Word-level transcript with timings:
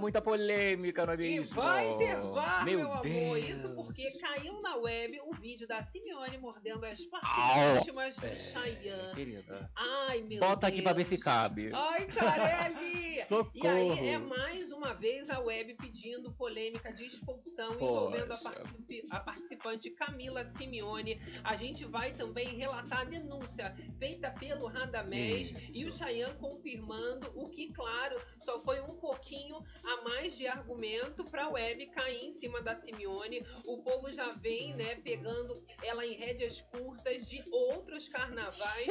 muita 0.00 0.20
polêmica, 0.22 1.04
não 1.06 1.12
é 1.12 1.16
E 1.22 1.40
vai 1.40 1.96
ter 1.98 2.16
VAR, 2.20 2.64
meu, 2.64 2.78
Meu 2.78 2.92
amor. 2.92 3.02
Deus. 3.02 3.48
Isso 3.50 3.74
porque 3.74 4.10
caiu 4.18 4.60
na 4.60 4.76
web 4.76 5.20
o 5.26 5.34
vídeo 5.34 5.66
da 5.68 5.82
Simeone 5.82 6.38
mordendo 6.38 6.84
as 6.84 7.04
partes 7.04 7.82
íntimas 7.82 8.16
do 8.16 8.26
É, 8.26 8.34
Chayanne. 8.34 9.14
Querida. 9.14 9.70
Ai, 9.76 10.22
meu 10.22 10.40
Bota 10.40 10.66
aqui 10.66 10.82
pra 10.82 10.92
ver 10.92 11.04
se 11.04 11.10
Deus. 11.10 11.22
cabe. 11.22 11.70
Ai, 11.74 12.06
Carelli! 12.06 13.22
Socorro. 13.28 13.50
E 13.60 13.66
aí 13.66 14.08
é 14.08 14.18
mais 14.18 14.72
uma 14.72 14.94
vez 14.94 15.28
a 15.30 15.38
web 15.40 15.74
pedindo 15.74 16.32
polêmica 16.32 16.92
de 16.92 17.04
expulsão 17.06 17.74
envolvendo 17.74 18.32
a, 18.32 18.36
Poxa. 18.36 18.50
participi- 18.50 19.04
a 19.10 19.20
participante 19.20 19.90
Camila 19.90 20.44
Simeone. 20.44 21.20
A 21.44 21.54
gente 21.56 21.84
vai 21.84 22.10
também 22.12 22.48
relatar 22.56 23.00
a 23.00 23.04
denúncia 23.04 23.74
feita 23.98 24.30
pelo 24.32 24.66
Radamés 24.66 25.50
Isso. 25.50 25.60
e 25.72 25.84
o 25.84 25.92
Chayanne 25.92 26.34
confirmando 26.38 27.30
o 27.34 27.48
que, 27.50 27.72
claro, 27.72 28.20
só 28.40 28.58
foi 28.60 28.80
um 28.80 28.94
pouquinho 28.96 29.62
a 29.90 30.02
mais 30.02 30.36
de 30.36 30.46
argumento 30.46 31.24
para 31.24 31.44
a 31.44 31.48
web 31.50 31.86
cair 31.86 32.24
em 32.24 32.32
cima 32.32 32.60
da 32.60 32.74
Simeone. 32.74 33.44
O 33.64 33.78
povo 33.82 34.12
já 34.12 34.28
vem, 34.32 34.74
né, 34.74 34.94
pegando 34.96 35.64
ela 35.82 36.04
em 36.06 36.12
rédeas 36.14 36.60
curtas 36.60 37.28
de 37.28 37.42
outros 37.50 38.08
carnavais, 38.08 38.86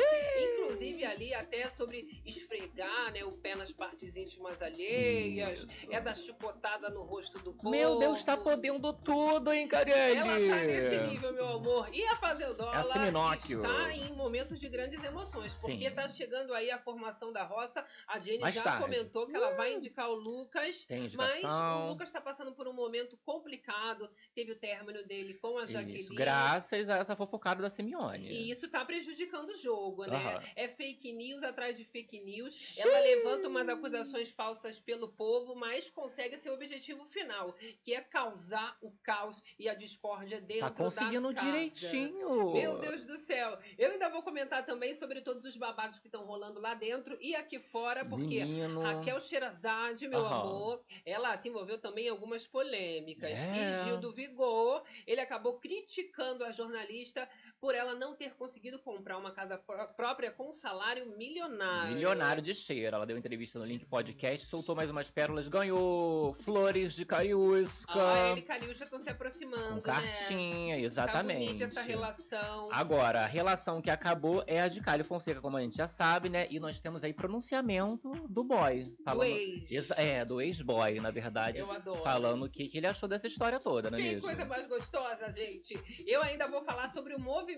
inclusive 0.54 1.06
ali 1.06 1.34
até 1.34 1.70
sobre 1.70 2.22
esfregar, 2.26 3.14
né, 3.14 3.24
o 3.24 3.32
pé 3.38 3.56
nas 3.56 3.72
partes 3.72 4.16
íntimas 4.16 4.62
alheias, 4.62 5.60
Isso. 5.60 5.68
é 5.90 6.00
da 6.02 6.14
chucotada 6.16 6.90
no 6.90 7.04
rosto 7.04 7.40
do 7.40 7.54
povo. 7.54 7.70
Meu 7.72 8.00
Deus, 8.00 8.24
tá 8.24 8.36
podendo 8.38 8.92
tudo, 8.94 9.52
hein, 9.52 9.68
Carielli? 9.68 10.18
Ela 10.18 10.34
tá 10.58 10.64
nesse 10.64 10.98
nível, 11.10 11.34
meu 11.34 11.48
amor. 11.48 11.90
E 11.94 12.04
a 12.06 12.16
Fazendola 12.18 12.76
É 12.76 12.80
a 12.80 12.84
Siminóquio. 12.84 13.58
está 13.64 13.94
em 13.94 14.14
momentos 14.14 14.60
de 14.60 14.68
grandes 14.70 15.04
emoções, 15.04 15.54
porque 15.56 15.90
Sim. 15.90 15.96
tá 15.96 16.08
chegando 16.08 16.54
aí 16.54 16.70
a 16.72 16.80
formação 16.80 17.32
da 17.32 17.44
roça. 17.44 17.86
A 18.08 18.20
Jenny 18.20 18.40
Mais 18.40 18.56
já 18.56 18.64
tarde. 18.64 18.84
comentou 18.84 19.28
que 19.28 19.36
ela 19.36 19.52
vai 19.52 19.74
indicar 19.74 20.10
o 20.10 20.16
Lucas. 20.16 20.79
Tem 20.88 21.10
Mas 21.16 21.44
o 21.44 21.88
Lucas 21.90 22.12
tá 22.12 22.22
passando 22.22 22.54
por 22.54 22.68
um 22.68 22.74
momento 22.74 23.18
complicado. 23.26 24.10
Teve 24.34 24.52
o 24.52 24.56
término 24.56 25.04
dele 25.06 25.34
com 25.36 25.58
a 25.58 25.66
Jaqueline. 25.66 26.02
Isso, 26.02 26.14
graças 26.14 26.90
a 26.90 26.98
essa 26.98 27.16
fofocada 27.16 27.62
da 27.62 27.70
Simeone. 27.70 28.30
E 28.30 28.52
isso 28.52 28.70
tá 28.70 28.84
prejudicando 28.86 29.50
o 29.50 29.58
jogo, 29.58 30.06
né? 30.06 30.18
Aham. 30.18 30.44
É 30.56 30.68
fake 30.68 31.12
news 31.14 31.44
atrás 31.44 31.78
de 31.78 31.86
fake 31.86 32.20
news. 32.22 32.78
Ela 32.78 33.00
levanta 33.00 33.48
umas 33.48 33.70
acusações 33.70 34.30
falsas 34.30 34.80
pelo 34.80 35.10
povo, 35.10 35.56
mas 35.56 35.90
consegue 35.90 36.38
seu 36.38 36.54
objetivo 36.54 37.06
final, 37.06 37.54
que 37.82 37.94
é 37.94 38.02
causar 38.02 38.78
o 38.82 38.92
caos 39.04 39.42
e 39.58 39.68
a 39.68 39.74
discórdia 39.74 40.40
dentro 40.42 40.70
Tá 40.70 40.72
conseguindo 40.72 41.30
da 41.30 41.34
casa. 41.36 41.46
direitinho. 41.52 42.54
Meu 42.54 42.78
Deus 42.80 43.06
do 43.06 43.18
céu. 43.18 43.58
Eu 43.78 43.92
ainda 43.92 44.10
vou 44.10 44.22
comentar 44.22 44.66
também 44.66 44.94
sobre 44.94 45.22
todos 45.22 45.46
os 45.46 45.56
babados 45.56 46.00
que 46.00 46.08
estão 46.08 46.26
rolando 46.26 46.60
lá 46.60 46.74
dentro 46.74 47.18
e 47.22 47.36
aqui 47.36 47.60
fora, 47.60 48.06
porque 48.06 48.44
Menino. 48.46 48.82
Raquel 48.82 49.20
Sherazade, 49.20 50.08
meu 50.08 50.26
Aham. 50.26 50.42
amor, 50.42 50.69
ela 51.06 51.38
se 51.38 51.50
envolveu 51.50 51.78
também 51.78 52.08
em 52.08 52.10
algumas 52.10 52.46
polêmicas. 52.46 53.40
É. 53.40 53.82
E 53.82 53.86
Gil 53.86 53.98
do 53.98 54.12
Vigor, 54.12 54.84
ele 55.06 55.22
acabou 55.22 55.60
criticando 55.60 56.44
a 56.44 56.52
jornalista 56.52 57.30
por 57.62 57.76
ela 57.76 57.94
não 57.94 58.16
ter 58.16 58.34
conseguido 58.36 58.80
comprar 58.80 59.18
uma 59.18 59.32
casa 59.32 59.58
pró- 59.58 59.86
própria 59.88 60.32
com 60.32 60.50
um 60.50 60.52
salário 60.52 61.06
milionário. 61.18 61.94
Milionário 61.94 62.42
de 62.42 62.54
cheiro. 62.54 62.96
Ela 62.96 63.06
deu 63.06 63.18
entrevista 63.18 63.60
no 63.60 63.66
Link 63.66 63.86
Podcast, 63.90 64.48
soltou 64.48 64.76
mais 64.76 64.90
umas 64.90 65.10
pérolas, 65.10 65.48
ganhou 65.48 66.34
flores 66.36 66.94
de 66.94 67.06
cariúsca. 67.06 67.94
Ah, 67.96 68.32
ele 68.32 68.40
e 68.40 68.44
Cariúcha 68.44 68.86
estão 68.86 69.00
se 69.00 69.10
aproximando, 69.10 69.82
com 69.82 69.92
né? 69.92 70.02
cartinha, 70.02 70.76
Tá 70.76 70.82
exatamente. 70.82 71.46
bonita 71.48 71.66
essa 71.66 71.82
relação. 71.82 72.70
Agora, 72.72 73.22
a 73.22 73.26
relação 73.26 73.82
que 73.82 73.90
acabou 73.90 74.42
é 74.48 74.62
a 74.62 74.68
de 74.68 74.80
Caio 74.82 75.04
Fonseca, 75.04 75.42
como 75.42 75.58
a 75.58 75.62
gente 75.62 75.76
já 75.76 75.88
sabe, 75.88 76.30
né? 76.30 76.48
E 76.50 76.60
nós 76.60 76.80
temos 76.80 77.04
aí 77.04 77.14
pronunciamento 77.14 78.10
do 78.30 78.44
boy. 78.44 78.84
do 78.84 79.04
Falando... 79.04 79.24
ex. 79.28 79.72
Exa- 79.72 79.96
É, 80.00 80.24
do 80.24 80.40
ex-boy, 80.42 81.00
na 81.02 81.12
verdade. 81.12 81.60
Eu 81.60 81.70
adoro. 81.72 82.02
Falando 82.04 82.46
o 82.46 82.50
que, 82.50 82.68
que 82.70 82.78
ele 82.78 82.88
achou 82.88 83.10
dessa 83.10 83.28
história 83.28 83.60
toda, 83.60 83.90
é 83.90 83.92
Tem 83.92 84.06
mesmo? 84.06 84.22
coisa 84.22 84.46
mais 84.46 84.66
gostosa, 84.66 85.30
gente. 85.32 85.78
Eu 86.08 86.22
ainda 86.24 86.48
vou 86.48 86.62
falar 86.62 86.88
sobre 86.88 87.14
o 87.16 87.20
movimento 87.20 87.49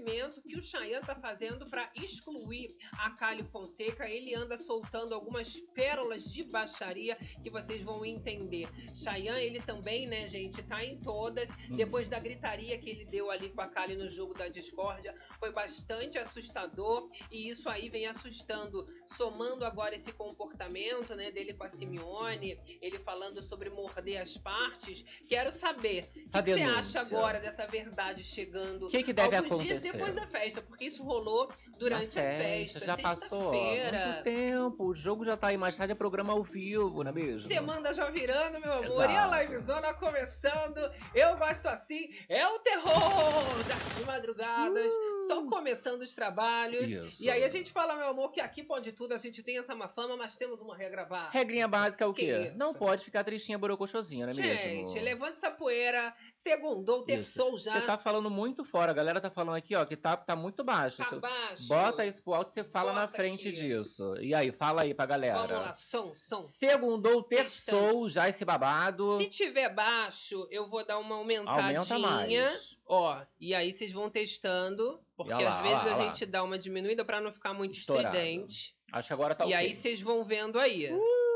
que 0.41 0.57
o 0.57 0.62
Chayanne 0.62 1.06
tá 1.06 1.16
fazendo 1.16 1.66
para 1.69 1.91
excluir 1.96 2.74
a 2.94 3.12
Cali 3.12 3.44
Fonseca. 3.44 4.09
Ele 4.09 4.34
anda 4.34 4.57
soltando 4.57 5.13
algumas 5.13 5.59
pérolas 5.74 6.24
de 6.24 6.44
baixaria 6.44 7.18
que 7.44 7.50
vocês 7.50 7.81
vão 7.81 8.06
entender. 8.06 8.69
Chayanne, 9.01 9.44
ele 9.44 9.59
também, 9.59 10.07
né, 10.07 10.28
gente, 10.29 10.62
tá 10.63 10.84
em 10.84 10.97
todas. 10.97 11.50
Hum. 11.69 11.75
Depois 11.75 12.07
da 12.07 12.19
gritaria 12.19 12.78
que 12.78 12.89
ele 12.89 13.06
deu 13.06 13.31
ali 13.31 13.50
com 13.50 13.62
a 13.62 13.67
Kali 13.67 13.95
no 13.95 14.09
jogo 14.09 14.34
da 14.34 14.47
discórdia, 14.47 15.16
foi 15.39 15.51
bastante 15.51 16.17
assustador. 16.17 17.09
E 17.31 17.50
isso 17.50 17.69
aí 17.69 17.89
vem 17.89 18.07
assustando, 18.07 18.85
somando 19.06 19.66
agora 19.66 19.95
esse 19.95 20.12
comportamento, 20.12 21.16
né, 21.16 21.31
dele 21.31 21.53
com 21.53 21.63
a 21.63 21.69
Simeone, 21.69 22.59
ele 22.81 23.00
falando 23.00 23.41
sobre 23.41 23.69
morder 23.69 24.22
as 24.22 24.38
partes. 24.38 25.03
Quero 25.28 25.51
saber, 25.51 26.09
o 26.16 26.44
que 26.44 26.53
você 26.53 26.62
acha 26.63 27.01
agora 27.01 27.39
dessa 27.39 27.66
verdade 27.68 28.23
chegando 28.23 28.88
O 28.88 28.89
que, 28.89 29.03
que 29.03 29.13
deve 29.13 29.35
alguns 29.35 29.51
acontecer? 29.53 29.79
dias 29.79 29.94
depois 29.94 30.16
da 30.16 30.28
festa? 30.28 30.62
Porque 30.62 30.85
isso 30.85 31.03
rolou 31.03 31.50
durante 31.78 32.16
Na 32.18 32.22
a 32.22 32.38
festa. 32.38 32.85
já 32.85 32.97
passou 32.97 33.53
muito 33.53 34.23
tempo. 34.23 34.85
O 34.85 34.95
jogo 34.95 35.25
já 35.25 35.35
tá 35.35 35.47
aí 35.47 35.57
mais 35.57 35.75
tarde, 35.75 35.94
é 35.94 35.95
programa 35.95 36.33
ao 36.33 36.44
vivo, 36.44 37.03
não 37.03 37.12
é 37.12 37.13
mesmo? 37.13 37.47
Semana 37.47 37.94
já 37.94 38.09
virando, 38.09 38.59
meu 38.59 38.73
amor. 38.73 38.91
E 39.00 39.03
a 39.03 39.12
Exato. 39.12 39.35
livezona 39.35 39.94
começando. 39.94 40.91
Eu 41.13 41.38
gosto 41.38 41.68
assim. 41.68 42.09
É 42.28 42.46
o 42.47 42.59
terror 42.59 43.63
das 43.68 44.06
madrugadas. 44.06 44.91
Só 45.28 45.46
começando 45.47 46.02
os 46.02 46.13
trabalhos. 46.13 46.91
Uh. 46.91 47.06
Isso. 47.07 47.24
E 47.24 47.30
aí 47.30 47.44
a 47.44 47.50
gente 47.50 47.72
fala, 47.72 47.96
meu 47.96 48.09
amor, 48.09 48.31
que 48.31 48.41
aqui 48.41 48.63
pode 48.63 48.91
tudo. 48.91 49.13
A 49.13 49.18
gente 49.18 49.41
tem 49.44 49.57
essa 49.57 49.75
má 49.75 49.88
fama, 49.88 50.16
mas 50.18 50.35
temos 50.38 50.59
uma 50.62 50.75
regra 50.75 51.06
básica. 51.06 51.38
Regrinha 51.38 51.68
básica 51.68 52.03
é 52.03 52.07
o 52.07 52.13
Que 52.13 52.25
quê? 52.25 52.38
isso? 52.47 52.57
Não 52.57 52.74
pode 52.74 53.03
ficar 53.06 53.24
tristinha 53.24 53.57
borocochosinha, 53.57 54.25
não 54.28 54.34
é 54.34 54.35
mesmo? 54.35 54.62
Gente, 54.62 55.00
levante 55.00 55.34
essa 55.34 55.51
poeira. 55.51 56.13
Segundou, 56.34 57.03
terçou 57.03 57.57
já. 57.57 57.74
Você 57.74 57.81
tá 57.85 57.97
falando 57.97 58.30
muito 58.30 58.63
fora. 58.63 58.91
A 58.91 58.94
galera 58.96 59.22
tá 59.22 59.30
falando 59.30 59.56
aqui, 59.56 59.75
ó, 59.75 59.85
que 59.85 59.96
tá, 59.96 60.16
tá 60.18 60.35
muito 60.35 60.63
baixo. 60.63 60.97
Tá 60.97 61.06
Você- 61.06 61.19
baixo. 61.19 61.68
Bota 61.68 62.06
isso 62.06 62.22
pro 62.22 62.34
alto 62.34 62.51
e 62.51 62.53
você 62.56 62.63
fala 62.63 62.94
na 62.94 63.01
Bota 63.01 63.16
frente 63.18 63.47
aqui. 63.47 63.57
disso. 63.57 64.16
E 64.19 64.34
aí, 64.34 64.51
fala 64.51 64.81
aí 64.84 64.94
pra 64.94 65.06
galera. 65.06 65.35
Vamos 65.35 65.51
lá, 65.51 65.74
som, 65.74 66.13
som. 66.18 66.41
Segundou, 66.41 67.24
terçou 67.24 68.09
já 68.09 68.28
esse 68.30 68.44
babado. 68.46 68.81
Se 69.18 69.30
tiver 69.30 69.69
baixo, 69.69 70.47
eu 70.50 70.69
vou 70.69 70.86
dar 70.86 70.97
uma 71.00 71.16
aumentadinha. 71.16 71.80
Aumenta 71.80 72.00
mais. 72.00 72.78
Ó, 72.86 73.22
e 73.40 73.53
aí 73.53 73.72
vocês 73.72 73.92
vão 73.92 74.09
testando, 74.09 75.00
porque 75.16 75.31
lá, 75.34 75.58
às 75.58 75.62
vezes 75.62 75.86
lá, 75.86 75.92
a 75.94 75.97
lá. 75.97 76.03
gente 76.06 76.25
dá 76.25 76.44
uma 76.44 76.58
diminuída 76.58 77.06
pra 77.06 77.22
não 77.22 77.31
ficar 77.31 77.53
muito 77.53 77.75
Estourado. 77.75 78.16
estridente. 78.16 78.75
Acho 78.92 79.08
que 79.08 79.14
agora 79.14 79.34
tá 79.36 79.46
e 79.46 79.47
ok. 79.47 79.56
aí 79.58 79.74
vocês 79.74 80.02
vão 80.02 80.24
vendo 80.25 80.59
aí. 80.59 80.90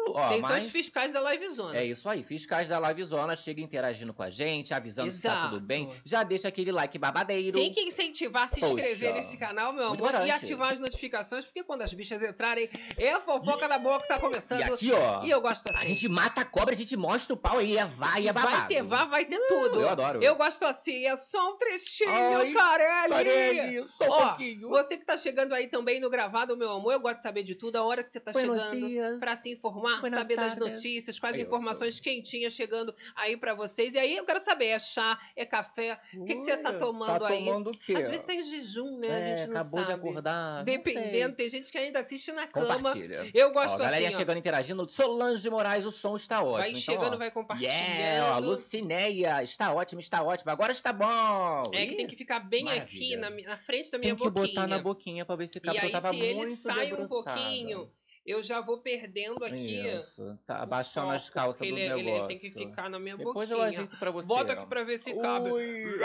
Ó, 0.07 0.27
Vocês 0.27 0.41
são 0.41 0.57
os 0.57 0.69
fiscais 0.69 1.13
da 1.13 1.21
Livezona. 1.31 1.77
É 1.77 1.85
isso 1.85 2.07
aí, 2.07 2.23
fiscais 2.23 2.69
da 2.69 2.77
Live 2.79 3.03
Zona 3.03 3.35
chega 3.35 3.61
interagindo 3.61 4.13
com 4.13 4.23
a 4.23 4.29
gente, 4.29 4.73
avisando 4.73 5.11
se 5.11 5.21
tá 5.21 5.29
Exato. 5.29 5.49
tudo 5.55 5.61
bem. 5.65 5.89
Já 6.03 6.23
deixa 6.23 6.47
aquele 6.47 6.71
like 6.71 6.97
babadeiro. 6.97 7.57
Tem 7.59 7.71
que 7.73 7.81
incentivar 7.81 8.43
a 8.43 8.47
se 8.47 8.59
Poxa. 8.59 8.73
inscrever 8.73 9.13
nesse 9.13 9.37
canal, 9.37 9.73
meu 9.73 9.87
amor, 9.87 10.11
e 10.25 10.31
ativar 10.31 10.73
as 10.73 10.79
notificações, 10.79 11.45
porque 11.45 11.63
quando 11.63 11.81
as 11.81 11.93
bichas 11.93 12.21
entrarem, 12.21 12.69
é 12.97 13.11
a 13.13 13.19
fofoca 13.19 13.67
da 13.67 13.79
boa 13.79 13.99
que 14.01 14.07
tá 14.07 14.19
começando. 14.19 14.59
E 14.59 14.63
aqui, 14.63 14.91
ó, 14.91 15.23
E 15.23 15.29
eu 15.29 15.41
gosto 15.41 15.67
assim. 15.69 15.79
a 15.79 15.85
gente 15.85 16.07
mata 16.09 16.41
a 16.41 16.45
cobra, 16.45 16.73
a 16.73 16.77
gente 16.77 16.95
mostra 16.95 17.33
o 17.33 17.37
pau 17.37 17.57
aí, 17.57 17.77
é 17.77 17.85
vai, 17.85 18.27
é 18.27 18.33
babado. 18.33 18.57
Vai 18.57 18.67
ter 18.67 18.83
vá, 18.83 19.05
vai 19.05 19.25
ter 19.25 19.39
tudo. 19.47 19.81
Eu 19.81 19.89
adoro. 19.89 20.23
Eu 20.23 20.35
gosto 20.35 20.65
assim, 20.65 21.05
é 21.05 21.15
só 21.15 21.51
um 21.51 21.57
trechinho, 21.57 22.09
Ai, 22.09 22.51
Carelli! 22.51 23.09
Carelli, 23.09 23.87
só 23.87 24.05
um 24.05 24.09
Ó, 24.11 24.27
pouquinho. 24.29 24.69
Você 24.69 24.97
que 24.97 25.05
tá 25.05 25.17
chegando 25.17 25.53
aí 25.53 25.67
também 25.67 25.99
no 25.99 26.09
gravado, 26.09 26.55
meu 26.57 26.71
amor, 26.71 26.93
eu 26.93 26.99
gosto 26.99 27.17
de 27.17 27.23
saber 27.23 27.43
de 27.43 27.55
tudo, 27.55 27.75
a 27.77 27.83
hora 27.83 28.03
que 28.03 28.09
você 28.09 28.19
tá 28.19 28.31
Buenos 28.31 28.59
chegando 28.59 28.87
dias. 28.87 29.19
pra 29.19 29.35
se 29.35 29.49
informar, 29.51 29.94
Buenas 30.01 30.19
saber 30.21 30.35
das 30.35 30.57
notícias, 30.57 31.19
quais 31.19 31.35
Isso. 31.35 31.45
informações 31.45 31.99
quentinhas 31.99 32.53
chegando 32.53 32.93
aí 33.15 33.35
pra 33.37 33.53
vocês. 33.53 33.93
E 33.95 33.97
aí 33.99 34.15
eu 34.15 34.25
quero 34.25 34.39
saber, 34.39 34.67
é 34.67 34.79
chá, 34.79 35.19
é 35.35 35.45
café? 35.45 35.99
O 36.15 36.25
que, 36.25 36.35
que 36.35 36.41
você 36.41 36.57
tá 36.57 36.73
tomando 36.73 37.19
tá 37.19 37.27
aí? 37.27 37.45
tomando 37.45 37.71
o 37.71 37.77
quê? 37.77 37.93
Às 37.93 38.07
vezes 38.07 38.25
tá 38.25 38.33
em 38.33 38.41
jejum, 38.43 38.97
né? 38.99 39.07
É, 39.07 39.33
a 39.33 39.37
gente 39.37 39.47
não 39.49 39.55
acabou 39.57 39.79
sabe. 39.79 39.85
de 39.85 39.91
acordar. 39.93 40.63
Dependendo, 40.63 41.35
tem 41.35 41.49
gente 41.49 41.71
que 41.71 41.77
ainda 41.77 41.99
assiste 41.99 42.31
na 42.31 42.47
cama. 42.47 42.93
Eu 43.33 43.49
Ó, 43.49 43.51
gosto 43.51 43.77
galerinha 43.77 44.09
assim, 44.09 44.15
ó. 44.15 44.19
chegando, 44.19 44.37
interagindo. 44.37 44.87
Solange 44.91 45.49
Moraes, 45.49 45.85
o 45.85 45.91
som 45.91 46.15
está 46.15 46.41
ótimo. 46.41 46.57
Vai 46.57 46.69
então, 46.69 46.81
chegando, 46.81 47.13
ó, 47.13 47.17
vai 47.17 47.31
compartilhando. 47.31 47.73
Yeah, 47.75 48.35
ó, 48.35 48.39
Lucinéia, 48.39 49.43
está 49.43 49.73
ótimo, 49.73 49.99
está 49.99 50.23
ótimo. 50.23 50.51
Agora 50.51 50.71
está 50.71 50.91
bom. 50.93 51.63
É 51.73 51.85
que 51.85 51.93
Ih, 51.93 51.97
tem 51.97 52.07
que 52.07 52.15
ficar 52.15 52.39
bem 52.39 52.63
aqui 52.69 53.15
maravilha. 53.15 53.17
na, 53.19 53.29
mi- 53.29 53.43
na 53.43 53.57
frente 53.57 53.91
da 53.91 53.97
minha 53.97 54.15
Tem 54.15 54.23
que 54.25 54.29
boquinha. 54.31 54.47
botar 54.55 54.67
na 54.67 54.79
boquinha 54.79 55.25
pra 55.25 55.35
ver 55.35 55.47
se 55.47 55.57
E 55.57 55.61
cabe, 55.61 55.77
porque 55.79 55.85
aí, 55.87 55.93
eu 55.93 56.01
tava 56.01 56.13
se 56.13 56.19
ele 56.21 56.33
muito 56.39 56.55
sai 56.61 56.87
um 56.87 56.89
debruçada. 56.97 57.23
pouquinho, 57.37 57.91
Eu 58.25 58.41
já 58.41 58.59
vou 58.59 58.79
perdendo 58.79 59.43
aqui. 59.45 59.85
Isso, 59.85 60.35
tá 60.45 60.57
abaixando 60.63 61.11
as 61.11 61.29
calças 61.29 61.59
do 61.59 61.65
ele, 61.65 61.87
negócio. 61.89 62.09
Ele 62.09 62.27
tem 62.27 62.39
que 62.39 62.49
ficar 62.49 62.89
na 62.89 62.99
minha 62.99 63.15
Depois 63.15 63.49
boquinha. 63.49 63.55
eu 63.55 63.61
ajeito 63.61 63.97
pra 63.97 64.09
você. 64.09 64.27
Bota 64.27 64.53
aqui 64.53 64.65
pra 64.65 64.83
ver 64.83 64.97
se 64.97 65.13
cabe. 65.21 65.51
Ui. 65.51 65.99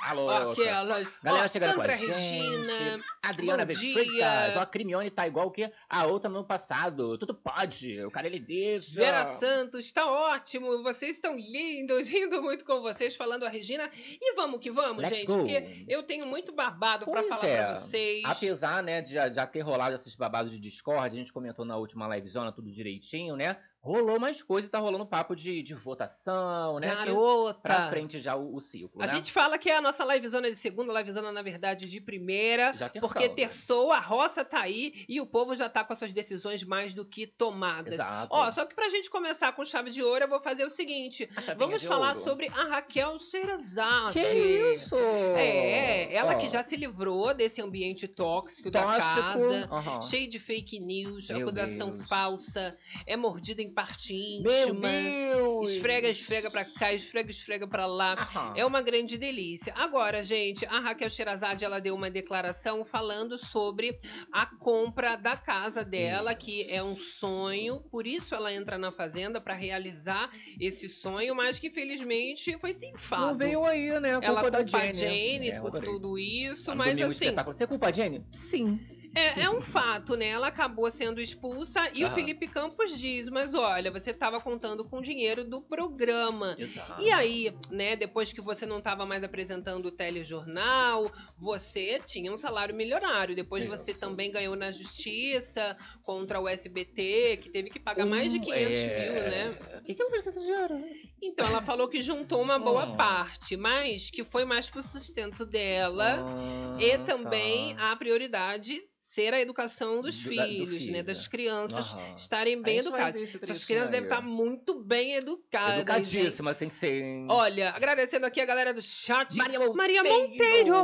Alô, 0.00 0.28
Aquelas. 0.52 1.08
Galera 1.22 1.44
Ó, 1.44 1.48
chegando 1.48 1.70
Sandra 1.76 1.96
com 1.96 2.04
a 2.04 2.06
gente. 2.06 2.12
Regina. 2.12 3.04
Adriana 3.22 3.64
bom 3.64 3.74
Freitas. 3.74 4.06
dia. 4.06 4.54
Ó, 4.56 4.60
a 4.60 4.66
Crimione 4.66 5.10
tá 5.10 5.26
igual 5.26 5.50
que 5.50 5.70
a 5.88 6.06
outra 6.06 6.28
no 6.28 6.44
passado. 6.44 7.16
Tudo 7.16 7.34
pode. 7.34 8.04
O 8.04 8.10
cara 8.10 8.26
ele 8.26 8.40
deixa. 8.40 9.00
Vera 9.00 9.24
Santos, 9.24 9.90
tá 9.90 10.06
ótimo. 10.06 10.82
Vocês 10.82 11.12
estão 11.12 11.34
lindos. 11.34 12.08
Rindo 12.18 12.42
muito 12.42 12.64
com 12.64 12.82
vocês, 12.82 13.16
falando 13.16 13.44
a 13.44 13.48
Regina. 13.48 13.90
E 14.20 14.34
vamos 14.34 14.60
que 14.60 14.70
vamos, 14.70 15.02
Let's 15.02 15.16
gente. 15.16 15.26
go. 15.26 15.38
Porque 15.38 15.84
eu 15.88 16.02
tenho 16.02 16.26
muito 16.26 16.52
babado 16.52 17.06
pra 17.06 17.22
Pois 17.22 17.28
falar 17.28 17.46
é. 17.48 17.56
pra 17.64 17.74
vocês. 17.74 18.22
Apesar, 18.26 18.82
né, 18.82 19.00
de 19.00 19.14
já, 19.14 19.32
já 19.32 19.46
ter 19.46 19.60
rolado 19.60 19.94
esses 19.94 20.14
babados 20.14 20.52
de 20.52 20.58
Discord, 20.58 21.06
a 21.06 21.18
gente 21.18 21.32
comentou 21.38 21.64
na 21.64 21.76
última 21.76 22.08
livezona 22.14 22.50
tudo 22.50 22.70
direitinho, 22.70 23.36
né? 23.36 23.56
Rolou 23.80 24.18
mais 24.18 24.42
coisa 24.42 24.66
e 24.66 24.70
tá 24.70 24.78
rolando 24.80 25.06
papo 25.06 25.36
de, 25.36 25.62
de 25.62 25.72
votação, 25.72 26.80
né? 26.80 26.88
Garota. 26.88 27.60
Pra 27.60 27.88
frente 27.88 28.18
já 28.18 28.34
o, 28.34 28.56
o 28.56 28.60
ciclo, 28.60 29.00
A 29.00 29.06
né? 29.06 29.14
gente 29.14 29.30
fala 29.32 29.56
que 29.56 29.70
é 29.70 29.76
a 29.76 29.80
nossa 29.80 30.04
livezona 30.04 30.50
de 30.50 30.56
segunda, 30.56 30.92
livezona, 30.92 31.30
na 31.30 31.42
verdade, 31.42 31.88
de 31.88 32.00
primeira. 32.00 32.74
Já 32.76 32.88
terçou. 32.88 33.08
Porque 33.08 33.28
terçou, 33.28 33.92
a 33.92 34.00
roça 34.00 34.44
tá 34.44 34.60
aí 34.60 35.04
e 35.08 35.20
o 35.20 35.26
povo 35.26 35.54
já 35.54 35.68
tá 35.68 35.84
com 35.84 35.92
as 35.92 35.98
suas 36.00 36.12
decisões 36.12 36.64
mais 36.64 36.92
do 36.92 37.04
que 37.04 37.26
tomadas. 37.26 37.94
Exato. 37.94 38.28
Ó, 38.34 38.50
só 38.50 38.66
que 38.66 38.74
pra 38.74 38.88
gente 38.90 39.08
começar 39.08 39.52
com 39.52 39.64
chave 39.64 39.90
de 39.90 40.02
ouro, 40.02 40.24
eu 40.24 40.28
vou 40.28 40.40
fazer 40.40 40.64
o 40.64 40.70
seguinte. 40.70 41.28
Vamos 41.56 41.84
falar 41.84 42.08
ouro. 42.10 42.20
sobre 42.20 42.48
a 42.48 42.64
Raquel 42.64 43.16
Sherazade. 43.18 44.14
Que 44.14 44.74
isso? 44.74 44.96
É, 44.96 46.12
ela 46.14 46.34
Ó, 46.34 46.38
que 46.38 46.48
já 46.48 46.62
se 46.62 46.76
livrou 46.76 47.32
desse 47.32 47.62
ambiente 47.62 48.08
tóxico, 48.08 48.70
da 48.70 48.82
tóxico. 48.82 49.04
casa. 49.14 49.68
Aham. 49.70 50.02
Cheio 50.02 50.28
de 50.28 50.38
fake 50.38 50.80
news, 50.80 51.28
Meu 51.28 51.42
acusação 51.46 51.90
Deus. 51.92 52.08
falsa, 52.08 52.76
é 53.06 53.16
mordida 53.16 53.62
em 53.62 53.72
parte 53.78 54.40
Meu 54.42 54.70
íntima. 54.70 54.88
Deus! 54.88 55.70
Esfrega, 55.70 56.08
esfrega 56.08 56.50
pra 56.50 56.64
cá, 56.64 56.92
esfrega, 56.92 57.30
esfrega 57.30 57.64
pra 57.64 57.86
lá. 57.86 58.14
Aham. 58.14 58.54
É 58.56 58.64
uma 58.64 58.82
grande 58.82 59.16
delícia. 59.16 59.72
Agora, 59.76 60.20
gente, 60.24 60.66
a 60.66 60.80
Raquel 60.80 61.08
Sherazade, 61.08 61.64
ela 61.64 61.80
deu 61.80 61.94
uma 61.94 62.10
declaração 62.10 62.84
falando 62.84 63.38
sobre 63.38 63.96
a 64.32 64.46
compra 64.46 65.14
da 65.14 65.36
casa 65.36 65.84
dela, 65.84 66.34
que 66.34 66.66
é 66.68 66.82
um 66.82 66.96
sonho, 66.96 67.80
por 67.88 68.04
isso 68.04 68.34
ela 68.34 68.52
entra 68.52 68.76
na 68.76 68.90
fazenda 68.90 69.40
pra 69.40 69.54
realizar 69.54 70.28
esse 70.60 70.88
sonho, 70.88 71.36
mas 71.36 71.60
que 71.60 71.68
infelizmente 71.68 72.58
foi 72.58 72.72
sem 72.72 72.96
fato. 72.96 73.20
Não 73.28 73.36
veio 73.36 73.64
aí, 73.64 74.00
né? 74.00 74.16
A 74.16 74.24
ela 74.24 74.40
culpa 74.40 74.50
da 74.50 74.58
culpa 74.58 74.78
a 74.78 74.92
Jane. 74.92 74.98
Jane 74.98 75.50
É, 75.50 75.58
eu 75.58 75.62
por 75.62 75.68
adorei. 75.68 75.88
tudo 75.90 76.18
isso, 76.18 76.74
mas 76.74 77.00
assim, 77.00 77.10
espetáculo. 77.12 77.56
Você 77.56 77.66
culpa 77.66 77.86
a 77.88 77.92
Jane? 77.92 78.26
Sim. 78.32 78.80
É, 79.14 79.42
é 79.44 79.50
um 79.50 79.60
fato, 79.60 80.16
né? 80.16 80.26
Ela 80.26 80.48
acabou 80.48 80.90
sendo 80.90 81.20
expulsa 81.20 81.90
e 81.94 82.04
o. 82.04 82.10
Felipe 82.10 82.46
Campos 82.46 82.98
diz: 82.98 83.28
Mas 83.28 83.54
olha, 83.54 83.90
você 83.90 84.10
estava 84.10 84.40
contando 84.40 84.84
com 84.84 84.98
o 84.98 85.02
dinheiro 85.02 85.44
do 85.44 85.60
programa. 85.60 86.56
Exato. 86.58 87.02
E 87.02 87.10
aí, 87.10 87.54
né, 87.70 87.96
depois 87.96 88.32
que 88.32 88.40
você 88.40 88.66
não 88.66 88.78
estava 88.78 89.06
mais 89.06 89.22
apresentando 89.22 89.86
o 89.86 89.90
telejornal, 89.90 91.10
você 91.36 92.00
tinha 92.04 92.32
um 92.32 92.36
salário 92.36 92.74
milionário. 92.74 93.34
Depois 93.34 93.64
Isso. 93.64 93.76
você 93.76 93.94
também 93.94 94.30
ganhou 94.30 94.56
na 94.56 94.70
justiça 94.70 95.76
contra 96.02 96.40
o 96.40 96.48
SBT, 96.48 97.38
que 97.42 97.50
teve 97.50 97.70
que 97.70 97.78
pagar 97.78 98.06
mais 98.06 98.32
de 98.32 98.38
Um, 98.38 98.42
500 98.42 98.72
é, 98.72 99.10
mil, 99.10 99.30
né? 99.30 99.58
O 99.78 99.82
que, 99.82 99.94
que 99.94 100.02
ela 100.02 100.10
fez 100.10 100.22
com 100.22 100.30
esse 100.30 100.40
dinheiro? 100.40 100.84
Então 101.22 101.46
ela 101.46 101.60
falou 101.62 101.88
que 101.88 102.02
juntou 102.02 102.40
uma 102.40 102.58
boa 102.58 102.86
Hum. 102.86 102.96
parte, 102.96 103.56
mas 103.56 104.10
que 104.10 104.22
foi 104.24 104.44
mais 104.44 104.68
pro 104.68 104.82
sustento 104.82 105.44
dela. 105.44 106.24
Ah, 106.26 106.76
E 106.82 106.98
também 106.98 107.74
tá. 107.74 107.92
a 107.92 107.96
prioridade 107.96 108.80
ser 108.98 109.32
a 109.32 109.40
educação 109.40 110.02
dos 110.02 110.18
Do- 110.22 110.34
da- 110.34 110.42
do 110.44 110.48
filhos, 110.48 110.70
né? 110.70 110.78
filho. 110.78 111.04
Das 111.04 111.26
crianças 111.28 111.94
Aham. 111.94 112.14
estarem 112.16 112.60
bem 112.60 112.78
educadas. 112.78 113.16
Essas 113.16 113.40
trechinho 113.40 113.66
crianças 113.66 113.90
devem 113.90 114.08
estar 114.08 114.20
muito 114.20 114.80
bem 114.84 115.14
educadas. 115.14 115.74
hein? 115.74 115.80
Educadíssima, 115.80 116.54
tem 116.54 116.68
que 116.68 116.74
ser. 116.74 117.02
hein? 117.02 117.26
Olha, 117.30 117.70
agradecendo 117.70 118.26
aqui 118.26 118.40
a 118.40 118.44
galera 118.46 118.74
do 118.74 118.82
chat. 118.82 119.34
Maria 119.36 119.58
Monteiro! 119.60 119.76
Maria 119.76 120.02
Monteiro! 120.04 120.76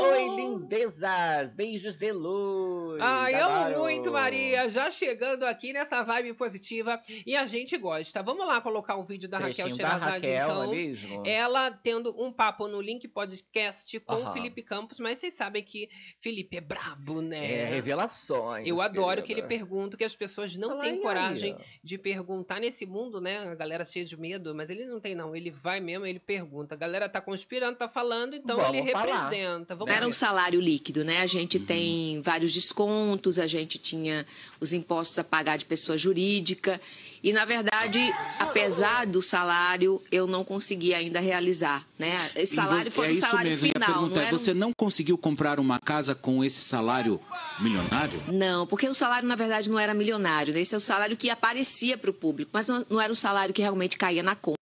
Oi, 0.00 0.36
lindezas! 0.36 1.52
Beijos 1.54 1.98
de 1.98 2.12
luz! 2.12 2.98
Ai, 3.02 3.34
amo 3.34 3.78
muito, 3.80 4.10
Maria. 4.12 4.68
Já 4.68 4.90
chegando 4.90 5.44
aqui 5.44 5.72
nessa 5.72 6.02
vibe 6.02 6.34
positiva 6.34 6.98
e 7.26 7.36
a 7.36 7.46
gente 7.46 7.76
gosta. 7.76 8.22
Vamos 8.22 8.46
lá 8.46 8.60
colocar 8.60 8.96
o 8.96 9.04
vídeo 9.04 9.28
da 9.28 9.38
Raquel 9.38 9.59
Sherazade, 9.68 10.26
Raquel, 10.26 10.48
então. 10.50 10.62
é 10.64 10.76
mesmo? 10.76 11.22
Ela 11.26 11.70
tendo 11.70 12.14
um 12.22 12.32
papo 12.32 12.66
no 12.68 12.80
Link 12.80 13.06
Podcast 13.08 13.98
com 14.00 14.14
o 14.14 14.22
Aham. 14.22 14.32
Felipe 14.32 14.62
Campos, 14.62 14.98
mas 15.00 15.18
vocês 15.18 15.34
sabem 15.34 15.62
que 15.62 15.88
Felipe 16.20 16.56
é 16.56 16.60
brabo, 16.60 17.20
né? 17.20 17.52
É, 17.62 17.64
revelações. 17.66 18.66
Eu 18.66 18.80
adoro 18.80 19.22
que 19.22 19.32
ele 19.32 19.42
querida. 19.42 19.48
pergunta, 19.66 19.96
que 19.96 20.04
as 20.04 20.14
pessoas 20.16 20.56
não 20.56 20.70
Fala 20.70 20.82
têm 20.82 20.92
aí, 20.92 20.98
coragem 21.00 21.52
aí. 21.58 21.64
de 21.82 21.98
perguntar 21.98 22.60
nesse 22.60 22.86
mundo, 22.86 23.20
né? 23.20 23.38
A 23.38 23.54
galera 23.54 23.84
cheia 23.84 24.04
de 24.04 24.16
medo, 24.16 24.54
mas 24.54 24.70
ele 24.70 24.86
não 24.86 25.00
tem, 25.00 25.14
não. 25.14 25.34
Ele 25.36 25.50
vai 25.50 25.80
mesmo, 25.80 26.06
ele 26.06 26.18
pergunta. 26.18 26.74
A 26.74 26.78
galera 26.78 27.08
tá 27.08 27.20
conspirando, 27.20 27.76
tá 27.76 27.88
falando, 27.88 28.34
então 28.34 28.56
Vamos 28.56 28.78
ele 28.78 28.90
falar. 28.90 29.28
representa. 29.28 29.74
Vamos 29.74 29.94
Era 29.94 30.06
um 30.06 30.10
ver. 30.10 30.14
salário 30.14 30.60
líquido, 30.60 31.04
né? 31.04 31.18
A 31.20 31.26
gente 31.26 31.58
Uhum. 31.58 31.64
tem 31.66 32.22
vários 32.22 32.52
descontos, 32.54 33.38
a 33.38 33.46
gente 33.46 33.78
tinha 33.78 34.24
os 34.60 34.72
impostos 34.72 35.18
a 35.18 35.24
pagar 35.24 35.56
de 35.58 35.64
pessoa 35.64 35.96
jurídica. 35.98 36.80
E, 37.22 37.32
na 37.32 37.44
verdade, 37.44 38.00
apesar 38.38 39.06
do 39.06 39.20
salário, 39.20 40.02
eu 40.10 40.26
não 40.26 40.42
consegui 40.42 40.94
ainda 40.94 41.20
realizar, 41.20 41.86
né? 41.98 42.30
Esse 42.34 42.54
salário 42.56 42.90
foi 42.90 43.06
é 43.06 43.08
um 43.10 43.12
isso 43.12 43.20
salário 43.22 43.50
mesmo. 43.50 43.66
E 43.66 43.70
a 43.70 43.72
final, 43.74 43.88
pergunta 43.92 44.14
não 44.20 44.22
é: 44.22 44.28
um- 44.28 44.38
você 44.38 44.54
não 44.54 44.72
conseguiu 44.72 45.18
comprar 45.18 45.60
uma 45.60 45.78
casa 45.78 46.14
com 46.14 46.42
esse 46.42 46.60
salário 46.62 47.20
milionário? 47.60 48.22
Não, 48.32 48.66
porque 48.66 48.88
o 48.88 48.94
salário, 48.94 49.28
na 49.28 49.36
verdade, 49.36 49.68
não 49.68 49.78
era 49.78 49.92
milionário. 49.92 50.54
né? 50.54 50.60
Esse 50.60 50.74
é 50.74 50.78
o 50.78 50.80
salário 50.80 51.16
que 51.16 51.28
aparecia 51.28 51.98
para 51.98 52.10
o 52.10 52.14
público, 52.14 52.50
mas 52.54 52.68
não, 52.68 53.00
era 53.00 53.12
o 53.12 53.16
salário 53.16 53.52
que 53.54 53.60
realmente 53.62 53.96
caía 53.98 54.22
na 54.22 54.34
conta. 54.34 54.58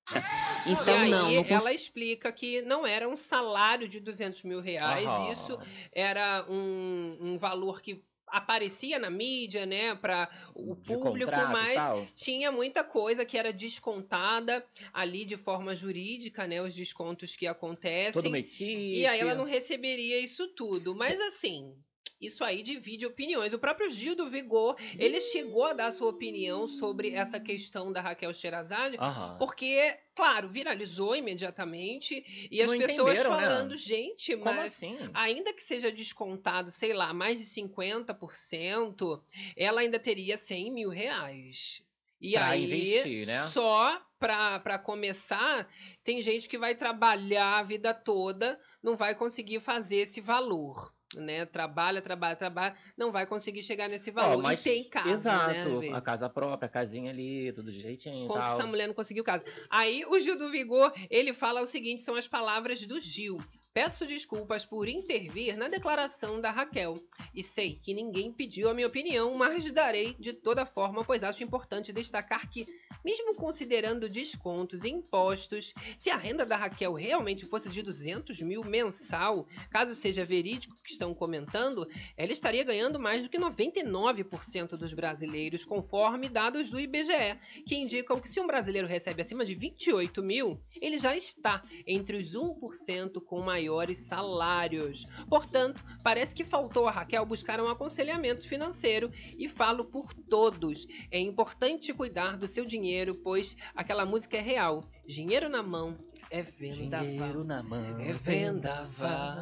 Então, 0.66 0.98
e 0.98 1.02
aí, 1.04 1.10
não, 1.10 1.30
não 1.32 1.44
consegui. 1.44 1.52
ela 1.52 1.72
explica 1.72 2.32
que 2.32 2.62
não 2.62 2.86
era 2.86 3.08
um 3.08 3.16
salário 3.16 3.88
de 3.88 4.00
200 4.00 4.42
mil 4.42 4.60
reais, 4.60 5.06
Aham. 5.06 5.32
isso 5.32 5.58
era 5.92 6.44
um, 6.48 7.16
um 7.20 7.38
valor 7.38 7.80
que 7.80 8.02
aparecia 8.30 8.98
na 8.98 9.10
mídia, 9.10 9.66
né, 9.66 9.94
para 9.94 10.28
o 10.54 10.76
público, 10.76 11.30
mas 11.50 12.12
tinha 12.14 12.50
muita 12.52 12.84
coisa 12.84 13.24
que 13.24 13.36
era 13.36 13.52
descontada 13.52 14.64
ali 14.92 15.24
de 15.24 15.36
forma 15.36 15.74
jurídica, 15.74 16.46
né, 16.46 16.62
os 16.62 16.74
descontos 16.74 17.36
que 17.36 17.46
acontecem. 17.46 18.34
Equipe. 18.36 18.98
E 19.00 19.06
aí 19.06 19.20
ela 19.20 19.34
não 19.34 19.44
receberia 19.44 20.18
isso 20.20 20.48
tudo. 20.48 20.94
Mas 20.94 21.20
assim, 21.20 21.74
isso 22.20 22.42
aí 22.44 22.62
divide 22.62 23.06
opiniões. 23.06 23.52
O 23.52 23.58
próprio 23.58 23.88
Gil 23.90 24.14
do 24.16 24.28
Vigor, 24.28 24.76
ele 24.98 25.20
chegou 25.20 25.64
a 25.66 25.72
dar 25.72 25.92
sua 25.92 26.08
opinião 26.08 26.66
sobre 26.66 27.10
essa 27.10 27.38
questão 27.40 27.92
da 27.92 28.00
Raquel 28.00 28.32
Sherazade, 28.34 28.98
Aham. 28.98 29.36
porque, 29.36 29.96
claro, 30.14 30.48
viralizou 30.48 31.14
imediatamente 31.16 32.48
e 32.50 32.60
as 32.62 32.70
Não 32.70 32.74
pessoas 32.74 33.22
entenderam, 33.22 33.36
né? 33.36 33.46
falando, 33.46 33.76
gente, 33.76 34.34
Como 34.38 34.60
mas 34.60 34.60
assim? 34.60 34.96
ainda 35.14 35.52
que 35.52 35.62
seja 35.62 35.92
descontado, 35.92 36.70
sei 36.70 36.92
lá, 36.92 37.12
mais 37.14 37.38
de 37.38 37.44
50%, 37.46 39.22
ela 39.56 39.80
ainda 39.80 39.98
teria 39.98 40.36
100 40.36 40.72
mil 40.72 40.90
reais. 40.90 41.82
E 42.20 42.36
Pra 42.36 42.56
aí, 42.56 42.56
investir, 42.56 43.26
né? 43.26 43.54
só 43.54 44.02
pra 44.18 44.78
começar, 44.80 45.68
tem 46.02 46.20
gente 46.20 46.48
que 46.48 46.58
vai 46.58 46.74
trabalhar 46.74 47.58
a 47.58 47.62
vida 47.62 47.94
toda, 47.94 48.60
não 48.82 48.96
vai 48.96 49.14
conseguir 49.14 49.60
fazer 49.60 49.98
esse 49.98 50.20
valor. 50.20 50.92
Né? 51.16 51.46
Trabalha, 51.46 52.02
trabalha, 52.02 52.36
trabalha, 52.36 52.74
não 52.96 53.10
vai 53.10 53.26
conseguir 53.26 53.62
chegar 53.62 53.88
nesse 53.88 54.10
valor. 54.10 54.42
mas- 54.42 54.60
e 54.60 54.64
tem 54.64 54.84
casa, 54.84 55.10
Exato. 55.10 55.80
né? 55.80 55.92
a 55.94 56.00
casa 56.02 56.28
própria, 56.28 56.66
a 56.66 56.68
casinha 56.68 57.10
ali, 57.10 57.50
tudo 57.52 57.72
direitinho 57.72 58.28
Como 58.28 58.38
tal. 58.38 58.54
essa 58.58 58.66
mulher 58.66 58.86
não 58.86 58.94
conseguiu 58.94 59.24
casa? 59.24 59.42
Aí 59.70 60.04
o 60.06 60.18
Gil 60.20 60.36
do 60.36 60.50
Vigor, 60.50 60.92
ele 61.08 61.32
fala 61.32 61.62
o 61.62 61.66
seguinte, 61.66 62.02
são 62.02 62.14
as 62.14 62.28
palavras 62.28 62.84
do 62.84 63.00
Gil. 63.00 63.40
Peço 63.72 64.06
desculpas 64.06 64.64
por 64.64 64.88
intervir 64.88 65.56
na 65.56 65.68
declaração 65.68 66.40
da 66.40 66.50
Raquel. 66.50 66.98
E 67.34 67.42
sei 67.42 67.78
que 67.80 67.94
ninguém 67.94 68.32
pediu 68.32 68.68
a 68.68 68.74
minha 68.74 68.86
opinião, 68.86 69.34
mas 69.34 69.70
darei 69.72 70.14
de 70.18 70.32
toda 70.32 70.66
forma, 70.66 71.04
pois 71.04 71.22
acho 71.22 71.44
importante 71.44 71.92
destacar 71.92 72.50
que, 72.50 72.66
mesmo 73.04 73.34
considerando 73.36 74.08
descontos 74.08 74.82
e 74.82 74.88
impostos, 74.88 75.72
se 75.96 76.10
a 76.10 76.16
renda 76.16 76.44
da 76.44 76.56
Raquel 76.56 76.94
realmente 76.94 77.46
fosse 77.46 77.68
de 77.68 77.82
200 77.82 78.42
mil 78.42 78.64
mensal, 78.64 79.46
caso 79.70 79.94
seja 79.94 80.24
verídico 80.24 80.74
o 80.74 80.82
que 80.82 80.90
estão 80.90 81.14
comentando, 81.14 81.88
ela 82.16 82.32
estaria 82.32 82.64
ganhando 82.64 82.98
mais 82.98 83.22
do 83.22 83.28
que 83.28 83.38
99% 83.38 84.76
dos 84.76 84.92
brasileiros, 84.92 85.64
conforme 85.64 86.28
dados 86.28 86.70
do 86.70 86.80
IBGE, 86.80 87.38
que 87.66 87.76
indicam 87.76 88.18
que 88.20 88.28
se 88.28 88.40
um 88.40 88.46
brasileiro 88.46 88.88
recebe 88.88 89.22
acima 89.22 89.44
de 89.44 89.54
28 89.54 90.22
mil, 90.22 90.60
ele 90.80 90.98
já 90.98 91.16
está 91.16 91.62
entre 91.86 92.16
os 92.16 92.34
1% 92.34 93.22
com 93.24 93.42
maiores 93.68 93.98
salários. 93.98 95.06
Portanto, 95.28 95.84
parece 96.02 96.34
que 96.34 96.42
faltou 96.44 96.88
a 96.88 96.90
Raquel 96.90 97.26
buscar 97.26 97.60
um 97.60 97.68
aconselhamento 97.68 98.48
financeiro 98.48 99.12
e 99.38 99.46
falo 99.48 99.84
por 99.84 100.14
todos. 100.14 100.86
É 101.10 101.18
importante 101.18 101.92
cuidar 101.92 102.36
do 102.38 102.48
seu 102.48 102.64
dinheiro, 102.64 103.14
pois 103.16 103.54
aquela 103.74 104.06
música 104.06 104.38
é 104.38 104.40
real. 104.40 104.88
Dinheiro 105.06 105.48
na 105.50 105.62
mão, 105.62 105.96
É 106.30 106.42
vendaval. 106.42 107.06
Dinheiro 107.06 107.44
na 107.44 107.62
mão. 107.62 108.00
É 108.00 108.12
vendaval, 108.12 109.38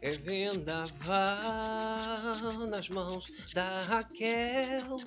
é 0.00 0.10
vendaval 0.10 1.08
nas 2.68 2.88
mãos 2.88 3.32
da 3.52 3.82
Raquel. 3.82 4.98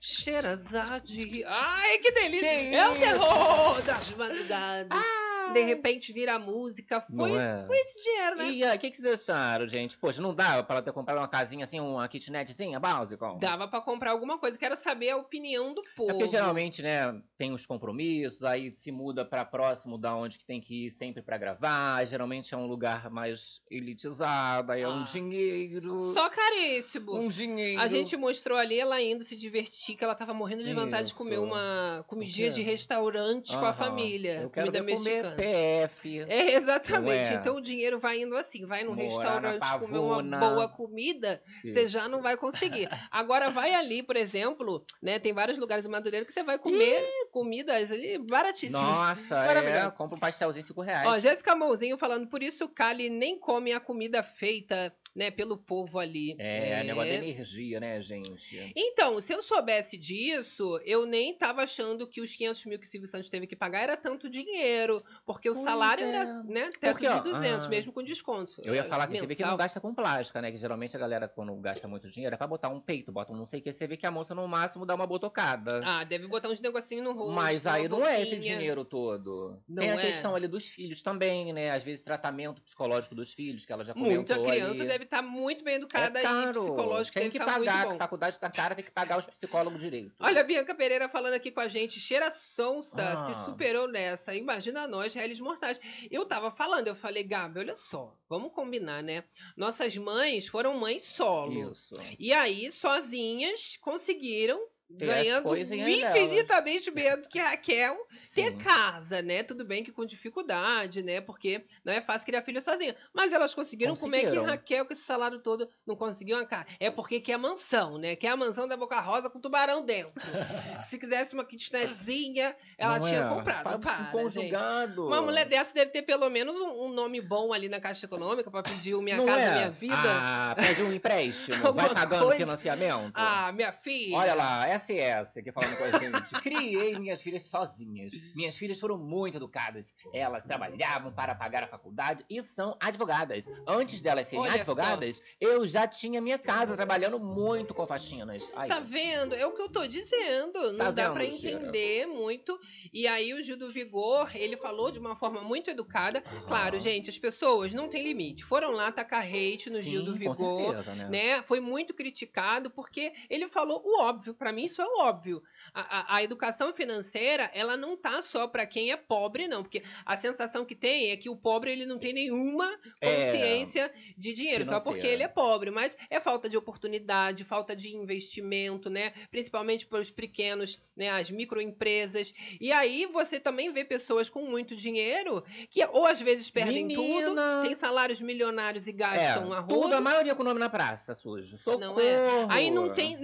Xerazade. 0.00 1.44
Ai, 1.44 1.98
que 1.98 2.12
delícia! 2.12 2.48
Que 2.48 2.74
é 2.74 2.88
o 2.88 2.94
terror 2.94 3.82
das 3.82 4.10
madrugadas. 4.14 5.04
De 5.52 5.60
repente 5.62 6.12
vira 6.12 6.38
música. 6.38 7.00
Foi, 7.00 7.32
é? 7.36 7.58
foi 7.66 7.76
esse 7.78 8.02
dinheiro, 8.02 8.36
né? 8.36 8.50
E 8.50 8.64
aí, 8.64 8.76
o 8.76 8.80
que, 8.80 8.90
que 8.90 8.96
vocês 9.00 9.20
acharam, 9.28 9.68
gente? 9.68 9.96
Poxa, 9.96 10.20
não 10.20 10.34
dava 10.34 10.62
pra 10.62 10.76
ela 10.76 10.82
ter 10.84 10.92
comprado 10.92 11.18
uma 11.18 11.28
casinha 11.28 11.64
assim, 11.64 11.80
uma 11.80 12.06
kitnetzinha 12.08 12.78
básica? 12.80 13.34
Dava 13.40 13.66
pra 13.68 13.80
comprar 13.80 14.10
alguma 14.12 14.38
coisa. 14.38 14.58
Quero 14.58 14.76
saber 14.76 15.10
a 15.10 15.16
opinião 15.16 15.72
do 15.74 15.80
É 15.82 15.84
povo. 15.96 16.08
porque 16.12 16.28
geralmente, 16.28 16.82
né, 16.82 17.20
tem 17.36 17.52
os 17.52 17.64
compromissos, 17.66 18.44
aí 18.44 18.74
se 18.74 18.90
muda 18.92 19.24
pra 19.24 19.44
próximo 19.44 19.96
da 19.98 20.14
onde 20.14 20.38
que 20.38 20.44
tem 20.44 20.60
que 20.60 20.86
ir 20.86 20.90
sempre 20.90 21.22
pra 21.22 21.38
gravar. 21.38 22.04
Geralmente 22.06 22.54
é 22.54 22.56
um 22.56 22.66
lugar 22.66 23.10
mais 23.10 23.60
elitizado, 23.70 24.72
aí 24.72 24.82
é 24.82 24.88
um 24.88 25.02
Ah. 25.02 25.04
dinheiro. 25.04 25.98
Só 25.98 26.28
caríssimo. 26.30 27.16
um 27.16 27.28
dinheiro. 27.28 27.80
A 27.80 27.86
gente 27.88 28.16
mostrou 28.16 28.56
ali 28.58 28.78
ela 28.78 29.00
indo 29.00 29.24
se 29.24 29.36
divertir, 29.36 29.96
que 29.96 30.04
ela 30.04 30.14
tava 30.14 30.32
morrendo 30.34 30.62
de 30.62 30.72
vontade 30.74 31.08
de 31.08 31.14
comer 31.14 31.38
uma 31.38 32.04
comidinha 32.06 32.50
de 32.50 32.62
restaurante 32.62 33.56
com 33.56 33.64
a 33.64 33.72
família. 33.72 34.40
Eu 34.42 34.50
quero 34.50 34.66
comida 34.72 34.82
mexicana. 34.84 35.36
PF. 35.38 36.20
É, 36.28 36.54
exatamente. 36.54 37.30
É? 37.30 37.34
Então 37.34 37.56
o 37.56 37.60
dinheiro 37.60 37.98
vai 37.98 38.20
indo 38.20 38.36
assim, 38.36 38.66
vai 38.66 38.82
na 38.82 38.94
restaurante 38.94 39.78
comer 39.78 39.98
uma 39.98 40.38
boa 40.38 40.68
comida, 40.68 41.40
você 41.62 41.86
já 41.86 42.08
não 42.08 42.20
vai 42.20 42.36
conseguir. 42.36 42.88
Agora 43.10 43.50
vai 43.50 43.74
ali, 43.74 44.02
por 44.02 44.16
exemplo, 44.16 44.84
né? 45.02 45.18
Tem 45.18 45.32
vários 45.32 45.58
lugares 45.58 45.86
em 45.86 45.88
Madureira 45.88 46.26
que 46.26 46.32
você 46.32 46.42
vai 46.42 46.58
comer 46.58 47.02
comidas 47.30 47.90
ali 47.90 48.18
baratíssimas. 48.18 48.82
Nossa, 48.82 49.36
é, 49.36 49.46
Maravilhoso. 49.46 49.96
compra 49.96 50.16
um 50.16 50.20
pastelzinho 50.20 50.64
5 50.66 50.82
reais. 50.82 51.08
Ó, 51.08 51.18
Jéssica 51.18 51.54
Mouzinho 51.54 51.96
falando, 51.96 52.26
por 52.28 52.42
isso 52.42 52.64
o 52.64 52.68
Cali 52.68 53.08
nem 53.08 53.38
come 53.38 53.72
a 53.72 53.80
comida 53.80 54.22
feita, 54.22 54.92
né, 55.18 55.32
pelo 55.32 55.56
povo 55.56 55.98
ali. 55.98 56.36
É, 56.38 56.84
negócio 56.84 57.10
da 57.10 57.16
energia, 57.24 57.80
né, 57.80 58.00
gente? 58.00 58.72
Então, 58.76 59.20
se 59.20 59.32
eu 59.32 59.42
soubesse 59.42 59.96
disso, 59.96 60.80
eu 60.84 61.04
nem 61.04 61.34
tava 61.34 61.62
achando 61.62 62.06
que 62.06 62.20
os 62.20 62.34
500 62.36 62.64
mil 62.66 62.78
que 62.78 62.86
o 62.86 62.88
Silvio 62.88 63.08
Santos 63.08 63.28
teve 63.28 63.46
que 63.46 63.56
pagar 63.56 63.80
era 63.82 63.96
tanto 63.96 64.30
dinheiro, 64.30 65.02
porque 65.26 65.50
o 65.50 65.52
Pois 65.52 65.64
salário 65.64 66.04
é. 66.04 66.08
era, 66.08 66.42
né, 66.44 66.70
teto 66.78 66.92
Porque, 66.98 67.08
de 67.08 67.20
200, 67.22 67.66
ah, 67.66 67.68
mesmo 67.68 67.92
com 67.92 68.02
desconto. 68.02 68.54
Eu 68.62 68.74
ia 68.74 68.84
falar 68.84 69.04
assim, 69.04 69.18
você 69.18 69.26
vê 69.26 69.34
que 69.34 69.42
não 69.42 69.48
Mensal. 69.48 69.58
gasta 69.58 69.80
com 69.80 69.92
plástica, 69.94 70.40
né? 70.40 70.52
Que 70.52 70.58
geralmente 70.58 70.94
a 70.96 71.00
galera, 71.00 71.26
quando 71.28 71.52
gasta 71.56 71.88
muito 71.88 72.08
dinheiro, 72.08 72.34
é 72.34 72.38
pra 72.38 72.46
botar 72.46 72.68
um 72.68 72.80
peito, 72.80 73.10
bota 73.10 73.32
um 73.32 73.36
não 73.36 73.46
sei 73.46 73.58
o 73.58 73.62
que, 73.62 73.72
você 73.72 73.86
vê 73.88 73.96
que 73.96 74.06
a 74.06 74.10
moça 74.10 74.34
no 74.34 74.46
máximo 74.46 74.86
dá 74.86 74.94
uma 74.94 75.06
botocada. 75.06 75.80
Ah, 75.84 76.04
deve 76.04 76.28
botar 76.28 76.48
uns 76.48 76.60
negocinhos 76.60 77.04
no 77.04 77.12
rosto. 77.12 77.32
Mas 77.34 77.66
aí 77.66 77.88
não 77.88 78.06
é 78.06 78.22
esse 78.22 78.36
boquinha. 78.36 78.56
dinheiro 78.56 78.84
todo. 78.84 79.60
Não 79.68 79.82
Tem 79.82 79.90
a 79.90 79.94
é. 79.94 80.06
questão 80.06 80.34
ali 80.36 80.46
dos 80.46 80.68
filhos 80.68 81.02
também, 81.02 81.52
né? 81.52 81.70
Às 81.70 81.82
vezes 81.82 82.02
tratamento 82.04 82.62
psicológico 82.62 83.14
dos 83.14 83.32
filhos, 83.32 83.64
que 83.64 83.72
ela 83.72 83.84
já 83.84 83.92
comentou 83.94 84.14
Muita 84.36 84.38
criança 84.40 84.80
ali. 84.82 84.86
deve 84.88 85.06
estar 85.08 85.22
muito 85.22 85.64
bem 85.64 85.74
educada 85.76 86.18
é 86.20 86.26
aí, 86.26 86.32
caro. 86.44 86.60
psicológico 86.60 87.18
Tem 87.18 87.30
que 87.30 87.38
estar 87.38 87.52
pagar, 87.52 87.76
muito 87.78 87.92
bom. 87.92 87.98
faculdade 87.98 88.38
tá 88.38 88.50
cara, 88.50 88.74
tem 88.74 88.84
que 88.84 88.90
pagar 88.90 89.18
os 89.18 89.26
psicólogos 89.26 89.80
direito. 89.80 90.14
Olha 90.20 90.40
a 90.40 90.44
Bianca 90.44 90.74
Pereira 90.74 91.08
falando 91.08 91.34
aqui 91.34 91.50
com 91.50 91.60
a 91.60 91.68
gente. 91.68 91.98
Cheira 92.00 92.30
Sonsa 92.30 93.02
Ah. 93.02 93.16
se 93.24 93.44
superou 93.44 93.88
nessa. 93.88 94.34
Imagina 94.34 94.86
nós, 94.86 95.14
réis 95.14 95.40
mortais. 95.40 95.80
Eu 96.10 96.24
tava 96.24 96.50
falando, 96.50 96.86
eu 96.88 96.94
falei, 96.94 97.24
Gabi, 97.24 97.60
olha 97.60 97.74
só, 97.74 98.14
vamos 98.28 98.52
combinar, 98.52 99.02
né? 99.02 99.24
Nossas 99.56 99.96
mães 99.96 100.46
foram 100.48 100.78
mães 100.78 101.04
solo. 101.04 101.72
Isso. 101.72 101.94
E 102.18 102.32
aí, 102.32 102.70
sozinhas, 102.70 103.76
conseguiram, 103.80 104.58
ganhando 104.90 105.48
coisinhas 105.48 105.88
infinitamente 105.88 106.90
menos 106.90 107.26
que 107.26 107.38
a 107.38 107.50
Raquel, 107.50 107.94
ter 108.34 108.48
Sim. 108.48 108.58
casa, 108.58 109.20
né? 109.22 109.42
Tudo 109.42 109.64
bem 109.64 109.84
que 109.84 109.92
com 109.92 110.04
dificuldade, 110.04 111.02
né? 111.02 111.20
Porque 111.20 111.62
não 111.84 111.92
é 111.92 112.00
fácil 112.00 112.26
criar 112.26 112.42
filho 112.42 112.60
sozinha. 112.60 112.96
Mas 113.12 113.32
elas 113.32 113.54
conseguiram, 113.54 113.96
como 113.96 114.14
é 114.14 114.20
que 114.20 114.24
Conseguiram. 114.26 114.46
Raquel, 114.50 114.86
com 114.86 114.92
esse 114.92 115.02
salário 115.02 115.38
todo, 115.40 115.68
não 115.86 115.96
conseguiu 115.96 116.36
uma 116.36 116.46
casa? 116.46 116.66
É 116.80 116.90
porque 116.90 117.20
quer 117.20 117.36
mansão, 117.38 117.98
né? 117.98 118.16
Quer 118.16 118.28
a 118.28 118.36
mansão 118.36 118.66
da 118.66 118.76
Boca 118.76 119.00
Rosa 119.00 119.28
com 119.30 119.40
tubarão 119.40 119.84
dentro. 119.84 120.12
Se 120.84 120.98
quisesse 120.98 121.34
uma 121.34 121.44
kitnetzinha, 121.44 122.54
ela 122.76 122.98
Não 122.98 123.06
tinha 123.06 123.20
é? 123.20 123.28
comprado. 123.28 123.76
Um 123.76 123.80
Para, 123.80 123.98
gente. 123.98 124.12
conjugado. 124.12 125.06
Uma 125.06 125.22
mulher 125.22 125.46
dessa 125.46 125.72
deve 125.74 125.90
ter 125.90 126.02
pelo 126.02 126.28
menos 126.30 126.56
um, 126.56 126.86
um 126.86 126.92
nome 126.92 127.20
bom 127.20 127.52
ali 127.52 127.68
na 127.68 127.80
Caixa 127.80 128.06
Econômica 128.06 128.50
pra 128.50 128.62
pedir 128.62 128.94
o 128.94 129.02
Minha 129.02 129.16
Não 129.18 129.26
Casa 129.26 129.40
é? 129.40 129.54
Minha 129.54 129.70
Vida. 129.70 129.96
Ah, 130.04 130.54
pede 130.56 130.82
um 130.82 130.92
empréstimo, 130.92 131.72
vai 131.74 131.92
pagando 131.92 132.24
coisa. 132.24 132.38
financiamento. 132.38 133.12
Ah, 133.14 133.52
minha 133.52 133.72
filha. 133.72 134.16
Olha 134.16 134.34
lá, 134.34 134.66
SS 134.78 135.38
aqui 135.40 135.52
falando 135.52 135.76
com 135.76 135.84
a 135.84 135.98
gente. 135.98 136.30
Criei 136.42 136.98
minhas 136.98 137.20
filhas 137.20 137.44
sozinhas. 137.44 138.12
Minhas 138.34 138.56
filhas 138.56 138.78
foram 138.78 138.96
muito 138.98 139.36
educadas. 139.36 139.94
Elas 140.12 140.44
trabalhavam 140.44 141.12
para 141.12 141.34
pagar 141.34 141.64
a 141.64 141.68
faculdade 141.68 142.24
e 142.28 142.42
são 142.42 142.76
advogadas. 142.80 143.46
Antes 143.66 144.00
delas 144.02 144.28
serem 144.28 144.42
Olha 144.44 144.52
só. 144.52 144.58
advogadas, 144.72 145.22
eu 145.40 145.66
já 145.66 145.86
tinha 145.86 146.20
minha 146.20 146.38
casa 146.38 146.76
trabalhando 146.76 147.18
muito 147.18 147.74
com 147.74 147.86
faxinas. 147.86 148.50
Aí, 148.54 148.68
Tá 148.68 148.80
vendo? 148.80 149.34
É 149.34 149.46
o 149.46 149.52
que 149.52 149.62
eu 149.62 149.68
tô 149.68 149.86
dizendo. 149.86 150.72
Não 150.72 150.78
Tá 150.86 150.90
dá 150.90 151.08
Cira? 151.12 151.24
entender 151.54 152.06
muito. 152.06 152.58
E 152.92 153.06
aí 153.06 153.34
o 153.34 153.42
Gil 153.42 153.56
do 153.56 153.70
Vigor, 153.70 154.30
ele 154.34 154.56
falou 154.56 154.90
de 154.90 154.98
uma 154.98 155.16
forma 155.16 155.40
muito 155.42 155.70
educada. 155.70 156.20
Claro, 156.46 156.78
gente, 156.80 157.10
as 157.10 157.18
pessoas 157.18 157.72
não 157.74 157.88
têm 157.88 158.04
limite. 158.04 158.44
Foram 158.44 158.72
lá 158.72 158.90
tacar 158.92 159.24
hate 159.24 159.70
no 159.70 159.80
Gil 159.80 160.02
do 160.02 160.12
Sim, 160.16 160.24
com 160.24 160.34
Vigor. 160.34 160.74
certeza, 160.74 160.94
né? 160.94 161.08
Né? 161.08 161.42
Foi 161.42 161.60
muito 161.60 161.94
criticado 161.94 162.70
porque 162.70 163.12
ele 163.28 163.48
falou 163.48 163.82
o 163.84 164.02
óbvio. 164.02 164.34
Pra 164.34 164.52
mim, 164.52 164.67
isso 164.68 164.82
é 164.82 164.86
óbvio. 165.02 165.42
A, 165.74 166.16
a- 166.16 166.22
educação 166.22 166.72
financeira, 166.72 167.50
ela 167.54 167.76
não 167.76 167.96
tá 167.96 168.20
só 168.22 168.46
pra 168.48 168.66
quem 168.66 168.90
é 168.92 168.96
pobre, 168.96 169.46
não. 169.48 169.62
Porque 169.62 169.82
a 170.04 170.16
sensação 170.16 170.64
que 170.64 170.74
tem 170.74 171.10
é 171.10 171.16
que 171.16 171.28
o 171.28 171.36
pobre 171.36 171.70
ele 171.70 171.86
não 171.86 171.98
tem 171.98 172.12
nenhuma 172.12 172.66
É, 173.00 173.14
consciência 173.14 173.90
de 174.16 174.34
dinheiro, 174.34 174.64
só 174.64 174.74
porque 174.80 174.90
financeira. 175.00 175.14
ele 175.14 175.22
é 175.22 175.28
pobre. 175.28 175.70
Mas 175.70 175.96
é 176.10 176.18
falta 176.20 176.48
de 176.48 176.56
oportunidade, 176.56 177.44
falta 177.44 177.74
de 177.76 177.94
investimento, 177.94 178.90
né? 178.90 179.12
Principalmente 179.30 179.86
para 179.86 180.00
os 180.00 180.10
pequenos, 180.10 180.78
né? 180.96 181.10
As 181.10 181.30
microempresas. 181.30 182.32
E 182.60 182.72
aí 182.72 183.06
você 183.12 183.38
também 183.40 183.72
vê 183.72 183.84
pessoas 183.84 184.28
com 184.30 184.42
muito 184.44 184.74
dinheiro 184.76 185.44
que 185.70 185.84
ou 185.86 186.06
às 186.06 186.20
vezes 186.20 186.50
perdem 186.50 186.86
Menina! 186.86 187.30
tudo, 187.32 187.62
tem 187.62 187.74
salários 187.74 188.20
milionários 188.20 188.86
e 188.86 188.90
É, 188.90 188.92
gastam 188.94 189.52
a 189.52 189.62
tudo, 189.62 189.74
a 189.84 189.84
roda. 189.84 190.00
maioria 190.00 190.34
com 190.34 190.42
o 190.42 190.44
nome 190.44 190.60
na 190.60 190.68
praça, 190.68 191.14
sujo. 191.14 191.56
Socorro. 191.58 191.78
Não 191.80 192.00
é. 192.00 192.46
Aí 192.48 192.70
não 192.70 192.92
tem. 192.92 193.16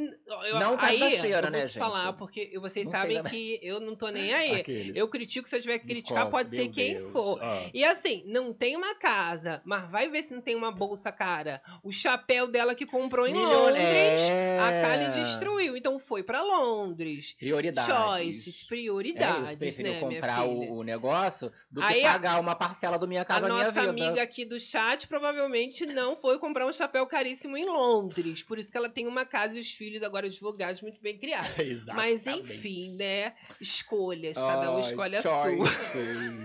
Eu, 0.46 0.58
Não 0.58 0.76
aí, 0.78 0.98
cachaceira, 0.98 1.38
eu 1.38 1.42
vou 1.42 1.50
né, 1.50 1.60
te 1.62 1.66
gente? 1.68 1.78
falar, 1.78 2.12
porque 2.14 2.33
vocês 2.60 2.84
Não 2.86 2.92
sei 2.92 3.00
sabem 3.00 3.16
também. 3.18 3.32
que 3.32 3.60
eu 3.66 3.80
não 3.80 3.94
tô 3.94 4.08
nem 4.08 4.32
aí. 4.32 4.60
Aqueles. 4.60 4.96
Eu 4.96 5.08
critico 5.08 5.48
se 5.48 5.56
eu 5.56 5.60
tiver 5.60 5.78
que 5.78 5.86
criticar, 5.86 6.28
pode 6.30 6.50
ser 6.50 6.68
quem 6.68 6.94
Deus. 6.96 7.10
for. 7.12 7.38
Ah. 7.42 7.62
E 7.72 7.84
assim, 7.84 8.22
não 8.26 8.52
tem 8.52 8.76
uma 8.76 8.94
casa, 8.94 9.60
mas 9.64 9.90
vai 9.90 10.08
ver 10.08 10.22
se 10.22 10.34
não 10.34 10.40
tem 10.40 10.54
uma 10.54 10.70
bolsa 10.72 11.10
cara. 11.12 11.60
O 11.82 11.90
chapéu 11.92 12.46
dela 12.48 12.74
que 12.74 12.86
comprou 12.86 13.26
em 13.26 13.34
Londres, 13.34 14.20
É. 14.30 14.58
a 14.58 14.70
Kali 14.82 15.22
destruiu. 15.22 15.76
Então 15.76 15.98
foi 15.98 16.22
pra 16.22 16.42
Londres. 16.42 17.34
Prioridades. 17.38 17.92
Choices, 17.94 18.46
É 18.46 18.50
isso, 18.50 18.66
prioridades, 18.68 19.78
né, 19.78 20.00
comprar 20.00 20.44
o, 20.44 20.78
o 20.78 20.82
negócio 20.82 21.50
do 21.70 21.80
que 21.80 21.86
Aí 21.86 22.04
a- 22.04 22.12
pagar 22.12 22.40
uma 22.40 22.54
parcela 22.54 22.98
do 22.98 23.06
Minha 23.08 23.22
A 23.22 23.24
Casa 23.24 23.46
Minha 23.46 23.58
nossa 23.64 23.70
Vida. 23.80 23.90
amiga 23.90 24.22
aqui 24.22 24.44
do 24.44 24.58
chat 24.58 25.06
provavelmente 25.06 25.86
não 25.86 26.16
foi 26.16 26.38
comprar 26.38 26.66
um 26.66 26.72
chapéu 26.72 27.06
caríssimo 27.06 27.56
em 27.56 27.64
Londres. 27.66 28.42
Por 28.42 28.58
isso 28.58 28.70
que 28.70 28.76
ela 28.76 28.88
tem 28.88 29.06
uma 29.06 29.24
casa 29.24 29.56
e 29.56 29.60
os 29.60 29.70
filhos 29.72 30.02
agora 30.02 30.26
advogados 30.26 30.80
muito 30.82 31.00
bem 31.00 31.16
criados. 31.18 31.54
Mas 31.94 32.23
enfim, 32.32 32.96
né? 32.96 33.32
Escolhas, 33.60 34.34
cada 34.38 34.72
um 34.72 34.80
escolhe 34.80 35.16
a 35.16 35.22
sua. 35.22 35.44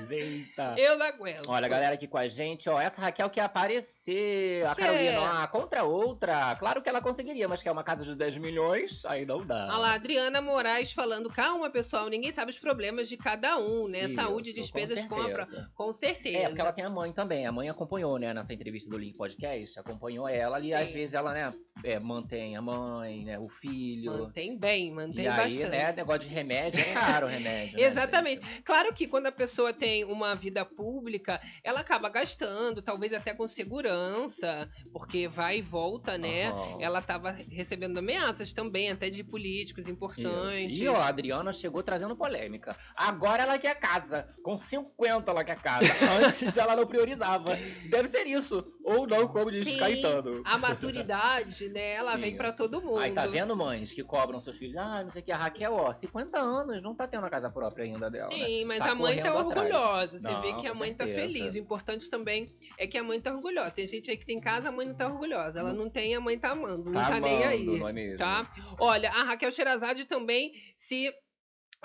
Eita. 0.10 0.76
Eu 0.80 0.98
não 0.98 1.06
aguento. 1.06 1.48
Olha, 1.48 1.66
a 1.66 1.70
galera 1.70 1.96
aqui 1.96 2.08
com 2.08 2.18
a 2.18 2.28
gente, 2.28 2.70
ó. 2.70 2.80
Essa 2.80 3.02
Raquel 3.02 3.30
quer 3.30 3.42
aparecer. 3.42 4.66
A. 4.66 4.76
Carolina, 4.76 5.44
ah, 5.44 5.48
contra 5.48 5.84
outra. 5.84 6.56
Claro 6.56 6.82
que 6.82 6.90
ela 6.90 7.02
conseguiria, 7.02 7.48
mas 7.48 7.62
quer 7.62 7.72
uma 7.72 7.84
casa 7.84 8.04
de 8.06 8.16
10 8.16 8.38
milhões, 8.38 9.06
aí 9.06 9.26
não 9.26 9.46
dá. 9.46 9.68
Olha 9.68 9.78
lá, 9.78 9.94
Adriana 9.94 10.42
Moraes 10.42 10.92
falando, 10.92 11.30
calma, 11.30 11.70
pessoal, 11.70 12.10
ninguém 12.10 12.32
sabe 12.32 12.52
os 12.52 12.60
problemas 12.60 13.08
de 13.10 13.18
cada 13.18 13.58
um, 13.58 13.88
né? 13.88 14.06
Isso, 14.06 14.16
Saúde 14.16 14.54
despesas 14.54 15.02
com 15.06 15.16
com, 15.16 15.22
a 15.22 15.30
pro- 15.30 15.46
certeza. 15.46 15.72
com 15.76 15.94
certeza. 15.94 16.38
É, 16.38 16.48
porque 16.48 16.62
ela 16.62 16.74
tem 16.74 16.86
a 16.86 16.90
mãe 16.90 17.12
também. 17.12 17.46
A 17.46 17.52
mãe 17.52 17.70
acompanhou, 17.70 18.18
né, 18.18 18.34
nessa 18.34 18.54
entrevista 18.54 18.90
do 18.90 18.98
Link 18.98 19.18
Podcast. 19.18 19.80
Acompanhou 19.80 20.28
ela 20.28 20.60
e 20.60 20.74
às 20.74 20.88
Sim. 20.88 20.94
vezes 20.94 21.14
ela, 21.14 21.34
né, 21.34 21.54
é, 21.84 22.00
mantém 22.00 22.56
a 22.56 22.62
mãe, 22.62 23.24
né, 23.24 23.40
o 23.40 23.50
filho. 23.50 24.12
Mantém 24.12 24.58
bem, 24.58 24.92
mantém 24.92 25.26
e 25.26 25.59
aí, 25.64 25.70
né, 25.70 25.94
negócio 25.94 26.28
de 26.28 26.34
remédio 26.34 26.80
é 26.80 26.94
caro 26.94 27.28
o 27.28 27.30
remédio. 27.30 27.78
né, 27.78 27.86
Exatamente. 27.88 28.42
Claro 28.64 28.94
que 28.94 29.08
quando 29.08 29.28
a 29.28 29.32
pessoa 29.32 29.74
tem 29.74 30.04
uma 30.04 30.36
vida 30.36 30.66
pública, 30.66 31.40
ela 31.64 31.80
acaba 31.80 32.10
gastando, 32.10 32.82
talvez 32.82 33.14
até 33.14 33.34
com 33.34 33.48
segurança, 33.48 34.70
porque 34.92 35.28
vai 35.28 35.60
e 35.60 35.62
volta, 35.62 36.18
né? 36.18 36.50
Aham. 36.50 36.78
Ela 36.82 37.00
estava 37.00 37.32
recebendo 37.32 37.98
ameaças 37.98 38.54
também, 38.54 38.92
até 38.92 39.10
de 39.10 39.24
políticos 39.24 39.88
importantes. 39.88 40.78
Isso. 40.78 40.84
E 40.84 40.88
ó, 40.88 40.96
a 40.96 41.08
Adriana 41.08 41.54
chegou 41.54 41.82
trazendo 41.82 42.16
polêmica. 42.16 42.76
Agora 42.96 43.44
ela 43.44 43.58
quer 43.58 43.76
casa. 43.80 44.28
Com 44.44 44.58
50 44.58 45.32
ela 45.32 45.44
quer 45.44 45.62
casa. 45.62 45.88
Antes 46.26 46.58
ela 46.58 46.76
não 46.76 46.86
priorizava. 46.86 47.56
Deve 47.90 48.08
ser 48.08 48.28
isso. 48.28 48.64
Ou 48.84 49.08
não, 49.08 49.28
como 49.28 49.52
diz 49.52 49.66
Sim, 49.66 49.78
Caetano. 49.78 50.42
A 50.46 50.58
maturidade, 50.58 51.70
né? 51.70 51.94
Ela 51.94 52.16
vem 52.16 52.30
Isso. 52.30 52.38
pra 52.38 52.52
todo 52.52 52.82
mundo. 52.82 53.00
Aí 53.00 53.14
tá 53.14 53.26
vendo, 53.26 53.56
mães, 53.56 53.94
que 53.94 54.04
cobram 54.04 54.40
seus 54.40 54.50
seus 54.50 54.58
filhos. 54.58 54.78
Ah, 54.78 55.04
não 55.04 55.12
sei 55.12 55.22
o 55.22 55.26
que. 55.26 55.32
A 55.32 55.38
Raquel, 55.50 55.74
ó, 55.74 55.94
50 55.94 56.38
anos, 56.40 56.82
não 56.84 56.94
tá 56.96 57.08
tendo 57.08 57.26
a 57.26 57.30
casa 57.30 57.50
própria 57.50 57.84
ainda 57.86 58.10
dela. 58.10 58.30
né? 58.30 58.36
Sim, 58.36 58.66
mas 58.66 58.80
Tá 58.80 58.92
a 58.92 58.96
mãe 58.96 59.18
tá 59.18 59.32
correndo 59.32 59.50
atrás. 59.52 59.58
orgulhosa. 59.74 60.20
Você 60.20 60.32
Não, 60.32 60.42
vê 60.42 60.54
que 60.54 60.68
a 60.68 60.74
mãe 60.74 60.94
tá 60.94 61.06
certeza. 61.06 61.28
feliz. 61.28 61.54
O 61.54 61.58
importante 61.58 62.10
também 62.10 62.48
é 62.78 62.88
que 62.88 62.98
a 62.98 63.04
mãe 63.04 63.20
tá 63.20 63.34
orgulhosa. 63.34 63.72
Tem 63.72 63.88
gente 63.88 64.10
aí 64.12 64.18
que 64.18 64.26
tem 64.26 64.40
casa, 64.40 64.70
a 64.70 64.72
mãe 64.72 64.86
não 64.86 64.94
tá 64.96 65.08
orgulhosa. 65.08 65.60
Ela 65.60 65.74
não 65.74 65.90
tem, 65.90 66.16
a 66.16 66.20
mãe 66.22 66.38
tá 66.38 66.52
amando. 66.52 66.86
Não 66.86 66.94
tá, 67.02 67.10
Tá 67.10 67.20
nem 67.20 67.44
aí. 67.44 67.68
amando, 67.68 67.82
não 67.94 68.00
é? 68.00 68.16
Tá? 68.16 68.52
Olha, 68.80 69.10
a 69.10 69.24
Raquel 69.24 69.52
Sherazade 69.52 70.06
também 70.06 70.54
se 70.76 71.14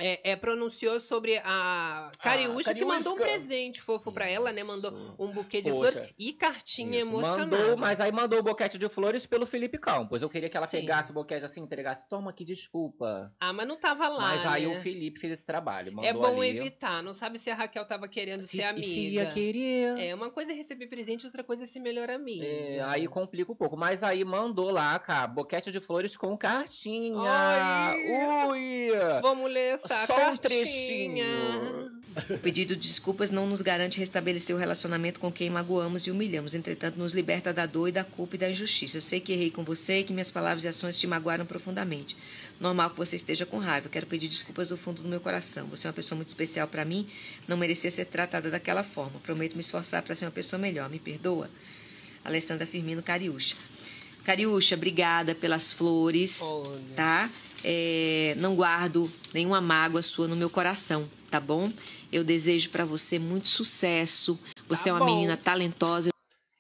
é, 0.01 0.33
é, 0.33 0.37
pronunciou 0.37 0.99
sobre 0.99 1.41
a 1.45 2.11
Cariúcha, 2.21 2.75
que 2.75 2.85
mandou 2.85 3.15
um 3.15 3.17
presente 3.17 3.81
fofo 3.81 4.11
pra 4.11 4.29
ela, 4.29 4.53
né? 4.53 4.65
Mandou 4.65 4.93
um 5.19 5.33
buquê 5.33 5.61
de 5.61 5.71
Poxa. 5.71 5.93
flores 5.93 6.15
e 6.19 6.33
cartinha 6.33 6.99
Isso, 6.99 7.09
emocionada. 7.09 7.57
Mandou, 7.57 7.77
mas 7.77 8.01
aí 8.01 8.11
mandou 8.11 8.41
o 8.41 8.43
boquete 8.43 8.77
de 8.77 8.89
flores 8.89 9.25
pelo 9.25 9.47
Felipe 9.47 9.79
Campos. 9.79 10.21
Eu 10.21 10.29
queria 10.29 10.49
que 10.49 10.57
ela 10.57 10.67
Sim. 10.67 10.79
pegasse 10.79 11.11
o 11.11 11.15
boquete 11.15 11.45
assim, 11.45 11.61
entregasse, 11.61 12.09
toma 12.09 12.31
aqui, 12.31 12.45
desculpa. 12.45 13.33
Ah, 13.39 13.53
mas 13.53 13.69
não 13.69 13.77
tava 13.77 14.09
lá, 14.09 14.31
mas 14.31 14.47
aí 14.47 14.67
né? 14.67 14.77
o 14.77 14.83
Felipe 14.83 15.21
fez 15.21 15.35
esse 15.35 15.47
trabalho. 15.47 15.95
É 16.03 16.13
bom 16.13 16.41
ali. 16.41 16.59
evitar. 16.59 17.03
Não 17.03 17.15
sabe 17.15 17.39
se 17.39 17.51
a 17.51 17.55
Raquel 17.55 17.87
tava 17.87 18.09
querendo 18.09 18.43
Se, 18.43 18.57
ser 18.57 18.65
amiga. 18.65 18.87
se 18.87 19.13
ia 19.13 19.27
querer. 19.31 19.99
É, 19.99 20.15
uma 20.15 20.31
coisa 20.31 20.53
é 20.53 20.55
receber 20.55 20.89
presente, 20.89 21.25
outra 21.25 21.45
coisa 21.45 21.65
é 21.65 21.67
ser 21.67 21.81
melhor 21.81 22.11
amiga. 22.11 22.45
É, 22.45 22.81
aí 22.83 23.07
complica 23.07 23.53
um 23.53 23.57
pouco. 23.57 23.77
Mas 23.77 24.03
aí 24.03 24.25
mandou 24.25 24.71
lá, 24.71 24.99
cara, 24.99 25.29
boquete 25.29 25.71
de 25.71 25.81
flores 25.81 26.17
com 26.17 26.37
cartinha. 26.37 27.15
Ai. 27.17 27.97
Ui! 28.49 28.89
Vamos 29.23 29.51
ler 29.51 29.84
Só 30.07 30.33
um 30.33 30.37
trechinho. 30.37 31.25
O 32.31 32.39
pedido 32.39 32.77
de 32.77 32.87
desculpas 32.87 33.31
não 33.31 33.47
nos 33.47 33.61
garante 33.61 33.99
restabelecer 33.99 34.55
o 34.55 34.59
relacionamento 34.59 35.19
com 35.19 35.33
quem 35.33 35.51
magoamos 35.51 36.07
e 36.07 36.13
humilhamos, 36.13 36.55
entretanto, 36.55 36.97
nos 36.97 37.13
liberta 37.13 37.53
da 37.53 37.67
dor 37.67 37.89
e 37.89 37.93
da 37.93 38.05
culpa 38.05 38.37
e 38.37 38.39
da 38.39 38.49
injustiça. 38.49 38.97
Eu 38.99 39.03
sei 39.03 39.19
que 39.19 39.33
errei 39.33 39.51
com 39.51 39.65
você 39.65 39.99
e 39.99 40.05
que 40.05 40.13
minhas 40.13 40.31
palavras 40.31 40.65
e 40.65 40.69
ações 40.69 40.99
te 40.99 41.09
magoaram 41.09 41.45
profundamente. 41.45 42.17
Normal 42.61 42.91
que 42.91 42.97
você 42.97 43.17
esteja 43.17 43.45
com 43.45 43.59
raiva. 43.59 43.89
Quero 43.89 44.07
pedir 44.07 44.29
desculpas 44.29 44.69
do 44.69 44.77
fundo 44.77 45.03
do 45.03 45.09
meu 45.09 45.21
coração. 45.21 45.67
Você 45.67 45.89
é 45.89 45.91
uma 45.91 45.95
pessoa 45.95 46.17
muito 46.17 46.29
especial 46.29 46.69
para 46.69 46.85
mim, 46.85 47.07
não 47.49 47.57
merecia 47.57 47.91
ser 47.91 48.05
tratada 48.05 48.49
daquela 48.49 48.85
forma. 48.85 49.19
Prometo 49.21 49.55
me 49.55 49.61
esforçar 49.61 50.01
para 50.03 50.15
ser 50.15 50.27
uma 50.27 50.31
pessoa 50.31 50.59
melhor. 50.61 50.89
Me 50.89 51.01
perdoa? 51.01 51.51
Alessandra 52.25 52.65
Firmino 52.65 53.03
Cariúcha. 53.03 53.57
Cariúcha, 54.23 54.77
obrigada 54.77 55.35
pelas 55.35 55.73
flores, 55.73 56.41
Olha. 56.41 56.81
tá? 56.97 57.31
É, 57.65 58.35
não 58.37 58.55
guardo 58.55 59.11
nenhuma 59.33 59.61
mágoa 59.61 60.03
sua 60.03 60.29
no 60.29 60.37
meu 60.37 60.51
coração, 60.51 61.09
tá 61.31 61.41
bom? 61.41 61.73
Eu 62.13 62.23
desejo 62.23 62.69
pra 62.71 62.85
você 62.85 63.19
muito 63.19 63.49
sucesso. 63.49 64.39
Você 64.69 64.85
Tá 64.85 64.91
é 64.91 64.93
uma 64.93 64.99
bom. 65.01 65.07
menina 65.07 65.37
talentosa. 65.37 66.11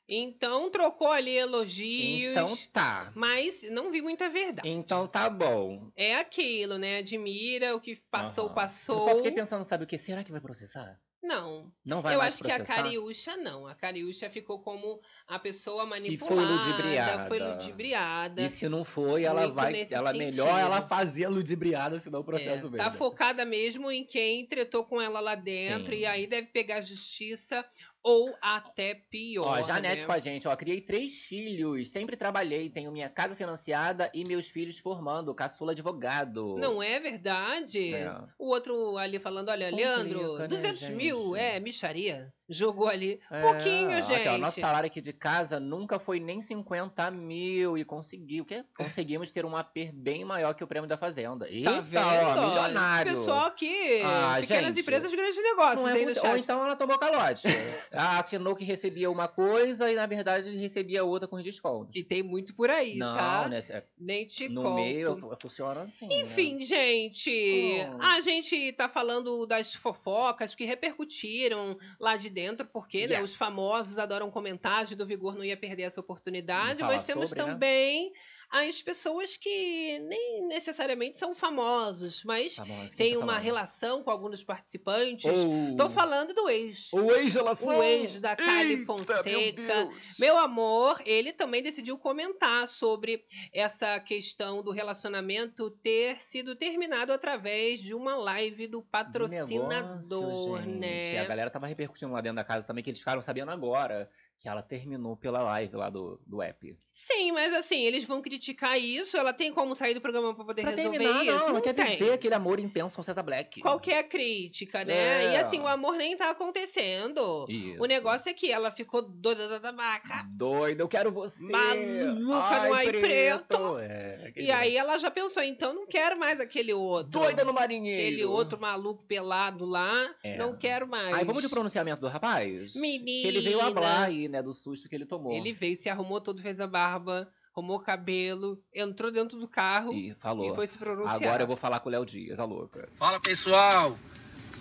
Então 0.09 0.71
trocou 0.71 1.11
ali 1.11 1.37
elogios. 1.37 2.33
Então 2.33 2.57
tá. 2.73 3.11
Mas 3.15 3.63
não 3.71 3.91
vi 3.91 4.03
muita 4.03 4.29
verdade. 4.29 4.69
Então 4.69 5.07
tá 5.07 5.31
bom. 5.31 5.91
É 5.97 6.17
aquilo, 6.17 6.77
né? 6.79 6.99
Admira 6.99 7.75
o 7.75 7.81
que 7.81 7.97
passou. 8.11 8.49
Eu 8.49 8.55
passou. 8.55 9.09
só 9.09 9.17
fiquei 9.17 9.33
pensando, 9.33 9.65
sabe 9.65 9.85
o 9.85 9.87
que? 9.87 9.97
Será 9.99 10.23
que 10.25 10.33
vai 10.33 10.41
processar? 10.41 10.99
Não. 11.25 11.73
Não 11.85 12.03
vai 12.03 12.15
Eu 12.15 12.21
acho 12.21 12.45
que 12.45 12.51
a 12.51 12.57
processar? 12.57 12.83
Cariúcha 12.83 13.37
não. 13.39 13.67
A 13.67 13.75
Cariúcha 13.75 14.29
ficou 14.29 14.61
como 14.61 15.01
a 15.27 15.39
pessoa 15.39 15.81
foi 15.83 15.91
manipulada. 15.91 16.53
ludibriada. 16.53 17.29
Foi 17.29 17.39
ludibriada. 17.39 18.43
E 18.43 18.51
se 18.51 18.69
não 18.69 18.85
foi, 18.85 19.25
ela 19.25 19.49
vai. 19.49 19.87
Ela 19.91 20.13
sentido. 20.13 20.19
melhor 20.19 20.59
ela 20.61 20.83
fazia 20.83 21.29
ludibriada, 21.29 21.99
senão 21.99 22.21
o 22.21 22.23
É, 22.23 22.27
processo 22.27 22.71
tá 22.71 22.85
mesmo. 22.85 22.93
focada 22.93 23.45
mesmo 23.45 23.91
em 23.91 24.05
quem 24.05 24.47
tretou 24.47 24.85
com 24.85 25.01
ela 25.01 25.19
lá 25.21 25.35
dentro 25.35 25.95
Sim. 25.95 26.01
e 26.01 26.07
aí 26.07 26.27
deve 26.27 26.49
pegar 26.49 26.81
justiça 26.83 27.65
ou 28.05 28.37
até 28.43 28.95
pior. 28.95 29.61
Ó, 29.61 29.63
Janete 29.63 30.03
né? 30.03 30.07
com 30.07 30.13
a 30.13 30.19
gente, 30.19 30.47
ó. 30.47 30.55
Criei 30.55 30.83
três 30.83 31.23
filhos, 31.23 31.91
sempre 31.91 32.17
trabalhei, 32.17 32.69
tenho 32.69 32.93
minha 32.93 33.09
casa 33.09 33.35
financiada 33.35 34.11
e 34.13 34.29
meus 34.29 34.47
filhos 34.47 34.79
formando, 34.79 35.35
caçula 35.35 35.73
advogado. 35.73 36.55
Não 36.59 36.83
é 36.83 37.01
verdade? 37.01 37.95
É. 37.95 38.15
O 38.39 38.51
outro 38.51 38.99
ali 38.99 39.19
falando, 39.19 39.49
olha, 39.49 39.71
Complica, 39.71 39.89
Leandro, 39.89 40.39
né, 40.39 40.49
200 40.49 40.91
mil, 40.91 41.35
gente? 41.35 41.39
é, 41.39 41.61
micharia. 41.61 42.33
Jogou 42.49 42.89
ali. 42.89 43.21
É, 43.31 43.41
Pouquinho, 43.41 43.91
aqui, 43.97 44.13
ó, 44.13 44.17
gente. 44.17 44.39
nosso 44.41 44.61
salário 44.61 44.87
aqui 44.87 45.01
de 45.01 45.13
casa 45.13 45.59
nunca 45.59 45.99
foi 45.99 46.21
nem 46.21 46.43
50 46.43 47.11
mil 47.11 47.79
e 47.79 47.85
conseguiu. 47.85 48.45
Que? 48.45 48.65
Conseguimos 48.77 49.31
ter 49.31 49.45
um 49.47 49.57
AP 49.57 49.91
bem 49.95 50.25
maior 50.25 50.55
que 50.55 50.63
o 50.63 50.67
prêmio 50.67 50.89
da 50.89 50.99
Fazenda. 50.99 51.49
Eita, 51.49 51.73
Tá 51.73 51.81
vendo? 51.81 52.03
ó, 52.03 52.49
milionário. 52.49 53.11
Pessoal 53.13 53.47
aqui, 53.47 54.03
Ah, 54.05 54.37
pequenas 54.41 54.75
gente. 54.75 54.81
empresas, 54.83 55.11
grandes 55.13 55.37
negócios 55.43 55.81
Não 55.83 55.89
é 55.89 56.03
muito-. 56.03 56.27
Ou 56.27 56.37
então 56.37 56.63
ela 56.65 56.77
tomou 56.77 56.99
calote. 56.99 57.49
assinou 57.93 58.55
que 58.55 58.65
recebia 58.65 59.11
uma 59.11 59.27
coisa 59.29 59.91
e, 59.91 59.95
na 59.95 60.07
verdade, 60.07 60.55
recebia 60.57 61.03
outra 61.05 61.27
com 61.29 61.37
os 61.37 61.43
descontos. 61.45 61.95
E 61.97 62.03
tem 62.05 62.23
muito 62.23 62.55
por 62.55 62.71
aí, 62.71 62.97
Não, 62.97 63.15
tá? 63.15 63.49
né? 63.49 63.59
é- 63.71 63.85
Nem 63.99 64.27
te 64.27 64.49
No 64.49 64.63
conto. 64.63 64.75
meio 64.75 65.19
fu- 65.19 65.37
funciona 65.41 65.83
assim. 65.83 66.07
né? 66.09 66.21
Enfim, 66.21 66.61
gente, 66.63 67.87
Oh. 67.95 68.03
a 68.03 68.21
gente 68.21 68.73
tá 68.73 68.89
falando 68.89 69.47
das 69.47 69.75
fofocas 69.75 70.55
que 70.55 70.65
repercutiram 70.65 71.77
lá 71.99 72.17
de 72.17 72.34
dentro, 72.35 72.67
porque 72.67 73.07
né, 73.07 73.23
os 73.23 73.35
famosos 73.35 73.99
adoram 73.99 74.31
comentar, 74.31 74.81
a 74.81 74.95
do 74.95 75.07
Vigor 75.07 75.35
não 75.35 75.45
ia 75.45 75.57
perder 75.57 75.85
essa 75.85 76.01
oportunidade, 76.01 76.83
mas 76.83 77.07
temos 77.07 77.31
sobre, 77.31 77.45
né? 77.55 78.13
As 78.57 78.81
pessoas 78.81 79.37
que 79.37 79.99
nem 79.99 80.47
necessariamente 80.47 81.19
são 81.19 81.35
famosos, 81.35 82.23
mas 82.25 82.55
Famosa, 82.55 82.95
quem 82.97 83.07
têm 83.07 83.13
tá 83.15 83.19
uma 83.19 83.27
falando? 83.33 83.45
relação 83.45 84.03
com 84.05 84.11
alguns 84.11 84.45
participantes. 84.45 85.25
Ou- 85.45 85.77
Tô 85.77 85.91
falando 85.91 86.33
do 86.33 86.49
ex. 86.49 86.93
O 86.93 87.11
ex-relação. 87.13 87.79
O 87.79 87.83
ex 87.83 88.21
da 88.21 88.37
Kylie 88.37 88.85
Fonseca. 88.85 89.61
Meu. 89.61 89.93
Meu 90.21 90.39
amor, 90.39 91.03
ele 91.05 91.33
também 91.33 91.63
decidiu 91.63 91.99
comentar 91.99 92.69
sobre 92.69 93.25
essa 93.53 93.99
questão 93.99 94.63
do 94.63 94.71
relacionamento 94.71 95.69
ter 95.71 96.23
sido 96.23 96.55
terminado 96.55 97.13
através 97.13 97.81
de 97.81 97.93
uma 97.93 98.15
live 98.15 98.69
do 98.69 98.83
patrocinador, 98.83 99.69
negócio, 99.69 100.59
né? 100.79 100.89
gente. 101.11 101.19
A 101.19 101.25
galera 101.25 101.51
tava 101.51 101.67
repercutindo 101.67 102.13
lá 102.13 102.21
dentro 102.21 102.37
da 102.37 102.45
casa 102.45 102.67
também, 102.67 102.85
que 102.85 102.91
eles 102.91 103.01
ficaram 103.01 103.21
sabendo 103.21 103.51
agora 103.51 104.09
que 104.39 104.49
ela 104.49 104.63
terminou 104.63 105.17
pela 105.17 105.43
live 105.43 105.75
lá 105.77 105.89
do, 105.89 106.21
do 106.27 106.43
app. 106.43 106.79
Sim, 106.93 107.33
mas 107.33 107.53
assim, 107.55 107.81
eles 107.83 108.05
vão 108.05 108.21
criticar 108.23 108.79
isso. 108.79 109.17
Ela 109.17 109.33
tem 109.33 109.53
como 109.53 109.75
sair 109.75 109.95
do 109.95 110.01
programa 110.01 110.35
pra 110.35 110.45
poder 110.45 110.63
Pra 110.63 110.71
resolver 110.71 110.99
terminar, 110.99 111.25
isso? 111.25 111.35
não, 111.39 111.49
ela 111.49 111.61
quer 111.61 111.73
tem. 111.75 111.87
viver 111.87 112.13
aquele 112.13 112.35
amor 112.35 112.61
intenso 112.61 112.95
com 112.95 113.03
César 113.03 113.23
Black. 113.23 113.61
Qualquer 113.63 114.05
crítica, 114.09 114.85
né? 114.85 115.25
É. 115.25 115.33
E 115.33 115.37
assim, 115.37 115.59
o 115.61 115.67
amor 115.67 115.97
nem 115.97 116.17
tá 116.17 116.31
acontecendo. 116.31 117.47
Isso. 117.49 117.83
O 117.83 117.87
negócio 117.87 118.29
é 118.31 118.35
que 118.35 118.51
ela 118.53 118.71
ficou 118.71 119.03
doida 119.03 119.49
da 119.49 119.59
tabaca. 119.59 120.25
Doido, 120.31 120.81
eu 120.81 120.89
quero 120.89 121.11
você. 121.11 121.51
Maluca 121.51 122.67
no 122.69 122.75
ai 122.75 122.93
preto. 122.93 123.79
É, 123.81 124.33
E 124.37 124.51
aí 124.51 124.77
ela 124.77 124.99
já 124.99 125.11
pensou, 125.11 125.43
então 125.43 125.75
não 125.75 125.87
quero 125.87 126.19
mais 126.19 126.39
aquele 126.41 126.73
outro. 126.73 127.11
Doida 127.21 127.45
no 127.45 127.53
marinheiro. 127.53 128.03
Aquele 128.09 128.25
outro 128.25 128.61
maluco 128.61 129.03
pelado 129.05 129.65
lá, 129.65 130.15
É. 130.23 130.37
não 130.37 130.57
quero 130.57 130.87
mais. 130.87 131.15
Aí 131.15 131.25
vamos 131.25 131.43
de 131.43 131.49
pronunciamento 131.49 132.01
do 132.01 132.09
rapaz? 132.09 132.75
Menina. 132.77 133.23
Que 133.23 133.27
ele 133.29 133.41
veio 133.41 133.61
hablar 133.61 134.13
né, 134.29 134.43
do 134.43 134.53
susto 134.53 134.89
que 134.89 134.95
ele 134.95 135.07
tomou. 135.07 135.33
Ele 135.33 135.53
veio, 135.53 135.77
se 135.77 135.89
arrumou 135.89 136.21
todo, 136.21 136.41
fez 136.43 136.61
a 136.61 136.67
barba, 136.67 137.29
arrumou 137.57 137.77
o 137.77 137.81
cabelo, 137.81 138.61
entrou 138.75 139.11
dentro 139.11 139.39
do 139.39 139.47
carro 139.49 139.93
e, 139.93 140.11
E 140.11 140.15
falou. 140.15 140.55
foi 140.55 140.67
se 140.67 140.77
pronunciar. 140.79 141.23
Agora 141.23 141.43
eu 141.43 141.47
vou 141.47 141.57
falar 141.57 141.81
com 141.81 141.89
o 141.89 141.93
Léo 141.93 142.05
Dias, 142.05 142.39
a 142.41 142.45
louca. 142.45 142.89
Fala 142.97 143.21
pessoal, 143.21 143.99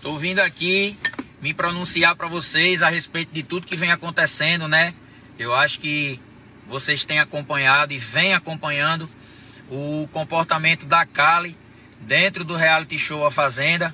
tô 0.02 0.16
vindo 0.18 0.40
aqui 0.40 0.98
me 1.42 1.54
pronunciar 1.54 2.16
para 2.16 2.28
vocês 2.28 2.82
a 2.82 2.90
respeito 2.90 3.34
de 3.34 3.44
tudo 3.44 3.68
que 3.68 3.76
vem 3.76 3.92
acontecendo, 3.92 4.68
né? 4.68 4.94
Eu 5.38 5.54
acho 5.54 5.80
que 5.80 6.20
vocês 6.68 7.04
têm 7.04 7.20
acompanhado 7.20 7.94
e 7.94 7.98
vêm 7.98 8.34
acompanhando 8.34 9.10
o 9.70 10.08
comportamento 10.12 10.86
da 10.86 11.06
Kali 11.06 11.58
dentro 12.00 12.44
do 12.46 12.56
reality 12.56 12.98
show 12.98 13.26
A 13.26 13.32
Fazenda. 13.32 13.94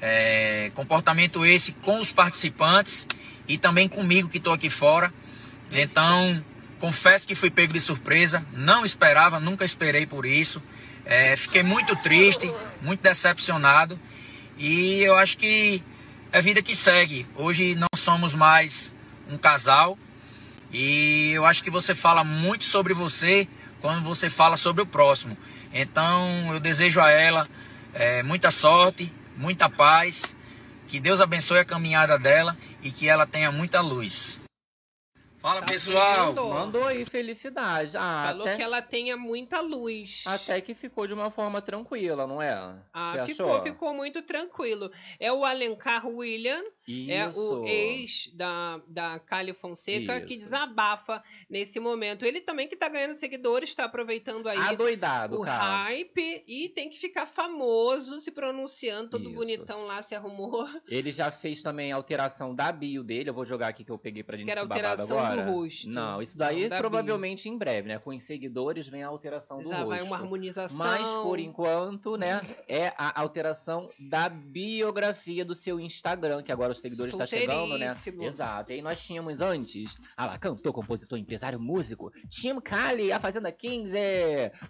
É, 0.00 0.70
comportamento 0.74 1.44
esse 1.44 1.72
com 1.82 2.00
os 2.00 2.12
participantes 2.12 3.08
e 3.48 3.58
também 3.58 3.88
comigo 3.88 4.28
que 4.28 4.38
estou 4.38 4.52
aqui 4.52 4.70
fora. 4.70 5.12
Então, 5.72 6.42
confesso 6.78 7.26
que 7.26 7.34
fui 7.34 7.50
pego 7.50 7.72
de 7.72 7.80
surpresa, 7.80 8.44
não 8.52 8.84
esperava, 8.84 9.40
nunca 9.40 9.64
esperei 9.64 10.06
por 10.06 10.26
isso. 10.26 10.62
É, 11.04 11.36
fiquei 11.36 11.62
muito 11.62 11.94
triste, 11.96 12.52
muito 12.82 13.00
decepcionado 13.00 13.98
e 14.58 15.02
eu 15.02 15.14
acho 15.16 15.36
que 15.36 15.82
é 16.32 16.42
vida 16.42 16.60
que 16.60 16.74
segue. 16.74 17.26
Hoje 17.36 17.74
não 17.76 17.88
somos 17.94 18.34
mais 18.34 18.94
um 19.30 19.38
casal 19.38 19.96
e 20.72 21.30
eu 21.32 21.46
acho 21.46 21.62
que 21.62 21.70
você 21.70 21.94
fala 21.94 22.24
muito 22.24 22.64
sobre 22.64 22.92
você 22.92 23.48
quando 23.80 24.02
você 24.02 24.28
fala 24.28 24.56
sobre 24.56 24.82
o 24.82 24.86
próximo. 24.86 25.36
Então 25.72 26.52
eu 26.52 26.58
desejo 26.58 27.00
a 27.00 27.10
ela 27.10 27.46
é, 27.94 28.22
muita 28.22 28.50
sorte, 28.50 29.12
muita 29.36 29.68
paz, 29.68 30.34
que 30.88 31.00
Deus 31.00 31.20
abençoe 31.20 31.58
a 31.58 31.64
caminhada 31.64 32.18
dela 32.18 32.56
e 32.82 32.90
que 32.90 33.08
ela 33.08 33.26
tenha 33.26 33.50
muita 33.52 33.80
luz. 33.80 34.40
Fala 35.40 35.60
Tá 35.60 35.66
pessoal! 35.66 36.26
vendo? 36.34 36.48
Mandou 36.48 36.84
aí 36.86 37.04
felicidade. 37.04 37.96
Ah, 37.96 38.24
Falou 38.28 38.46
até, 38.46 38.56
que 38.56 38.62
ela 38.62 38.82
tenha 38.82 39.16
muita 39.16 39.60
luz. 39.60 40.24
até 40.26 40.60
que 40.60 40.74
ficou 40.74 41.06
de 41.06 41.14
uma 41.14 41.30
forma 41.30 41.62
tranquila, 41.62 42.26
não 42.26 42.42
é? 42.42 42.52
Ah, 42.92 43.12
Você 43.18 43.26
ficou, 43.34 43.52
achou? 43.52 43.62
ficou 43.62 43.94
muito 43.94 44.22
tranquilo. 44.22 44.90
É 45.20 45.32
o 45.32 45.44
Alencar 45.44 46.04
William 46.06 46.60
É 46.88 47.28
Isso. 47.28 47.60
o 47.60 47.66
ex 47.66 48.30
da, 48.32 48.80
da 48.86 49.18
Kali 49.18 49.52
Fonseca 49.52 50.20
que 50.20 50.34
Isso. 50.34 50.44
desabafa 50.44 51.22
nesse 51.50 51.80
momento. 51.80 52.24
Ele 52.24 52.40
também 52.40 52.68
que 52.68 52.76
tá 52.76 52.88
ganhando 52.88 53.14
seguidores, 53.14 53.74
tá 53.74 53.84
aproveitando 53.84 54.48
aí 54.48 54.56
Adoidado, 54.58 55.40
o 55.40 55.44
cara. 55.44 55.84
hype 55.84 56.44
e 56.46 56.68
tem 56.68 56.88
que 56.88 56.98
ficar 56.98 57.26
famoso 57.26 58.20
se 58.20 58.30
pronunciando, 58.30 59.10
todo 59.10 59.24
Isso. 59.24 59.34
bonitão 59.34 59.84
lá, 59.84 60.02
se 60.02 60.14
arrumou. 60.14 60.66
Ele 60.88 61.10
já 61.10 61.30
fez 61.32 61.62
também 61.62 61.92
a 61.92 61.96
alteração 61.96 62.54
da 62.54 62.70
bio 62.70 63.02
dele. 63.02 63.30
Eu 63.30 63.34
vou 63.34 63.44
jogar 63.44 63.68
aqui 63.68 63.84
que 63.84 63.90
eu 63.90 63.98
peguei 63.98 64.22
pra 64.22 64.34
Isso 64.34 64.40
gente 64.40 64.46
que 64.46 64.52
era 64.52 64.60
alteração 64.60 65.16
do 65.16 65.18
agora. 65.18 65.50
rosto. 65.50 65.88
Não, 65.88 66.22
isso 66.22 66.38
daí 66.38 66.68
Não, 66.68 66.78
provavelmente 66.78 67.48
em 67.48 67.58
breve, 67.58 67.88
né? 67.88 67.98
Com 67.98 68.14
os 68.14 68.22
seguidores 68.22 68.88
vem 68.88 69.02
a 69.02 69.08
alteração 69.08 69.58
do 69.58 69.68
Já 69.68 69.78
rosto. 69.78 69.88
vai 69.88 70.02
uma 70.02 70.16
harmonização. 70.16 70.78
Mas 70.78 71.08
por 71.22 71.38
enquanto, 71.38 72.16
né, 72.16 72.40
é 72.68 72.92
a 72.96 73.20
alteração 73.20 73.90
da 73.98 74.28
biografia 74.28 75.44
do 75.44 75.54
seu 75.54 75.80
Instagram, 75.80 76.42
que 76.42 76.52
agora 76.52 76.75
os 76.76 76.82
seguidores 76.82 77.12
estão 77.12 77.26
chegando, 77.26 77.78
né? 77.78 77.94
Exato. 78.20 78.72
E 78.72 78.82
nós 78.82 79.00
tínhamos 79.00 79.40
antes, 79.40 79.96
ah 80.16 80.26
lá, 80.26 80.38
cantor, 80.38 80.72
compositor, 80.72 81.18
empresário, 81.18 81.60
músico, 81.60 82.10
Tim 82.30 82.60
Kali, 82.60 83.12
a 83.12 83.20
Fazenda 83.20 83.50
15, 83.52 83.96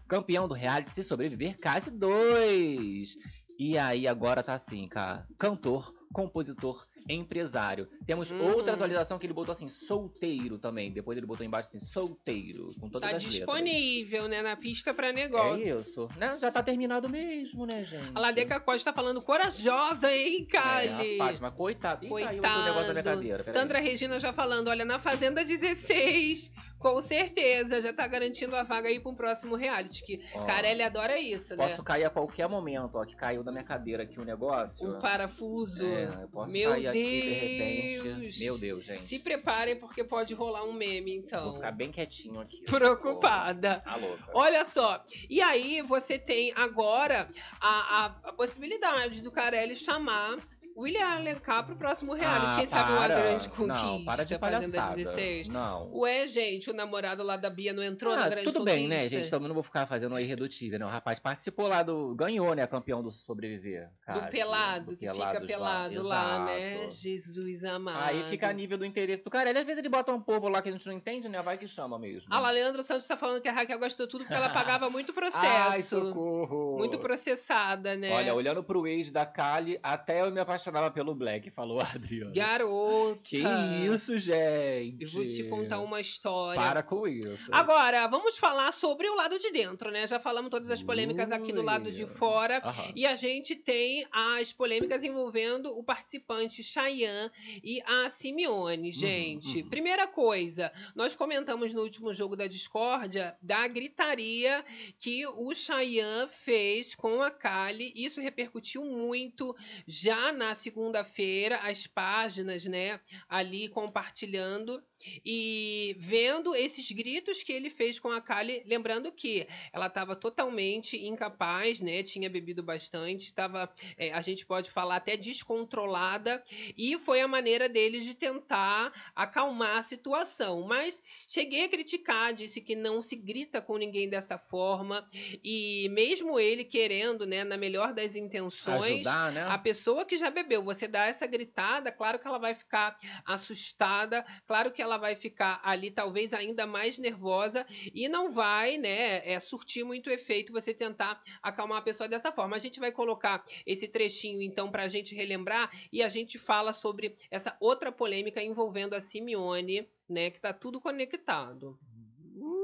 campeão 0.09 0.49
do 0.49 0.55
reality 0.55 0.91
Se 0.91 1.03
Sobreviver, 1.03 1.57
Case 1.59 1.91
2. 1.91 3.15
E 3.59 3.79
aí 3.79 4.07
agora 4.07 4.43
tá 4.43 4.53
assim, 4.53 4.87
cara, 4.87 5.27
cantor, 5.39 5.95
compositor, 6.13 6.85
empresário. 7.09 7.89
Temos 8.07 8.31
Uhum. 8.31 8.55
outra 8.55 8.75
atualização 8.75 9.19
que 9.19 9.27
ele 9.27 9.33
botou 9.35 9.53
assim, 9.53 9.69
solteiro 9.69 10.59
também. 10.59 10.91
Depois 10.91 11.17
ele 11.17 11.27
botou 11.27 11.45
embaixo 11.45 11.69
assim, 11.69 11.85
solteiro, 11.87 12.69
com 12.81 12.89
todas 12.89 13.03
Tá 13.11 13.17
as 13.17 13.23
letras. 13.23 13.33
disponível, 13.35 14.29
né, 14.29 14.43
na 14.43 14.57
pista 14.57 14.93
pra 14.95 15.09
É 15.09 15.13
negócio. 15.13 15.79
isso, 15.79 16.09
né? 16.17 16.39
Já 16.41 16.51
tá 16.51 16.63
terminado 16.63 17.09
mesmo, 17.09 17.67
né, 17.67 17.85
gente? 17.85 18.11
a 18.15 18.21
Ladeca 18.21 18.59
Costa 18.61 18.93
tá 18.93 18.97
falando 18.97 19.21
corajosa, 19.23 20.13
hein, 20.13 20.47
É, 20.49 20.53
Kali? 20.53 21.15
a 21.21 21.25
Fátima, 21.25 21.51
coitada. 21.51 22.05
Ih, 22.05 22.09
caiu 22.09 22.23
Coitado. 22.27 22.47
outro 22.49 22.65
negócio 22.65 22.87
da 22.87 22.93
minha 22.93 23.05
cadeira. 23.05 23.53
Sandra 23.53 23.79
Regina 23.79 24.19
já 24.21 24.33
falando, 24.33 24.69
olha, 24.69 24.85
na 24.85 24.99
Fazenda 24.99 25.45
16, 25.45 26.53
com 26.87 27.03
certeza, 27.03 27.81
já 27.81 27.93
tá 27.93 28.07
garantindo 28.07 28.55
a 28.55 28.63
vaga 28.63 28.89
aí 28.89 29.01
pro 29.01 29.13
próximo 29.13 29.57
reality, 29.57 30.05
que 30.05 30.25
Ó, 30.33 30.45
Carelli 30.45 30.83
adora 30.83 31.19
isso, 31.19 31.57
né? 31.57 31.67
Posso 31.69 31.83
cair 31.83 32.05
a 32.05 32.11
qualquer 32.11 32.49
momento, 32.49 32.95
ó, 32.95 33.05
que 33.05 33.17
caiu 33.17 33.43
da 33.43 33.51
minha 33.51 33.65
cadeira 33.65 34.05
aqui 34.05 34.21
o 34.21 34.25
negócio. 34.25 34.89
Um 34.89 35.01
parafuso. 35.01 35.85
É, 35.85 36.23
eu 36.23 36.29
posso 36.29 36.53
Meu 36.53 36.71
cair 36.71 36.87
aqui 36.87 37.03
de 37.03 37.21
Deus. 37.21 38.07
repente. 38.07 38.39
Meu 38.39 38.59
Deus, 38.59 38.85
gente. 38.85 39.05
Se 39.05 39.19
preparem, 39.19 39.75
porque 39.75 40.05
pode 40.05 40.33
rolar 40.33 40.63
um 40.63 40.73
meme, 40.73 41.17
então. 41.17 41.47
Vou 41.47 41.55
ficar 41.55 41.73
bem 41.73 41.91
quietinho 41.91 42.39
aqui. 42.39 42.63
Preocupada. 42.63 43.81
Tá 43.81 43.97
louca. 43.97 44.31
Olha 44.33 44.65
só, 44.65 45.05
e 45.29 45.43
aí 45.43 45.83
você 45.83 46.17
tem 46.21 46.53
agora 46.55 47.27
a, 47.61 48.05
a, 48.05 48.05
a 48.29 48.33
possibilidade 48.33 49.23
do 49.23 49.33
Carelli 49.33 49.75
chamar 49.75 50.39
William 50.77 51.07
Alencar 51.07 51.65
pro 51.65 51.75
próximo 51.75 52.13
reality. 52.13 52.47
Ah, 52.53 52.57
Quem 52.59 52.67
sabe 52.67 52.93
uma 52.93 53.01
para. 53.07 53.15
grande 53.15 53.49
conquista. 53.49 53.73
Não, 53.83 54.05
para 54.05 54.25
de 54.25 54.39
palhaçada. 54.39 54.95
16. 54.97 55.49
Não. 55.49 55.91
Ué, 55.95 56.29
gente, 56.29 56.69
o 56.71 56.75
namorado 56.75 57.23
lá 57.23 57.37
da 57.37 57.49
Bia 57.49 57.73
não 57.73 57.83
entrou 57.83 58.13
Ah, 58.13 58.17
na 58.19 58.29
grande 58.29 58.45
tudo 58.47 58.59
conquista? 58.59 58.79
bem, 58.79 58.87
né, 58.89 59.05
gente? 59.09 59.31
Também 59.31 59.49
não 59.49 59.55
vou 59.55 59.63
ficar 59.63 59.87
fazendo 59.87 60.13
uma 60.13 60.21
irredutível, 60.21 60.79
né? 60.79 60.85
O 60.85 60.89
rapaz 60.89 61.19
participou 61.19 61.67
lá 61.67 61.83
do. 61.83 62.15
Ganhou, 62.15 62.55
né? 62.55 62.67
Campeão 62.67 63.03
do 63.03 63.11
Sobreviver. 63.11 63.89
Do 64.13 64.21
pelado, 64.31 64.91
do 64.91 64.97
que 64.97 65.09
fica 65.11 65.41
pelado 65.41 66.03
lá, 66.03 66.45
né? 66.45 66.75
Exato. 66.85 66.95
Jesus 66.95 67.65
amado. 67.65 68.05
Aí 68.05 68.23
fica 68.25 68.49
a 68.49 68.53
nível 68.53 68.77
do 68.77 68.85
interesse 68.85 69.25
do 69.25 69.31
cara. 69.31 69.49
Ele, 69.49 69.59
às 69.59 69.65
vezes 69.65 69.79
ele 69.79 69.89
bota 69.89 70.13
um 70.13 70.21
povo 70.21 70.49
lá 70.49 70.61
que 70.61 70.69
a 70.69 70.73
gente 70.73 70.87
não 70.87 70.93
entende, 70.93 71.29
né? 71.29 71.41
Vai 71.43 71.57
que 71.57 71.67
chama 71.67 71.99
mesmo. 71.99 72.29
Ah 72.31 72.39
lá, 72.39 72.51
Leandro 72.51 72.83
Santos 72.83 73.07
tá 73.07 73.17
falando 73.17 73.41
que 73.41 73.49
a 73.49 73.53
Raquel 73.53 73.79
gastou 73.79 74.07
tudo 74.07 74.21
porque 74.25 74.35
ela 74.35 74.51
pagava 74.53 74.91
muito 74.91 75.15
processo. 75.15 75.45
Ai, 75.47 75.81
socorro. 75.81 76.77
muito 76.77 76.99
processada, 76.99 77.97
né? 77.97 78.11
Olha, 78.13 78.35
olhando 78.35 78.63
pro 78.63 78.87
ex 78.87 79.11
da 79.11 79.25
Kali, 79.25 79.79
até 79.83 80.21
eu 80.21 80.31
me 80.31 80.41
apaixonava 80.67 80.91
pelo 80.91 81.15
Black, 81.15 81.51
falou 81.51 81.81
a 81.81 81.85
Adriana. 81.85 82.33
Garota. 82.33 83.21
Que 83.23 83.43
isso, 83.87 84.19
gente? 84.19 85.03
Eu 85.03 85.09
vou 85.11 85.27
te 85.27 85.45
contar 85.45 85.81
uma 85.81 86.01
história. 86.01 86.61
Para 86.61 86.83
com 86.83 87.07
isso. 87.07 87.49
Agora, 87.53 88.07
vamos 88.07 88.39
falar 88.39 88.73
sobre 88.73 89.09
o 89.09 89.15
lado 89.15 89.39
de 89.39 89.51
dentro, 89.51 89.91
né? 89.91 90.07
Já 90.07 90.19
falamos 90.19 90.51
todas 90.51 90.71
as 90.71 90.83
polêmicas 90.83 91.31
aqui 91.33 91.53
do 91.53 91.63
lado 91.63 91.91
de 91.91 92.07
fora. 92.07 92.61
Aham. 92.65 92.93
E 92.95 93.07
a 93.07 93.17
gente 93.17 93.55
tem 93.55 94.07
as 94.13 94.53
polêmicas 94.53 95.05
envolvendo 95.05 95.71
o 95.79 95.85
participante 95.85 96.63
Chayanne 96.63 97.31
e 97.63 97.81
a 97.83 98.11
Simeone, 98.11 98.93
gente. 98.93 99.63
uhum. 99.63 99.69
Primeira 99.69 100.07
coisa, 100.07 100.73
nós 100.95 101.15
comentamos 101.15 101.73
no 101.73 101.83
último 101.83 102.13
jogo 102.13 102.37
da 102.37 102.47
discórdia 102.47 103.37
da 103.41 103.67
gritaria 103.69 104.65
que 104.99 105.27
o 105.27 105.55
Chayanne 105.55 106.29
fez 106.29 106.95
com 106.95 107.23
a 107.23 107.31
Kali. 107.31 107.93
Isso 107.95 108.21
repercutiu 108.21 108.85
muito 108.85 109.55
já 109.87 110.33
na 110.33 110.55
segunda-feira, 110.57 111.59
as 111.59 111.87
páginas, 111.87 112.65
né, 112.65 112.99
ali 113.29 113.69
compartilhando 113.69 114.83
e 115.25 115.95
vendo 115.99 116.55
esses 116.55 116.91
gritos 116.91 117.43
que 117.43 117.53
ele 117.53 117.71
fez 117.71 118.01
com 118.01 118.11
a 118.11 118.21
Kali, 118.21 118.63
lembrando 118.67 119.13
que 119.13 119.47
ela 119.73 119.87
estava 119.87 120.17
totalmente 120.17 120.97
incapaz, 121.07 121.81
né? 121.81 122.03
Tinha 122.03 122.29
bebido 122.29 122.63
bastante, 122.63 123.27
estava, 123.27 123.73
é, 123.97 124.13
a 124.13 124.21
gente 124.21 124.45
pode 124.45 124.71
falar 124.71 124.97
até 124.97 125.17
descontrolada, 125.17 126.43
e 126.77 126.99
foi 126.99 127.21
a 127.21 127.29
maneira 127.29 127.69
deles 127.69 128.05
de 128.05 128.15
tentar 128.15 128.93
acalmar 129.15 129.79
a 129.79 129.83
situação. 129.83 130.67
Mas 130.67 131.03
cheguei 131.29 131.65
a 131.65 131.69
criticar, 131.69 132.33
disse 132.33 132.61
que 132.61 132.75
não 132.75 133.03
se 133.03 133.17
grita 133.17 133.61
com 133.61 133.77
ninguém 133.77 134.09
dessa 134.09 134.39
forma, 134.39 135.07
e 135.45 135.89
mesmo 135.91 136.41
ele 136.41 136.65
querendo, 136.65 137.27
né, 137.27 137.45
na 137.45 137.57
melhor 137.57 137.93
das 137.93 138.17
intenções, 138.17 139.07
Ajudar, 139.07 139.33
né? 139.33 139.43
a 139.49 139.59
pessoa 139.59 140.05
que 140.05 140.17
já 140.17 140.31
bebeu, 140.31 140.46
você 140.63 140.87
dá 140.87 141.07
essa 141.07 141.27
gritada, 141.27 141.91
claro 141.91 142.19
que 142.19 142.27
ela 142.27 142.39
vai 142.39 142.55
ficar 142.55 142.97
assustada, 143.25 144.25
claro 144.47 144.71
que 144.71 144.81
ela 144.81 144.97
vai 144.97 145.17
ficar 145.17 145.61
ali 145.65 145.91
talvez 145.91 146.33
ainda 146.33 146.67
mais 146.67 146.99
nervosa 146.99 147.67
e 147.95 148.09
não 148.09 148.31
vai, 148.31 148.79
né, 148.79 149.29
é, 149.29 149.41
surtir 149.41 149.85
muito 149.85 150.11
efeito 150.11 150.53
você 150.53 150.73
tentar 150.73 151.21
acalmar 151.43 151.79
a 151.79 151.83
pessoa 151.83 152.09
dessa 152.09 152.31
forma. 152.31 152.57
A 152.57 152.61
gente 152.61 152.79
vai 152.79 152.93
colocar 152.93 153.45
esse 153.67 153.89
trechinho 153.89 154.43
então 154.43 154.71
pra 154.71 154.89
gente 154.89 155.15
relembrar 155.15 155.71
e 155.93 156.03
a 156.03 156.09
gente 156.09 156.39
fala 156.39 156.73
sobre 156.73 157.17
essa 157.31 157.57
outra 157.61 157.91
polêmica 157.91 158.43
envolvendo 158.43 158.95
a 158.95 159.01
Simeone, 159.01 159.89
né, 160.09 160.31
que 160.31 160.41
tá 160.41 160.53
tudo 160.53 160.81
conectado. 160.81 161.79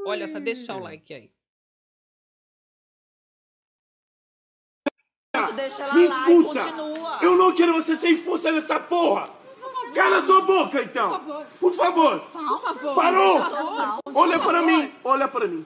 Olha 0.07 0.29
só, 0.29 0.39
deixa 0.39 0.75
o 0.75 0.81
like 0.81 1.13
aí. 1.13 1.31
Me 5.95 6.05
escuta! 6.05 6.61
Eu 7.23 7.37
não 7.37 7.55
quero 7.55 7.73
você 7.73 7.97
ser 7.97 8.11
expulsa 8.11 8.53
dessa 8.53 8.79
porra! 8.79 9.31
Cala 9.95 10.27
sua 10.27 10.43
boca, 10.43 10.83
então! 10.83 11.21
Por 11.59 11.73
favor! 11.73 12.23
Parou! 12.95 13.41
Olha 14.15 14.39
para 14.39 14.61
mim! 14.61 14.93
Olha 15.03 15.29
para 15.29 15.49
mim! 15.49 15.65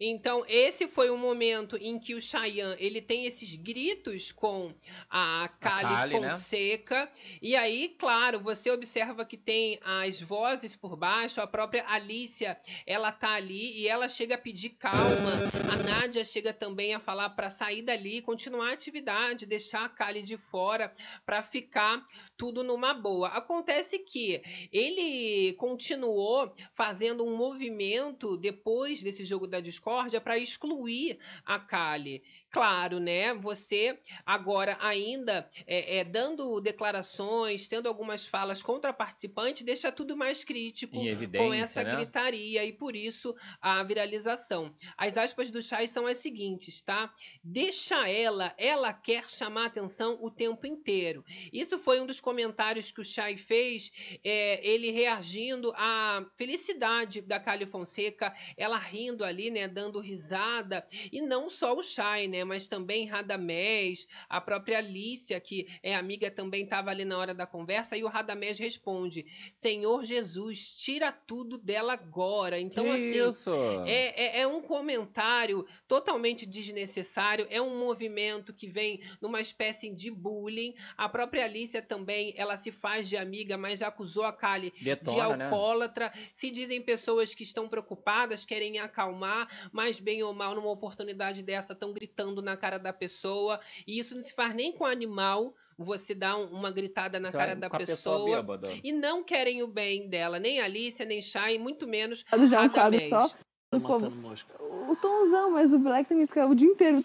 Então, 0.00 0.44
esse 0.48 0.88
foi 0.88 1.10
o 1.10 1.16
momento 1.16 1.76
em 1.80 1.98
que 1.98 2.14
o 2.14 2.20
Chayanne, 2.20 2.76
ele 2.78 3.00
tem 3.00 3.26
esses 3.26 3.56
gritos 3.56 4.32
com 4.32 4.74
a 5.08 5.48
Kali, 5.60 5.88
Kali, 5.88 6.20
né? 6.20 6.30
Fonseca. 6.30 7.10
E 7.40 7.54
aí, 7.54 7.94
claro, 7.98 8.40
você 8.40 8.70
observa 8.70 9.24
que 9.24 9.36
tem 9.36 9.78
as 9.82 10.20
vozes 10.20 10.74
por 10.74 10.96
baixo, 10.96 11.40
a 11.40 11.46
própria 11.46 11.84
Alicia, 11.88 12.58
ela 12.86 13.12
tá 13.12 13.34
ali 13.34 13.78
e 13.78 13.88
ela 13.88 14.08
chega 14.08 14.34
a 14.34 14.38
pedir 14.38 14.70
calma. 14.70 15.32
A 15.72 15.76
Nádia 15.76 16.24
chega 16.24 16.52
também 16.52 16.94
a 16.94 17.00
falar 17.00 17.30
para 17.30 17.50
sair 17.50 17.82
dali, 17.82 18.22
continuar 18.22 18.70
a 18.70 18.72
atividade, 18.72 19.46
deixar 19.46 19.84
a 19.84 19.88
Kali 19.88 20.22
de 20.22 20.36
fora 20.36 20.92
para 21.24 21.42
ficar 21.42 22.02
tudo 22.36 22.62
numa 22.62 22.94
boa. 22.94 23.28
Acontece 23.28 23.98
que 23.98 24.42
ele 24.72 25.52
continuou 25.54 26.52
fazendo 26.72 27.24
um 27.24 27.36
movimento 27.36 28.36
depois 28.36 29.02
desse 29.02 29.24
jogo 29.24 29.46
da 29.46 29.60
discórdia 29.84 30.20
para 30.20 30.38
excluir 30.38 31.18
a 31.44 31.58
Kali. 31.60 32.22
Claro, 32.54 33.00
né? 33.00 33.34
Você 33.34 33.98
agora 34.24 34.78
ainda 34.80 35.50
é, 35.66 35.96
é, 35.98 36.04
dando 36.04 36.60
declarações, 36.60 37.66
tendo 37.66 37.88
algumas 37.88 38.26
falas 38.26 38.62
contra 38.62 38.90
a 38.90 38.92
participante, 38.92 39.64
deixa 39.64 39.90
tudo 39.90 40.16
mais 40.16 40.44
crítico 40.44 40.96
com 41.36 41.52
essa 41.52 41.82
né? 41.82 41.96
gritaria 41.96 42.64
e 42.64 42.72
por 42.72 42.94
isso 42.94 43.34
a 43.60 43.82
viralização. 43.82 44.72
As 44.96 45.18
aspas 45.18 45.50
do 45.50 45.60
Chay 45.60 45.88
são 45.88 46.06
as 46.06 46.18
seguintes, 46.18 46.80
tá? 46.80 47.12
Deixa 47.42 48.08
ela, 48.08 48.54
ela 48.56 48.92
quer 48.92 49.28
chamar 49.28 49.64
atenção 49.66 50.16
o 50.22 50.30
tempo 50.30 50.64
inteiro. 50.64 51.24
Isso 51.52 51.76
foi 51.76 52.00
um 52.00 52.06
dos 52.06 52.20
comentários 52.20 52.92
que 52.92 53.00
o 53.00 53.04
Chay 53.04 53.36
fez, 53.36 53.90
é, 54.22 54.64
ele 54.64 54.92
reagindo 54.92 55.72
à 55.74 56.24
felicidade 56.36 57.20
da 57.20 57.40
Kali 57.40 57.66
Fonseca, 57.66 58.32
ela 58.56 58.78
rindo 58.78 59.24
ali, 59.24 59.50
né, 59.50 59.66
dando 59.66 59.98
risada, 59.98 60.86
e 61.10 61.20
não 61.20 61.50
só 61.50 61.74
o 61.74 61.82
Chay, 61.82 62.28
né? 62.28 62.43
Né? 62.44 62.54
Mas 62.54 62.68
também 62.68 63.06
Radamés, 63.06 64.06
a 64.28 64.40
própria 64.40 64.78
Alicia, 64.78 65.40
que 65.40 65.66
é 65.82 65.94
amiga, 65.94 66.30
também 66.30 66.64
estava 66.64 66.90
ali 66.90 67.04
na 67.04 67.18
hora 67.18 67.34
da 67.34 67.46
conversa, 67.46 67.96
e 67.96 68.04
o 68.04 68.08
Radamés 68.08 68.58
responde: 68.58 69.26
Senhor 69.52 70.04
Jesus, 70.04 70.68
tira 70.76 71.10
tudo 71.10 71.58
dela 71.58 71.94
agora. 71.94 72.60
Então, 72.60 72.84
que 72.84 72.90
assim. 72.90 73.28
isso? 73.28 73.50
É, 73.86 74.38
é, 74.38 74.40
é 74.40 74.46
um 74.46 74.60
comentário 74.60 75.66
totalmente 75.88 76.46
desnecessário, 76.46 77.46
é 77.50 77.60
um 77.60 77.78
movimento 77.78 78.52
que 78.52 78.68
vem 78.68 79.00
numa 79.20 79.40
espécie 79.40 79.90
de 79.90 80.10
bullying. 80.10 80.74
A 80.96 81.08
própria 81.08 81.44
Alicia 81.44 81.82
também, 81.82 82.34
ela 82.36 82.56
se 82.56 82.70
faz 82.70 83.08
de 83.08 83.16
amiga, 83.16 83.56
mas 83.56 83.80
já 83.80 83.88
acusou 83.88 84.24
a 84.24 84.32
Kali 84.32 84.72
de 84.76 84.84
Detona, 84.84 85.36
né? 85.36 85.44
alcoólatra. 85.44 86.12
Se 86.32 86.50
dizem 86.50 86.80
pessoas 86.80 87.34
que 87.34 87.42
estão 87.42 87.68
preocupadas, 87.68 88.44
querem 88.44 88.78
acalmar, 88.78 89.48
mas 89.72 89.98
bem 89.98 90.22
ou 90.22 90.32
mal, 90.32 90.54
numa 90.54 90.70
oportunidade 90.70 91.42
dessa, 91.42 91.72
estão 91.72 91.92
gritando 91.92 92.33
na 92.42 92.56
cara 92.56 92.78
da 92.78 92.92
pessoa. 92.92 93.60
E 93.86 93.98
isso 93.98 94.14
não 94.14 94.22
se 94.22 94.32
faz 94.34 94.54
nem 94.54 94.72
com 94.72 94.84
animal. 94.84 95.54
Você 95.76 96.14
dá 96.14 96.36
um- 96.36 96.46
uma 96.46 96.70
gritada 96.70 97.18
na 97.18 97.30
Você 97.30 97.36
cara 97.36 97.56
da 97.56 97.68
pessoa. 97.68 98.36
bêbada. 98.36 98.70
E 98.84 98.92
não 98.92 99.24
querem 99.24 99.62
o 99.62 99.66
bem 99.66 100.08
dela, 100.08 100.38
nem 100.38 100.60
Alicia, 100.60 101.04
nem 101.04 101.20
Shai, 101.20 101.58
muito 101.58 101.86
menos 101.88 102.24
Já 102.30 102.36
um 102.36 102.68
quadro 102.68 102.98
Radamés. 102.98 103.08
só. 103.08 103.28
Tá 103.70 103.78
O 103.78 103.80
povo- 103.80 103.92
matando 104.04 104.16
mosca. 104.22 104.62
O 104.62 104.94
Tomzão, 104.96 105.50
mas 105.50 105.72
o 105.72 105.78
Black 105.80 106.08
também 106.08 106.26
fica 106.28 106.46
o 106.46 106.54
dia 106.54 106.68
inteiro 106.68 107.04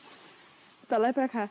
pra 0.88 0.98
lá 1.00 1.10
e 1.10 1.14
pra 1.14 1.28
cá. 1.28 1.50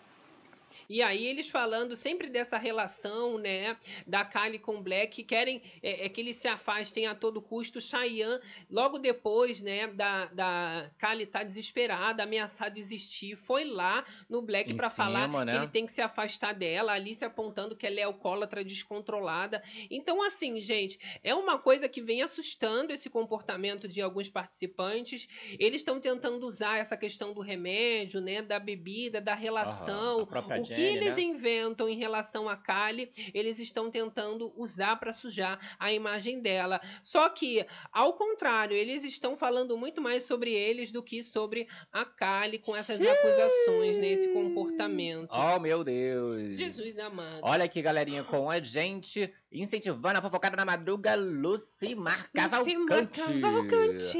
E 0.88 1.02
aí 1.02 1.26
eles 1.26 1.50
falando 1.50 1.94
sempre 1.94 2.28
dessa 2.28 2.56
relação, 2.56 3.36
né, 3.36 3.76
da 4.06 4.24
Kylie 4.24 4.58
com 4.58 4.76
o 4.76 4.82
Black, 4.82 5.16
que 5.16 5.22
querem 5.22 5.62
é, 5.82 6.06
é 6.06 6.08
que 6.08 6.20
eles 6.20 6.36
se 6.36 6.48
afastem 6.48 7.06
a 7.06 7.14
todo 7.14 7.42
custo. 7.42 7.80
Cheyenne, 7.80 8.40
logo 8.70 8.98
depois, 8.98 9.60
né, 9.60 9.86
da, 9.88 10.26
da 10.26 10.90
Kylie 10.98 11.26
tá 11.26 11.42
desesperada, 11.42 12.22
ameaçar 12.22 12.70
desistir, 12.70 13.36
foi 13.36 13.64
lá 13.64 14.04
no 14.28 14.40
Black 14.40 14.72
para 14.74 14.88
falar 14.88 15.28
né? 15.28 15.52
que 15.52 15.58
ele 15.58 15.68
tem 15.68 15.86
que 15.86 15.92
se 15.92 16.00
afastar 16.00 16.54
dela. 16.54 16.92
A 16.92 16.94
Alice 16.94 17.24
apontando 17.24 17.76
que 17.76 17.86
ela 17.86 18.00
é 18.00 18.04
alcoólatra 18.04 18.64
descontrolada. 18.64 19.62
Então, 19.90 20.22
assim, 20.22 20.60
gente, 20.60 20.98
é 21.22 21.34
uma 21.34 21.58
coisa 21.58 21.88
que 21.88 22.00
vem 22.00 22.22
assustando 22.22 22.92
esse 22.92 23.10
comportamento 23.10 23.86
de 23.86 24.00
alguns 24.00 24.28
participantes. 24.28 25.28
Eles 25.58 25.82
estão 25.82 26.00
tentando 26.00 26.46
usar 26.46 26.78
essa 26.78 26.96
questão 26.96 27.32
do 27.32 27.40
remédio, 27.40 28.20
né, 28.20 28.40
da 28.40 28.58
bebida, 28.58 29.20
da 29.20 29.34
relação, 29.34 30.24
própria 30.26 30.60
o 30.60 30.66
que 30.78 30.96
eles 30.96 31.16
né? 31.16 31.22
inventam 31.22 31.88
em 31.88 31.96
relação 31.96 32.48
a 32.48 32.56
Kali, 32.56 33.10
eles 33.34 33.58
estão 33.58 33.90
tentando 33.90 34.52
usar 34.56 34.96
para 34.96 35.12
sujar 35.12 35.58
a 35.78 35.92
imagem 35.92 36.40
dela. 36.40 36.80
Só 37.02 37.28
que, 37.28 37.64
ao 37.92 38.12
contrário, 38.14 38.76
eles 38.76 39.04
estão 39.04 39.36
falando 39.36 39.76
muito 39.76 40.00
mais 40.00 40.24
sobre 40.24 40.52
eles 40.52 40.92
do 40.92 41.02
que 41.02 41.22
sobre 41.22 41.68
a 41.92 42.04
Kali 42.04 42.58
com 42.58 42.76
essas 42.76 43.00
acusações, 43.00 43.98
né, 43.98 44.08
esse 44.08 44.28
comportamento. 44.32 45.30
Oh, 45.30 45.58
meu 45.58 45.82
Deus. 45.84 46.56
Jesus 46.56 46.98
amado. 46.98 47.40
Olha 47.42 47.64
aqui, 47.64 47.82
galerinha, 47.82 48.22
com 48.24 48.50
a 48.50 48.60
gente, 48.60 49.32
incentivando 49.50 50.18
a 50.18 50.22
fofocada 50.22 50.56
na 50.56 50.64
madruga, 50.64 51.14
Lucimar 51.14 52.30
Cavalcante. 52.32 53.20
Cavalcante. 53.40 54.18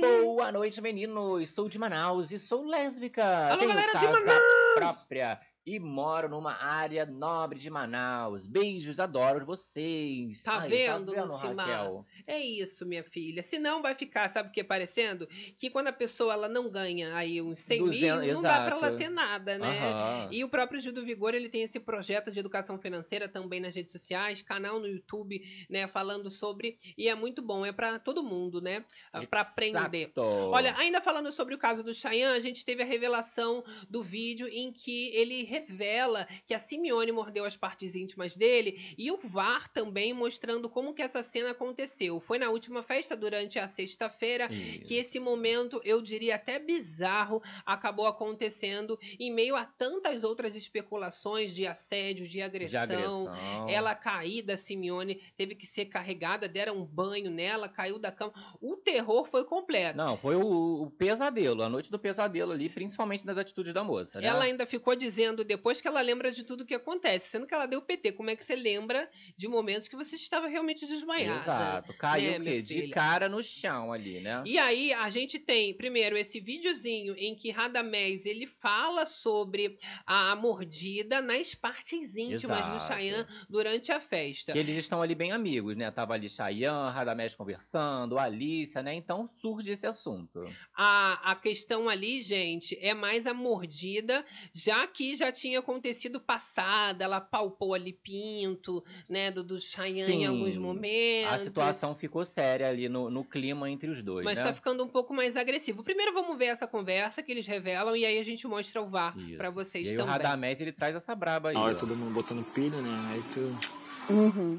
Boa 0.00 0.52
noite, 0.52 0.80
meninos. 0.80 1.50
Sou 1.50 1.68
de 1.68 1.78
Manaus 1.78 2.30
e 2.30 2.38
sou 2.38 2.64
lésbica. 2.64 3.48
Alô, 3.48 3.58
Tenho 3.58 3.70
galera 3.70 3.92
de 3.92 4.06
casa 4.06 4.20
Manaus! 4.20 4.74
própria 4.74 5.40
e 5.66 5.80
moro 5.80 6.28
numa 6.28 6.54
área 6.54 7.04
nobre 7.04 7.58
de 7.58 7.68
Manaus. 7.68 8.46
Beijos, 8.46 9.00
adoro 9.00 9.44
vocês. 9.44 10.40
Tá 10.44 10.60
Ai, 10.60 10.68
vendo, 10.68 11.10
vendo, 11.12 11.22
Lucimar? 11.22 11.66
Raquel? 11.66 12.06
É 12.24 12.38
isso, 12.38 12.86
minha 12.86 13.02
filha. 13.02 13.42
Senão 13.42 13.82
vai 13.82 13.92
ficar, 13.92 14.30
sabe 14.30 14.48
o 14.48 14.52
que 14.52 14.62
parecendo? 14.62 15.26
Que 15.56 15.68
quando 15.68 15.88
a 15.88 15.92
pessoa 15.92 16.32
ela 16.34 16.48
não 16.48 16.70
ganha 16.70 17.12
aí 17.16 17.42
uns 17.42 17.58
100 17.58 17.78
mil, 17.78 17.86
200, 17.86 18.28
não 18.28 18.42
dá 18.42 18.64
pra 18.64 18.76
ela 18.76 18.86
exato. 18.86 18.96
ter 18.96 19.08
nada, 19.08 19.58
né? 19.58 19.90
Aham. 19.90 20.28
E 20.30 20.44
o 20.44 20.48
próprio 20.48 20.80
Gil 20.80 20.92
do 20.92 21.04
Vigor, 21.04 21.34
ele 21.34 21.48
tem 21.48 21.62
esse 21.62 21.80
projeto 21.80 22.30
de 22.30 22.38
educação 22.38 22.78
financeira 22.78 23.28
também 23.28 23.58
nas 23.58 23.74
redes 23.74 23.90
sociais, 23.90 24.42
canal 24.42 24.78
no 24.78 24.86
YouTube, 24.86 25.42
né, 25.68 25.88
falando 25.88 26.30
sobre, 26.30 26.76
e 26.96 27.08
é 27.08 27.14
muito 27.16 27.42
bom, 27.42 27.66
é 27.66 27.72
pra 27.72 27.98
todo 27.98 28.22
mundo, 28.22 28.60
né? 28.60 28.84
Pra 29.28 29.40
aprender. 29.40 30.02
Exato. 30.02 30.20
Olha, 30.22 30.76
ainda 30.78 31.00
falando 31.00 31.32
sobre 31.32 31.54
o 31.54 31.58
caso 31.58 31.82
do 31.82 31.92
Cheyenne, 31.92 32.36
a 32.36 32.40
gente 32.40 32.64
teve 32.64 32.82
a 32.82 32.86
revelação 32.86 33.64
do 33.90 34.02
vídeo 34.02 34.46
em 34.48 34.72
que 34.72 35.08
ele 35.16 35.55
revela 35.56 36.26
que 36.46 36.54
a 36.54 36.58
Simeone 36.58 37.12
mordeu 37.12 37.44
as 37.44 37.56
partes 37.56 37.94
íntimas 37.94 38.36
dele 38.36 38.94
e 38.98 39.10
o 39.10 39.18
VAR 39.18 39.68
também 39.68 40.12
mostrando 40.12 40.68
como 40.68 40.94
que 40.94 41.02
essa 41.02 41.22
cena 41.22 41.50
aconteceu. 41.50 42.20
Foi 42.20 42.38
na 42.38 42.50
última 42.50 42.82
festa, 42.82 43.16
durante 43.16 43.58
a 43.58 43.66
sexta-feira, 43.66 44.48
que 44.48 44.94
esse 44.94 45.18
momento, 45.18 45.80
eu 45.84 46.02
diria 46.02 46.36
até 46.36 46.58
bizarro, 46.58 47.42
acabou 47.64 48.06
acontecendo 48.06 48.98
em 49.18 49.32
meio 49.32 49.56
a 49.56 49.64
tantas 49.64 50.24
outras 50.24 50.54
especulações 50.56 51.54
de 51.54 51.66
assédio, 51.66 52.28
de 52.28 52.42
agressão. 52.42 52.86
de 52.86 52.92
agressão. 52.92 53.68
Ela 53.68 53.94
caída, 53.94 54.56
Simeone 54.56 55.20
teve 55.36 55.54
que 55.54 55.66
ser 55.66 55.86
carregada, 55.86 56.48
deram 56.48 56.76
um 56.78 56.84
banho 56.84 57.30
nela, 57.30 57.68
caiu 57.68 57.98
da 57.98 58.12
cama. 58.12 58.32
O 58.60 58.76
terror 58.76 59.24
foi 59.24 59.44
completo. 59.44 59.96
Não, 59.96 60.16
foi 60.16 60.36
o, 60.36 60.82
o 60.82 60.90
pesadelo, 60.90 61.62
a 61.62 61.68
noite 61.68 61.90
do 61.90 61.98
pesadelo 61.98 62.52
ali, 62.52 62.68
principalmente 62.68 63.24
nas 63.24 63.38
atitudes 63.38 63.72
da 63.72 63.82
moça, 63.82 64.20
né? 64.20 64.26
Ela 64.26 64.44
ainda 64.44 64.66
ficou 64.66 64.94
dizendo 64.94 65.44
depois 65.46 65.80
que 65.80 65.88
ela 65.88 66.00
lembra 66.00 66.30
de 66.30 66.44
tudo 66.44 66.64
que 66.64 66.74
acontece, 66.74 67.28
sendo 67.28 67.46
que 67.46 67.54
ela 67.54 67.66
deu 67.66 67.80
PT. 67.80 68.12
Como 68.12 68.30
é 68.30 68.36
que 68.36 68.44
você 68.44 68.56
lembra 68.56 69.08
de 69.36 69.48
momentos 69.48 69.88
que 69.88 69.96
você 69.96 70.16
estava 70.16 70.46
realmente 70.46 70.86
desmaiada? 70.86 71.40
Exato, 71.40 71.94
caiu 71.94 72.38
né, 72.40 72.58
o? 72.58 72.62
De 72.62 72.88
cara 72.88 73.28
no 73.28 73.42
chão 73.42 73.92
ali, 73.92 74.20
né? 74.20 74.42
E 74.44 74.58
aí 74.58 74.92
a 74.92 75.08
gente 75.10 75.38
tem, 75.38 75.74
primeiro, 75.74 76.16
esse 76.16 76.40
videozinho 76.40 77.14
em 77.16 77.34
que 77.34 77.50
Radamés 77.50 78.26
ele 78.26 78.46
fala 78.46 79.06
sobre 79.06 79.76
a 80.04 80.34
mordida 80.36 81.22
nas 81.22 81.54
partes 81.54 82.16
íntimas 82.16 82.66
do 82.66 82.76
Exato. 82.76 82.94
Cheyenne 82.94 83.26
durante 83.48 83.92
a 83.92 84.00
festa. 84.00 84.52
Que 84.52 84.58
eles 84.58 84.76
estão 84.76 85.02
ali 85.02 85.14
bem 85.14 85.32
amigos, 85.32 85.76
né? 85.76 85.90
Tava 85.90 86.14
ali 86.14 86.28
Chayanne, 86.28 86.92
Radamés 86.92 87.34
conversando, 87.34 88.18
Alicia, 88.18 88.82
né? 88.82 88.94
Então 88.94 89.28
surge 89.36 89.72
esse 89.72 89.86
assunto. 89.86 90.46
A, 90.74 91.32
a 91.32 91.36
questão 91.36 91.88
ali, 91.88 92.22
gente, 92.22 92.76
é 92.80 92.94
mais 92.94 93.26
a 93.26 93.34
mordida, 93.34 94.24
já 94.52 94.86
que 94.86 95.14
já 95.14 95.30
tinha 95.36 95.58
acontecido 95.58 96.20
passada, 96.20 97.04
ela 97.04 97.20
palpou 97.20 97.74
ali 97.74 97.92
pinto, 97.92 98.82
né, 99.08 99.30
do, 99.30 99.44
do 99.44 99.60
Cheyenne 99.60 100.12
em 100.12 100.26
alguns 100.26 100.54
Sim, 100.54 100.60
momentos. 100.60 101.32
A 101.32 101.38
situação 101.38 101.94
ficou 101.94 102.24
séria 102.24 102.68
ali 102.68 102.88
no, 102.88 103.10
no 103.10 103.24
clima 103.24 103.70
entre 103.70 103.88
os 103.90 104.02
dois, 104.02 104.24
Mas 104.24 104.38
né? 104.38 104.44
tá 104.44 104.52
ficando 104.52 104.82
um 104.82 104.88
pouco 104.88 105.14
mais 105.14 105.36
agressivo. 105.36 105.84
Primeiro 105.84 106.12
vamos 106.12 106.36
ver 106.36 106.46
essa 106.46 106.66
conversa 106.66 107.22
que 107.22 107.30
eles 107.30 107.46
revelam 107.46 107.96
e 107.96 108.04
aí 108.04 108.18
a 108.18 108.24
gente 108.24 108.46
mostra 108.46 108.80
o 108.82 108.86
VAR 108.86 109.16
Isso. 109.18 109.36
pra 109.36 109.50
vocês 109.50 109.86
e 109.86 109.90
aí 109.90 109.96
também. 109.96 110.08
o 110.08 110.12
Radamés, 110.12 110.60
ele 110.60 110.72
traz 110.72 110.94
essa 110.96 111.14
braba 111.14 111.50
aí. 111.50 111.56
Ó. 111.56 111.74
todo 111.74 111.94
mundo 111.94 112.14
botando 112.14 112.44
pilha, 112.54 112.80
né? 112.80 113.12
Aí 113.12 113.22
tu. 113.32 114.12
Uhum. 114.12 114.58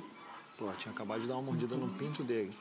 Pô, 0.58 0.72
tinha 0.80 0.92
acabado 0.94 1.22
de 1.22 1.28
dar 1.28 1.36
uma 1.36 1.44
mordida 1.44 1.76
no 1.76 1.88
pinto 1.90 2.24
dele. 2.24 2.52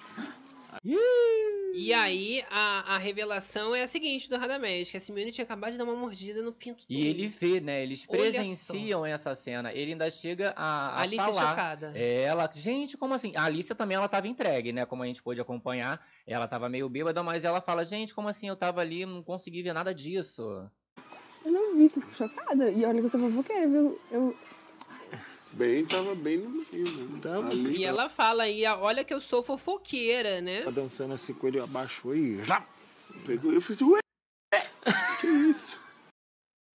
E 1.79 1.93
aí 1.93 2.43
a, 2.51 2.95
a 2.95 2.99
revelação 2.99 3.75
é 3.75 3.83
a 3.83 3.89
seguinte 3.89 4.31
do 4.31 4.37
Radamés, 4.39 4.91
que 4.91 4.97
a 4.97 5.01
Simeone 5.01 5.31
tinha 5.31 5.45
acabado 5.45 5.73
de 5.73 5.79
dar 5.79 5.85
uma 5.85 5.95
mordida 5.95 6.43
no 6.43 6.51
pinto 6.53 6.83
E 6.89 6.97
dele. 6.97 7.09
ele 7.11 7.29
vê, 7.29 7.61
né? 7.61 7.83
Eles 7.83 8.07
Olha 8.09 8.19
presenciam 8.19 9.05
essa 9.05 9.35
cena. 9.35 9.73
Ele 9.73 9.93
ainda 9.93 10.11
chega 10.11 10.55
a, 10.57 10.65
A 10.65 10.89
a 10.89 11.01
Alice 11.03 11.21
é 11.23 11.33
falar. 11.33 11.51
chocada. 11.51 11.93
Ela, 11.99 12.51
gente, 12.55 12.97
como 12.97 13.13
assim? 13.13 13.33
A 13.37 13.45
Alicia 13.45 13.75
também, 13.75 13.95
ela 13.97 14.09
tava 14.09 14.27
entregue, 14.27 14.73
né? 14.73 14.87
Como 14.87 15.03
a 15.03 15.07
gente 15.07 15.23
pôde 15.23 15.41
acompanhar. 15.41 16.03
Ela 16.27 16.49
tava 16.49 16.67
meio 16.69 16.89
bêbada, 16.89 17.23
mas 17.23 17.45
ela 17.45 17.61
fala, 17.61 17.85
gente, 17.85 18.15
como 18.15 18.29
assim? 18.29 18.49
Eu 18.49 18.57
tava 18.57 18.81
ali, 18.81 19.05
não 19.05 19.23
consegui 19.23 19.63
ver 19.63 19.75
nada 19.75 19.95
disso. 19.95 20.43
Eu 21.45 21.53
não 21.53 21.77
vi, 21.77 21.89
fico 21.91 22.07
chocada. 22.15 22.71
E 22.71 22.85
olha 22.87 23.01
que 23.01 23.07
eu 23.07 23.11
sou 23.11 23.21
fofoqueira, 23.21 23.69
viu? 23.69 24.01
Eu, 24.11 24.35
Bem, 25.57 25.87
tava 25.87 26.15
bem 26.15 26.37
no 26.37 26.51
meio, 26.51 26.85
né? 26.85 27.21
Tava. 27.23 27.49
Ali, 27.49 27.79
E 27.79 27.85
ela 27.85 28.11
fala 28.11 28.43
aí, 28.43 28.65
olha 28.67 29.03
que 29.03 29.15
eu 29.15 29.21
sou 29.21 29.43
fofoqueira, 29.43 30.41
né? 30.43 30.63
Tá 30.63 30.71
dançando 30.71 31.15
assim 31.15 31.33
com 31.33 31.49
ele 31.49 31.59
abaixou 31.59 32.15
e. 32.15 32.45
Já! 32.45 32.63
pegou, 33.25 33.53
eu 33.53 33.61
fiz, 33.63 33.81
ué? 33.81 34.01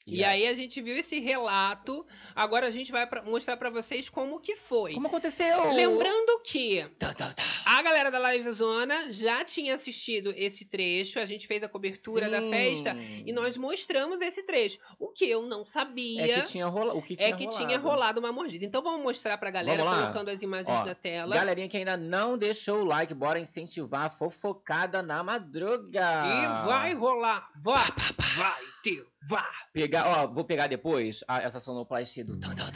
E 0.08 0.24
aí 0.24 0.48
a 0.48 0.54
gente 0.54 0.82
viu 0.82 0.98
esse 0.98 1.20
relato. 1.20 2.06
Agora 2.36 2.68
a 2.68 2.72
gente 2.72 2.92
vai 2.92 3.06
pra- 3.06 3.22
mostrar 3.22 3.56
pra 3.56 3.70
vocês 3.70 4.10
como 4.10 4.40
que 4.40 4.56
foi. 4.56 4.94
Como 4.94 5.08
aconteceu? 5.08 5.72
Lembrando 5.74 6.42
que 6.44 6.84
Tá, 6.98 7.14
tá, 7.14 7.32
tá. 7.34 7.44
a 7.66 7.82
galera 7.84 8.10
da 8.10 8.18
Live 8.18 8.52
Zona 8.52 9.12
já 9.12 9.44
tinha 9.46 9.76
assistido 9.76 10.34
esse 10.36 10.66
trecho, 10.66 11.20
a 11.20 11.26
gente 11.26 11.46
fez 11.48 11.64
a 11.64 11.70
cobertura 11.70 12.30
da 12.30 12.40
Sim. 12.42 12.50
festa 12.52 12.96
e 13.26 13.32
nós 13.32 13.58
mostramos 13.58 14.22
esse 14.22 14.44
trecho. 14.44 14.80
O 15.00 15.10
que 15.10 15.30
eu 15.30 15.46
não 15.46 15.66
sabia 15.66 16.26
É 16.38 16.42
que 16.42 16.48
tinha 16.48 16.66
rola... 16.68 16.94
o 16.96 17.02
que 17.02 17.16
tinha 17.16 17.30
é 17.30 17.34
que 17.34 17.46
rolado. 17.46 17.66
tinha 17.66 17.80
rolado 17.80 18.20
uma 18.20 18.32
mordida. 18.32 18.66
Então 18.66 18.82
vamos 18.82 19.04
mostrar 19.04 19.38
pra 19.38 19.52
galera, 19.52 19.84
colocando 19.84 20.30
as 20.30 20.42
imagens 20.42 20.80
Ó, 20.82 20.84
na 20.86 20.96
tela. 20.96 21.36
Galerinha 21.36 21.70
que 21.70 21.78
ainda 21.78 21.96
não 21.96 22.38
deixou 22.38 22.80
o 22.80 22.86
like, 22.86 23.14
bora 23.14 23.40
incentivar 23.40 24.06
a 24.08 24.10
fofocada 24.10 25.02
na 25.04 25.22
madruga. 25.24 26.02
E 26.26 26.66
vai 26.66 26.94
rolar, 26.94 27.50
vai, 27.56 27.88
vai 28.36 28.62
ter, 28.84 29.04
vai. 29.28 29.46
Pegar, 29.74 30.08
ó, 30.08 30.28
vou 30.28 30.44
pegar 30.44 30.68
depois 30.68 31.24
a- 31.28 31.42
essa 31.42 31.60
sonoplastia 31.60 32.24
do 32.26 32.38
tan, 32.40 32.54
tan, 32.56 32.72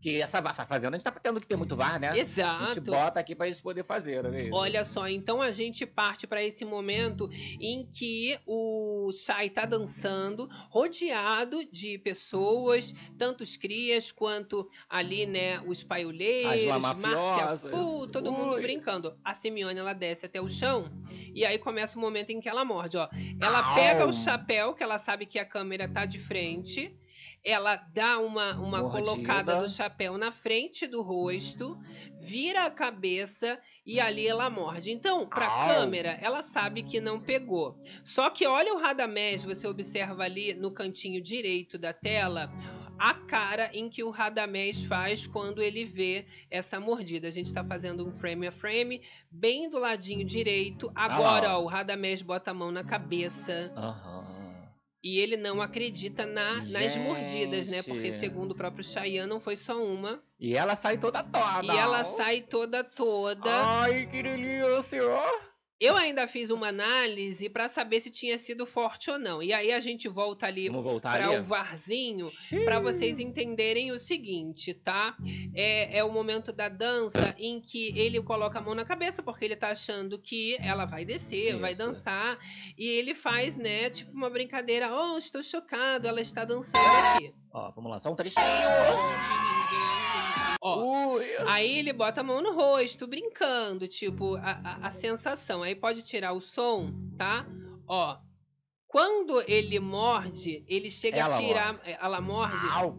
que 0.00 0.22
essa 0.22 0.40
va- 0.40 0.54
fazenda 0.54 0.96
a 0.96 0.98
gente 0.98 1.02
tá 1.04 1.10
tendo 1.10 1.40
que 1.40 1.46
ter 1.48 1.56
muito 1.56 1.74
VAR, 1.76 1.98
né? 1.98 2.10
A 2.10 2.14
gente 2.14 2.26
Exato. 2.26 2.80
bota 2.82 3.18
aqui 3.18 3.34
pra 3.34 3.48
gente 3.48 3.60
poder 3.60 3.82
fazer, 3.84 4.24
é 4.24 4.30
mesmo? 4.30 4.54
Olha 4.54 4.84
só, 4.84 5.08
então 5.08 5.42
a 5.42 5.50
gente 5.50 5.84
parte 5.84 6.24
para 6.24 6.40
esse 6.42 6.64
momento 6.64 7.28
em 7.60 7.84
que 7.84 8.38
o 8.46 9.10
Shai 9.12 9.50
tá 9.50 9.66
dançando, 9.66 10.48
rodeado 10.70 11.64
de 11.72 11.98
pessoas, 11.98 12.94
tanto 13.18 13.42
os 13.42 13.56
crias 13.56 14.12
quanto 14.12 14.70
ali, 14.88 15.26
né, 15.26 15.60
os 15.66 15.82
paioleiros, 15.82 16.70
As 16.86 16.96
Márcia. 16.98 17.70
Fu, 17.70 18.06
todo 18.06 18.30
mundo 18.32 18.54
Ui. 18.54 18.62
brincando. 18.62 19.18
A 19.24 19.34
Simeone, 19.34 19.80
ela 19.80 19.92
desce 19.94 20.24
até 20.26 20.40
o 20.40 20.48
chão 20.48 20.88
e 21.38 21.44
aí 21.44 21.56
começa 21.56 21.96
o 21.96 22.00
momento 22.00 22.30
em 22.30 22.40
que 22.40 22.48
ela 22.48 22.64
morde, 22.64 22.96
ó. 22.96 23.08
Ela 23.40 23.74
pega 23.74 24.04
o 24.04 24.12
chapéu, 24.12 24.74
que 24.74 24.82
ela 24.82 24.98
sabe 24.98 25.24
que 25.24 25.38
a 25.38 25.44
câmera 25.44 25.88
tá 25.88 26.04
de 26.04 26.18
frente, 26.18 26.92
ela 27.44 27.76
dá 27.76 28.18
uma, 28.18 28.54
uma 28.54 28.82
Mordida. 28.82 29.04
colocada 29.04 29.56
do 29.56 29.68
chapéu 29.68 30.18
na 30.18 30.32
frente 30.32 30.88
do 30.88 31.00
rosto, 31.00 31.78
vira 32.16 32.64
a 32.64 32.70
cabeça 32.72 33.56
e 33.86 34.00
ali 34.00 34.26
ela 34.26 34.50
morde. 34.50 34.90
Então, 34.90 35.28
pra 35.28 35.46
Au. 35.46 35.68
câmera, 35.68 36.18
ela 36.20 36.42
sabe 36.42 36.82
que 36.82 37.00
não 37.00 37.20
pegou. 37.20 37.78
Só 38.04 38.30
que 38.30 38.44
olha 38.44 38.74
o 38.74 38.78
Radamés, 38.78 39.44
você 39.44 39.68
observa 39.68 40.24
ali 40.24 40.54
no 40.54 40.72
cantinho 40.72 41.22
direito 41.22 41.78
da 41.78 41.92
tela 41.92 42.52
a 42.98 43.14
cara 43.14 43.70
em 43.72 43.88
que 43.88 44.02
o 44.02 44.10
Radamés 44.10 44.84
faz 44.84 45.26
quando 45.26 45.62
ele 45.62 45.84
vê 45.84 46.26
essa 46.50 46.80
mordida. 46.80 47.28
A 47.28 47.30
gente 47.30 47.52
tá 47.52 47.64
fazendo 47.64 48.06
um 48.06 48.12
frame 48.12 48.46
a 48.46 48.52
frame, 48.52 49.02
bem 49.30 49.68
do 49.68 49.78
ladinho 49.78 50.24
direito. 50.24 50.90
Agora, 50.94 51.48
lá, 51.48 51.58
ó. 51.58 51.62
o 51.62 51.66
Radamés 51.66 52.22
bota 52.22 52.50
a 52.50 52.54
mão 52.54 52.72
na 52.72 52.84
cabeça. 52.84 53.72
Aham. 53.76 54.38
E 55.02 55.20
ele 55.20 55.36
não 55.36 55.62
acredita 55.62 56.26
na, 56.26 56.60
nas 56.64 56.96
mordidas, 56.96 57.68
né? 57.68 57.82
Porque, 57.82 58.12
segundo 58.12 58.50
o 58.50 58.54
próprio 58.54 58.82
Cheyenne, 58.82 59.28
não 59.28 59.38
foi 59.38 59.56
só 59.56 59.80
uma. 59.82 60.20
E 60.40 60.56
ela 60.56 60.74
sai 60.74 60.98
toda 60.98 61.22
toda. 61.22 61.72
E 61.72 61.76
ela 61.76 62.02
sai 62.02 62.40
toda, 62.40 62.82
toda. 62.82 63.48
Ai, 63.48 64.06
que 64.06 64.22
delícia! 64.22 65.00
Eu 65.80 65.96
ainda 65.96 66.26
fiz 66.26 66.50
uma 66.50 66.68
análise 66.68 67.48
pra 67.48 67.68
saber 67.68 68.00
se 68.00 68.10
tinha 68.10 68.36
sido 68.36 68.66
forte 68.66 69.10
ou 69.12 69.18
não. 69.18 69.40
E 69.40 69.52
aí 69.52 69.72
a 69.72 69.78
gente 69.78 70.08
volta 70.08 70.46
ali 70.46 70.68
para 71.00 71.38
o 71.38 71.42
varzinho 71.44 72.32
para 72.64 72.80
vocês 72.80 73.20
entenderem 73.20 73.92
o 73.92 73.98
seguinte, 73.98 74.74
tá? 74.74 75.16
É, 75.54 75.98
é 75.98 76.04
o 76.04 76.10
momento 76.10 76.52
da 76.52 76.68
dança 76.68 77.32
em 77.38 77.60
que 77.60 77.96
ele 77.96 78.20
coloca 78.20 78.58
a 78.58 78.62
mão 78.62 78.74
na 78.74 78.84
cabeça 78.84 79.22
porque 79.22 79.44
ele 79.44 79.54
tá 79.54 79.68
achando 79.68 80.18
que 80.18 80.56
ela 80.60 80.84
vai 80.84 81.04
descer, 81.04 81.56
vai 81.56 81.72
Isso. 81.72 81.78
dançar 81.78 82.38
e 82.76 82.84
ele 82.84 83.14
faz, 83.14 83.56
né, 83.56 83.88
tipo 83.88 84.10
uma 84.12 84.28
brincadeira. 84.28 84.92
Oh, 84.92 85.16
estou 85.16 85.44
chocado, 85.44 86.08
ela 86.08 86.20
está 86.20 86.44
dançando 86.44 86.78
aqui. 87.14 87.32
Ó, 87.52 87.70
vamos 87.70 87.90
lá, 87.90 88.00
só 88.00 88.10
um 88.10 88.16
trechinho. 88.16 88.44
Ó, 90.60 91.14
Ui. 91.14 91.24
Aí 91.46 91.78
ele 91.78 91.92
bota 91.92 92.20
a 92.20 92.24
mão 92.24 92.42
no 92.42 92.52
rosto, 92.52 93.06
brincando, 93.06 93.86
tipo, 93.86 94.36
a, 94.36 94.60
a, 94.64 94.86
a 94.88 94.90
sensação. 94.90 95.62
Aí 95.62 95.74
pode 95.74 96.02
tirar 96.02 96.32
o 96.32 96.40
som, 96.40 96.92
tá? 97.16 97.46
Ó. 97.86 98.18
Quando 98.86 99.42
ele 99.46 99.78
morde, 99.78 100.64
ele 100.66 100.90
chega 100.90 101.18
Ela 101.20 101.36
a 101.36 101.40
tirar. 101.40 101.80
Ela 101.84 102.20
morde. 102.20 102.66
Au. 102.72 102.96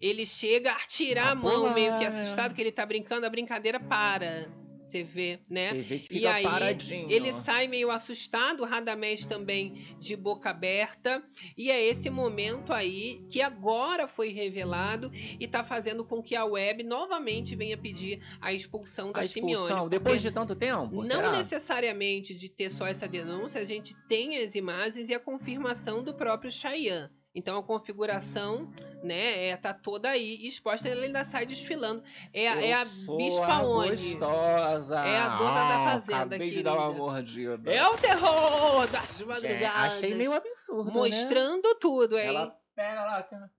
Ele 0.00 0.24
chega 0.24 0.72
a 0.72 0.86
tirar 0.86 1.26
Ah, 1.26 1.30
a 1.32 1.34
mão, 1.34 1.74
meio 1.74 1.98
que 1.98 2.04
assustado, 2.06 2.54
que 2.54 2.60
ele 2.62 2.72
tá 2.72 2.86
brincando, 2.86 3.26
a 3.26 3.30
brincadeira 3.30 3.78
para. 3.78 4.50
Você 4.90 5.04
vê, 5.04 5.38
né? 5.48 5.68
Você 5.70 5.82
vê 5.82 5.98
que 6.00 6.06
E 6.06 6.16
fica 6.18 6.32
aí, 6.32 6.42
paradinho. 6.42 7.10
ele 7.10 7.32
sai 7.32 7.68
meio 7.68 7.90
assustado, 7.92 8.62
o 8.62 8.66
Radamés 8.66 9.24
também 9.24 9.94
de 10.00 10.16
boca 10.16 10.50
aberta. 10.50 11.22
E 11.56 11.70
é 11.70 11.80
esse 11.80 12.10
momento 12.10 12.72
aí 12.72 13.24
que 13.30 13.40
agora 13.40 14.08
foi 14.08 14.30
revelado 14.30 15.10
e 15.38 15.46
tá 15.46 15.62
fazendo 15.62 16.04
com 16.04 16.20
que 16.20 16.34
a 16.34 16.44
web 16.44 16.82
novamente 16.82 17.54
venha 17.54 17.76
pedir 17.76 18.20
a 18.40 18.52
expulsão 18.52 19.12
da 19.12 19.20
A 19.20 19.24
expulsão, 19.24 19.66
Simeone. 19.68 19.90
depois 19.90 20.20
de 20.20 20.32
tanto 20.32 20.56
tempo? 20.56 21.02
Não 21.04 21.16
será? 21.16 21.32
necessariamente 21.32 22.34
de 22.34 22.48
ter 22.48 22.68
só 22.68 22.86
essa 22.86 23.06
denúncia, 23.06 23.60
a 23.60 23.64
gente 23.64 23.94
tem 24.08 24.38
as 24.38 24.56
imagens 24.56 25.08
e 25.08 25.14
a 25.14 25.20
confirmação 25.20 26.02
do 26.02 26.12
próprio 26.12 26.50
Cheyenne. 26.50 27.08
Então 27.32 27.56
a 27.56 27.62
configuração, 27.62 28.72
né, 29.02 29.48
é, 29.48 29.56
tá 29.56 29.72
toda 29.74 30.08
aí 30.10 30.46
exposta, 30.46 30.88
ela 30.88 31.04
ainda 31.04 31.24
sai 31.24 31.46
desfilando. 31.46 32.02
É, 32.32 32.48
a- 32.48 32.64
é 32.64 32.72
a 32.72 32.84
Bispa 32.84 33.62
Oni. 33.62 33.90
gostosa. 33.90 34.96
É 35.00 35.18
a 35.18 35.28
dona 35.36 35.54
da 35.54 35.76
Ah, 35.86 35.90
fazenda, 35.92 36.18
Acabei 36.36 36.50
de 36.50 36.62
dar 36.62 36.74
uma 36.74 36.92
mordida. 36.92 37.70
É 37.72 37.86
o 37.86 37.96
terror 37.98 38.86
das 38.88 39.20
madrugadas. 39.22 39.92
achei 39.94 40.14
meio 40.14 40.32
absurdo, 40.32 40.84
né? 40.86 40.92
Mostrando 40.92 41.74
tudo, 41.80 42.18
hein? 42.18 42.26
Ela 42.28 42.56
pega 42.74 43.04
lá... 43.04 43.18
aquela- 43.18 43.50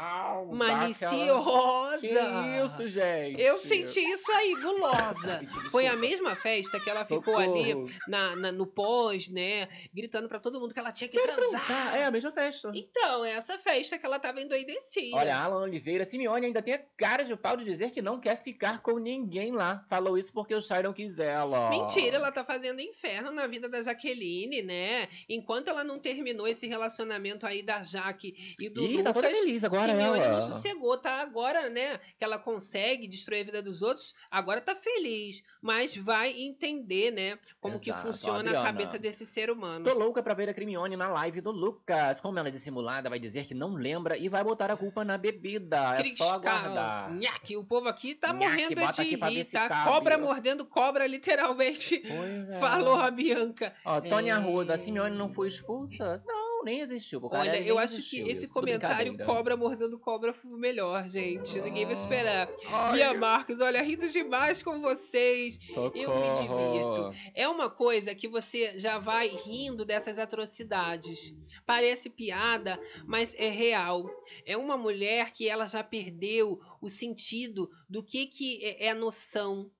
Au, 0.00 0.46
Maliciosa. 0.46 1.96
aquela- 1.96 2.42
Que 2.42 2.64
isso, 2.64 2.88
gente? 2.88 3.40
Eu 3.42 3.56
senti 3.58 4.00
isso 4.00 4.30
aí, 4.32 4.54
gulosa. 4.56 5.40
Foi 5.70 5.86
a 5.86 5.96
mesma 5.96 6.34
festa 6.34 6.80
que 6.80 6.88
ela 6.88 7.04
ficou 7.04 7.36
ali 7.36 7.70
Socorro. 7.72 7.90
na, 8.08 8.36
na- 8.36 8.52
no 8.52 8.66
pós, 8.66 9.28
né? 9.28 9.68
Gritando 9.92 10.28
pra 10.28 10.38
todo 10.38 10.58
mundo 10.60 10.72
que 10.72 10.80
ela 10.80 10.92
tinha 10.92 11.08
que 11.08 11.20
transar. 11.20 11.66
transar. 11.66 11.96
É 11.96 12.04
a 12.04 12.10
mesma 12.10 12.32
festa. 12.32 12.70
Então, 12.74 13.24
é 13.24 13.32
essa 13.32 13.58
festa 13.58 13.98
que 13.98 14.06
ela 14.06 14.18
tava 14.18 14.40
endoidecida. 14.40 15.16
Olha, 15.16 15.36
Alan 15.36 15.62
Oliveira, 15.62 16.04
Simeone 16.04 16.46
ainda 16.46 16.62
tem 16.62 16.74
a 16.74 16.82
cara 16.96 17.22
de 17.24 17.36
pau 17.36 17.56
de 17.56 17.64
dizer 17.64 17.90
que 17.90 18.00
não 18.02 18.18
quer 18.20 18.40
ficar 18.42 18.80
com 18.82 18.98
ninguém 18.98 19.52
lá. 19.52 19.84
Falou 19.88 20.16
isso 20.16 20.32
porque 20.32 20.54
o 20.54 20.60
não 20.82 20.92
quis 20.92 21.18
ela. 21.18 21.68
Mentira, 21.70 22.16
ela 22.16 22.32
tá 22.32 22.44
fazendo 22.44 22.80
inferno 22.80 23.30
na 23.32 23.46
vida 23.46 23.68
da 23.68 23.82
Jaqueline, 23.82 24.62
né? 24.62 25.08
Enquanto 25.28 25.68
ela 25.68 25.84
não 25.84 25.98
terminou 25.98 26.46
esse 26.46 26.66
relacionamento 26.66 27.44
aí 27.44 27.62
da 27.62 27.82
Jaque 27.82 28.34
e 28.58 28.68
do 28.70 28.82
Ih, 28.84 28.88
Lucas, 28.98 29.04
tá 29.04 29.12
toda 29.12 29.28
feliz 29.28 29.64
agora 29.76 29.92
Simeone 29.92 30.20
ela. 30.20 30.40
não 30.40 30.52
sossegou, 30.52 30.96
tá 30.98 31.20
agora, 31.20 31.68
né? 31.70 31.98
Que 32.18 32.24
ela 32.24 32.38
consegue 32.38 33.06
destruir 33.06 33.40
a 33.42 33.44
vida 33.44 33.62
dos 33.62 33.82
outros, 33.82 34.14
agora 34.30 34.60
tá 34.60 34.74
feliz. 34.74 35.42
Mas 35.62 35.96
vai 35.96 36.32
entender, 36.40 37.10
né? 37.10 37.38
Como 37.60 37.78
que 37.78 37.90
Exato, 37.90 38.06
funciona 38.08 38.38
a 38.38 38.40
Adriana. 38.40 38.64
cabeça 38.64 38.98
desse 38.98 39.24
ser 39.26 39.50
humano. 39.50 39.84
Tô 39.84 39.94
louca 39.96 40.22
pra 40.22 40.34
ver 40.34 40.48
a 40.48 40.54
Crimione 40.54 40.96
na 40.96 41.08
live 41.08 41.40
do 41.40 41.50
Lucas. 41.50 42.20
Como 42.20 42.38
ela 42.38 42.48
é 42.48 42.50
dissimulada, 42.50 43.08
vai 43.10 43.18
dizer 43.18 43.44
que 43.46 43.54
não 43.54 43.74
lembra 43.74 44.16
e 44.16 44.28
vai 44.28 44.42
botar 44.42 44.70
a 44.70 44.76
culpa 44.76 45.04
na 45.04 45.16
bebida. 45.18 45.96
É 45.98 46.16
só 46.16 46.34
aguardar. 46.34 47.12
Nhaque, 47.12 47.56
o 47.56 47.64
povo 47.64 47.88
aqui 47.88 48.14
tá 48.14 48.32
Nhaque, 48.32 48.74
morrendo 48.74 48.92
de 48.92 49.02
rir, 49.16 49.44
tá? 49.46 49.84
Cobra 49.84 50.16
mordendo 50.18 50.64
cobra, 50.66 51.06
literalmente. 51.06 51.98
Pois 51.98 52.48
é. 52.50 52.58
Falou 52.58 52.94
a 52.96 53.10
Bianca. 53.10 53.74
Ó, 53.84 54.00
Tônia 54.00 54.32
É. 54.32 54.36
Arruda, 54.36 54.74
a 54.74 54.78
Simeone 54.78 55.16
não 55.16 55.32
foi 55.32 55.48
expulsa? 55.48 56.22
Não, 56.26 56.39
nem 56.64 56.80
existiu. 56.80 57.20
Olha, 57.30 57.52
nem 57.52 57.66
eu 57.66 57.78
acho 57.78 57.94
existiu, 57.94 58.24
que 58.24 58.30
esse 58.30 58.44
isso, 58.44 58.52
comentário 58.52 59.16
cobra 59.24 59.56
mordendo 59.56 59.98
cobra 59.98 60.32
foi 60.32 60.50
o 60.50 60.56
melhor, 60.56 61.08
gente. 61.08 61.60
Ninguém 61.60 61.84
vai 61.84 61.94
esperar. 61.94 62.48
Ai, 62.66 62.92
Bia 62.92 63.14
Marcos, 63.14 63.60
olha, 63.60 63.80
rindo 63.82 64.08
demais 64.08 64.62
com 64.62 64.80
vocês. 64.80 65.58
Eu 65.70 65.90
me 65.90 66.00
Socorro. 66.02 66.72
divirto. 66.72 67.30
É 67.34 67.48
uma 67.48 67.70
coisa 67.70 68.14
que 68.14 68.26
você 68.26 68.78
já 68.78 68.98
vai 68.98 69.28
rindo 69.28 69.84
dessas 69.84 70.18
atrocidades. 70.18 71.32
Parece 71.64 72.10
piada, 72.10 72.80
mas 73.06 73.34
é 73.34 73.48
real. 73.48 74.04
É 74.44 74.56
uma 74.56 74.76
mulher 74.76 75.32
que 75.32 75.48
ela 75.48 75.68
já 75.68 75.84
perdeu 75.84 76.60
o 76.80 76.88
sentido 76.88 77.70
do 77.88 78.02
que, 78.02 78.26
que 78.26 78.64
é 78.64 78.80
é 78.80 78.88
a 78.90 78.94
noção 78.94 79.70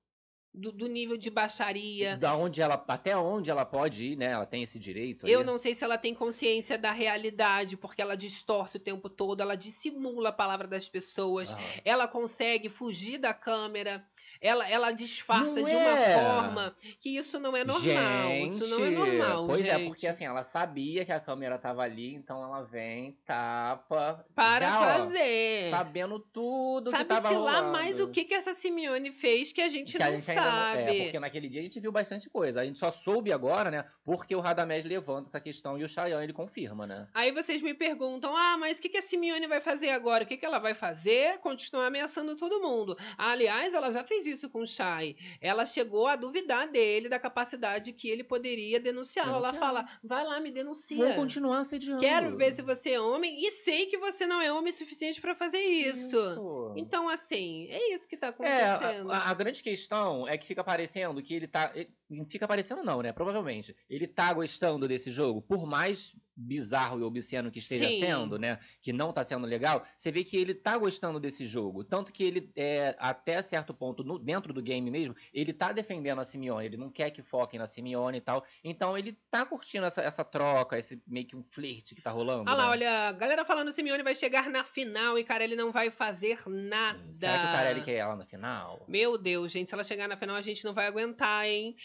do, 0.53 0.71
do 0.71 0.87
nível 0.87 1.17
de 1.17 1.29
baixaria. 1.29 2.17
Da 2.17 2.35
onde 2.35 2.61
ela, 2.61 2.83
até 2.87 3.15
onde 3.15 3.49
ela 3.49 3.65
pode 3.65 4.05
ir, 4.05 4.15
né? 4.17 4.31
Ela 4.31 4.45
tem 4.45 4.63
esse 4.63 4.77
direito. 4.77 5.25
Eu 5.27 5.39
aí. 5.39 5.45
não 5.45 5.57
sei 5.57 5.73
se 5.73 5.83
ela 5.83 5.97
tem 5.97 6.13
consciência 6.13 6.77
da 6.77 6.91
realidade, 6.91 7.77
porque 7.77 8.01
ela 8.01 8.17
distorce 8.17 8.77
o 8.77 8.79
tempo 8.79 9.09
todo, 9.09 9.41
ela 9.41 9.55
dissimula 9.55 10.29
a 10.29 10.33
palavra 10.33 10.67
das 10.67 10.89
pessoas, 10.89 11.53
Ah. 11.53 11.57
ela 11.85 12.07
consegue 12.07 12.69
fugir 12.69 13.17
da 13.17 13.33
câmera, 13.33 14.05
ela, 14.41 14.67
ela 14.69 14.91
disfarça 14.91 15.59
Não 15.61 15.69
de 15.69 15.75
uma 15.75 15.99
é. 15.99 16.19
forma 16.19 16.75
que 16.99 17.15
isso 17.15 17.39
não 17.39 17.55
é 17.55 17.63
normal. 17.63 18.31
isso 18.47 18.67
não 18.67 18.79
é 18.79 18.89
Gente, 18.89 18.95
normal, 18.97 19.45
Pois 19.47 19.59
gente. 19.61 19.69
é, 19.69 19.85
porque 19.85 20.07
assim, 20.07 20.25
ela 20.25 20.43
sabia 20.43 21.05
que 21.05 21.11
a 21.11 21.19
câmera 21.19 21.57
tava 21.59 21.83
ali, 21.83 22.13
então 22.15 22.43
ela 22.43 22.63
vem, 22.63 23.17
tapa. 23.25 24.25
Para 24.35 24.67
já, 24.67 24.79
ó, 24.79 24.83
fazer. 24.99 25.69
sabendo 25.69 26.19
tudo 26.19 26.89
Sabe-se 26.89 27.33
lá 27.35 27.61
mais 27.71 27.99
o 27.99 28.07
que, 28.09 28.23
que 28.23 28.33
essa 28.33 28.53
Simeone 28.53 29.11
fez 29.11 29.53
que 29.53 29.61
a 29.61 29.67
gente 29.67 29.95
Que 29.97 30.01
a 30.03 30.09
não 30.09 30.17
gente 30.17 30.31
ainda 30.31 30.41
não- 30.43 30.51
sabe. 30.51 30.81
é, 30.99 31.03
porque 31.03 31.19
naquele 31.19 31.47
dia 31.49 31.59
a 31.59 31.63
gente 31.63 31.79
viu 31.79 31.91
bastante 31.91 32.29
coisa. 32.29 32.61
A 32.61 32.65
gente 32.65 32.79
só 32.79 32.91
soube 32.91 33.31
agora, 33.31 33.69
né? 33.69 33.85
Porque 34.03 34.35
o 34.35 34.39
Radamés 34.39 34.83
levanta 34.85 35.29
essa 35.29 35.39
questão 35.39 35.77
e 35.77 35.83
o 35.83 35.87
Chayanne 35.87 36.23
ele 36.23 36.33
confirma, 36.33 36.87
né? 36.87 37.07
Aí 37.13 37.31
vocês 37.31 37.61
me 37.61 37.73
perguntam, 37.73 38.35
ah, 38.35 38.57
mas 38.57 38.79
o 38.79 38.81
que, 38.81 38.89
que 38.89 38.97
a 38.97 39.01
Simeone 39.01 39.45
vai 39.47 39.61
fazer 39.61 39.91
agora? 39.91 40.23
O 40.23 40.27
que, 40.27 40.37
que 40.37 40.45
ela 40.45 40.57
vai 40.59 40.73
fazer? 40.73 41.37
Continuar 41.39 41.87
ameaçando 41.87 42.35
todo 42.35 42.59
mundo. 42.61 42.97
Aliás, 43.17 43.73
ela 43.73 43.91
já 43.93 44.03
fez 44.03 44.25
isso 44.25 44.30
com 44.49 44.61
o 44.61 44.67
Chay. 44.67 45.15
Ela 45.39 45.65
chegou 45.65 46.07
a 46.07 46.15
duvidar 46.15 46.67
dele, 46.69 47.09
da 47.09 47.19
capacidade 47.19 47.91
que 47.93 48.09
ele 48.09 48.23
poderia 48.23 48.79
denunciá-la. 48.79 49.37
Ela 49.37 49.53
fala, 49.53 49.89
vai 50.03 50.23
lá, 50.25 50.39
me 50.39 50.51
denuncia. 50.51 51.05
Vou 51.05 51.15
continuar 51.15 51.59
assediando. 51.59 51.99
Quero 52.01 52.37
ver 52.37 52.51
se 52.53 52.61
você 52.61 52.91
é 52.91 53.01
homem 53.01 53.39
e 53.41 53.51
sei 53.51 53.85
que 53.87 53.97
você 53.97 54.25
não 54.25 54.41
é 54.41 54.51
homem 54.51 54.71
suficiente 54.71 55.19
pra 55.21 55.35
fazer 55.35 55.59
isso. 55.59 56.15
Isso. 56.17 56.73
Então, 56.77 57.09
assim, 57.09 57.67
é 57.69 57.93
isso 57.93 58.07
que 58.07 58.17
tá 58.17 58.27
É, 58.27 58.29
acontecendo. 58.29 59.11
a, 59.11 59.17
a- 59.17 59.29
a 59.29 59.33
grande 59.33 59.61
questão 59.63 60.27
é 60.27 60.37
que 60.37 60.45
fica 60.45 60.63
parecendo 60.63 61.21
que 61.21 61.33
ele 61.33 61.47
tá. 61.47 61.71
ele- 61.75 61.89
Fica 62.29 62.45
parecendo 62.45 62.83
não, 62.83 63.01
né? 63.01 63.13
Provavelmente. 63.13 63.73
Ele 63.89 64.05
tá 64.05 64.33
gostando 64.33 64.85
desse 64.85 65.09
jogo, 65.09 65.41
por 65.41 65.65
mais 65.65 66.13
bizarro 66.41 66.99
e 66.99 67.03
obsceno 67.03 67.51
que 67.51 67.59
esteja 67.59 67.87
Sim. 67.87 67.99
sendo, 67.99 68.37
né? 68.39 68.59
Que 68.81 68.91
não 68.91 69.13
tá 69.13 69.23
sendo 69.23 69.45
legal, 69.45 69.85
você 69.95 70.11
vê 70.11 70.23
que 70.23 70.35
ele 70.37 70.53
tá 70.53 70.77
gostando 70.77 71.19
desse 71.19 71.45
jogo. 71.45 71.83
Tanto 71.83 72.11
que 72.11 72.23
ele, 72.23 72.51
é, 72.55 72.95
até 72.99 73.41
certo 73.41 73.73
ponto, 73.73 74.03
no- 74.03 74.19
dentro 74.19 74.53
do 74.53 74.61
game 74.61 74.89
mesmo, 74.89 75.15
ele 75.33 75.53
tá 75.53 75.71
defendendo 75.71 76.19
a 76.19 76.25
Simeone, 76.25 76.65
ele 76.65 76.77
não 76.77 76.89
quer 76.89 77.11
que 77.11 77.21
foquem 77.21 77.59
na 77.59 77.67
Simeone 77.67 78.17
e 78.17 78.21
tal. 78.21 78.43
Então 78.63 78.97
ele 78.97 79.17
tá 79.29 79.45
curtindo 79.45 79.85
essa, 79.85 80.01
essa 80.01 80.23
troca, 80.23 80.77
esse 80.77 81.01
meio 81.07 81.25
que 81.27 81.35
um 81.35 81.43
flerte 81.43 81.93
que 81.95 82.01
tá 82.01 82.11
rolando. 82.11 82.49
Olha 82.49 82.57
lá, 82.57 82.63
né? 82.65 82.69
olha, 82.71 82.91
a 83.09 83.11
galera 83.11 83.45
falando 83.45 83.71
Simeone 83.71 84.03
vai 84.03 84.15
chegar 84.15 84.49
na 84.49 84.63
final 84.63 85.17
e, 85.17 85.23
cara, 85.23 85.43
ele 85.43 85.55
não 85.55 85.71
vai 85.71 85.91
fazer 85.91 86.39
nada. 86.47 86.99
Será 87.13 87.37
que 87.39 87.45
o 87.45 87.51
Carelli 87.51 87.83
quer 87.83 87.95
ela 87.95 88.15
na 88.15 88.25
final? 88.25 88.83
Meu 88.87 89.17
Deus, 89.17 89.51
gente, 89.51 89.67
se 89.69 89.73
ela 89.75 89.83
chegar 89.83 90.07
na 90.07 90.17
final 90.17 90.35
a 90.35 90.41
gente 90.41 90.63
não 90.65 90.73
vai 90.73 90.87
aguentar, 90.87 91.45
hein? 91.45 91.75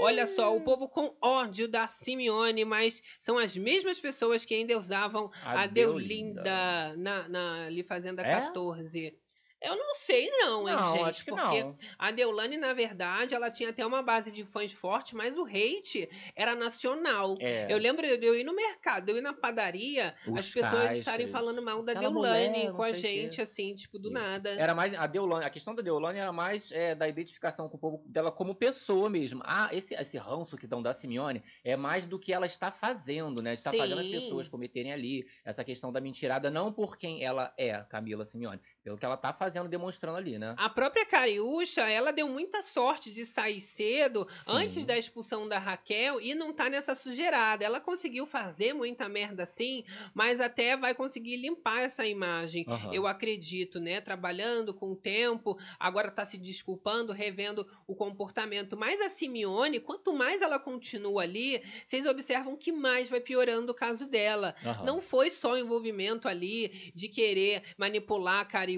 Olha 0.00 0.26
só, 0.26 0.54
o 0.56 0.60
povo 0.60 0.88
com 0.88 1.14
ódio 1.20 1.68
da 1.68 1.86
Simeone, 1.86 2.64
mas 2.64 3.02
são 3.18 3.38
as 3.38 3.56
mesmas 3.56 4.00
pessoas 4.06 4.44
que 4.44 4.54
ainda 4.54 4.78
usavam 4.78 5.30
A 5.42 5.62
a, 5.62 5.66
Deolinda. 5.66 6.42
Deolinda 6.42 6.96
na, 6.96 7.28
na 7.28 7.66
ali 7.66 7.82
Fazenda 7.82 8.22
É? 8.22 8.30
14. 8.30 9.18
Eu 9.62 9.74
não 9.76 9.94
sei 9.94 10.30
não, 10.30 10.68
hein, 10.68 10.76
Não, 10.76 10.92
gente, 10.96 11.08
acho 11.08 11.24
que 11.24 11.30
porque 11.30 11.64
não. 11.64 11.74
a 11.98 12.10
Deolane, 12.10 12.56
na 12.58 12.74
verdade, 12.74 13.34
ela 13.34 13.50
tinha 13.50 13.70
até 13.70 13.84
uma 13.86 14.02
base 14.02 14.30
de 14.30 14.44
fãs 14.44 14.72
forte, 14.72 15.16
mas 15.16 15.38
o 15.38 15.44
hate 15.44 16.08
era 16.36 16.54
nacional. 16.54 17.36
É. 17.40 17.66
Eu 17.72 17.78
lembro 17.78 18.02
de 18.06 18.26
eu 18.26 18.36
ir 18.36 18.44
no 18.44 18.54
mercado, 18.54 19.08
eu 19.08 19.16
ir 19.16 19.22
na 19.22 19.32
padaria, 19.32 20.14
Os 20.26 20.38
as 20.40 20.50
pessoas 20.50 20.82
caixas. 20.82 20.98
estarem 20.98 21.26
falando 21.26 21.62
mal 21.62 21.82
da 21.82 21.92
Aquela 21.92 22.12
Deolane 22.12 22.48
mulher, 22.48 22.72
com 22.72 22.82
a 22.82 22.92
gente, 22.92 23.40
assim, 23.40 23.74
tipo, 23.74 23.98
do 23.98 24.08
Isso. 24.08 24.18
nada. 24.18 24.50
Era 24.50 24.74
mais 24.74 24.94
a 24.94 25.06
Deolane, 25.06 25.44
a 25.46 25.50
questão 25.50 25.74
da 25.74 25.82
Deolane 25.82 26.18
era 26.18 26.32
mais 26.32 26.70
é, 26.70 26.94
da 26.94 27.08
identificação 27.08 27.68
com 27.68 27.76
o 27.76 27.80
povo 27.80 28.02
dela 28.06 28.30
como 28.30 28.54
pessoa 28.54 29.08
mesmo. 29.08 29.42
Ah, 29.44 29.70
esse, 29.72 29.94
esse 29.94 30.18
ranço 30.18 30.56
que 30.56 30.66
dão 30.66 30.82
da 30.82 30.92
Simeone 30.92 31.42
é 31.64 31.76
mais 31.76 32.06
do 32.06 32.18
que 32.18 32.32
ela 32.32 32.46
está 32.46 32.70
fazendo, 32.70 33.42
né? 33.42 33.54
Está 33.54 33.72
fazendo 33.72 33.98
as 33.98 34.06
Sim. 34.06 34.12
pessoas 34.12 34.48
cometerem 34.48 34.92
ali 34.92 35.26
essa 35.44 35.64
questão 35.64 35.90
da 35.90 36.00
mentirada, 36.00 36.50
não 36.50 36.72
por 36.72 36.96
quem 36.96 37.24
ela 37.24 37.52
é, 37.56 37.82
Camila 37.84 38.24
Simeone, 38.24 38.60
pelo 38.86 38.96
que 38.96 39.04
ela 39.04 39.16
tá 39.16 39.32
fazendo, 39.32 39.68
demonstrando 39.68 40.16
ali, 40.16 40.38
né? 40.38 40.54
A 40.56 40.70
própria 40.70 41.04
Cariúcha, 41.04 41.80
ela 41.90 42.12
deu 42.12 42.28
muita 42.28 42.62
sorte 42.62 43.10
de 43.10 43.26
sair 43.26 43.60
cedo, 43.60 44.24
Sim. 44.30 44.52
antes 44.52 44.84
da 44.84 44.96
expulsão 44.96 45.48
da 45.48 45.58
Raquel, 45.58 46.20
e 46.20 46.36
não 46.36 46.52
tá 46.52 46.70
nessa 46.70 46.94
sujeirada. 46.94 47.64
Ela 47.64 47.80
conseguiu 47.80 48.28
fazer 48.28 48.74
muita 48.74 49.08
merda 49.08 49.44
sim, 49.44 49.82
mas 50.14 50.40
até 50.40 50.76
vai 50.76 50.94
conseguir 50.94 51.36
limpar 51.36 51.80
essa 51.80 52.06
imagem. 52.06 52.64
Aham. 52.68 52.94
Eu 52.94 53.08
acredito, 53.08 53.80
né? 53.80 54.00
Trabalhando 54.00 54.72
com 54.72 54.92
o 54.92 54.96
tempo, 54.96 55.58
agora 55.80 56.08
tá 56.08 56.24
se 56.24 56.38
desculpando, 56.38 57.12
revendo 57.12 57.66
o 57.88 57.96
comportamento. 57.96 58.76
Mas 58.76 59.00
a 59.00 59.08
Simeone, 59.08 59.80
quanto 59.80 60.14
mais 60.14 60.42
ela 60.42 60.60
continua 60.60 61.22
ali, 61.22 61.60
vocês 61.84 62.06
observam 62.06 62.56
que 62.56 62.70
mais 62.70 63.08
vai 63.08 63.18
piorando 63.18 63.72
o 63.72 63.74
caso 63.74 64.08
dela. 64.08 64.54
Aham. 64.64 64.84
Não 64.84 65.02
foi 65.02 65.28
só 65.28 65.54
o 65.54 65.58
envolvimento 65.58 66.28
ali 66.28 66.92
de 66.94 67.08
querer 67.08 67.64
manipular 67.76 68.42
a 68.42 68.44
Cariúcha, 68.44 68.75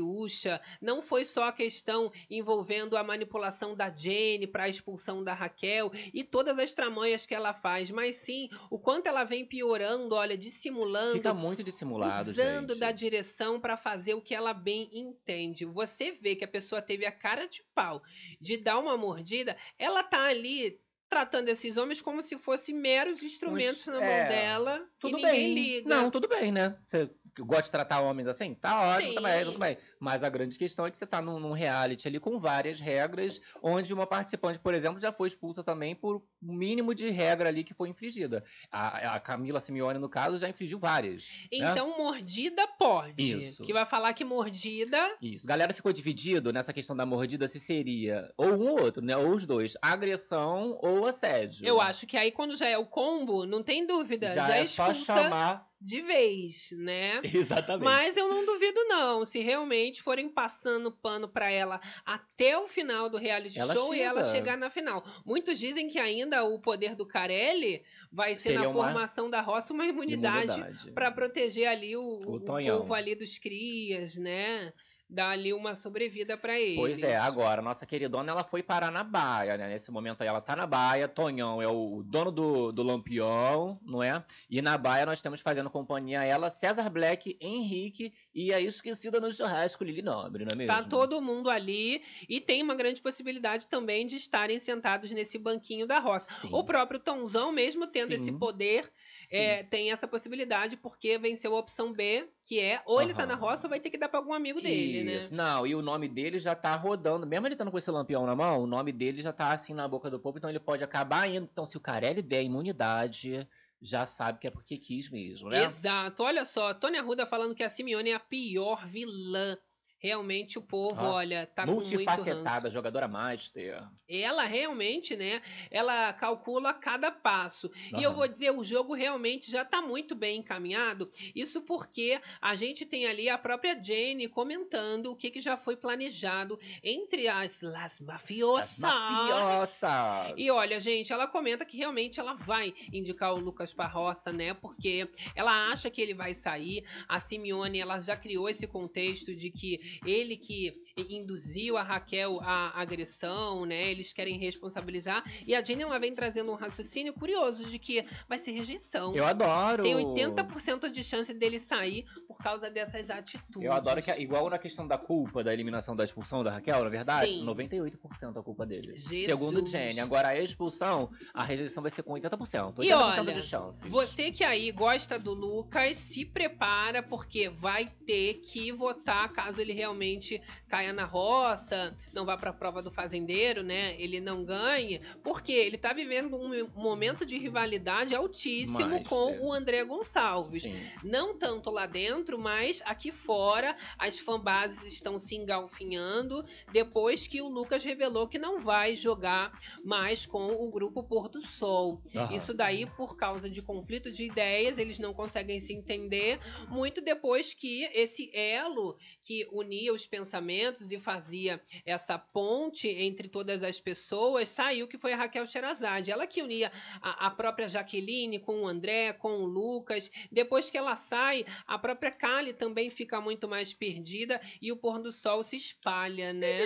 não 0.80 1.02
foi 1.02 1.24
só 1.24 1.44
a 1.44 1.52
questão 1.52 2.12
envolvendo 2.30 2.96
a 2.96 3.04
manipulação 3.04 3.74
da 3.74 3.94
Jenny 3.94 4.46
para 4.46 4.64
a 4.64 4.68
expulsão 4.68 5.22
da 5.22 5.34
Raquel 5.34 5.90
e 6.12 6.24
todas 6.24 6.58
as 6.58 6.72
tramanhas 6.74 7.26
que 7.26 7.34
ela 7.34 7.52
faz, 7.54 7.90
mas 7.90 8.16
sim 8.16 8.48
o 8.70 8.78
quanto 8.78 9.06
ela 9.06 9.24
vem 9.24 9.44
piorando, 9.44 10.14
olha, 10.14 10.36
dissimulando, 10.36 11.14
Fica 11.14 11.34
muito 11.34 11.62
dissimulado, 11.62 12.28
usando 12.28 12.70
gente. 12.70 12.80
da 12.80 12.92
direção 12.92 13.60
para 13.60 13.76
fazer 13.76 14.14
o 14.14 14.20
que 14.20 14.34
ela 14.34 14.52
bem 14.52 14.88
entende. 14.92 15.64
Você 15.64 16.12
vê 16.12 16.34
que 16.34 16.44
a 16.44 16.48
pessoa 16.48 16.82
teve 16.82 17.06
a 17.06 17.12
cara 17.12 17.46
de 17.46 17.62
pau 17.74 18.02
de 18.40 18.56
dar 18.56 18.78
uma 18.78 18.96
mordida, 18.96 19.56
ela 19.78 20.02
tá 20.02 20.24
ali 20.24 20.80
tratando 21.08 21.48
esses 21.48 21.76
homens 21.76 22.02
como 22.02 22.20
se 22.22 22.38
fossem 22.38 22.74
meros 22.74 23.22
instrumentos 23.22 23.86
na 23.86 23.94
mão 23.94 24.02
é, 24.02 24.28
dela 24.28 24.86
Tudo 24.98 25.12
e 25.12 25.22
ninguém 25.22 25.32
bem. 25.32 25.54
liga. 25.54 25.88
Não, 25.88 26.10
tudo 26.10 26.28
bem, 26.28 26.52
né? 26.52 26.76
Você 26.86 27.10
gosta 27.44 27.64
de 27.64 27.70
tratar 27.70 28.00
homens 28.00 28.28
assim? 28.28 28.54
Tá 28.54 28.80
ótimo, 28.96 29.10
Sim. 29.10 29.14
também, 29.14 29.44
tudo 29.44 29.58
bem. 29.58 29.76
Mas 30.00 30.22
a 30.22 30.28
grande 30.28 30.58
questão 30.58 30.86
é 30.86 30.90
que 30.90 30.98
você 30.98 31.06
tá 31.06 31.20
num, 31.20 31.38
num 31.38 31.52
reality 31.52 32.06
ali 32.08 32.20
com 32.20 32.38
várias 32.38 32.80
regras, 32.80 33.40
onde 33.62 33.92
uma 33.92 34.06
participante, 34.06 34.58
por 34.58 34.74
exemplo, 34.74 35.00
já 35.00 35.12
foi 35.12 35.28
expulsa 35.28 35.62
também 35.62 35.94
por 35.94 36.22
um 36.42 36.54
mínimo 36.54 36.94
de 36.94 37.10
regra 37.10 37.48
ali 37.48 37.64
que 37.64 37.74
foi 37.74 37.88
infligida. 37.88 38.44
A, 38.70 39.16
a 39.16 39.20
Camila 39.20 39.60
Simeone, 39.60 39.98
no 39.98 40.08
caso, 40.08 40.38
já 40.38 40.48
infligiu 40.48 40.78
várias. 40.78 41.28
né? 41.52 41.70
Então, 41.70 41.96
mordida 41.98 42.66
pode. 42.78 43.22
Isso. 43.22 43.62
Que 43.62 43.72
vai 43.72 43.84
falar 43.86 44.12
que 44.14 44.24
mordida. 44.24 44.98
Isso. 45.20 45.46
Galera 45.46 45.72
ficou 45.74 45.92
dividido 45.92 46.52
nessa 46.52 46.72
questão 46.72 46.96
da 46.96 47.06
mordida 47.06 47.48
se 47.48 47.58
seria 47.60 48.32
ou 48.36 48.52
um 48.52 48.68
ou 48.68 48.80
outro, 48.80 49.02
né? 49.02 49.16
Ou 49.16 49.30
os 49.30 49.46
dois. 49.46 49.76
Agressão 49.82 50.78
ou 50.82 51.06
assédio. 51.06 51.66
Eu 51.66 51.80
acho 51.80 52.06
que 52.06 52.16
aí, 52.16 52.30
quando 52.30 52.56
já 52.56 52.68
é 52.68 52.78
o 52.78 52.86
combo, 52.86 53.46
não 53.46 53.62
tem 53.62 53.86
dúvida. 53.86 54.34
Já, 54.34 54.46
Já, 54.46 54.56
é 54.56 54.66
só 54.66 54.90
expulsa 54.90 55.22
chamar. 55.22 55.68
De 55.80 56.00
vez, 56.00 56.70
né? 56.72 57.20
Exatamente. 57.22 57.84
Mas 57.84 58.16
eu 58.16 58.28
não 58.28 58.44
duvido, 58.44 58.80
não. 58.88 59.24
Se 59.24 59.38
realmente 59.40 60.02
forem 60.02 60.28
passando 60.28 60.90
pano 60.90 61.28
pra 61.28 61.50
ela 61.50 61.80
até 62.04 62.58
o 62.58 62.66
final 62.66 63.08
do 63.08 63.16
reality 63.16 63.58
Ela 63.58 63.72
show 63.74 63.94
e 63.94 64.00
ela 64.00 64.24
chega. 64.24 64.36
chegar 64.36 64.56
na 64.56 64.70
final. 64.70 65.04
Muitos 65.24 65.58
dizem 65.58 65.88
que 65.88 65.98
ainda 65.98 66.44
o 66.44 66.58
poder 66.60 66.94
do 66.96 67.06
Carelli 67.06 67.84
vai 68.10 68.34
ser 68.34 68.42
Seria 68.50 68.60
na 68.62 68.68
uma 68.68 68.72
formação 68.84 69.30
da 69.30 69.40
roça 69.40 69.72
uma 69.72 69.86
imunidade, 69.86 70.52
Imunidade. 70.58 70.90
pra 70.92 71.10
proteger 71.12 71.68
ali 71.68 71.96
o, 71.96 72.02
O 72.02 72.34
o 72.36 72.40
povo 72.40 72.94
ali 72.94 73.14
dos 73.14 73.38
crias, 73.38 74.16
né? 74.16 74.72
Dar 75.10 75.30
ali 75.30 75.54
uma 75.54 75.74
sobrevida 75.74 76.36
pra 76.36 76.60
eles. 76.60 76.76
Pois 76.76 77.02
é, 77.02 77.16
agora, 77.16 77.62
nossa 77.62 77.86
queridona, 77.86 78.30
ela 78.30 78.44
foi 78.44 78.62
parar 78.62 78.90
na 78.90 79.02
baia, 79.02 79.56
né? 79.56 79.68
Nesse 79.68 79.90
momento 79.90 80.20
aí, 80.20 80.28
ela 80.28 80.40
tá 80.40 80.54
na 80.54 80.66
baia. 80.66 81.08
Tonhão 81.08 81.62
é 81.62 81.66
o 81.66 82.02
dono 82.04 82.30
do, 82.30 82.72
do 82.72 82.82
Lampião, 82.82 83.80
não 83.82 84.02
é? 84.02 84.22
E 84.50 84.60
na 84.60 84.76
baia 84.76 85.06
nós 85.06 85.22
temos 85.22 85.40
fazendo 85.40 85.70
companhia 85.70 86.20
a 86.20 86.24
ela 86.24 86.50
César 86.50 86.90
Black, 86.90 87.38
Henrique 87.40 88.12
e 88.34 88.52
a 88.52 88.60
esquecida 88.60 89.18
no 89.18 89.32
churrasco 89.32 89.82
Lili 89.82 90.02
Nobre, 90.02 90.44
não 90.44 90.52
é 90.52 90.56
mesmo? 90.56 90.74
Tá 90.74 90.84
todo 90.84 91.22
mundo 91.22 91.48
ali 91.48 92.02
e 92.28 92.40
tem 92.40 92.62
uma 92.62 92.74
grande 92.74 93.00
possibilidade 93.00 93.66
também 93.66 94.06
de 94.06 94.16
estarem 94.16 94.58
sentados 94.58 95.10
nesse 95.10 95.38
banquinho 95.38 95.86
da 95.86 95.98
roça. 95.98 96.32
Sim. 96.34 96.50
O 96.52 96.62
próprio 96.64 97.00
Tonzão, 97.00 97.50
mesmo 97.50 97.86
tendo 97.86 98.08
Sim. 98.08 98.14
esse 98.14 98.32
poder. 98.32 98.90
É, 99.30 99.62
tem 99.62 99.90
essa 99.92 100.08
possibilidade 100.08 100.76
porque 100.76 101.18
venceu 101.18 101.54
a 101.54 101.58
opção 101.58 101.92
B, 101.92 102.28
que 102.44 102.60
é 102.60 102.82
ou 102.86 103.02
ele 103.02 103.14
tá 103.14 103.26
na 103.26 103.34
roça 103.34 103.66
ou 103.66 103.70
vai 103.70 103.80
ter 103.80 103.90
que 103.90 103.98
dar 103.98 104.08
pra 104.08 104.18
algum 104.18 104.32
amigo 104.32 104.60
dele, 104.60 105.04
né? 105.04 105.16
Isso. 105.16 105.34
Não, 105.34 105.66
e 105.66 105.74
o 105.74 105.82
nome 105.82 106.08
dele 106.08 106.38
já 106.38 106.54
tá 106.54 106.74
rodando. 106.74 107.26
Mesmo 107.26 107.46
ele 107.46 107.54
estando 107.54 107.70
com 107.70 107.78
esse 107.78 107.90
lampião 107.90 108.26
na 108.26 108.34
mão, 108.34 108.62
o 108.62 108.66
nome 108.66 108.92
dele 108.92 109.20
já 109.20 109.32
tá 109.32 109.52
assim 109.52 109.74
na 109.74 109.86
boca 109.86 110.10
do 110.10 110.18
povo, 110.18 110.38
então 110.38 110.50
ele 110.50 110.60
pode 110.60 110.82
acabar 110.82 111.28
indo. 111.28 111.48
Então, 111.50 111.66
se 111.66 111.76
o 111.76 111.80
Carelli 111.80 112.22
der 112.22 112.42
imunidade, 112.42 113.46
já 113.80 114.06
sabe 114.06 114.38
que 114.38 114.46
é 114.46 114.50
porque 114.50 114.76
quis 114.76 115.08
mesmo, 115.10 115.48
né? 115.48 115.64
Exato. 115.64 116.22
Olha 116.22 116.44
só, 116.44 116.74
Tônia 116.74 117.00
Arruda 117.00 117.26
falando 117.26 117.54
que 117.54 117.62
a 117.62 117.68
Simeone 117.68 118.10
é 118.10 118.14
a 118.14 118.20
pior 118.20 118.86
vilã. 118.86 119.56
Realmente 120.00 120.58
o 120.58 120.62
povo, 120.62 121.00
Ah, 121.00 121.14
olha, 121.14 121.46
tá 121.46 121.64
com 121.66 121.72
muito. 121.72 121.88
Multifacetada, 121.90 122.70
jogadora 122.70 123.08
master. 123.08 123.82
Ela 124.08 124.44
realmente, 124.44 125.16
né? 125.16 125.42
Ela 125.70 126.12
calcula 126.12 126.72
cada 126.72 127.10
passo. 127.10 127.70
E 127.98 128.02
eu 128.02 128.14
vou 128.14 128.28
dizer, 128.28 128.52
o 128.52 128.64
jogo 128.64 128.94
realmente 128.94 129.50
já 129.50 129.64
tá 129.64 129.82
muito 129.82 130.14
bem 130.14 130.38
encaminhado. 130.38 131.10
Isso 131.34 131.62
porque 131.62 132.20
a 132.40 132.54
gente 132.54 132.86
tem 132.86 133.06
ali 133.06 133.28
a 133.28 133.36
própria 133.36 133.74
Jane 133.82 134.28
comentando 134.28 135.06
o 135.06 135.16
que, 135.16 135.30
que 135.30 135.40
já 135.40 135.56
foi 135.56 135.76
planejado 135.76 136.58
entre 136.82 137.26
as 137.26 137.60
las 137.62 137.98
mafiosas. 137.98 138.78
Mafiosa! 138.78 140.34
E 140.36 140.50
olha, 140.50 140.80
gente, 140.80 141.12
ela 141.12 141.26
comenta 141.26 141.64
que 141.64 141.76
realmente 141.76 142.20
ela 142.20 142.34
vai 142.34 142.72
indicar 142.92 143.34
o 143.34 143.38
Lucas 143.38 143.74
Parroça, 143.74 144.32
né? 144.32 144.54
Porque 144.54 145.08
ela 145.34 145.72
acha 145.72 145.90
que 145.90 146.00
ele 146.00 146.14
vai 146.14 146.34
sair. 146.34 146.84
A 147.08 147.18
Simeone, 147.18 147.80
ela 147.80 147.98
já 148.00 148.16
criou 148.16 148.48
esse 148.48 148.66
contexto 148.66 149.34
de 149.34 149.50
que 149.50 149.87
ele 150.04 150.36
que 150.36 150.72
induziu 151.08 151.76
a 151.76 151.82
Raquel 151.82 152.40
à 152.42 152.80
agressão, 152.80 153.64
né? 153.64 153.90
Eles 153.90 154.12
querem 154.12 154.38
responsabilizar. 154.38 155.22
E 155.46 155.54
a 155.54 155.62
Jenny, 155.62 155.82
ela 155.82 155.98
vem 155.98 156.14
trazendo 156.14 156.50
um 156.50 156.54
raciocínio 156.54 157.12
curioso 157.12 157.64
de 157.64 157.78
que 157.78 158.04
vai 158.28 158.38
ser 158.38 158.52
rejeição. 158.52 159.14
Eu 159.14 159.24
adoro. 159.24 159.82
Tem 159.82 159.94
80% 159.94 160.90
de 160.90 161.04
chance 161.04 161.32
dele 161.34 161.58
sair 161.58 162.04
por 162.26 162.38
causa 162.38 162.70
dessas 162.70 163.10
atitudes. 163.10 163.62
Eu 163.62 163.72
adoro 163.72 164.02
que, 164.02 164.10
igual 164.12 164.48
na 164.50 164.58
questão 164.58 164.86
da 164.86 164.98
culpa, 164.98 165.42
da 165.42 165.52
eliminação 165.52 165.94
da 165.94 166.04
expulsão 166.04 166.42
da 166.42 166.52
Raquel, 166.52 166.82
na 166.82 166.90
verdade, 166.90 167.30
Sim. 167.30 167.46
98% 167.46 168.36
a 168.36 168.42
culpa 168.42 168.66
dele. 168.66 168.96
Jesus. 168.98 169.24
Segundo 169.24 169.66
Jenny. 169.66 170.00
Agora, 170.00 170.28
a 170.28 170.40
expulsão, 170.40 171.10
a 171.32 171.44
rejeição 171.44 171.82
vai 171.82 171.90
ser 171.90 172.02
com 172.02 172.12
80%. 172.12 172.74
80% 172.74 172.84
E 172.84 172.92
olha, 172.92 173.34
de 173.34 173.42
chances. 173.42 173.90
Você 173.90 174.30
que 174.30 174.44
aí 174.44 174.70
gosta 174.72 175.18
do 175.18 175.32
Lucas, 175.34 175.96
se 175.96 176.24
prepara, 176.24 177.02
porque 177.02 177.48
vai 177.48 177.86
ter 178.06 178.34
que 178.34 178.72
votar 178.72 179.28
caso 179.32 179.60
ele 179.60 179.72
realmente 179.78 180.42
caia 180.68 180.92
na 180.92 181.04
roça, 181.04 181.96
não 182.12 182.26
vá 182.26 182.36
para 182.36 182.50
a 182.50 182.52
prova 182.52 182.82
do 182.82 182.90
fazendeiro, 182.90 183.62
né? 183.62 183.94
Ele 183.98 184.20
não 184.20 184.44
ganhe, 184.44 185.00
porque 185.22 185.52
ele 185.52 185.78
tá 185.78 185.92
vivendo 185.92 186.36
um 186.36 186.68
momento 186.74 187.24
de 187.24 187.38
rivalidade 187.38 188.14
altíssimo 188.14 188.88
Mas, 188.88 189.08
com 189.08 189.30
é. 189.30 189.40
o 189.40 189.52
André 189.52 189.84
Gonçalves. 189.84 190.64
Sim. 190.64 190.74
Não 191.02 191.38
tanto 191.38 191.70
lá 191.70 191.86
dentro, 191.86 192.38
mas 192.38 192.82
aqui 192.84 193.12
fora 193.12 193.76
as 193.96 194.18
fanbases 194.18 194.92
estão 194.92 195.18
se 195.18 195.36
engalfinhando 195.36 196.44
depois 196.72 197.26
que 197.26 197.40
o 197.40 197.48
Lucas 197.48 197.84
revelou 197.84 198.26
que 198.26 198.38
não 198.38 198.60
vai 198.60 198.96
jogar 198.96 199.52
mais 199.84 200.26
com 200.26 200.46
o 200.48 200.70
grupo 200.70 201.04
Pôr 201.04 201.28
do 201.28 201.40
Sol. 201.40 202.02
Aham. 202.14 202.34
Isso 202.34 202.52
daí 202.52 202.84
por 202.84 203.16
causa 203.16 203.48
de 203.48 203.62
conflito 203.62 204.10
de 204.10 204.24
ideias, 204.24 204.78
eles 204.78 204.98
não 204.98 205.14
conseguem 205.14 205.60
se 205.60 205.72
entender, 205.72 206.40
muito 206.68 207.00
depois 207.00 207.54
que 207.54 207.84
esse 207.94 208.30
elo 208.34 208.98
que 209.22 209.46
unia 209.68 209.92
os 209.92 210.06
pensamentos 210.06 210.90
e 210.90 210.98
fazia 210.98 211.60
essa 211.84 212.18
ponte 212.18 212.88
entre 212.88 213.28
todas 213.28 213.62
as 213.62 213.78
pessoas, 213.78 214.48
saiu 214.48 214.88
que 214.88 214.96
foi 214.96 215.12
a 215.12 215.16
Raquel 215.16 215.46
Sherazade. 215.46 216.10
Ela 216.10 216.26
que 216.26 216.42
unia 216.42 216.72
a, 217.02 217.26
a 217.26 217.30
própria 217.30 217.68
Jaqueline 217.68 218.38
com 218.38 218.62
o 218.62 218.66
André, 218.66 219.12
com 219.12 219.42
o 219.42 219.44
Lucas. 219.44 220.10
Depois 220.32 220.70
que 220.70 220.78
ela 220.78 220.96
sai, 220.96 221.44
a 221.66 221.78
própria 221.78 222.10
Kali 222.10 222.54
também 222.54 222.88
fica 222.88 223.20
muito 223.20 223.46
mais 223.46 223.74
perdida 223.74 224.40
e 224.62 224.72
o 224.72 224.76
pôr 224.76 224.98
do 224.98 225.12
sol 225.12 225.42
se 225.42 225.56
espalha, 225.56 226.32
né? 226.32 226.64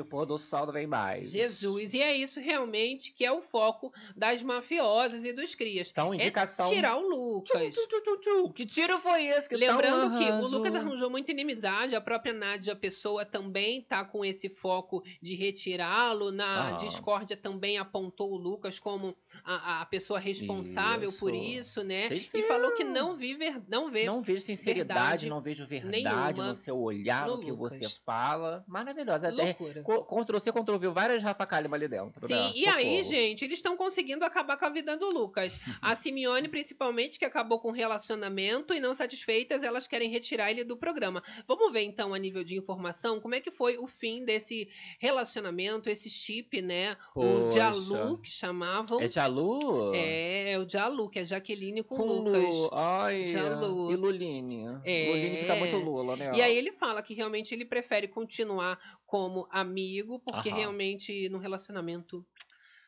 O 0.00 0.04
pôr 0.04 0.26
do 0.26 0.36
sol 0.36 0.66
não 0.66 0.74
vem 0.74 0.86
mais. 0.86 1.30
Jesus. 1.30 1.94
E 1.94 2.02
é 2.02 2.14
isso 2.14 2.38
realmente 2.38 3.12
que 3.12 3.24
é 3.24 3.32
o 3.32 3.40
foco 3.40 3.92
das 4.14 4.42
mafiosas 4.42 5.24
e 5.24 5.32
dos 5.32 5.54
crias. 5.54 5.90
Então, 5.90 6.12
indicação. 6.12 6.66
É 6.66 6.74
tirar 6.74 6.96
o 6.96 7.08
Lucas. 7.08 7.74
Tchu, 7.74 7.88
tchu, 7.88 8.00
tchu, 8.02 8.16
tchu. 8.18 8.52
Que 8.52 8.66
tiro 8.66 8.98
foi 8.98 9.24
esse 9.26 9.48
que 9.48 9.56
Lembrando 9.56 10.18
que 10.18 10.30
o? 10.30 10.50
Lucas 10.50 10.74
arranjou 10.74 11.08
muita 11.08 11.30
inimizade, 11.30 11.94
a 11.94 12.00
própria 12.10 12.32
Nádia 12.34 12.74
Pessoa 12.74 13.24
também 13.24 13.82
tá 13.82 14.04
com 14.04 14.24
esse 14.24 14.48
foco 14.48 15.00
de 15.22 15.36
retirá-lo. 15.36 16.32
Na 16.32 16.70
Ah. 16.70 16.72
discórdia 16.72 17.36
também 17.36 17.78
apontou 17.78 18.32
o 18.32 18.36
Lucas 18.36 18.80
como 18.80 19.16
a, 19.44 19.82
a 19.82 19.86
pessoa 19.86 20.18
responsável 20.18 21.12
por 21.12 21.32
Isso. 21.32 21.60
isso, 21.60 21.84
né? 21.84 22.08
E 22.10 22.42
falou 22.42 22.74
que 22.74 22.82
não 22.82 23.16
vê, 23.16 23.34
ver- 23.34 23.62
não 23.68 23.88
vê 23.92 24.04
Não 24.06 24.20
vejo 24.22 24.42
sinceridade, 24.42 25.28
não 25.28 25.40
vejo 25.40 25.64
verdade 25.64 26.36
no 26.40 26.54
seu 26.56 26.76
olhar, 26.80 27.28
no 27.28 27.36
no 27.36 27.42
que 27.44 27.52
Lucas. 27.52 27.78
você 27.78 27.88
fala. 28.04 28.64
Maravilhosa. 28.66 29.28
Até 29.28 29.44
loucura. 29.44 29.82
co- 29.84 30.04
Ctrl 30.04 30.38
C, 30.40 30.50
Ctrl 30.52 30.76
V, 30.78 30.88
várias 30.88 31.22
Rafa 31.22 31.46
Kalimann 31.46 31.76
ali 31.76 31.86
dentro. 31.88 32.26
Sim, 32.26 32.34
né? 32.34 32.52
e 32.56 32.66
aí, 32.68 32.96
Socorro. 33.04 33.10
gente, 33.14 33.44
eles 33.44 33.58
estão 33.58 33.76
conseguindo 33.76 34.24
acabar 34.24 34.56
com 34.56 34.64
a 34.64 34.70
vida 34.70 34.96
do 34.96 35.10
Lucas. 35.10 35.60
A 35.80 35.94
Simeone, 35.94 36.48
principalmente, 36.48 37.18
que 37.20 37.24
acabou 37.24 37.60
com 37.60 37.68
o 37.68 37.72
relacionamento 37.72 38.74
e 38.74 38.80
não 38.80 38.94
satisfeitas, 38.94 39.62
elas 39.62 39.86
querem 39.86 40.10
retirar 40.10 40.50
ele 40.50 40.64
do 40.64 40.76
programa. 40.76 41.22
Vamos 41.46 41.72
ver, 41.72 41.82
então, 41.82 41.99
a 42.14 42.18
nível 42.18 42.42
de 42.42 42.56
informação, 42.56 43.20
como 43.20 43.34
é 43.34 43.40
que 43.40 43.50
foi 43.50 43.76
o 43.76 43.86
fim 43.86 44.24
desse 44.24 44.68
relacionamento, 44.98 45.88
esse 45.90 46.08
chip, 46.08 46.60
né? 46.62 46.96
O 47.14 47.44
Poxa. 47.44 47.58
Jalu, 47.58 48.18
que 48.18 48.30
chamavam. 48.30 49.00
É 49.00 49.08
Jalu? 49.08 49.92
É, 49.94 50.52
é 50.52 50.58
o 50.58 50.68
Jalu, 50.68 51.08
que 51.10 51.18
é 51.18 51.24
Jaqueline 51.24 51.82
com, 51.82 51.96
Com 51.96 52.06
Lucas. 52.06 52.56
Lu. 52.56 52.70
Ai, 52.72 53.26
Jalu. 53.26 53.92
E 53.92 53.96
Luline. 53.96 54.64
É. 54.84 55.08
Luline 55.08 55.36
fica 55.38 55.56
muito 55.56 55.76
Lula, 55.76 56.16
né? 56.16 56.32
E 56.34 56.42
aí 56.42 56.56
ele 56.56 56.72
fala 56.72 57.02
que 57.02 57.14
realmente 57.14 57.54
ele 57.54 57.64
prefere 57.64 58.08
continuar 58.08 58.78
como 59.06 59.46
amigo, 59.50 60.20
porque 60.20 60.48
Aham. 60.48 60.58
realmente 60.58 61.28
no 61.28 61.38
relacionamento 61.38 62.24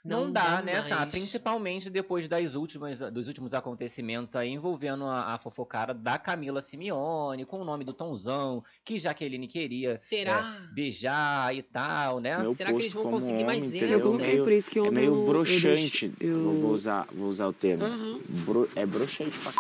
Não, 0.04 0.30
dá, 0.32 0.60
né, 0.62 0.82
cara? 0.82 0.96
mais. 1.00 1.10
Principalmente 1.10 1.88
depois 1.88 2.28
das 2.28 2.54
últimas, 2.54 2.98
dos 3.12 3.28
últimos 3.28 3.54
acontecimentos 3.54 4.34
aí 4.34 4.50
envolvendo 4.50 5.04
a, 5.04 5.34
a 5.34 5.38
fofocada 5.38 5.94
da 5.94 6.18
Camila 6.18 6.60
Simeone, 6.60 7.44
com 7.44 7.60
o 7.60 7.64
nome 7.64 7.84
do 7.84 7.92
Tonzão, 7.92 8.64
que 8.84 8.98
Jaqueline 8.98 9.46
queria 9.46 9.98
Será? 10.00 10.58
é, 10.70 10.74
beijar 10.74 11.54
e 11.54 11.62
tal, 11.62 12.18
né? 12.20 12.36
Meu 12.38 12.54
Será 12.54 12.72
que 12.72 12.82
eles 12.82 12.92
vão 12.92 13.10
conseguir 13.10 13.44
mais 13.44 13.58
homem, 13.64 13.68
essa? 13.68 13.76
Eu 13.84 13.88
entendeu? 13.88 14.06
coloquei 14.06 14.26
Meio- 14.32 14.44
por 14.44 14.52
isso 14.52 14.70
que 14.70 14.78
É 14.78 14.82
ontem 14.82 14.94
meio 14.94 15.12
eu- 15.14 15.18
eu 15.20 15.26
broxante. 15.26 15.62
deixei- 16.08 16.12
eu- 16.20 16.60
Vou, 16.60 16.72
usar, 16.72 17.06
vou 17.12 17.28
usar 17.28 17.46
o 17.46 17.52
termo. 17.52 17.84
Aham. 17.84 18.20
Bro- 18.44 18.68
é 18.74 18.84
broxante 18.84 19.38
pra 19.38 19.52
c... 19.52 19.56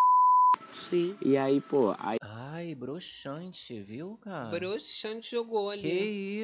Sim. 0.74 1.14
E 1.22 1.36
aí, 1.36 1.60
pô, 1.60 1.94
aí 1.98 2.16
Ai, 2.72 2.74
broxante, 2.74 3.80
viu, 3.82 4.16
cara? 4.22 4.48
Broxante 4.48 5.30
jogou 5.30 5.68
ali. 5.68 5.82
Que 5.82 5.88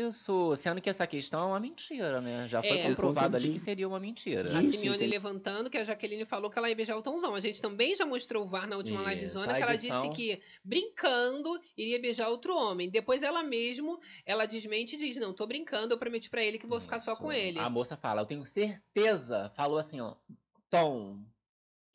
isso? 0.06 0.54
Sendo 0.56 0.78
que 0.80 0.90
essa 0.90 1.06
questão 1.06 1.40
é 1.40 1.46
uma 1.46 1.58
mentira, 1.60 2.20
né? 2.20 2.46
Já 2.46 2.62
foi 2.62 2.78
É. 2.78 2.82
comprovado 2.88 3.34
ali 3.36 3.52
que 3.52 3.58
seria 3.58 3.88
uma 3.88 3.98
mentira. 3.98 4.54
A 4.56 4.60
Isso, 4.60 4.72
Simeone 4.72 5.06
levantando 5.06 5.70
que 5.70 5.78
a 5.78 5.84
Jaqueline 5.84 6.26
falou 6.26 6.50
que 6.50 6.58
ela 6.58 6.68
ia 6.68 6.76
beijar 6.76 6.96
o 6.98 7.02
Tonzão. 7.02 7.34
A 7.34 7.40
gente 7.40 7.62
também 7.62 7.96
já 7.96 8.04
mostrou 8.04 8.44
o 8.44 8.46
VAR 8.46 8.68
na 8.68 8.76
última 8.76 9.00
Isso, 9.00 9.10
livezona 9.14 9.52
a 9.52 9.56
que 9.56 9.62
ela 9.62 9.74
edição. 9.74 10.02
disse 10.10 10.14
que, 10.14 10.42
brincando, 10.62 11.48
iria 11.76 11.98
beijar 11.98 12.28
outro 12.28 12.54
homem. 12.54 12.90
Depois 12.90 13.22
ela 13.22 13.42
mesmo, 13.42 13.98
ela 14.26 14.44
desmente 14.44 14.96
e 14.96 14.98
diz, 14.98 15.16
não, 15.16 15.32
tô 15.32 15.46
brincando, 15.46 15.94
eu 15.94 15.98
prometi 15.98 16.28
pra 16.28 16.44
ele 16.44 16.58
que 16.58 16.66
vou 16.66 16.78
ficar 16.80 17.00
só 17.00 17.12
Isso. 17.12 17.22
com 17.22 17.32
ele. 17.32 17.58
A 17.58 17.70
moça 17.70 17.96
fala, 17.96 18.20
eu 18.20 18.26
tenho 18.26 18.44
certeza. 18.44 19.48
Falou 19.56 19.78
assim, 19.78 19.98
ó. 20.00 20.14
Tom. 20.68 21.20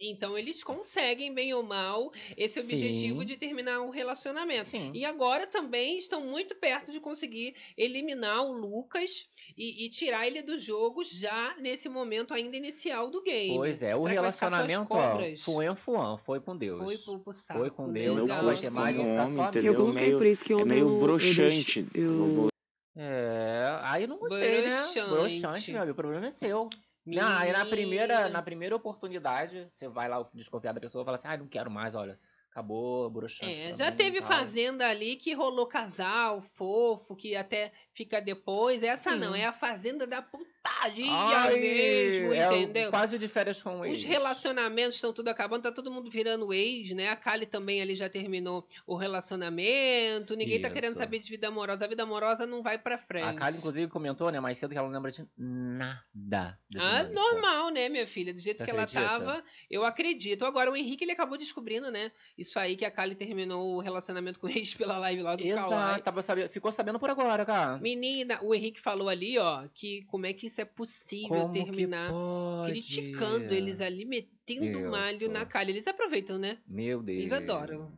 Então 0.10 0.38
eles 0.38 0.64
conseguem, 0.64 1.34
bem 1.34 1.54
ou 1.54 1.64
mal, 1.64 2.12
esse 2.38 2.56
Sim. 2.62 2.74
objetivo 2.76 3.24
de 3.26 3.38
terminar 3.38 3.82
o 3.82 3.90
relacionamento. 3.90 4.66
Sim. 4.70 4.92
E 4.94 5.06
agora 5.06 5.48
também 5.48 5.98
estão 5.98 6.22
muito 6.22 6.56
perto 6.56 6.92
de 6.92 7.00
conseguir 7.00 7.56
eliminar 7.78 8.44
o 8.44 8.52
Lucas 8.54 9.28
e, 9.58 9.86
e 9.86 9.90
tirar 9.90 10.28
ele 10.28 10.42
do 10.42 10.60
jogo 10.60 11.04
já 11.04 11.56
nesse 11.60 11.88
momento 11.90 12.34
ainda 12.34 12.56
inicial 12.58 13.10
do 13.10 13.22
game. 13.22 13.56
Pois 13.56 13.82
é, 13.82 13.96
o 13.96 14.00
Será 14.02 14.10
as 14.12 14.14
relacionamento, 14.40 14.88
ó, 14.92 15.72
um 15.72 15.76
fuan, 15.76 16.18
foi 16.18 16.40
com 16.40 16.56
Deus. 16.58 16.78
Foi 16.80 16.98
pro, 16.98 17.20
pro 17.24 17.34
saco. 17.34 17.60
Foi 17.60 17.70
com 17.70 17.88
né? 17.88 18.02
Deus, 18.02 18.16
meu 18.16 18.28
não 18.28 18.44
vai 18.44 18.58
ter 18.58 18.70
mais, 18.70 18.96
ficar 18.96 19.08
homem, 19.24 19.36
só 19.36 19.48
entendeu? 19.50 19.74
Eu 19.74 19.80
coloquei 19.80 20.02
meio- 20.04 20.18
por 20.18 20.28
isso 20.28 20.46
que 20.46 20.54
é 20.54 20.56
ontem 20.56 20.66
meio 20.66 20.88
eu- 20.88 20.94
eu 20.94 21.00
broxante. 21.00 21.88
eu- 21.94 22.36
vou- 22.36 22.48
É, 22.96 23.80
aí 23.84 24.06
não 24.06 24.18
gostei, 24.20 24.62
Broxante. 24.62 25.00
né? 25.00 25.08
Broxante, 25.08 25.72
meu 25.72 25.82
amigo, 25.82 25.94
o 25.94 25.96
problema 25.96 26.28
é 26.28 26.32
seu. 26.32 26.70
Não, 27.06 27.38
aí 27.38 27.52
na 27.52 27.66
primeira, 27.66 28.30
na 28.30 28.42
primeira 28.42 28.76
oportunidade, 28.76 29.70
você 29.72 29.88
vai 29.90 30.08
lá 30.08 30.28
desconfiar 30.34 30.72
da 30.74 30.80
pessoa 30.80 31.02
e 31.02 31.06
fala 31.06 31.18
assim, 31.18 31.28
ah, 31.28 31.38
não 31.38 31.48
quero 31.48 31.70
mais, 31.70 31.96
olha, 31.96 32.20
acabou, 32.54 33.10
broxante. 33.10 33.52
É, 33.52 33.76
já 33.76 33.92
teve 33.92 34.22
fazenda 34.22 34.88
ali 34.88 35.16
que 35.16 35.34
rolou 35.34 35.66
casal, 35.66 36.40
fofo, 36.42 37.16
que 37.16 37.36
até 37.36 37.72
fica 37.92 38.22
depois. 38.22 38.84
Essa 38.84 39.12
Sim. 39.14 39.18
não, 39.18 39.36
é 39.36 39.46
a 39.46 39.52
fazenda 39.54 40.06
da 40.06 40.22
putaria 40.22 41.12
Ai, 41.12 41.60
mesmo, 41.60 42.32
é 42.32 42.46
entendeu? 42.62 42.90
quase 42.92 43.18
de 43.18 43.28
férias 43.28 43.62
com 43.62 43.80
o 43.80 43.82
Os 43.82 43.88
ex. 43.90 44.04
relacionamentos 44.04 44.96
estão 44.96 45.12
tudo 45.12 45.30
acabando, 45.30 45.64
tá 45.64 45.72
todo 45.72 45.92
mundo 45.92 46.10
virando 46.12 46.54
ex, 46.54 46.92
né? 46.92 47.10
A 47.10 47.16
Kali 47.16 47.46
também 47.48 47.82
ali 47.82 47.96
já 47.96 48.08
terminou 48.08 48.66
o 48.86 48.96
relacionamento, 48.96 50.36
ninguém 50.36 50.62
tá 50.62 50.70
querendo 50.70 50.92
Isso. 50.92 51.00
saber 51.02 51.20
de 51.20 51.30
vida 51.30 51.48
amorosa. 51.48 51.86
A 51.86 51.88
vida 51.88 52.04
amorosa 52.04 52.46
não 52.46 52.62
vai 52.62 52.78
pra 52.78 52.98
frente. 53.00 53.26
A 53.26 53.34
Kali, 53.34 53.58
inclusive, 53.58 53.88
comentou, 53.90 54.32
né, 54.32 54.40
mais 54.40 54.58
cedo 54.60 54.72
que 54.72 54.78
ela 54.78 54.88
não 54.88 54.94
lembra 54.94 55.12
de 55.12 55.28
nada. 55.38 56.04
da 56.14 56.58
Ah, 56.78 57.04
normal, 57.06 57.70
né, 57.72 57.90
minha 57.90 58.06
filha? 58.08 58.34
Do 58.34 58.40
jeito 58.40 58.60
Você 58.60 58.66
que 58.66 58.70
ela 58.72 58.84
acredita? 58.84 59.10
tava, 59.10 59.44
eu 59.70 59.84
acredito. 59.84 60.46
Agora, 60.46 60.70
o 60.72 60.76
Henrique, 60.76 61.04
ele 61.04 61.12
acabou 61.12 61.38
descobrindo, 61.38 61.90
né? 61.92 62.12
Isso 62.44 62.60
aí 62.60 62.76
que 62.76 62.84
a 62.84 62.92
Kali 62.92 63.16
terminou 63.16 63.78
o 63.78 63.80
relacionamento 63.80 64.38
com 64.38 64.48
o 64.48 64.50
ex 64.50 64.74
pela 64.74 64.98
live 64.98 65.22
lá 65.22 65.36
do. 65.38 65.44
Exato, 65.44 66.04
tava 66.04 66.22
sabendo, 66.22 66.50
ficou 66.50 66.72
sabendo 66.74 67.00
por 67.00 67.10
agora, 67.10 67.46
cara. 67.46 67.78
Menina, 67.80 68.38
o 68.42 68.54
Henrique 68.54 68.82
falou 68.82 69.08
ali, 69.08 69.40
ó, 69.40 69.66
que 69.74 70.04
como 70.04 70.26
é 70.26 70.34
que 70.34 70.48
isso 70.48 70.60
é 70.60 70.66
possível 70.66 71.30
Como 71.30 71.54
terminar 71.54 72.08
que 72.08 72.14
pode? 72.14 72.72
criticando 72.72 73.54
eles 73.54 73.80
ali, 73.80 74.06
metendo 74.06 74.80
Isso. 74.80 74.92
malho 74.92 75.32
na 75.32 75.46
Kali. 75.46 75.72
Eles 75.72 75.88
aproveitam, 75.88 76.38
né? 76.38 76.58
Meu 76.68 77.02
Deus. 77.02 77.20
Eles 77.20 77.32
adoram. 77.32 77.92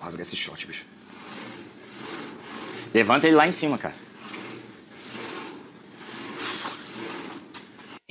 Rasga 0.00 0.22
esse 0.22 0.36
short, 0.36 0.64
bicho. 0.66 0.86
Levanta 2.94 3.26
ele 3.26 3.34
lá 3.34 3.48
em 3.48 3.52
cima, 3.52 3.76
cara. 3.76 3.94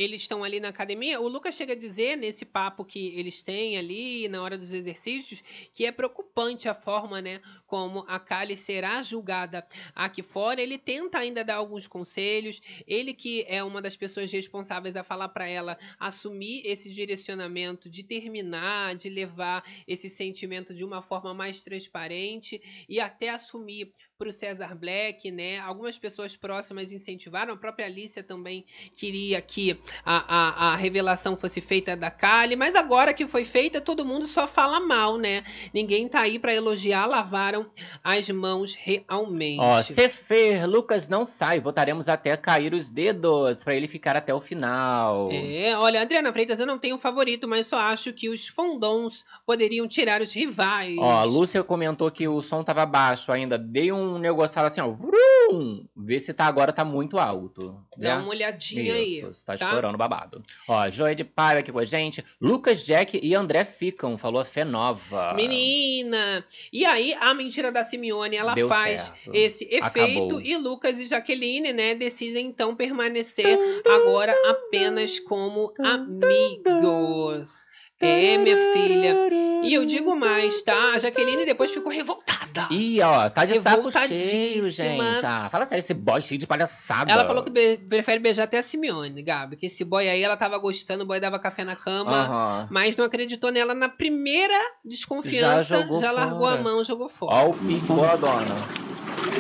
Eles 0.02 0.22
estão 0.22 0.44
ali 0.44 0.60
na 0.60 0.70
academia. 0.70 1.22
O 1.22 1.28
Lucas 1.28 1.56
chega 1.56 1.74
a 1.74 1.76
dizer, 1.76 2.16
nesse 2.18 2.46
papo 2.46 2.84
que 2.84 3.14
eles 3.18 3.44
têm 3.44 3.78
ali, 3.78 4.28
na 4.28 4.42
hora 4.42 4.58
dos 4.58 4.72
exercícios, 4.72 5.44
que 5.74 5.86
é 5.86 5.92
preocupante 5.92 6.68
a 6.68 6.74
forma, 6.74 7.22
né, 7.22 7.42
como 7.68 8.04
a 8.08 8.20
Kali 8.20 8.58
será 8.58 9.02
julgada 9.04 9.66
aqui 9.94 10.24
fora. 10.24 10.62
Ele 10.62 10.78
tenta 10.78 11.20
ainda 11.20 11.44
dar 11.44 11.56
alguns 11.56 11.88
conselhos. 11.88 12.62
Ele 12.88 13.14
que 13.14 13.46
é 13.48 13.64
uma 13.64 13.82
das 13.82 13.96
pessoas 13.96 14.32
responsáveis 14.32 14.96
a 14.96 15.04
falar 15.04 15.30
para 15.30 15.48
ela 15.48 15.78
assumir 16.00 16.64
esse 16.66 16.90
direcionamento 16.90 17.90
de 17.90 18.04
terminar, 18.04 18.96
de 18.96 19.10
levar 19.10 19.64
esse 19.88 20.10
sentimento 20.10 20.74
de 20.74 20.84
uma 20.84 21.02
forma 21.02 21.34
mais 21.34 21.64
transparente 21.64 22.62
e 22.90 23.00
até 23.00 23.30
assumir 23.30 23.92
pro 24.22 24.32
César 24.32 24.76
Black, 24.76 25.32
né? 25.32 25.58
Algumas 25.62 25.98
pessoas 25.98 26.36
próximas 26.36 26.92
incentivaram, 26.92 27.56
a 27.56 27.58
própria 27.58 27.88
Alicia 27.88 28.22
também 28.22 28.64
queria 28.96 29.42
que 29.42 29.76
a, 30.06 30.68
a, 30.68 30.74
a 30.74 30.76
revelação 30.76 31.36
fosse 31.36 31.60
feita 31.60 31.98
da 31.98 32.12
Kali, 32.12 32.56
mas 32.56 32.76
agora 32.76 33.16
que 33.16 33.26
foi 33.26 33.44
feita, 33.44 33.82
todo 33.82 34.06
mundo 34.06 34.28
só 34.28 34.48
fala 34.48 34.80
mal, 34.80 35.18
né? 35.18 35.44
Ninguém 35.74 36.08
tá 36.08 36.20
aí 36.20 36.38
pra 36.38 36.54
elogiar, 36.54 37.08
lavaram 37.08 37.66
as 38.04 38.30
mãos 38.30 38.76
realmente. 38.76 39.60
Ó, 39.60 39.82
se 39.82 40.08
Fer, 40.08 40.68
Lucas 40.68 41.10
não 41.10 41.26
sai, 41.26 41.60
votaremos 41.60 42.08
até 42.08 42.38
cair 42.38 42.76
os 42.76 42.92
dedos 42.92 43.64
pra 43.64 43.74
ele 43.74 43.88
ficar 43.88 44.16
até 44.16 44.32
o 44.32 44.40
final. 44.40 45.30
É, 45.32 45.76
olha, 45.78 46.00
Adriana 46.00 46.32
Freitas, 46.32 46.60
eu 46.60 46.68
não 46.68 46.78
tenho 46.78 47.00
favorito, 47.00 47.48
mas 47.48 47.66
só 47.66 47.80
acho 47.80 48.14
que 48.14 48.30
os 48.30 48.48
fondons 48.48 49.26
poderiam 49.48 49.88
tirar 49.88 50.22
os 50.22 50.32
rivais. 50.32 50.96
Ó, 51.00 51.10
a 51.10 51.24
Lúcia 51.24 51.64
comentou 51.64 52.12
que 52.12 52.28
o 52.28 52.40
som 52.44 52.64
tava 52.64 52.86
baixo 52.86 53.32
ainda. 53.32 53.58
Dei 53.58 53.92
um 53.92 54.11
negociado 54.18 54.66
assim, 54.66 54.82
ó. 54.82 54.90
Vrum! 54.90 55.86
Vê 55.96 56.20
se 56.20 56.34
tá 56.34 56.46
agora 56.46 56.72
tá 56.72 56.86
muito 56.86 57.20
alto. 57.20 57.84
Dá 57.98 58.16
né? 58.16 58.22
uma 58.22 58.30
olhadinha 58.30 58.94
aí. 58.94 59.20
Isso, 59.20 59.46
tá, 59.46 59.58
tá? 59.58 59.66
estourando 59.66 59.98
babado. 59.98 60.42
Ó, 60.68 60.90
Joia 60.90 61.16
de 61.16 61.24
Paiva 61.24 61.60
aqui 61.60 61.72
com 61.72 61.80
a 61.80 61.86
gente. 61.86 62.24
Lucas, 62.40 62.84
Jack 62.84 63.20
e 63.22 63.36
André 63.36 63.66
ficam, 63.66 64.18
falou 64.18 64.42
a 64.42 64.46
Fé 64.46 64.64
Nova. 64.64 65.34
Menina! 65.34 66.46
E 66.72 66.86
aí, 66.86 67.14
a 67.20 67.34
mentira 67.34 67.72
da 67.72 67.84
Simeone, 67.84 68.38
ela 68.38 68.54
Deu 68.54 68.68
faz 68.68 69.02
certo. 69.02 69.36
esse 69.36 69.66
efeito 69.66 69.86
Acabou. 69.86 70.42
e 70.42 70.58
Lucas 70.58 71.00
e 71.00 71.08
Jaqueline, 71.08 71.74
né, 71.74 71.96
decidem 71.96 72.48
então 72.48 72.76
permanecer 72.76 73.58
agora 73.86 74.34
apenas 74.50 75.20
como 75.20 75.74
amigos. 75.80 77.66
É, 78.02 78.36
minha 78.38 78.58
filha. 78.74 79.16
E 79.64 79.74
eu 79.74 79.86
digo 79.86 80.16
mais, 80.16 80.62
tá? 80.64 80.94
A 80.94 80.98
Jaqueline 80.98 81.46
depois 81.46 81.72
ficou 81.72 81.92
revoltada. 81.92 82.31
Ih, 82.72 83.02
ó, 83.02 83.30
tá 83.30 83.46
de 83.46 83.60
saco 83.60 83.92
cheio, 83.92 84.70
gente. 84.70 85.02
Ah, 85.24 85.50
fala 85.52 85.66
sério, 85.66 85.80
esse 85.80 85.94
boy 85.94 86.22
cheio 86.22 86.40
de 86.40 86.46
palhaçada. 86.48 87.12
Ela 87.12 87.26
falou 87.26 87.44
que 87.44 87.50
be- 87.50 87.78
prefere 87.90 88.20
beijar 88.20 88.44
até 88.44 88.58
a 88.58 88.64
Simeone, 88.64 89.22
Gabi. 89.24 89.56
Que 89.56 89.68
esse 89.68 89.84
boy 89.84 90.08
aí, 90.08 90.22
ela 90.24 90.36
tava 90.36 90.58
gostando, 90.58 91.04
o 91.04 91.08
boy 91.08 91.20
dava 91.20 91.40
café 91.40 91.64
na 91.64 91.76
cama. 91.76 92.12
Aham. 92.18 92.68
Mas 92.72 92.96
não 92.96 93.06
acreditou 93.06 93.52
nela 93.52 93.74
na 93.74 93.88
primeira 93.90 94.54
desconfiança, 94.84 95.78
Já 95.88 96.00
já, 96.02 96.12
largou 96.12 96.48
a 96.48 96.58
mão, 96.58 96.84
jogou 96.84 97.08
fora. 97.10 97.36
Ó 97.36 97.50
o 97.50 97.54
pique, 97.54 97.88
boa 97.88 98.16
dona. 98.16 98.56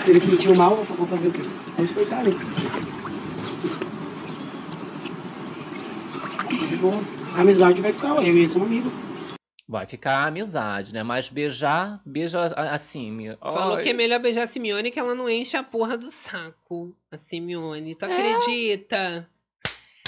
Se 0.03 0.09
ele 0.09 0.20
se 0.20 0.28
sentiu 0.28 0.55
mal, 0.55 0.72
eu 0.78 0.95
vou 0.95 1.07
fazer 1.07 1.28
o 1.28 1.32
quê? 1.32 1.41
Respeitar 1.78 2.22
ele. 2.26 2.38
De 6.70 6.76
boa. 6.78 7.01
A 7.36 7.41
amizade 7.41 7.82
vai 7.82 7.93
ficar, 7.93 8.09
eu 8.09 8.24
e 8.24 8.30
ele 8.30 8.51
somos 8.51 8.68
amigos. 8.68 8.93
Vai 9.72 9.88
ficar 9.88 10.28
amizade, 10.28 10.93
né? 10.93 11.01
Mas 11.01 11.30
beijar, 11.30 12.01
beija 12.05 12.41
a- 12.41 12.76
assim. 12.76 13.09
me- 13.09 13.38
Falou 13.38 13.78
Ai. 13.78 13.84
que 13.84 13.89
é 13.91 13.93
melhor 13.93 14.19
beijar 14.19 14.43
a 14.43 14.47
Simeone 14.47 14.91
que 14.91 14.99
ela 14.99 15.15
não 15.15 15.30
enche 15.30 15.55
a 15.55 15.63
porra 15.63 15.97
do 15.97 16.11
saco. 16.11 16.93
A 17.09 17.15
Simeone. 17.15 17.95
Tu 17.95 18.03
acredita? 18.03 19.26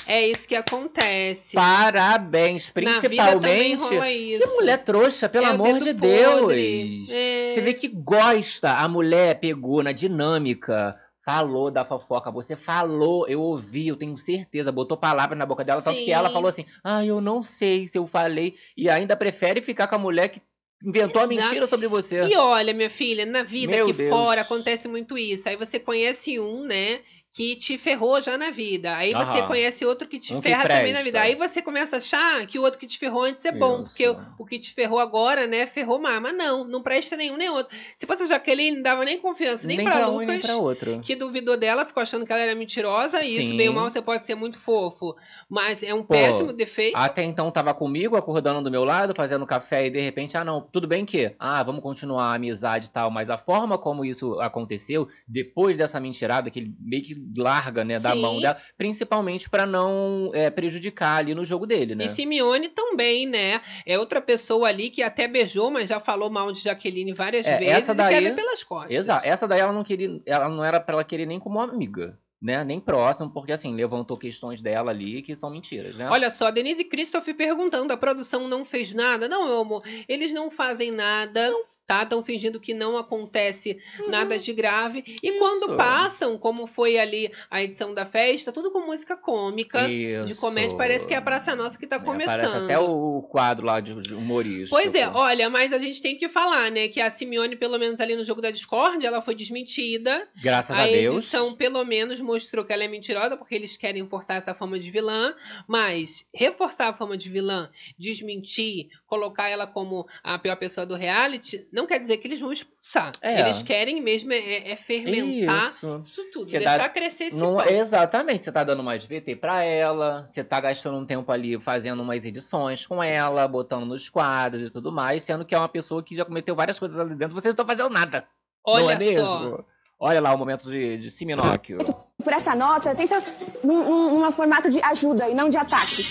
É 0.05 0.27
isso 0.27 0.49
que 0.49 0.55
acontece. 0.57 1.55
Parabéns, 1.55 2.69
Na 2.75 2.99
vida 2.99 3.25
também 3.31 3.77
principalmente. 3.77 4.39
Que 4.39 4.45
mulher 4.47 4.83
trouxa, 4.83 5.29
pelo 5.29 5.45
É 5.45 5.49
amor 5.51 5.79
de 5.79 5.93
podre. 5.93 6.97
Deus. 6.97 7.09
É. 7.09 7.49
Você 7.49 7.61
vê 7.61 7.73
que 7.73 7.87
gosta. 7.87 8.73
A 8.73 8.87
mulher 8.89 9.39
pegou 9.39 9.81
na 9.81 9.93
dinâmica. 9.93 10.99
Falou 11.23 11.71
da 11.71 11.85
fofoca, 11.85 12.29
você 12.29 12.53
falou, 12.53 13.25
eu 13.29 13.39
ouvi, 13.41 13.87
eu 13.87 13.95
tenho 13.95 14.17
certeza, 14.17 14.73
botou 14.73 14.97
palavra 14.97 15.37
na 15.37 15.45
boca 15.45 15.63
dela, 15.63 15.81
tanto 15.81 16.03
que 16.03 16.11
ela 16.11 16.27
Sim. 16.27 16.33
falou 16.33 16.49
assim: 16.49 16.65
ah, 16.83 17.05
eu 17.05 17.21
não 17.21 17.41
sei 17.41 17.87
se 17.87 17.97
eu 17.97 18.05
falei, 18.05 18.55
e 18.75 18.89
ainda 18.89 19.15
prefere 19.15 19.61
ficar 19.61 19.87
com 19.87 19.95
a 19.95 19.99
mulher 19.99 20.27
que 20.27 20.41
inventou 20.83 21.21
a 21.21 21.23
Exato. 21.23 21.41
mentira 21.41 21.67
sobre 21.67 21.87
você. 21.87 22.27
E 22.27 22.35
olha, 22.35 22.73
minha 22.73 22.89
filha, 22.89 23.25
na 23.25 23.41
vida 23.41 23.71
Meu 23.71 23.85
aqui 23.85 23.93
Deus. 23.93 24.09
fora 24.09 24.41
acontece 24.41 24.87
muito 24.89 25.17
isso. 25.17 25.47
Aí 25.47 25.55
você 25.55 25.79
conhece 25.79 26.37
um, 26.39 26.65
né? 26.65 26.99
Que 27.35 27.55
te 27.55 27.79
ferrou 27.79 28.21
já 28.21 28.37
na 28.37 28.51
vida. 28.51 28.95
Aí 28.95 29.11
você 29.11 29.39
Aham. 29.39 29.47
conhece 29.47 29.83
outro 29.83 30.07
que 30.07 30.19
te 30.19 30.35
Um 30.35 30.39
que 30.39 30.49
ferra 30.49 30.67
também 30.67 30.93
na 30.93 31.01
vida. 31.01 31.19
Aí 31.19 31.33
você 31.33 31.63
começa 31.63 31.95
a 31.95 31.97
achar 31.97 32.45
que 32.45 32.59
o 32.59 32.61
outro 32.61 32.79
que 32.79 32.85
te 32.85 32.99
ferrou 32.99 33.23
antes 33.23 33.43
é 33.43 33.51
bom. 33.51 33.81
Isso. 33.81 33.85
Porque 33.85 34.07
o, 34.07 34.15
o 34.37 34.45
que 34.45 34.59
te 34.59 34.71
ferrou 34.71 34.99
agora, 34.99 35.47
né, 35.47 35.65
ferrou 35.65 35.99
mais. 35.99 36.21
Mas 36.21 36.37
não, 36.37 36.63
não 36.63 36.83
presta 36.83 37.17
nenhum 37.17 37.35
nem 37.35 37.49
outro. 37.49 37.75
Se 37.95 38.05
fosse 38.05 38.21
a 38.21 38.27
Jaqueline, 38.27 38.75
não 38.75 38.83
dava 38.83 39.03
nem 39.03 39.17
confiança, 39.19 39.65
nem, 39.65 39.77
nem 39.77 39.85
pra 39.87 39.95
pra 39.97 40.09
um 40.09 40.19
Lucas. 40.19 40.27
e 40.27 40.31
nem 40.31 40.41
pra 40.41 40.57
outro. 40.57 40.99
Que 41.01 41.15
duvidou 41.15 41.57
dela, 41.57 41.83
ficou 41.85 42.03
achando 42.03 42.23
que 42.23 42.31
ela 42.31 42.41
era 42.41 42.53
mentirosa. 42.53 43.21
E 43.23 43.39
isso, 43.39 43.57
bem 43.57 43.67
ou 43.67 43.73
mal, 43.73 43.89
você 43.89 43.99
pode 43.99 44.27
ser 44.27 44.35
muito 44.35 44.59
fofo. 44.59 45.15
Mas 45.49 45.81
é 45.81 45.91
um 45.91 46.03
Pô, 46.03 46.13
péssimo 46.13 46.53
defeito. 46.53 46.95
Até 46.95 47.23
então 47.23 47.49
tava 47.49 47.73
comigo, 47.73 48.15
acordando 48.15 48.61
do 48.61 48.69
meu 48.69 48.85
lado, 48.85 49.15
fazendo 49.15 49.43
café 49.47 49.87
e 49.87 49.89
de 49.89 49.99
repente, 49.99 50.37
ah 50.37 50.43
não, 50.43 50.61
tudo 50.61 50.87
bem 50.87 51.03
que, 51.03 51.35
ah, 51.39 51.63
vamos 51.63 51.81
continuar 51.81 52.25
a 52.25 52.35
amizade 52.35 52.85
e 52.85 52.91
tal, 52.91 53.09
mas 53.09 53.31
a 53.31 53.39
forma 53.39 53.75
como 53.75 54.05
isso 54.05 54.39
aconteceu, 54.39 55.07
depois 55.27 55.77
dessa 55.77 55.99
mentirada, 55.99 56.51
que 56.51 56.59
ele 56.59 56.75
meio 56.79 57.01
que 57.01 57.22
larga, 57.37 57.83
né, 57.83 57.99
da 57.99 58.11
Sim. 58.13 58.21
mão 58.21 58.39
dela, 58.41 58.57
principalmente 58.77 59.49
pra 59.49 59.65
não 59.65 60.31
é, 60.33 60.49
prejudicar 60.49 61.17
ali 61.19 61.33
no 61.33 61.45
jogo 61.45 61.65
dele, 61.65 61.95
né? 61.95 62.05
E 62.05 62.07
Simeone 62.09 62.69
também, 62.69 63.25
né? 63.27 63.61
É 63.85 63.97
outra 63.97 64.21
pessoa 64.21 64.67
ali 64.67 64.89
que 64.89 65.01
até 65.01 65.27
beijou, 65.27 65.71
mas 65.71 65.89
já 65.89 65.99
falou 65.99 66.29
mal 66.29 66.51
de 66.51 66.59
Jaqueline 66.59 67.13
várias 67.13 67.45
É, 67.47 67.57
vezes 67.57 67.73
essa 67.83 67.93
daí- 67.95 68.15
e 68.15 68.21
quer 68.21 68.35
pelas 68.35 68.63
costas. 68.63 68.91
Exato, 68.95 69.27
essa 69.27 69.47
daí 69.47 69.59
ela 69.59 69.71
não 69.73 69.83
queria, 69.83 70.21
ela 70.25 70.49
não 70.49 70.63
era 70.63 70.79
pra 70.79 70.95
ela 70.95 71.03
querer 71.03 71.25
nem 71.25 71.39
como 71.39 71.59
amiga, 71.59 72.17
né, 72.41 72.63
nem 72.63 72.79
próximo, 72.79 73.29
porque 73.31 73.53
assim, 73.53 73.73
levantou 73.73 74.17
questões 74.17 74.61
dela 74.61 74.91
ali 74.91 75.21
que 75.21 75.35
são 75.35 75.49
mentiras, 75.49 75.97
né? 75.97 76.09
Olha 76.09 76.29
só, 76.29 76.51
Denise 76.51 76.83
Christoph 76.83 77.27
perguntando: 77.37 77.93
a 77.93 77.97
produção 77.97 78.47
não 78.49 78.65
fez 78.65 78.93
nada? 78.93 79.29
Não, 79.29 79.45
meu 79.47 79.61
amor, 79.61 79.81
eles 80.09 80.33
não 80.33 80.51
fazem 80.51 80.91
nada. 80.91 81.51
Tá? 81.85 82.03
Estão 82.03 82.23
fingindo 82.23 82.59
que 82.59 82.73
não 82.73 82.97
acontece 82.97 83.77
nada 84.07 84.37
de 84.37 84.53
grave. 84.53 85.03
E 85.21 85.31
quando 85.39 85.67
Isso. 85.67 85.77
passam, 85.77 86.37
como 86.37 86.67
foi 86.67 86.97
ali 86.97 87.31
a 87.49 87.61
edição 87.63 87.93
da 87.93 88.05
festa, 88.05 88.51
tudo 88.51 88.71
com 88.71 88.81
música 88.85 89.15
cômica, 89.15 89.87
de 89.87 90.31
Isso. 90.31 90.41
comédia, 90.41 90.77
parece 90.77 91.07
que 91.07 91.13
é 91.13 91.17
a 91.17 91.21
Praça 91.21 91.55
Nossa 91.55 91.77
que 91.77 91.87
tá 91.87 91.97
É, 91.97 91.99
começando. 91.99 92.65
Até 92.65 92.77
o 92.79 93.21
quadro 93.23 93.65
lá 93.65 93.79
de 93.79 93.93
de 93.93 94.13
humorístico. 94.13 94.69
Pois 94.75 94.95
é, 94.95 95.07
olha, 95.07 95.49
mas 95.49 95.71
a 95.71 95.77
gente 95.77 96.01
tem 96.01 96.17
que 96.17 96.27
falar, 96.27 96.71
né, 96.71 96.87
que 96.87 96.99
a 96.99 97.09
Simeone, 97.11 97.55
pelo 97.55 97.77
menos 97.77 97.99
ali 97.99 98.15
no 98.15 98.23
jogo 98.23 98.41
da 98.41 98.49
Discord, 98.49 99.05
ela 99.05 99.21
foi 99.21 99.35
desmentida. 99.35 100.27
Graças 100.41 100.75
a 100.75 100.83
a 100.83 100.87
Deus. 100.87 101.15
edição, 101.15 101.53
pelo 101.53 101.83
menos, 101.85 102.19
mostrou 102.19 102.65
que 102.65 102.73
ela 102.73 102.83
é 102.83 102.87
mentirosa, 102.87 103.37
porque 103.37 103.53
eles 103.55 103.77
querem 103.77 104.07
forçar 104.07 104.37
essa 104.37 104.55
fama 104.55 104.79
de 104.79 104.89
vilã. 104.89 105.35
Mas 105.67 106.27
reforçar 106.33 106.87
a 106.89 106.93
fama 106.93 107.15
de 107.17 107.29
vilã, 107.29 107.69
desmentir, 107.97 108.89
colocar 109.05 109.49
ela 109.49 109.67
como 109.67 110.07
a 110.23 110.37
pior 110.39 110.55
pessoa 110.55 110.85
do 110.85 110.95
reality, 110.95 111.67
não 111.73 111.85
quer 111.87 111.99
dizer 111.99 112.17
que 112.17 112.27
eles 112.27 112.39
vão 112.39 112.51
expulsar. 112.51 113.11
É. 113.21 113.41
Eles 113.41 113.61
querem 113.63 113.99
mesmo 114.01 114.31
é, 114.31 114.71
é 114.71 114.75
fermentar 114.75 115.71
Isso. 115.73 115.97
isso, 115.99 116.21
tudo, 116.31 116.45
Você 116.45 116.59
deixar 116.59 116.77
dá- 116.77 116.89
crescer 116.89 117.25
esse 117.25 117.35
Não- 117.37 117.57
pão. 117.57 117.65
exatamente, 117.67 118.43
você 118.43 118.51
tá 118.51 118.63
dando 118.63 118.83
mais 118.83 119.03
VT 119.05 119.35
pra 119.35 119.63
ela, 119.63 120.25
você 120.27 120.43
tá 120.43 120.59
gastando 120.61 120.97
um 120.97 121.05
tempo 121.05 121.31
ali 121.31 121.59
fazendo 121.59 122.01
umas 122.01 122.23
edições 122.25 122.85
com 122.85 123.01
ela, 123.03 123.47
botando 123.47 123.85
nos 123.85 124.07
quadros 124.09 124.61
e 124.67 124.69
tudo 124.69 124.91
mais, 124.91 125.23
sendo 125.23 125.43
que 125.43 125.53
é 125.55 125.57
uma 125.57 125.67
pessoa 125.69 126.01
que 126.03 126.15
já 126.15 126.23
cometeu 126.23 126.55
várias 126.55 126.77
coisas 126.79 126.99
ali 126.99 127.15
dentro, 127.15 127.33
vocês 127.33 127.53
não 127.55 127.63
estão 127.63 127.65
fazendo 127.65 127.89
nada. 127.89 128.25
não 128.65 128.73
Olha 128.75 128.93
é 128.93 128.97
mesmo? 128.97 129.25
só. 129.25 129.65
Olha 129.99 130.19
lá 130.21 130.33
o 130.33 130.37
momento 130.37 130.69
de, 130.69 130.97
de 130.97 131.09
Siminóquio. 131.09 131.77
Por 132.23 132.33
essa 132.33 132.53
nota, 132.55 132.93
tenta 132.93 133.21
num, 133.63 133.83
num, 133.83 134.19
num 134.19 134.31
formato 134.31 134.69
de 134.69 134.81
ajuda 134.83 135.29
e 135.29 135.33
não 135.33 135.49
de 135.49 135.55
ataque. 135.57 136.03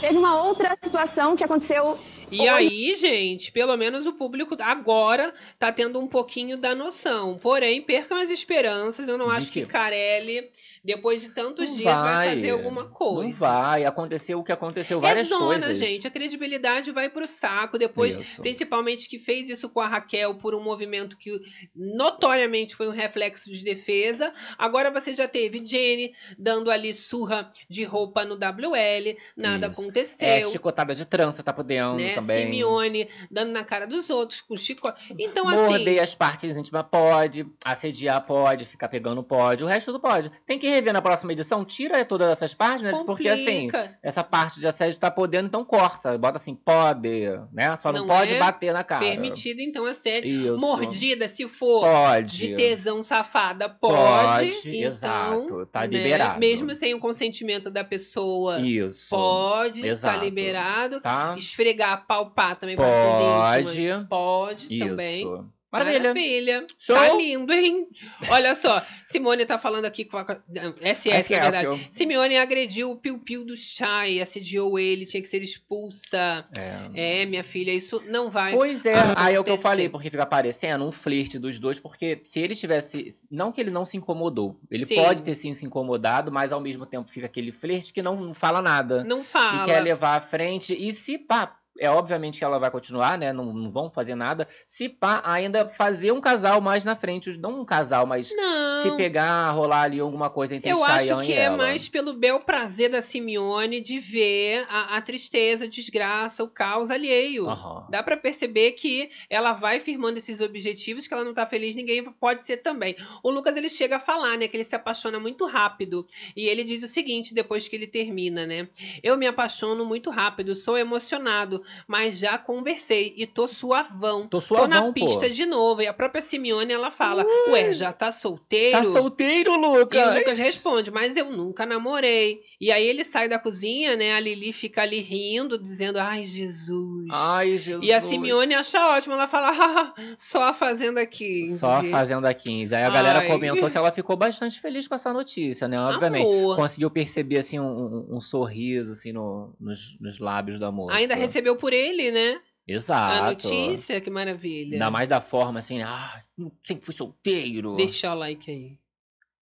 Teve 0.00 0.18
uma 0.18 0.42
outra 0.42 0.76
situação 0.82 1.34
que 1.34 1.42
aconteceu. 1.42 1.98
E 2.30 2.48
aí, 2.48 2.94
gente, 2.96 3.52
pelo 3.52 3.76
menos 3.76 4.06
o 4.06 4.12
público 4.12 4.56
agora 4.60 5.32
tá 5.58 5.70
tendo 5.70 6.00
um 6.00 6.06
pouquinho 6.06 6.56
da 6.56 6.74
noção. 6.74 7.38
Porém, 7.38 7.82
percam 7.82 8.18
as 8.18 8.30
esperanças. 8.30 9.08
Eu 9.08 9.18
não 9.18 9.28
De 9.28 9.36
acho 9.36 9.52
que 9.52 9.60
quê? 9.60 9.66
Carelli, 9.66 10.48
depois 10.84 11.22
de 11.22 11.30
tantos 11.30 11.70
Não 11.70 11.76
dias, 11.76 11.98
vai. 11.98 12.30
fazer 12.30 12.50
alguma 12.50 12.84
coisa. 12.84 13.28
Não 13.28 13.32
vai, 13.32 13.84
aconteceu 13.86 14.38
o 14.38 14.44
que 14.44 14.52
aconteceu, 14.52 14.98
É 14.98 15.00
várias 15.00 15.28
zona, 15.28 15.46
coisas. 15.66 15.78
gente. 15.78 16.06
A 16.06 16.10
credibilidade 16.10 16.90
vai 16.90 17.08
pro 17.08 17.26
saco. 17.26 17.78
Depois, 17.78 18.16
Isso. 18.16 18.42
principalmente 18.42 19.08
que 19.08 19.18
fez 19.18 19.48
isso 19.48 19.70
com 19.70 19.80
a 19.80 19.88
Raquel 19.88 20.34
por 20.34 20.54
um 20.54 20.62
movimento 20.62 21.16
que 21.16 21.40
notoriamente 21.74 22.76
foi 22.76 22.88
um 22.88 22.92
reflexo 22.92 23.50
de 23.50 23.64
defesa. 23.64 24.32
Agora 24.58 24.90
você 24.90 25.14
já 25.14 25.26
teve 25.26 25.64
Jenny 25.64 26.12
dando 26.38 26.70
ali 26.70 26.92
surra 26.92 27.50
de 27.68 27.84
roupa 27.84 28.24
no 28.24 28.34
WL, 28.34 29.16
nada 29.36 29.66
Isso. 29.68 29.80
aconteceu. 29.80 30.28
É, 30.28 30.42
chicotada 30.50 30.94
de 30.94 31.04
trança 31.04 31.42
tá 31.42 31.52
podendo 31.52 31.94
né? 31.96 32.14
também. 32.14 32.44
Simeone 32.44 33.08
dando 33.30 33.52
na 33.52 33.64
cara 33.64 33.86
dos 33.86 34.10
outros 34.10 34.40
com 34.40 34.56
chicote. 34.56 35.14
Então, 35.18 35.44
Morder 35.44 35.94
assim. 35.94 35.98
as 35.98 36.14
partes 36.14 36.56
íntimas 36.56 36.84
pode, 36.90 37.46
assediar 37.64 38.24
pode, 38.26 38.64
ficar 38.64 38.88
pegando 38.88 39.22
pode, 39.22 39.64
o 39.64 39.66
resto 39.66 39.92
tudo 39.92 40.00
pode. 40.00 40.30
Tem 40.44 40.58
que 40.58 40.73
rever 40.74 40.92
na 40.92 41.02
próxima 41.02 41.32
edição, 41.32 41.64
tira 41.64 42.04
todas 42.04 42.30
essas 42.30 42.54
páginas, 42.54 43.02
porque 43.02 43.28
assim, 43.28 43.70
Complica. 43.70 43.98
essa 44.02 44.22
parte 44.22 44.60
de 44.60 44.66
assédio 44.66 44.98
tá 44.98 45.10
podendo, 45.10 45.46
então 45.46 45.64
corta. 45.64 46.16
Bota 46.18 46.36
assim, 46.36 46.54
pode, 46.54 47.08
né? 47.52 47.76
Só 47.80 47.92
não, 47.92 48.00
Não 48.00 48.06
pode 48.06 48.34
é 48.34 48.38
bater 48.38 48.72
na 48.72 48.84
cara. 48.84 49.04
Permitido, 49.04 49.60
então, 49.60 49.86
assédio. 49.86 50.54
Isso. 50.54 50.60
Mordida, 50.60 51.28
se 51.28 51.48
for 51.48 51.82
Pode. 51.82 52.36
de 52.36 52.54
tesão 52.54 53.02
safada, 53.02 53.68
pode. 53.68 53.94
Pode, 53.94 54.68
então, 54.68 54.88
exato, 54.88 55.66
tá 55.66 55.80
né, 55.80 55.86
liberado. 55.86 56.40
Mesmo 56.40 56.74
sem 56.74 56.94
o 56.94 56.98
consentimento 56.98 57.70
da 57.70 57.84
pessoa. 57.84 58.60
Isso. 58.60 59.10
Pode, 59.10 59.80
tá 59.82 59.86
Exato. 59.86 60.24
liberado. 60.24 61.00
Tá? 61.00 61.34
Esfregar, 61.36 62.06
palpar 62.06 62.56
também 62.56 62.76
Pode. 62.76 62.88
partes 62.90 63.74
íntimas. 63.74 64.06
Pode 64.08 64.66
Isso. 64.70 64.88
também. 64.88 65.53
Maravilha. 65.78 66.00
Maravilha. 66.14 66.66
Show. 66.78 66.96
Tá 66.96 67.14
lindo, 67.14 67.52
hein? 67.52 67.86
Olha 68.28 68.54
só, 68.54 68.82
Simone 69.04 69.44
tá 69.44 69.58
falando 69.58 69.84
aqui 69.84 70.04
com 70.04 70.16
a 70.18 70.24
SS, 70.24 71.30
na 71.30 71.40
verdade. 71.40 71.80
SS. 71.82 71.88
Simeone 71.90 72.36
agrediu 72.38 72.90
o 72.90 72.96
piu-piu 72.96 73.44
do 73.44 73.56
Chay, 73.56 74.20
assediou 74.20 74.78
ele, 74.78 75.04
tinha 75.06 75.22
que 75.22 75.28
ser 75.28 75.42
expulsa. 75.42 76.46
É, 76.94 77.24
minha 77.26 77.42
filha, 77.44 77.72
isso 77.72 78.02
não 78.08 78.30
vai 78.30 78.52
Pois 78.52 78.86
é, 78.86 78.94
aí 79.16 79.34
é 79.34 79.40
o 79.40 79.44
que 79.44 79.50
eu 79.50 79.54
acontecer. 79.54 79.62
falei, 79.62 79.88
porque 79.88 80.10
fica 80.10 80.26
parecendo 80.26 80.84
um 80.84 80.92
flerte 80.92 81.38
dos 81.38 81.58
dois, 81.58 81.78
porque 81.78 82.22
se 82.24 82.40
ele 82.40 82.54
tivesse. 82.54 83.10
Não 83.30 83.50
que 83.50 83.60
ele 83.60 83.70
não 83.70 83.84
se 83.84 83.96
incomodou. 83.96 84.58
Ele 84.70 84.86
Sim. 84.86 84.96
pode 84.96 85.22
ter 85.22 85.34
sim 85.34 85.52
se 85.54 85.66
incomodado, 85.66 86.30
mas 86.30 86.52
ao 86.52 86.60
mesmo 86.60 86.86
tempo 86.86 87.10
fica 87.10 87.26
aquele 87.26 87.52
flerte 87.52 87.92
que 87.92 88.02
não, 88.02 88.16
não 88.20 88.34
fala 88.34 88.62
nada. 88.62 89.04
Não 89.04 89.24
fala. 89.24 89.62
E 89.62 89.66
quer 89.66 89.80
levar 89.80 90.16
à 90.16 90.20
frente. 90.20 90.74
E 90.74 90.92
se 90.92 91.18
pá. 91.18 91.58
É 91.78 91.90
obviamente 91.90 92.38
que 92.38 92.44
ela 92.44 92.58
vai 92.58 92.70
continuar, 92.70 93.18
né? 93.18 93.32
Não, 93.32 93.52
não 93.52 93.70
vão 93.70 93.90
fazer 93.90 94.14
nada. 94.14 94.46
Se 94.66 94.88
pá, 94.88 95.20
ainda 95.24 95.68
fazer 95.68 96.12
um 96.12 96.20
casal 96.20 96.60
mais 96.60 96.84
na 96.84 96.94
frente. 96.94 97.36
Não 97.36 97.60
um 97.60 97.64
casal, 97.64 98.06
mas 98.06 98.30
Não. 98.30 98.82
se 98.82 98.96
pegar, 98.96 99.50
rolar 99.50 99.82
ali 99.82 99.98
alguma 99.98 100.30
coisa 100.30 100.54
entre 100.54 100.70
Eu 100.70 100.84
acho 100.84 101.20
que 101.22 101.32
é 101.32 101.50
mais 101.50 101.88
pelo 101.88 102.12
bel 102.14 102.40
prazer 102.40 102.90
da 102.90 103.02
Simeone 103.02 103.80
de 103.80 103.98
ver 103.98 104.64
a, 104.68 104.96
a 104.96 105.00
tristeza, 105.00 105.64
a 105.64 105.68
desgraça, 105.68 106.44
o 106.44 106.48
caos 106.48 106.90
alheio. 106.90 107.48
Aham. 107.48 107.86
Dá 107.90 108.02
pra 108.02 108.16
perceber 108.16 108.72
que 108.72 109.10
ela 109.28 109.52
vai 109.52 109.80
firmando 109.80 110.18
esses 110.18 110.40
objetivos, 110.40 111.06
que 111.06 111.14
ela 111.14 111.24
não 111.24 111.34
tá 111.34 111.44
feliz, 111.44 111.74
ninguém 111.74 112.04
pode 112.04 112.42
ser 112.42 112.58
também. 112.58 112.96
O 113.22 113.30
Lucas 113.30 113.56
ele 113.56 113.68
chega 113.68 113.96
a 113.96 114.00
falar, 114.00 114.38
né, 114.38 114.46
que 114.46 114.56
ele 114.56 114.64
se 114.64 114.76
apaixona 114.76 115.18
muito 115.18 115.44
rápido. 115.46 116.06
E 116.36 116.46
ele 116.46 116.62
diz 116.62 116.82
o 116.82 116.88
seguinte 116.88 117.34
depois 117.34 117.66
que 117.66 117.74
ele 117.74 117.86
termina, 117.86 118.46
né? 118.46 118.68
Eu 119.02 119.16
me 119.16 119.26
apaixono 119.26 119.84
muito 119.84 120.10
rápido, 120.10 120.54
sou 120.54 120.78
emocionado, 120.78 121.63
mas 121.86 122.18
já 122.18 122.36
conversei 122.38 123.14
e 123.16 123.26
tô 123.26 123.46
suavão. 123.48 124.22
Tô 124.22 124.38
Tô 124.38 124.40
suavão, 124.40 124.68
na 124.68 124.82
pô. 124.82 124.92
pista 124.92 125.28
de 125.30 125.46
novo. 125.46 125.82
E 125.82 125.86
a 125.86 125.92
própria 125.92 126.20
Simeone 126.20 126.72
ela 126.72 126.90
fala: 126.90 127.24
"Ué, 127.48 127.72
já 127.72 127.92
tá 127.92 128.10
solteiro?" 128.12 128.78
Tá 128.78 128.84
solteiro, 128.84 129.54
Lucas? 129.56 129.98
E 129.98 130.10
o 130.10 130.14
Lucas 130.18 130.38
responde, 130.38 130.90
mas 130.90 131.16
eu 131.16 131.30
nunca 131.30 131.64
namorei. 131.66 132.42
E 132.60 132.70
aí 132.70 132.86
ele 132.86 133.02
sai 133.04 133.28
da 133.28 133.38
cozinha, 133.38 133.96
né? 133.96 134.14
A 134.14 134.20
Lili 134.20 134.52
fica 134.52 134.82
ali 134.82 135.00
rindo, 135.00 135.58
dizendo, 135.58 135.98
ai, 135.98 136.24
Jesus. 136.24 137.08
Ai, 137.12 137.58
Jesus. 137.58 137.84
E 137.86 137.92
a 137.92 138.00
Simeone 138.00 138.54
acha 138.54 138.88
ótimo. 138.88 139.14
Ela 139.14 139.26
fala, 139.26 139.50
ah, 139.50 139.94
só 140.16 140.42
a 140.44 140.52
Fazenda 140.52 141.04
15. 141.04 141.58
Só 141.58 141.82
fazendo 141.82 142.26
a 142.26 142.32
15. 142.34 142.74
Aí 142.74 142.84
a 142.84 142.90
galera 142.90 143.18
Ai. 143.20 143.28
comentou 143.28 143.70
que 143.70 143.76
ela 143.76 143.90
ficou 143.90 144.16
bastante 144.16 144.60
feliz 144.60 144.86
com 144.86 144.94
essa 144.94 145.12
notícia, 145.12 145.66
né? 145.66 145.78
Obviamente. 145.80 146.22
Amor. 146.24 146.56
Conseguiu 146.56 146.90
perceber, 146.90 147.38
assim, 147.38 147.58
um, 147.58 147.64
um- 147.66 148.16
um 148.16 148.20
sorriso, 148.20 148.92
assim, 148.92 149.12
no- 149.12 149.54
nos, 149.60 149.98
nos 150.00 150.18
lábios 150.18 150.58
da 150.58 150.70
moça. 150.70 150.96
Ainda 150.96 151.14
recebeu 151.14 151.56
por 151.56 151.72
ele, 151.72 152.10
né? 152.10 152.40
Exato. 152.66 153.24
A 153.24 153.30
notícia, 153.30 154.00
que 154.00 154.08
maravilha. 154.10 154.74
Ainda 154.74 154.90
mais 154.90 155.08
da 155.08 155.20
forma, 155.20 155.58
assim, 155.58 155.82
ah, 155.82 156.22
sempre 156.66 156.84
fui 156.86 156.94
solteiro. 156.94 157.76
Deixa 157.76 158.10
o 158.12 158.14
like 158.14 158.50
aí. 158.50 158.78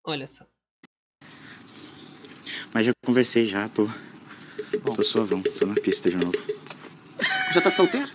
Olha 0.05 0.27
só. 0.27 0.45
Mas 2.73 2.87
já 2.87 2.93
conversei 3.05 3.47
já, 3.49 3.69
tô. 3.69 3.89
Tô 4.97 5.03
suavão, 5.03 5.43
tô 5.43 5.67
na 5.67 5.75
pista 5.75 6.11
de 6.11 6.17
novo. 6.17 6.33
Já 7.55 7.61
tá 7.61 7.71
solteiro? 7.71 8.09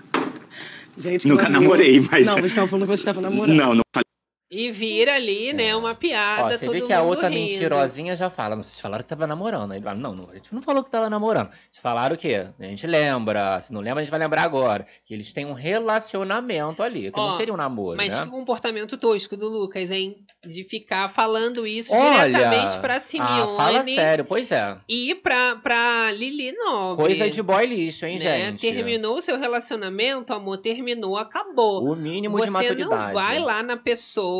Gente, 0.97 1.27
Nunca 1.27 1.47
namorei, 1.47 1.99
mas- 2.11 2.25
Não, 2.25 2.35
você 2.37 2.55
tava 2.55 2.67
falando 2.67 2.85
que 2.89 2.97
você 2.97 3.05
tava 3.05 3.21
namorando. 3.21 3.55
Não, 3.55 3.75
não 3.75 3.83
falei. 3.93 4.06
E 4.49 4.71
vira 4.71 5.15
ali, 5.15 5.51
né, 5.51 5.75
uma 5.75 5.91
Ó, 5.91 5.95
piada, 5.95 6.57
você 6.57 6.65
todo 6.65 6.79
vê 6.79 6.81
que 6.87 6.93
a 6.93 7.01
outra 7.01 7.27
rindo. 7.27 7.41
mentirosinha 7.51 8.15
já 8.15 8.29
fala. 8.29 8.55
Vocês 8.55 8.79
falaram 8.79 9.03
que 9.03 9.09
tava 9.09 9.27
namorando. 9.27 9.71
Aí 9.73 9.77
ele 9.77 9.83
fala, 9.83 9.97
não, 9.99 10.15
não, 10.15 10.29
a 10.29 10.35
gente 10.35 10.53
não 10.55 10.61
falou 10.61 10.83
que 10.83 10.89
tava 10.89 11.09
namorando. 11.09 11.47
Eles 11.47 11.79
falaram 11.81 12.15
o 12.15 12.17
quê? 12.17 12.47
A 12.57 12.63
gente 12.63 12.87
lembra. 12.87 13.59
Se 13.59 13.73
não 13.73 13.81
lembra, 13.81 13.99
a 13.99 14.03
gente 14.05 14.11
vai 14.11 14.19
lembrar 14.21 14.43
agora. 14.43 14.87
Que 15.05 15.13
eles 15.13 15.33
têm 15.33 15.45
um 15.45 15.51
relacionamento 15.51 16.81
ali. 16.81 17.11
Que 17.11 17.19
Ó, 17.19 17.31
não 17.31 17.35
seria 17.37 17.53
um 17.53 17.57
namoro, 17.57 17.97
Mas 17.97 18.13
né? 18.15 18.23
que 18.23 18.31
comportamento 18.31 18.97
tosco 18.97 19.35
do 19.35 19.49
Lucas, 19.49 19.91
hein? 19.91 20.15
De 20.45 20.63
ficar 20.63 21.09
falando 21.09 21.67
isso 21.67 21.93
Olha, 21.93 22.29
diretamente 22.29 22.79
pra 22.79 22.99
Simeone. 23.01 23.41
Ah, 23.41 23.55
fala 23.57 23.83
sério, 23.83 24.23
pois 24.23 24.49
é. 24.51 24.77
E 24.87 25.13
pra, 25.15 25.57
pra 25.57 26.11
Lili 26.13 26.53
Nobre. 26.53 27.05
Coisa 27.05 27.29
de 27.29 27.41
boy 27.41 27.65
lixo, 27.65 28.05
hein, 28.05 28.17
né? 28.17 28.45
gente? 28.45 28.61
Terminou 28.61 29.17
o 29.17 29.21
seu 29.21 29.37
relacionamento, 29.37 30.31
amor, 30.33 30.57
terminou, 30.59 31.17
acabou. 31.17 31.83
O 31.83 31.95
mínimo 31.95 32.37
Você 32.37 32.45
de 32.45 32.51
maturidade. 32.51 32.89
não 32.89 33.13
vai 33.13 33.39
lá 33.39 33.61
na 33.61 33.75
pessoa, 33.75 34.36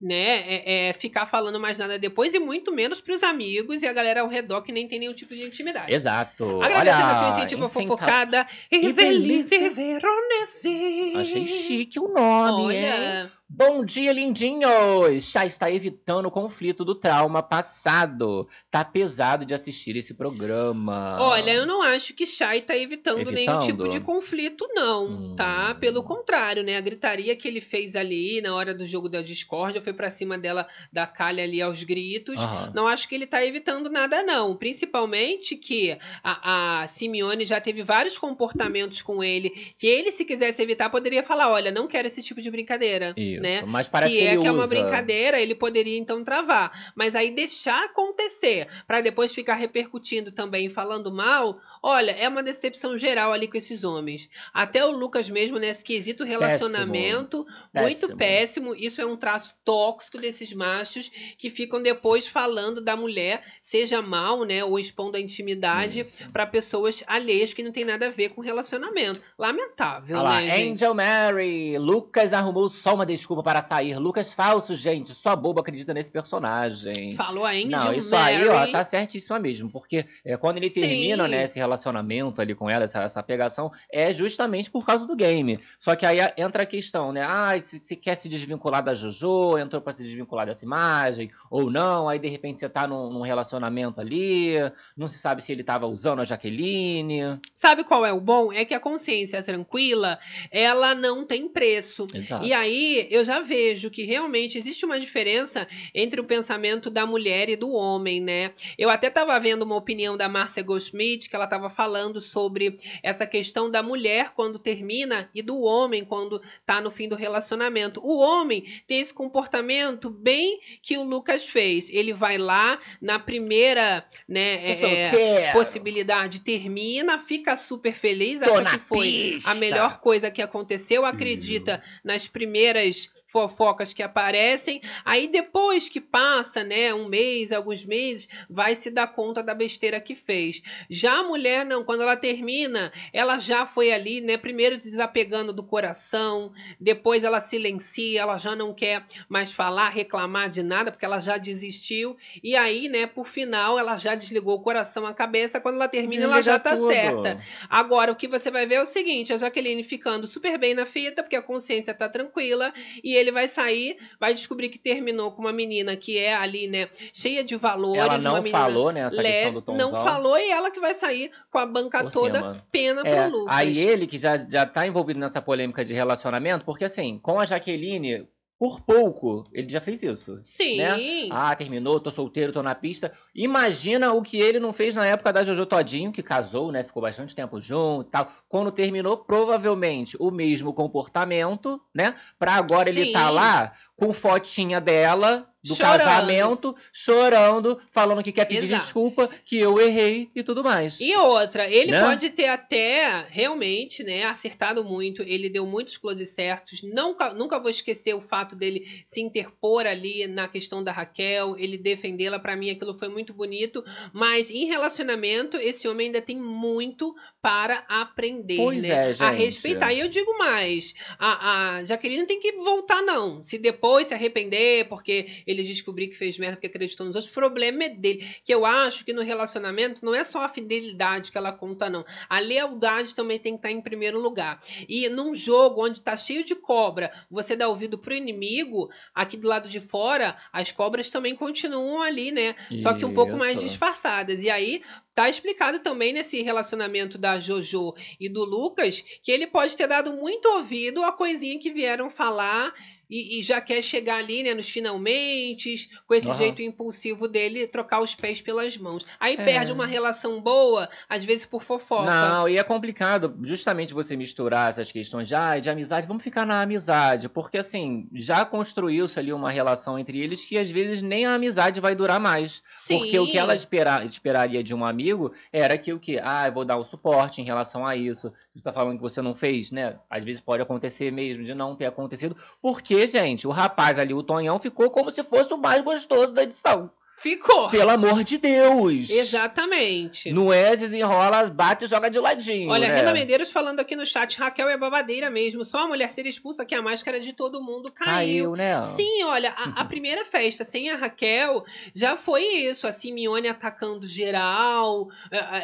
né, 0.00 0.44
é, 0.46 0.88
é, 0.88 0.92
ficar 0.92 1.26
falando 1.26 1.58
mais 1.58 1.76
nada 1.78 1.98
depois, 1.98 2.32
e 2.32 2.38
muito 2.38 2.72
menos 2.72 3.00
pros 3.00 3.22
amigos 3.24 3.82
e 3.82 3.86
a 3.88 3.92
galera 3.92 4.20
ao 4.20 4.28
redor 4.28 4.62
que 4.62 4.70
nem 4.70 4.86
tem 4.86 5.00
nenhum 5.00 5.12
tipo 5.12 5.34
de 5.34 5.42
intimidade. 5.44 5.92
Exato. 5.92 6.62
Agradecendo 6.62 7.10
aqui 7.10 7.24
o 7.24 7.28
incentivo 7.30 7.64
incenta- 7.64 7.80
fofocada 7.82 8.46
Evelise 8.70 9.68
Veronese. 9.70 11.12
Achei 11.16 11.46
chique 11.48 11.98
o 11.98 12.08
nome, 12.08 12.62
Olha. 12.76 13.22
hein? 13.24 13.30
Bom 13.50 13.82
dia, 13.82 14.12
lindinhos! 14.12 15.24
Chá 15.24 15.46
está 15.46 15.72
evitando 15.72 16.26
o 16.26 16.30
conflito 16.30 16.84
do 16.84 16.94
trauma 16.94 17.42
passado. 17.42 18.46
Tá 18.70 18.84
pesado 18.84 19.46
de 19.46 19.54
assistir 19.54 19.96
esse 19.96 20.14
programa. 20.14 21.16
Olha, 21.18 21.52
eu 21.52 21.64
não 21.66 21.80
acho 21.82 22.12
que 22.12 22.26
Shai 22.26 22.60
tá 22.60 22.76
evitando, 22.76 23.30
nenhum 23.32 23.54
Evitando? 23.54 23.66
tipo 23.66 23.88
de 23.88 24.00
conflito, 24.00 24.68
não, 24.74 25.06
Hum. 25.06 25.34
tá? 25.34 25.74
Pelo 25.80 26.02
contrário, 26.02 26.62
né? 26.62 26.76
A 26.76 26.80
gritaria 26.82 27.34
que 27.34 27.48
ele 27.48 27.62
fez 27.62 27.96
ali 27.96 28.42
na 28.42 28.54
hora 28.54 28.74
do 28.74 28.86
jogo 28.86 29.08
da 29.08 29.22
discórdia 29.22 29.80
foi 29.80 29.94
pra 29.94 30.10
cima 30.10 30.36
dela, 30.36 30.68
da 30.92 31.06
calha 31.06 31.42
ali 31.42 31.62
aos 31.62 31.82
gritos. 31.82 32.36
Aham. 32.36 32.70
Não 32.74 32.86
acho 32.86 33.08
que 33.08 33.14
ele 33.14 33.26
tá 33.26 33.42
evitando 33.42 33.88
nada, 33.88 34.22
não. 34.22 34.54
Principalmente 34.56 35.56
que 35.56 35.96
a, 36.22 36.82
a 36.82 36.86
Simeone 36.86 37.46
já 37.46 37.58
teve 37.62 37.82
vários 37.82 38.18
comportamentos 38.18 39.00
com 39.00 39.24
ele 39.24 39.48
que 39.74 39.86
ele, 39.86 40.12
se 40.12 40.26
quisesse 40.26 40.60
evitar, 40.60 40.90
poderia 40.90 41.22
falar: 41.22 41.50
olha, 41.50 41.70
não 41.72 41.88
quero 41.88 42.06
esse 42.06 42.22
tipo 42.22 42.42
de 42.42 42.50
brincadeira. 42.50 43.14
Isso, 43.16 43.37
né? 43.40 43.62
mas 43.66 43.88
parece 43.88 44.12
se 44.12 44.18
que 44.18 44.26
é 44.26 44.36
que 44.36 44.46
é 44.46 44.50
uma 44.50 44.64
usa. 44.64 44.68
brincadeira, 44.68 45.40
ele 45.40 45.54
poderia 45.54 45.98
então 45.98 46.22
travar. 46.24 46.92
Mas 46.94 47.14
aí 47.14 47.30
deixar 47.30 47.84
acontecer 47.84 48.66
pra 48.86 49.00
depois 49.00 49.34
ficar 49.34 49.54
repercutindo 49.54 50.32
também 50.32 50.66
e 50.66 50.70
falando 50.70 51.12
mal, 51.12 51.60
olha, 51.82 52.12
é 52.12 52.28
uma 52.28 52.42
decepção 52.42 52.96
geral 52.98 53.32
ali 53.32 53.46
com 53.48 53.56
esses 53.56 53.84
homens. 53.84 54.28
Até 54.52 54.84
o 54.84 54.90
Lucas 54.90 55.28
mesmo, 55.28 55.58
nesse 55.58 55.84
quesito 55.84 56.24
relacionamento, 56.24 57.46
muito 57.74 58.08
Péssimo. 58.08 58.16
péssimo. 58.16 58.74
Isso 58.74 59.00
é 59.00 59.06
um 59.06 59.16
traço 59.16 59.54
tóxico 59.64 60.18
desses 60.18 60.52
machos 60.52 61.10
que 61.36 61.50
ficam 61.50 61.82
depois 61.82 62.26
falando 62.26 62.80
da 62.80 62.96
mulher, 62.96 63.42
seja 63.60 64.02
mal, 64.02 64.44
né, 64.44 64.64
ou 64.64 64.78
expondo 64.78 65.16
a 65.16 65.20
intimidade 65.20 66.04
pra 66.32 66.46
pessoas 66.46 67.02
alheias 67.06 67.54
que 67.54 67.62
não 67.62 67.72
tem 67.72 67.84
nada 67.84 68.06
a 68.06 68.10
ver 68.10 68.30
com 68.30 68.40
relacionamento. 68.40 69.20
Lamentável, 69.38 70.18
Olha 70.18 70.28
lá, 70.28 70.40
né, 70.40 70.50
gente? 70.50 70.72
Angel 70.72 70.94
Mary. 70.94 71.78
Lucas 71.78 72.32
arrumou 72.32 72.68
só 72.68 72.94
uma 72.94 73.06
desculpa 73.06 73.42
para 73.42 73.62
sair. 73.62 73.96
Lucas 73.98 74.32
falso, 74.32 74.74
gente. 74.74 75.14
Só 75.14 75.34
bobo 75.36 75.60
acredita 75.60 75.94
nesse 75.94 76.10
personagem. 76.10 77.12
Falou 77.12 77.44
a 77.44 77.50
Angel 77.50 77.68
Não, 77.70 77.92
isso 77.92 78.10
Mary. 78.10 78.36
aí, 78.36 78.48
ó, 78.48 78.66
tá 78.66 78.84
certíssima 78.84 79.38
mesmo. 79.38 79.70
Porque 79.70 80.06
é, 80.24 80.36
quando 80.36 80.56
ele 80.58 80.68
Sim. 80.68 80.80
termina, 80.80 81.28
né, 81.28 81.44
esse 81.44 81.58
relacionamento 81.68 82.40
ali 82.40 82.54
com 82.54 82.68
ela, 82.68 82.84
essa, 82.84 83.02
essa 83.02 83.22
pegação, 83.22 83.70
é 83.92 84.12
justamente 84.12 84.70
por 84.70 84.84
causa 84.84 85.06
do 85.06 85.14
game. 85.14 85.60
Só 85.78 85.94
que 85.94 86.06
aí 86.06 86.18
entra 86.36 86.62
a 86.62 86.66
questão, 86.66 87.12
né? 87.12 87.22
Ah, 87.26 87.52
se, 87.62 87.78
se 87.80 87.94
quer 87.94 88.16
se 88.16 88.28
desvincular 88.28 88.82
da 88.82 88.94
Jojo, 88.94 89.58
entrou 89.58 89.80
pra 89.80 89.92
se 89.92 90.02
desvincular 90.02 90.46
dessa 90.46 90.64
imagem, 90.64 91.30
ou 91.50 91.70
não, 91.70 92.08
aí 92.08 92.18
de 92.18 92.28
repente 92.28 92.60
você 92.60 92.68
tá 92.68 92.86
num, 92.86 93.12
num 93.12 93.22
relacionamento 93.22 94.00
ali, 94.00 94.54
não 94.96 95.06
se 95.06 95.18
sabe 95.18 95.42
se 95.42 95.52
ele 95.52 95.62
tava 95.62 95.86
usando 95.86 96.20
a 96.20 96.24
Jaqueline. 96.24 97.38
Sabe 97.54 97.84
qual 97.84 98.04
é 98.04 98.12
o 98.12 98.20
bom? 98.20 98.52
É 98.52 98.64
que 98.64 98.74
a 98.74 98.80
consciência 98.80 99.42
tranquila, 99.42 100.18
ela 100.50 100.94
não 100.94 101.24
tem 101.24 101.48
preço. 101.48 102.06
Exato. 102.12 102.44
E 102.44 102.52
aí 102.52 103.06
eu 103.10 103.24
já 103.24 103.40
vejo 103.40 103.90
que 103.90 104.04
realmente 104.04 104.56
existe 104.56 104.84
uma 104.84 104.98
diferença 104.98 105.66
entre 105.94 106.20
o 106.20 106.24
pensamento 106.24 106.90
da 106.90 107.06
mulher 107.06 107.48
e 107.48 107.56
do 107.56 107.70
homem, 107.72 108.20
né? 108.20 108.52
Eu 108.78 108.90
até 108.90 109.08
estava 109.08 109.38
vendo 109.38 109.62
uma 109.62 109.76
opinião 109.76 110.16
da 110.16 110.28
Márcia 110.28 110.62
Goldsmith, 110.62 111.28
que 111.28 111.36
ela 111.36 111.44
estava 111.58 111.68
falando 111.68 112.20
sobre 112.20 112.76
essa 113.02 113.26
questão 113.26 113.70
da 113.70 113.82
mulher 113.82 114.32
quando 114.34 114.58
termina 114.58 115.28
e 115.34 115.42
do 115.42 115.60
homem 115.62 116.04
quando 116.04 116.40
tá 116.64 116.80
no 116.80 116.90
fim 116.90 117.08
do 117.08 117.16
relacionamento. 117.16 118.00
O 118.02 118.18
homem 118.18 118.64
tem 118.86 119.00
esse 119.00 119.12
comportamento 119.12 120.08
bem 120.08 120.60
que 120.80 120.96
o 120.96 121.02
Lucas 121.02 121.48
fez. 121.48 121.90
Ele 121.90 122.12
vai 122.12 122.38
lá 122.38 122.78
na 123.02 123.18
primeira, 123.18 124.04
né, 124.28 124.54
é, 124.54 124.70
é, 124.70 125.10
Solteiro. 125.10 125.52
possibilidade, 125.52 126.40
termina, 126.40 127.18
fica 127.18 127.56
super 127.56 127.92
feliz, 127.92 128.40
Tô 128.40 128.54
acha 128.54 128.64
que 128.64 128.78
foi 128.78 129.32
pista. 129.34 129.50
a 129.50 129.54
melhor 129.56 130.00
coisa 130.00 130.30
que 130.30 130.40
aconteceu, 130.40 131.04
acredita 131.04 131.82
nas 132.04 132.28
primeiras 132.28 133.10
fofocas 133.26 133.92
que 133.92 134.02
aparecem, 134.02 134.80
aí 135.04 135.26
depois 135.26 135.88
que 135.88 136.00
passa, 136.00 136.62
né, 136.62 136.94
um 136.94 137.08
mês, 137.08 137.50
alguns 137.50 137.84
meses, 137.84 138.28
vai 138.48 138.76
se 138.76 138.90
dar 138.90 139.08
conta 139.08 139.42
da 139.42 139.54
besteira 139.54 140.00
que 140.00 140.14
fez. 140.14 140.62
Já 140.88 141.18
a 141.18 141.22
mulher 141.24 141.47
não, 141.64 141.84
quando 141.84 142.02
ela 142.02 142.16
termina, 142.16 142.92
ela 143.12 143.38
já 143.38 143.66
foi 143.66 143.92
ali, 143.92 144.20
né, 144.20 144.36
primeiro 144.36 144.76
desapegando 144.76 145.52
do 145.52 145.62
coração, 145.62 146.52
depois 146.80 147.24
ela 147.24 147.40
silencia, 147.40 148.20
ela 148.20 148.38
já 148.38 148.54
não 148.54 148.72
quer 148.74 149.04
mais 149.28 149.52
falar, 149.52 149.88
reclamar 149.88 150.48
de 150.48 150.62
nada, 150.62 150.90
porque 150.90 151.04
ela 151.04 151.20
já 151.20 151.36
desistiu, 151.36 152.16
e 152.42 152.56
aí, 152.56 152.88
né, 152.88 153.06
por 153.06 153.26
final, 153.26 153.78
ela 153.78 153.96
já 153.98 154.14
desligou 154.14 154.56
o 154.56 154.60
coração, 154.60 155.06
a 155.06 155.14
cabeça, 155.14 155.60
quando 155.60 155.76
ela 155.76 155.88
termina, 155.88 156.24
ela 156.24 156.40
já 156.40 156.58
tá 156.58 156.76
tudo. 156.76 156.92
certa. 156.92 157.38
Agora, 157.68 158.12
o 158.12 158.16
que 158.16 158.28
você 158.28 158.50
vai 158.50 158.66
ver 158.66 158.76
é 158.76 158.82
o 158.82 158.86
seguinte: 158.86 159.32
a 159.32 159.36
Jaqueline 159.36 159.82
ficando 159.82 160.26
super 160.26 160.58
bem 160.58 160.74
na 160.74 160.86
fita, 160.86 161.22
porque 161.22 161.36
a 161.36 161.42
consciência 161.42 161.94
tá 161.94 162.08
tranquila, 162.08 162.72
e 163.02 163.14
ele 163.14 163.30
vai 163.32 163.48
sair, 163.48 163.96
vai 164.18 164.34
descobrir 164.34 164.68
que 164.68 164.78
terminou 164.78 165.32
com 165.32 165.42
uma 165.42 165.52
menina 165.52 165.96
que 165.96 166.18
é 166.18 166.34
ali, 166.34 166.68
né, 166.68 166.88
cheia 167.12 167.44
de 167.44 167.56
valores, 167.56 168.02
Ela 168.02 168.18
não 168.18 168.32
uma 168.32 168.40
menina 168.40 168.58
falou, 168.58 168.92
né, 168.92 169.00
essa 169.00 169.16
questão 169.16 169.32
leve, 169.32 169.60
do 169.60 169.74
não 169.74 169.90
falou 169.92 170.38
e 170.38 170.50
ela 170.50 170.70
que 170.70 170.80
vai 170.80 170.94
sair 170.94 171.30
com 171.50 171.58
a 171.58 171.66
banca 171.66 172.02
Por 172.04 172.12
toda, 172.12 172.38
cima. 172.38 172.66
pena 172.70 173.02
É, 173.04 173.28
pro 173.28 173.38
Lucas. 173.38 173.56
aí 173.56 173.78
ele 173.78 174.06
que 174.06 174.18
já, 174.18 174.36
já 174.38 174.66
tá 174.66 174.86
envolvido 174.86 175.20
nessa 175.20 175.40
polêmica 175.42 175.84
de 175.84 175.92
relacionamento, 175.94 176.64
porque 176.64 176.84
assim, 176.84 177.18
com 177.18 177.38
a 177.40 177.44
Jaqueline, 177.46 178.28
por 178.58 178.80
pouco, 178.80 179.44
ele 179.52 179.68
já 179.68 179.80
fez 179.80 180.02
isso. 180.02 180.40
Sim. 180.42 180.78
né? 180.78 180.96
Ah, 181.30 181.54
terminou, 181.54 182.00
tô 182.00 182.10
solteiro, 182.10 182.52
tô 182.52 182.60
na 182.60 182.74
pista. 182.74 183.12
Imagina 183.32 184.12
o 184.12 184.20
que 184.20 184.36
ele 184.40 184.58
não 184.58 184.72
fez 184.72 184.96
na 184.96 185.06
época 185.06 185.32
da 185.32 185.44
Jojo 185.44 185.64
Todinho, 185.64 186.10
que 186.10 186.24
casou, 186.24 186.72
né? 186.72 186.82
Ficou 186.82 187.00
bastante 187.00 187.36
tempo 187.36 187.60
junto 187.60 188.08
e 188.08 188.10
tal. 188.10 188.26
Quando 188.48 188.72
terminou, 188.72 189.16
provavelmente 189.16 190.16
o 190.18 190.32
mesmo 190.32 190.74
comportamento, 190.74 191.80
né? 191.94 192.16
Pra 192.36 192.54
agora 192.54 192.88
ele 192.88 193.06
Sim. 193.06 193.12
tá 193.12 193.30
lá 193.30 193.72
com 193.96 194.12
fotinha 194.12 194.80
dela. 194.80 195.47
Do 195.68 195.74
Chorando. 195.76 195.98
casamento, 195.98 196.76
chorando, 196.92 197.80
falando 197.92 198.22
que 198.22 198.32
quer 198.32 198.44
pedir 198.46 198.64
Exato. 198.64 198.82
desculpa, 198.84 199.28
que 199.44 199.56
eu 199.58 199.80
errei 199.80 200.30
e 200.34 200.42
tudo 200.42 200.62
mais. 200.62 200.98
E 201.00 201.14
outra, 201.16 201.68
ele 201.70 201.90
Né? 201.92 202.00
pode 202.00 202.30
ter 202.30 202.46
até 202.46 203.24
realmente, 203.30 204.02
né, 204.02 204.24
acertado 204.24 204.84
muito. 204.84 205.22
Ele 205.22 205.48
deu 205.48 205.66
muitos 205.66 205.96
close 205.96 206.24
certos. 206.26 206.82
Nunca, 206.82 207.34
nunca 207.34 207.58
vou 207.58 207.70
esquecer 207.70 208.14
o 208.14 208.20
fato 208.20 208.54
dele 208.56 208.86
se 209.04 209.20
interpor 209.20 209.86
ali 209.86 210.26
na 210.26 210.48
questão 210.48 210.82
da 210.82 210.92
Raquel, 210.92 211.56
ele 211.58 211.76
defendê-la. 211.78 212.38
Pra 212.38 212.56
mim, 212.56 212.70
aquilo 212.70 212.94
foi 212.94 213.08
muito 213.08 213.32
bonito. 213.32 213.84
Mas 214.12 214.50
em 214.50 214.66
relacionamento, 214.66 215.56
esse 215.56 215.86
homem 215.88 216.06
ainda 216.08 216.20
tem 216.22 216.36
muito 216.38 217.14
para 217.42 217.84
aprender, 217.88 218.56
Pois 218.56 218.82
né? 218.82 218.88
é, 218.88 219.00
a 219.10 219.12
gente. 219.12 219.38
respeitar. 219.44 219.92
E 219.92 220.00
eu 220.00 220.08
digo 220.08 220.36
mais: 220.38 220.94
a, 221.18 221.76
a 221.78 221.84
Jaqueline 221.84 222.26
tem 222.26 222.40
que 222.40 222.52
voltar, 222.52 223.02
não. 223.02 223.42
Se 223.44 223.58
depois 223.58 224.08
se 224.08 224.14
arrepender, 224.14 224.86
porque 224.88 225.26
ele 225.46 225.57
descobrir 225.62 226.08
que 226.08 226.16
fez 226.16 226.38
merda 226.38 226.56
porque 226.56 226.66
acreditou 226.66 227.06
nos 227.06 227.14
outros, 227.14 227.30
o 227.30 227.34
problema 227.34 227.84
é 227.84 227.88
dele. 227.88 228.26
Que 228.44 228.52
eu 228.52 228.64
acho 228.64 229.04
que 229.04 229.12
no 229.12 229.22
relacionamento 229.22 230.04
não 230.04 230.14
é 230.14 230.24
só 230.24 230.42
a 230.42 230.48
fidelidade 230.48 231.30
que 231.30 231.38
ela 231.38 231.52
conta, 231.52 231.88
não. 231.88 232.04
A 232.28 232.38
lealdade 232.38 233.14
também 233.14 233.38
tem 233.38 233.52
que 233.52 233.58
estar 233.58 233.70
em 233.70 233.80
primeiro 233.80 234.20
lugar. 234.20 234.60
E 234.88 235.08
num 235.08 235.34
jogo 235.34 235.84
onde 235.84 236.00
tá 236.00 236.16
cheio 236.16 236.44
de 236.44 236.54
cobra, 236.54 237.12
você 237.30 237.56
dá 237.56 237.68
ouvido 237.68 237.98
pro 237.98 238.14
inimigo, 238.14 238.88
aqui 239.14 239.36
do 239.36 239.48
lado 239.48 239.68
de 239.68 239.80
fora, 239.80 240.36
as 240.52 240.72
cobras 240.72 241.10
também 241.10 241.34
continuam 241.34 242.02
ali, 242.02 242.30
né? 242.30 242.54
Só 242.78 242.94
que 242.94 243.04
um 243.04 243.14
pouco 243.14 243.36
mais 243.36 243.60
disfarçadas. 243.60 244.42
E 244.42 244.50
aí. 244.50 244.82
Tá 245.14 245.28
explicado 245.28 245.80
também 245.80 246.12
nesse 246.12 246.42
relacionamento 246.42 247.18
da 247.18 247.40
Jojo 247.40 247.92
e 248.20 248.28
do 248.28 248.44
Lucas 248.44 249.02
que 249.20 249.32
ele 249.32 249.48
pode 249.48 249.76
ter 249.76 249.88
dado 249.88 250.14
muito 250.14 250.46
ouvido 250.50 251.02
a 251.02 251.10
coisinha 251.10 251.58
que 251.58 251.72
vieram 251.72 252.08
falar 252.08 252.72
e, 253.10 253.38
e 253.40 253.42
já 253.42 253.60
quer 253.60 253.82
chegar 253.82 254.16
ali, 254.18 254.42
né, 254.42 254.54
nos 254.54 254.68
finalmente, 254.68 255.88
com 256.06 256.14
esse 256.14 256.28
Aham. 256.28 256.38
jeito 256.38 256.62
impulsivo 256.62 257.26
dele, 257.28 257.66
trocar 257.66 258.00
os 258.00 258.14
pés 258.14 258.40
pelas 258.40 258.76
mãos. 258.76 259.04
Aí 259.18 259.34
É. 259.34 259.44
perde 259.44 259.72
uma 259.72 259.86
relação 259.86 260.40
boa, 260.40 260.88
às 261.08 261.24
vezes 261.24 261.46
por 261.46 261.62
fofoca. 261.62 262.04
Não, 262.04 262.48
e 262.48 262.56
é 262.58 262.62
complicado 262.62 263.36
justamente 263.42 263.92
você 263.94 264.16
misturar 264.16 264.70
essas 264.70 264.90
questões 264.92 265.26
de, 265.28 265.34
ah, 265.34 265.58
de 265.58 265.68
amizade. 265.70 266.06
Vamos 266.06 266.22
ficar 266.22 266.46
na 266.46 266.60
amizade, 266.62 267.28
porque 267.28 267.58
assim, 267.58 268.08
já 268.12 268.44
construiu-se 268.44 269.18
ali 269.18 269.32
uma 269.32 269.50
relação 269.50 269.98
entre 269.98 270.18
eles 270.20 270.44
que 270.44 270.56
às 270.58 270.70
vezes 270.70 271.02
nem 271.02 271.26
a 271.26 271.34
amizade 271.34 271.80
vai 271.80 271.94
durar 271.94 272.20
mais. 272.20 272.62
Porque 272.86 273.18
o 273.18 273.26
que 273.26 273.32
Sim. 273.32 273.38
ela 273.38 273.54
espera, 273.54 274.04
esperaria 274.04 274.62
de 274.62 274.74
um 274.74 274.84
amigo 274.84 275.32
era 275.52 275.76
que 275.76 275.92
o 275.92 275.98
que? 275.98 276.18
Ah, 276.22 276.46
eu 276.48 276.52
vou 276.52 276.64
dar 276.64 276.76
o 276.76 276.84
suporte 276.84 277.40
em 277.40 277.44
relação 277.44 277.86
a 277.86 277.96
isso. 277.96 278.32
Você 278.54 278.62
tá 278.64 278.72
falando 278.72 278.96
que 278.96 279.02
você 279.02 279.20
não 279.20 279.34
fez, 279.34 279.70
né? 279.70 279.98
Às 280.08 280.24
vezes 280.24 280.40
pode 280.40 280.62
acontecer 280.62 281.10
mesmo 281.10 281.42
de 281.42 281.54
não 281.54 281.74
ter 281.76 281.86
acontecido. 281.86 282.36
Porque, 282.62 282.97
gente, 283.06 283.46
o 283.46 283.50
rapaz 283.50 283.98
ali, 283.98 284.14
o 284.14 284.22
Tonhão, 284.22 284.58
ficou 284.58 284.90
como 284.90 285.12
se 285.12 285.22
fosse 285.22 285.52
o 285.52 285.58
mais 285.58 285.84
gostoso 285.84 286.32
da 286.32 286.42
edição. 286.42 286.90
Ficou. 287.20 287.68
Pelo 287.68 287.90
amor 287.90 288.22
de 288.22 288.38
Deus. 288.38 289.10
Exatamente. 289.10 290.30
Não 290.30 290.52
é 290.52 290.76
desenrola, 290.76 291.46
bate 291.46 291.84
e 291.84 291.88
joga 291.88 292.08
de 292.08 292.18
ladinho. 292.18 292.70
Olha, 292.70 292.86
né? 292.86 292.94
Renan 292.94 293.12
Medeiros 293.12 293.50
falando 293.50 293.80
aqui 293.80 293.96
no 293.96 294.06
chat, 294.06 294.38
Raquel 294.38 294.68
é 294.68 294.76
babadeira 294.76 295.28
mesmo. 295.28 295.64
Só 295.64 295.80
a 295.80 295.88
mulher 295.88 296.10
ser 296.12 296.26
expulsa 296.26 296.64
que 296.64 296.76
a 296.76 296.80
máscara 296.82 297.18
de 297.18 297.32
todo 297.32 297.60
mundo 297.60 297.90
caiu. 297.90 298.08
Caiu, 298.14 298.56
né? 298.56 298.80
Sim, 298.84 299.24
olha, 299.24 299.50
a, 299.50 299.80
a 299.80 299.84
primeira 299.84 300.24
festa 300.24 300.62
sem 300.62 300.90
a 300.90 300.96
Raquel 300.96 301.64
já 301.92 302.16
foi 302.16 302.42
isso. 302.44 302.86
A 302.86 302.92
Simeone 302.92 303.48
atacando 303.48 304.06
geral, 304.06 305.08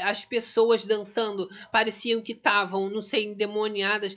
as 0.02 0.24
pessoas 0.24 0.84
dançando 0.84 1.48
pareciam 1.70 2.20
que 2.20 2.32
estavam, 2.32 2.90
não 2.90 3.00
sei, 3.00 3.26
endemoniadas. 3.26 4.16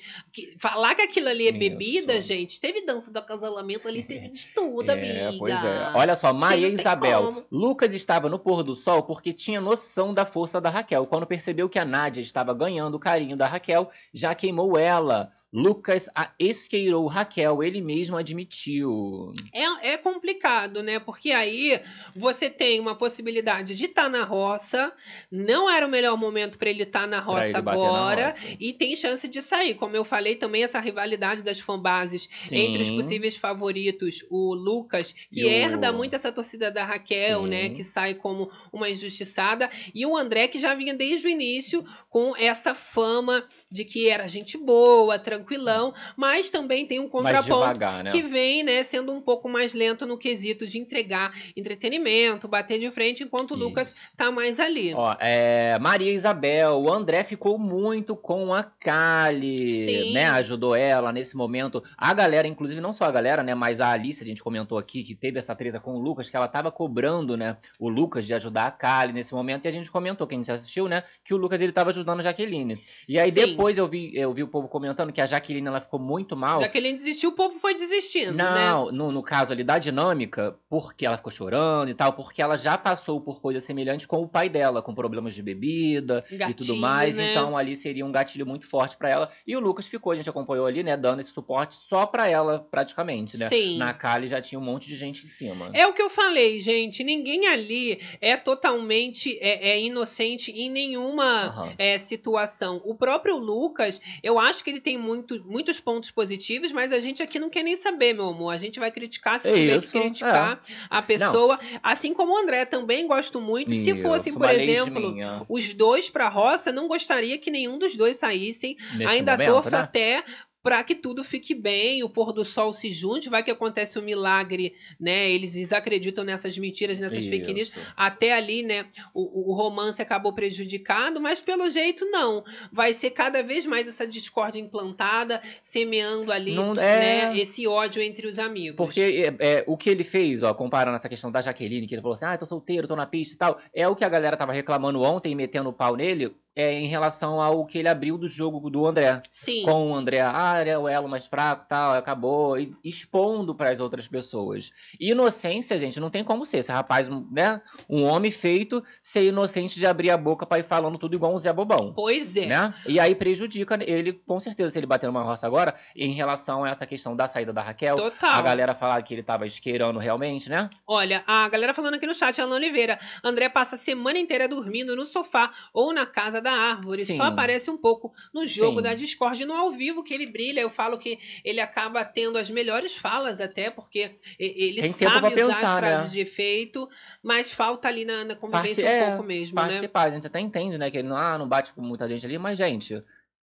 Falar 0.59 0.95
que 0.95 1.03
aquilo 1.03 1.29
ali 1.29 1.45
é 1.47 1.49
Isso. 1.51 1.59
bebida, 1.59 2.21
gente, 2.21 2.59
teve 2.59 2.81
dança 2.85 3.11
do 3.11 3.17
acasalamento 3.19 3.88
ali, 3.88 4.01
teve 4.01 4.27
de 4.29 4.47
tudo, 4.55 4.89
É, 4.89 4.93
amiga. 4.93 5.35
pois 5.38 5.53
é. 5.53 5.91
Olha 5.93 6.15
só, 6.15 6.33
Maria 6.33 6.67
Isabel. 6.67 7.26
Lucas 7.51 7.93
estava 7.93 8.30
no 8.30 8.39
pôr 8.39 8.63
do 8.63 8.75
sol 8.75 9.03
porque 9.03 9.34
tinha 9.34 9.61
noção 9.61 10.13
da 10.13 10.25
força 10.25 10.59
da 10.59 10.69
Raquel. 10.69 11.05
Quando 11.07 11.25
percebeu 11.25 11.69
que 11.69 11.80
a 11.80 11.86
Nádia 11.86 12.21
estava 12.21 12.53
ganhando 12.53 12.95
o 12.95 12.99
carinho 12.99 13.38
da 13.38 13.47
Raquel, 13.47 13.89
já 14.13 14.34
queimou 14.36 14.78
ela. 14.78 15.32
Lucas 15.51 16.09
a 16.13 16.31
esqueirou 16.37 17.07
Raquel, 17.07 17.63
ele 17.63 17.81
mesmo 17.81 18.17
admitiu. 18.17 19.31
É, 19.53 19.93
é 19.93 19.97
complicado, 19.97 20.83
né? 20.83 20.99
Porque 20.99 21.31
aí 21.31 21.79
você 22.15 22.49
tem 22.49 22.79
uma 22.79 22.95
possibilidade 22.95 23.75
de 23.75 23.85
estar 23.85 24.09
na 24.09 24.23
roça, 24.23 24.91
não 25.31 25.69
era 25.69 25.85
o 25.85 25.89
melhor 25.89 26.17
momento 26.17 26.57
para 26.57 26.69
ele 26.69 26.83
estar 26.83 27.07
na 27.07 27.19
roça 27.19 27.61
bater 27.61 27.79
na 27.79 27.87
agora, 27.87 28.29
roça. 28.31 28.57
e 28.59 28.73
tem 28.73 28.95
chance 28.95 29.27
de 29.27 29.41
sair. 29.41 29.75
Como 29.75 29.95
eu 29.95 30.03
falei, 30.03 30.35
também 30.35 30.63
essa 30.63 30.79
rivalidade 30.79 31.43
das 31.43 31.59
fanbases 31.59 32.27
Sim. 32.29 32.55
entre 32.57 32.81
os 32.81 32.89
possíveis 32.89 33.37
favoritos, 33.37 34.25
o 34.29 34.53
Lucas, 34.53 35.15
que 35.31 35.45
o- 35.45 35.47
herda 35.49 35.91
muito 35.93 36.15
essa 36.15 36.31
torcida 36.31 36.69
da 36.69 36.83
Raquel, 36.83 37.43
Sim. 37.43 37.47
né? 37.47 37.69
Que 37.69 37.83
sai 37.83 38.13
como 38.13 38.51
uma 38.73 38.89
injustiçada, 38.89 39.69
e 39.95 40.05
o 40.05 40.15
André, 40.17 40.47
que 40.49 40.59
já 40.59 40.73
vinha 40.73 40.93
desde 40.93 41.27
o 41.27 41.29
início 41.29 41.83
com 42.09 42.35
essa 42.37 42.75
fama 42.75 43.45
de 43.71 43.85
que 43.85 44.09
era 44.09 44.27
gente 44.27 44.57
boa, 44.57 45.17
tranquilão, 45.38 45.93
mas 46.15 46.49
também 46.49 46.85
tem 46.85 46.99
um 46.99 47.07
contraponto 47.07 47.73
devagar, 47.73 48.03
né? 48.03 48.11
que 48.11 48.21
vem, 48.21 48.63
né, 48.63 48.83
sendo 48.83 49.13
um 49.13 49.21
pouco 49.21 49.47
mais 49.49 49.73
lento 49.73 50.05
no 50.05 50.17
quesito 50.17 50.65
de 50.65 50.77
entregar 50.77 51.33
entretenimento, 51.55 52.47
bater 52.47 52.79
de 52.79 52.89
frente, 52.91 53.23
enquanto 53.23 53.51
o 53.51 53.57
Lucas 53.57 53.95
tá 54.15 54.31
mais 54.31 54.59
ali. 54.59 54.93
Ó, 54.93 55.15
é, 55.19 55.77
Maria 55.79 56.11
Isabel, 56.11 56.79
o 56.79 56.91
André 56.91 57.23
ficou 57.23 57.57
muito 57.57 58.15
com 58.15 58.53
a 58.53 58.63
Kali, 58.63 60.13
né? 60.13 60.25
Ajudou 60.29 60.75
ela 60.75 61.11
nesse 61.11 61.35
momento. 61.35 61.83
A 61.97 62.13
galera, 62.13 62.47
inclusive, 62.47 62.81
não 62.81 62.93
só 62.93 63.05
a 63.05 63.11
galera, 63.11 63.43
né? 63.43 63.53
Mas 63.53 63.79
a 63.81 63.91
Alice, 63.91 64.23
a 64.23 64.27
gente 64.27 64.43
comentou 64.43 64.77
aqui, 64.77 65.03
que 65.03 65.15
teve 65.15 65.38
essa 65.38 65.55
treta 65.55 65.79
com 65.79 65.95
o 65.95 65.99
Lucas, 65.99 66.29
que 66.29 66.35
ela 66.35 66.47
tava 66.47 66.71
cobrando, 66.71 67.38
né? 67.38 67.57
O 67.79 67.89
Lucas 67.89 68.25
de 68.25 68.33
ajudar 68.33 68.67
a 68.67 68.71
Kali 68.71 69.13
nesse 69.13 69.33
momento. 69.33 69.65
E 69.65 69.67
a 69.67 69.71
gente 69.71 69.91
comentou, 69.91 70.25
que 70.27 70.35
a 70.35 70.38
gente 70.38 70.51
assistiu, 70.51 70.88
né? 70.88 71.03
Que 71.23 71.33
o 71.33 71.38
Lucas, 71.38 71.61
ele 71.61 71.71
tava 71.71 71.89
ajudando 71.89 72.19
a 72.19 72.23
Jaqueline. 72.23 72.81
E 73.07 73.19
aí 73.19 73.31
Sim. 73.31 73.47
depois 73.47 73.77
eu 73.77 73.88
vi, 73.88 74.11
eu 74.15 74.33
vi 74.33 74.43
o 74.43 74.47
povo 74.47 74.67
comentando 74.67 75.11
que 75.11 75.21
a 75.21 75.25
Jaqueline, 75.28 75.67
ela 75.67 75.80
ficou 75.82 75.99
muito 75.99 76.36
mal. 76.36 76.59
Já 76.61 76.69
que 76.69 76.78
ele 76.78 76.91
desistiu, 76.93 77.30
o 77.30 77.34
povo 77.34 77.59
foi 77.59 77.73
desistindo, 77.75 78.34
né? 78.34 78.43
Não, 78.43 78.91
no, 78.91 79.11
no 79.11 79.21
caso 79.21 79.51
ali 79.51 79.63
da 79.63 79.78
dinâmica, 79.78 80.57
porque 80.69 81.05
ela 81.05 81.17
ficou 81.17 81.32
chorando 81.32 81.89
e 81.89 81.93
tal, 81.93 82.13
porque 82.13 82.41
ela 82.41 82.57
já 82.57 82.78
passou 82.78 83.21
por 83.21 83.41
coisas 83.41 83.63
semelhantes 83.63 84.05
com 84.05 84.21
o 84.21 84.28
pai 84.28 84.49
dela, 84.49 84.82
com 84.82 84.95
problemas 84.95 85.34
de 85.36 85.43
bebida 85.43 86.23
e 86.32 86.38
tudo 86.38 86.67
Gatilho, 86.67 86.78
mais. 86.78 87.17
né? 87.17 87.32
Então 87.32 87.57
ali 87.57 87.75
seria 87.75 88.05
um 88.05 88.11
gatilho 88.11 88.45
muito 88.45 88.67
forte 88.67 88.97
pra 88.97 89.09
ela. 89.09 89.30
E 89.45 89.55
o 89.55 89.59
Lucas 89.59 89.88
ficou, 89.88 90.11
a 90.11 90.15
gente 90.15 90.30
acompanhou 90.30 90.65
ali, 90.65 90.84
né, 90.84 90.95
dando 90.97 91.19
esse 91.19 91.32
suporte 91.32 91.75
só 91.75 92.05
pra 92.05 92.28
ela, 92.28 92.65
praticamente, 92.71 93.38
né? 93.38 93.49
Sim. 93.49 93.78
Na 93.78 93.93
Kali 93.93 94.28
já 94.28 94.41
tinha 94.41 94.59
um 94.59 94.63
monte 94.63 94.88
de 94.88 94.95
gente 94.95 95.23
em 95.23 95.28
cima. 95.28 95.69
É 95.73 95.86
o 95.86 95.93
que 95.93 96.01
eu 96.01 96.09
falei, 96.09 96.61
gente. 96.61 97.03
Ninguém 97.03 97.47
ali 97.47 97.99
é 98.21 98.38
totalmente 98.38 99.38
é, 99.41 99.69
é 99.69 99.82
inocente 99.82 100.51
em 100.51 100.69
nenhuma 100.69 101.23
Aham. 101.23 101.73
é, 101.78 101.97
situação. 101.97 102.82
O 102.86 102.95
próprio 102.95 103.38
Lucas, 103.38 103.99
eu 104.23 104.39
acho 104.39 104.63
que 104.63 104.69
ele 104.69 104.80
tem 104.80 104.97
muito, 104.97 105.16
muitos 105.45 105.80
pontos 105.80 106.11
positivos, 106.11 106.72
mas 106.72 106.91
a 106.91 106.99
gente 106.99 107.22
aqui 107.22 107.39
não 107.39 107.49
quer 107.49 107.63
nem 107.63 107.76
saber, 107.76 108.13
meu 108.13 108.30
amor. 108.30 108.51
A 108.53 108.57
gente 108.57 108.80
vai 108.80 108.91
criticar 108.91 109.39
se 109.39 109.49
É 109.49 109.53
tiver 109.53 109.78
isso, 109.78 109.91
que 109.91 109.99
criticar 109.99 110.59
a 110.89 111.01
pessoa. 111.01 111.59
Assim 111.82 112.13
como 112.13 112.34
o 112.34 112.38
André, 112.38 112.65
também 112.65 113.07
gosto 113.07 113.39
muito. 113.39 113.74
Se 113.74 113.95
fossem, 114.01 114.34
por 114.34 114.49
exemplo, 114.49 115.15
os 115.49 115.74
dois 115.74 116.09
pra 116.09 116.30
roça, 116.30 116.72
não 116.72 116.88
gostaria 116.88 117.38
que 117.38 117.51
nenhum 117.51 117.78
dos 117.78 117.95
dois 117.95 118.18
saíssem. 118.18 118.76
Nesse 118.95 119.11
Ainda 119.11 119.34
momento, 119.34 119.53
torço 119.53 119.72
né? 119.72 119.78
até 119.80 120.24
para 120.68 120.84
que 120.84 120.93
tudo 120.93 121.24
fique 121.24 121.55
bem, 121.55 122.03
o 122.03 122.09
pôr 122.09 122.34
do 122.34 122.43
sol 122.43 122.74
se 122.74 122.91
junte, 122.91 123.30
vai 123.30 123.41
que 123.41 123.49
acontece 123.49 123.97
um 123.97 124.01
milagre, 124.01 124.76
né? 124.99 125.32
Eles 125.32 125.53
desacreditam 125.53 126.26
nessas 126.26 126.57
mentiras, 126.57 126.99
nessas 126.99 127.26
fake 127.26 127.53
news. 127.53 127.70
Isso. 127.70 127.80
Até 127.95 128.34
ali, 128.34 128.63
né, 128.63 128.86
o, 129.13 129.49
o 129.49 129.55
romance 129.55 130.01
acabou 130.01 130.34
prejudicado, 130.34 131.22
mas 131.22 131.39
pelo 131.39 131.70
jeito 131.70 132.03
não. 132.11 132.43
Vai 132.70 132.93
ser 132.93 133.11
cada 133.11 133.41
vez 133.41 133.65
mais 133.65 133.88
essa 133.88 134.05
discórdia 134.05 134.59
implantada, 134.59 135.41
semeando 135.61 136.34
ali, 136.34 136.55
Não- 136.55 136.74
é. 136.74 137.30
né, 137.32 137.39
esse 137.39 137.65
ódio 137.65 138.01
entre 138.01 138.28
os 138.28 138.38
amigos. 138.38 138.76
Porque 138.76 138.99
é, 139.39 139.59
é, 139.59 139.63
o 139.65 139.78
que 139.78 139.89
ele 139.89 140.03
fez, 140.03 140.43
ó, 140.43 140.53
comparando 140.53 140.97
essa 140.97 141.07
questão 141.07 141.32
da 141.32 141.41
Jaqueline, 141.41 141.88
que 141.88 141.95
ele 141.95 142.01
falou 142.01 142.15
assim, 142.15 142.26
ah, 142.26 142.38
tô 142.38 142.45
solteiro, 142.45 142.89
tô 142.89 142.95
na 142.97 143.07
pista 143.07 143.36
e 143.36 143.38
tal, 143.38 143.57
é 143.74 143.88
o 143.88 143.95
que 143.95 144.03
a 144.03 144.09
galera 144.09 144.36
tava 144.36 144.51
reclamando 144.51 145.01
ontem, 145.01 145.34
metendo 145.34 145.70
o 145.70 145.74
pau 145.74 145.95
nele, 145.95 146.36
é, 146.58 146.74
em 146.74 146.88
relação 146.88 147.39
ao 147.39 147.64
que 147.68 147.78
ele 147.78 147.88
abriu 147.88 148.18
do 148.18 148.28
jogo 148.28 148.68
do 148.68 148.88
André. 148.88 149.22
Sim. 149.30 149.62
Com 149.62 149.91
o 149.91 149.95
André, 149.95 150.22
ah, 150.22 150.60
ele 150.60 150.72
é 150.72 150.78
o 150.78 150.88
elo 150.88 151.08
mais 151.08 151.28
fraco 151.28 151.68
tal, 151.70 151.93
acabou, 151.93 152.60
e 152.60 152.76
expondo 152.84 153.53
para 153.53 153.70
as 153.70 153.80
outras 153.80 154.08
pessoas. 154.08 154.72
E 154.99 155.12
inocência, 155.12 155.78
gente, 155.78 155.99
não 155.99 156.10
tem 156.10 156.24
como 156.24 156.47
ser. 156.47 156.58
Esse 156.58 156.72
rapaz, 156.72 157.08
né, 157.32 157.62
um 157.88 158.03
homem 158.03 158.32
feito, 158.32 158.84
ser 159.03 159.24
inocente 159.28 159.78
de 159.78 159.86
abrir 159.86 160.10
a 160.10 160.18
boca 160.18 160.47
pra 160.47 160.58
ir 160.58 160.64
falando 160.64 160.97
tudo 160.97 161.16
igual 161.16 161.36
um 161.36 161.38
Zé 161.38 161.53
Bobão. 161.53 161.93
Pois 161.93 162.36
é. 162.36 162.47
Né? 162.47 162.74
E 162.88 162.99
aí 162.99 163.14
prejudica 163.14 163.78
ele, 163.80 164.14
com 164.14 164.39
certeza, 164.39 164.72
se 164.72 164.80
ele 164.80 164.88
bater 164.88 165.05
numa 165.05 165.22
roça 165.22 165.45
agora, 165.45 165.76
em 165.95 166.14
relação 166.14 166.64
a 166.64 166.70
essa 166.70 166.88
questão 166.88 167.16
da 167.16 167.28
saída 167.28 167.53
da 167.53 167.62
Raquel. 167.62 167.97
Total. 167.97 168.32
A 168.32 168.41
galera 168.41 168.74
falar 168.74 168.99
que 169.03 169.14
ele 169.14 169.22
tava 169.22 169.45
isqueirando 169.45 169.99
realmente, 169.99 170.49
né? 170.49 170.72
Olha, 170.88 171.24
a 171.28 171.47
galera 171.49 171.72
falando 171.72 171.93
aqui 171.93 172.08
no 172.08 172.16
chat, 172.16 172.41
Alan 172.41 172.55
Oliveira. 172.55 172.97
André 173.24 173.47
passa 173.47 173.76
a 173.76 173.78
semana 173.78 174.18
inteira 174.18 174.47
dormindo 174.47 174.95
no 174.95 175.05
sofá 175.05 175.51
ou 175.72 175.93
na 175.93 176.08
casa 176.08 176.41
da 176.41 176.46
árvore. 176.51 177.05
Sim. 177.05 177.17
Só 177.17 177.23
aparece 177.23 177.69
um 177.69 177.77
pouco 177.77 178.11
no 178.33 178.45
jogo 178.47 178.77
Sim. 178.77 178.83
da 178.83 178.93
Discord. 178.93 179.45
No 179.45 179.53
ao 179.53 179.71
vivo 179.71 180.03
que 180.03 180.13
ele 180.13 180.25
brilha, 180.25 180.61
eu 180.61 180.69
falo 180.69 180.97
que 180.97 181.17
ele 181.43 181.59
acaba 181.59 182.03
tendo 182.05 182.37
as 182.37 182.49
melhores 182.49 182.97
falas 182.97 183.39
até, 183.41 183.69
porque 183.69 184.11
ele 184.39 184.81
Tem 184.81 184.91
sabe 184.91 185.27
usar 185.27 185.35
pensar, 185.35 185.73
as 185.73 185.79
frases 185.79 186.05
né? 186.05 186.13
de 186.13 186.19
efeito, 186.19 186.89
mas 187.23 187.51
falta 187.51 187.87
ali 187.87 188.05
na, 188.05 188.25
na 188.25 188.35
convivência 188.35 188.83
Parti- 188.83 188.97
um 188.97 189.03
é, 189.03 189.09
pouco 189.09 189.23
mesmo, 189.23 189.55
né? 189.55 189.61
participar. 189.67 190.03
A 190.07 190.11
gente 190.11 190.27
até 190.27 190.39
entende, 190.39 190.77
né? 190.77 190.89
Que 190.91 190.97
ele 190.97 191.07
não, 191.07 191.17
ah, 191.17 191.37
não 191.37 191.47
bate 191.47 191.73
com 191.73 191.81
muita 191.81 192.07
gente 192.07 192.25
ali, 192.25 192.37
mas, 192.37 192.57
gente, 192.57 193.03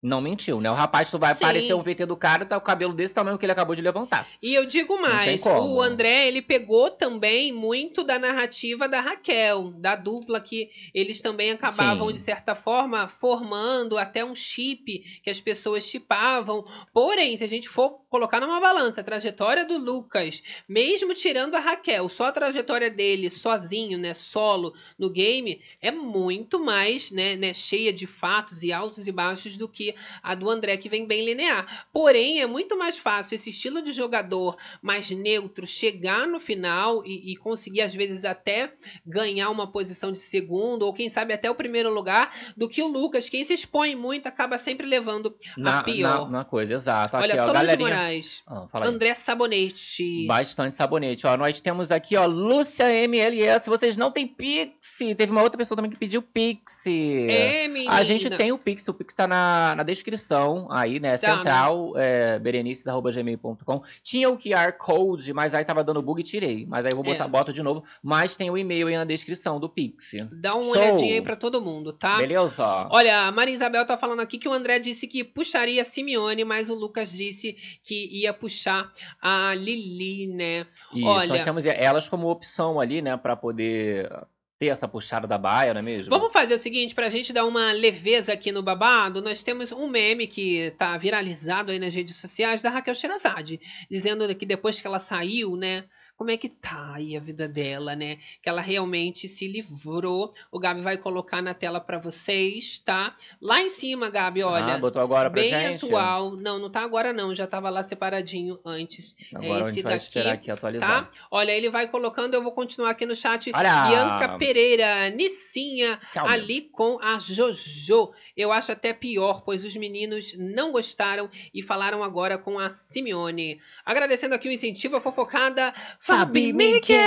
não 0.04 0.20
mentiu, 0.20 0.60
né? 0.60 0.70
O 0.70 0.74
rapaz, 0.74 1.10
tu 1.10 1.18
vai 1.18 1.34
Sim. 1.34 1.44
aparecer 1.44 1.74
um 1.74 1.82
VT 1.82 2.04
do 2.04 2.14
cara, 2.14 2.44
tá 2.44 2.58
o 2.58 2.60
cabelo 2.60 2.92
desse 2.92 3.14
tamanho 3.14 3.38
que 3.38 3.46
ele 3.46 3.52
acabou 3.52 3.74
de 3.74 3.80
levantar. 3.80 4.28
E 4.42 4.54
eu 4.54 4.66
digo 4.66 5.00
mais, 5.00 5.42
o 5.46 5.80
André, 5.80 6.28
ele 6.28 6.42
pegou 6.42 6.90
também 6.90 7.52
muito 7.52 8.04
da 8.04 8.18
narrativa 8.18 8.86
da 8.86 9.00
Raquel, 9.00 9.72
da 9.78 9.96
dupla 9.96 10.40
que 10.42 10.68
eles 10.92 11.22
também 11.22 11.52
acabavam, 11.52 12.08
Sim. 12.08 12.12
de 12.12 12.18
certa 12.18 12.54
forma, 12.54 13.08
formando 13.08 13.96
até 13.96 14.22
um 14.22 14.34
chip 14.34 14.98
que 15.22 15.30
as 15.30 15.40
pessoas 15.40 15.84
chipavam. 15.84 16.62
Porém, 16.92 17.34
se 17.38 17.44
a 17.44 17.48
gente 17.48 17.68
for 17.68 18.04
colocar 18.10 18.40
numa 18.40 18.60
balança 18.60 19.00
a 19.00 19.04
trajetória 19.04 19.64
do 19.64 19.78
Lucas, 19.78 20.42
mesmo 20.68 21.14
tirando 21.14 21.54
a 21.54 21.60
Raquel, 21.60 22.10
só 22.10 22.26
a 22.26 22.32
trajetória 22.32 22.90
dele 22.90 23.30
sozinho, 23.30 23.98
né, 23.98 24.12
solo 24.12 24.74
no 24.98 25.08
game, 25.08 25.62
é 25.80 25.90
muito 25.90 26.60
mais, 26.60 27.10
né, 27.10 27.36
né, 27.36 27.54
cheia 27.54 27.92
de 27.92 28.06
fatos 28.06 28.62
e 28.62 28.70
altos 28.70 29.06
e 29.06 29.12
baixos 29.12 29.56
do 29.56 29.66
que 29.66 29.93
a 30.22 30.34
do 30.34 30.48
André, 30.48 30.76
que 30.76 30.88
vem 30.88 31.06
bem 31.06 31.24
linear. 31.24 31.86
Porém, 31.92 32.40
é 32.40 32.46
muito 32.46 32.76
mais 32.78 32.98
fácil 32.98 33.34
esse 33.34 33.50
estilo 33.50 33.82
de 33.82 33.92
jogador 33.92 34.56
mais 34.82 35.10
neutro 35.10 35.66
chegar 35.66 36.26
no 36.26 36.40
final 36.40 37.04
e, 37.04 37.32
e 37.32 37.36
conseguir, 37.36 37.82
às 37.82 37.94
vezes, 37.94 38.24
até 38.24 38.72
ganhar 39.06 39.50
uma 39.50 39.66
posição 39.70 40.12
de 40.12 40.18
segundo, 40.18 40.84
ou 40.84 40.92
quem 40.92 41.08
sabe 41.08 41.32
até 41.32 41.50
o 41.50 41.54
primeiro 41.54 41.92
lugar, 41.92 42.32
do 42.56 42.68
que 42.68 42.82
o 42.82 42.86
Lucas. 42.88 43.28
Quem 43.28 43.44
se 43.44 43.52
expõe 43.52 43.94
muito 43.94 44.26
acaba 44.26 44.58
sempre 44.58 44.86
levando 44.86 45.34
a 45.56 45.60
Na, 45.60 45.82
pior. 45.82 46.24
na, 46.24 46.38
na 46.38 46.44
coisa, 46.44 46.74
exato. 46.74 47.16
Olha, 47.16 47.34
Aqui, 47.34 47.42
ó, 47.42 47.46
Solange 47.46 47.66
galerinha... 47.66 47.88
Moraes. 47.88 48.42
Ah. 48.46 48.68
André 48.84 49.14
Sabonete. 49.14 50.26
Bastante 50.26 50.76
sabonete. 50.76 51.26
Ó, 51.26 51.36
nós 51.36 51.60
temos 51.60 51.90
aqui, 51.90 52.16
ó, 52.16 52.26
Lúcia 52.26 52.92
MLS. 53.04 53.68
Vocês 53.68 53.96
não 53.96 54.10
têm 54.10 54.26
Pix. 54.26 54.98
Teve 55.16 55.32
uma 55.32 55.42
outra 55.42 55.58
pessoa 55.58 55.76
também 55.76 55.90
que 55.90 55.98
pediu 55.98 56.22
Pix. 56.22 56.86
É, 56.86 57.68
menina. 57.68 57.92
A 57.94 58.02
gente 58.02 58.28
tem 58.30 58.52
o 58.52 58.58
Pix. 58.58 58.86
O 58.88 58.94
Pix 58.94 59.14
tá 59.14 59.26
na, 59.26 59.74
na 59.76 59.82
descrição 59.84 60.66
aí, 60.70 60.98
né? 60.98 61.16
Tá, 61.16 61.36
Central, 61.36 61.92
é, 61.96 62.38
berenices.gmail.com. 62.40 63.82
Tinha 64.02 64.28
o 64.28 64.36
QR 64.36 64.72
Code, 64.72 65.32
mas 65.32 65.54
aí 65.54 65.64
tava 65.64 65.84
dando 65.84 66.02
bug 66.02 66.20
e 66.20 66.24
tirei. 66.24 66.66
Mas 66.66 66.84
aí 66.84 66.92
eu 66.92 66.96
vou 66.96 67.04
botar, 67.04 67.24
É. 67.24 67.28
boto 67.28 67.52
de 67.52 67.62
novo. 67.62 67.84
Mas 68.02 68.34
tem 68.34 68.50
o 68.50 68.58
e-mail 68.58 68.88
aí 68.88 68.96
na 68.96 69.04
descrição 69.04 69.60
do 69.60 69.68
Pix. 69.68 70.12
Dá 70.32 70.54
uma 70.54 70.70
olhadinha 70.70 71.14
aí 71.14 71.22
pra 71.22 71.36
todo 71.36 71.60
mundo, 71.60 71.92
tá? 71.92 72.16
Beleza? 72.16 72.64
Olha, 72.90 73.26
a 73.26 73.32
Maria 73.32 73.54
Isabel 73.54 73.86
tá 73.86 73.96
falando 73.96 74.20
aqui 74.20 74.38
que 74.38 74.48
o 74.48 74.52
André 74.52 74.78
disse 74.78 75.06
que 75.06 75.22
puxaria 75.22 75.82
a 75.82 75.84
Simeone, 75.84 76.44
mas 76.44 76.68
o 76.68 76.74
Lucas 76.74 77.12
disse 77.12 77.56
que 77.82 78.08
ia 78.20 78.32
puxar 78.32 78.90
a 79.20 79.54
Lili, 79.54 80.26
né? 80.34 80.66
Isso, 80.92 81.06
Olha, 81.06 81.28
nós 81.28 81.44
temos 81.44 81.64
elas 81.66 82.08
como 82.08 82.28
opção 82.28 82.80
ali, 82.80 83.02
né? 83.02 83.16
Pra 83.16 83.36
poder 83.36 84.10
ter 84.58 84.66
essa 84.66 84.86
puxada 84.86 85.26
da 85.26 85.36
baia, 85.36 85.74
não 85.74 85.80
é 85.80 85.82
mesmo? 85.82 86.10
Vamos 86.10 86.32
fazer 86.32 86.54
o 86.54 86.58
seguinte, 86.58 86.94
pra 86.94 87.10
gente 87.10 87.32
dar 87.32 87.44
uma 87.44 87.72
leveza 87.72 88.32
aqui 88.32 88.52
no 88.52 88.62
babado, 88.62 89.20
nós 89.20 89.42
temos 89.42 89.72
um 89.72 89.88
meme 89.88 90.26
que 90.26 90.72
tá 90.78 90.96
viralizado 90.96 91.72
aí 91.72 91.78
nas 91.78 91.94
redes 91.94 92.16
sociais 92.16 92.62
da 92.62 92.70
Raquel 92.70 92.94
Sherazade, 92.94 93.60
dizendo 93.90 94.32
que 94.34 94.46
depois 94.46 94.80
que 94.80 94.86
ela 94.86 95.00
saiu, 95.00 95.56
né, 95.56 95.84
como 96.16 96.30
é 96.30 96.36
que 96.36 96.48
tá 96.48 96.94
aí 96.94 97.16
a 97.16 97.20
vida 97.20 97.48
dela, 97.48 97.96
né? 97.96 98.18
Que 98.42 98.48
ela 98.48 98.60
realmente 98.60 99.26
se 99.28 99.48
livrou. 99.48 100.32
O 100.50 100.58
Gabi 100.58 100.80
vai 100.80 100.96
colocar 100.96 101.42
na 101.42 101.54
tela 101.54 101.80
pra 101.80 101.98
vocês, 101.98 102.78
tá? 102.78 103.14
Lá 103.40 103.60
em 103.60 103.68
cima, 103.68 104.08
Gabi, 104.10 104.42
olha. 104.42 104.74
ah, 104.74 104.78
botou 104.78 105.02
agora 105.02 105.28
pra 105.30 105.40
bem 105.40 105.50
gente? 105.50 105.86
atual. 105.86 106.36
Não, 106.36 106.58
não 106.58 106.70
tá 106.70 106.80
agora 106.82 107.12
não, 107.12 107.34
já 107.34 107.46
tava 107.46 107.68
lá 107.68 107.82
separadinho 107.82 108.58
antes. 108.64 109.16
Agora 109.34 109.60
é 109.60 109.64
a 109.64 109.68
esse 109.68 109.82
daqui, 109.82 109.96
esperar 109.98 110.34
aqui 110.34 110.50
atualizar. 110.50 111.04
tá? 111.04 111.10
Olha, 111.30 111.50
ele 111.52 111.68
vai 111.68 111.88
colocando, 111.88 112.34
eu 112.34 112.42
vou 112.42 112.52
continuar 112.52 112.90
aqui 112.90 113.04
no 113.04 113.14
chat. 113.16 113.50
Olha! 113.54 113.86
Bianca 113.88 114.38
Pereira, 114.38 115.10
Nissinha, 115.10 115.98
Tchau. 116.12 116.26
ali 116.26 116.62
com 116.62 116.98
a 117.00 117.18
Jojo. 117.18 118.12
Eu 118.36 118.52
acho 118.52 118.72
até 118.72 118.92
pior, 118.92 119.42
pois 119.42 119.64
os 119.64 119.76
meninos 119.76 120.34
não 120.38 120.72
gostaram 120.72 121.28
e 121.52 121.62
falaram 121.62 122.02
agora 122.02 122.38
com 122.38 122.58
a 122.58 122.68
Simeone. 122.70 123.60
Agradecendo 123.84 124.34
aqui 124.34 124.48
o 124.48 124.52
incentivo, 124.52 124.96
a 124.96 125.00
fofocada 125.00 125.72
Fabi 126.06 126.52
Miguel. 126.52 126.98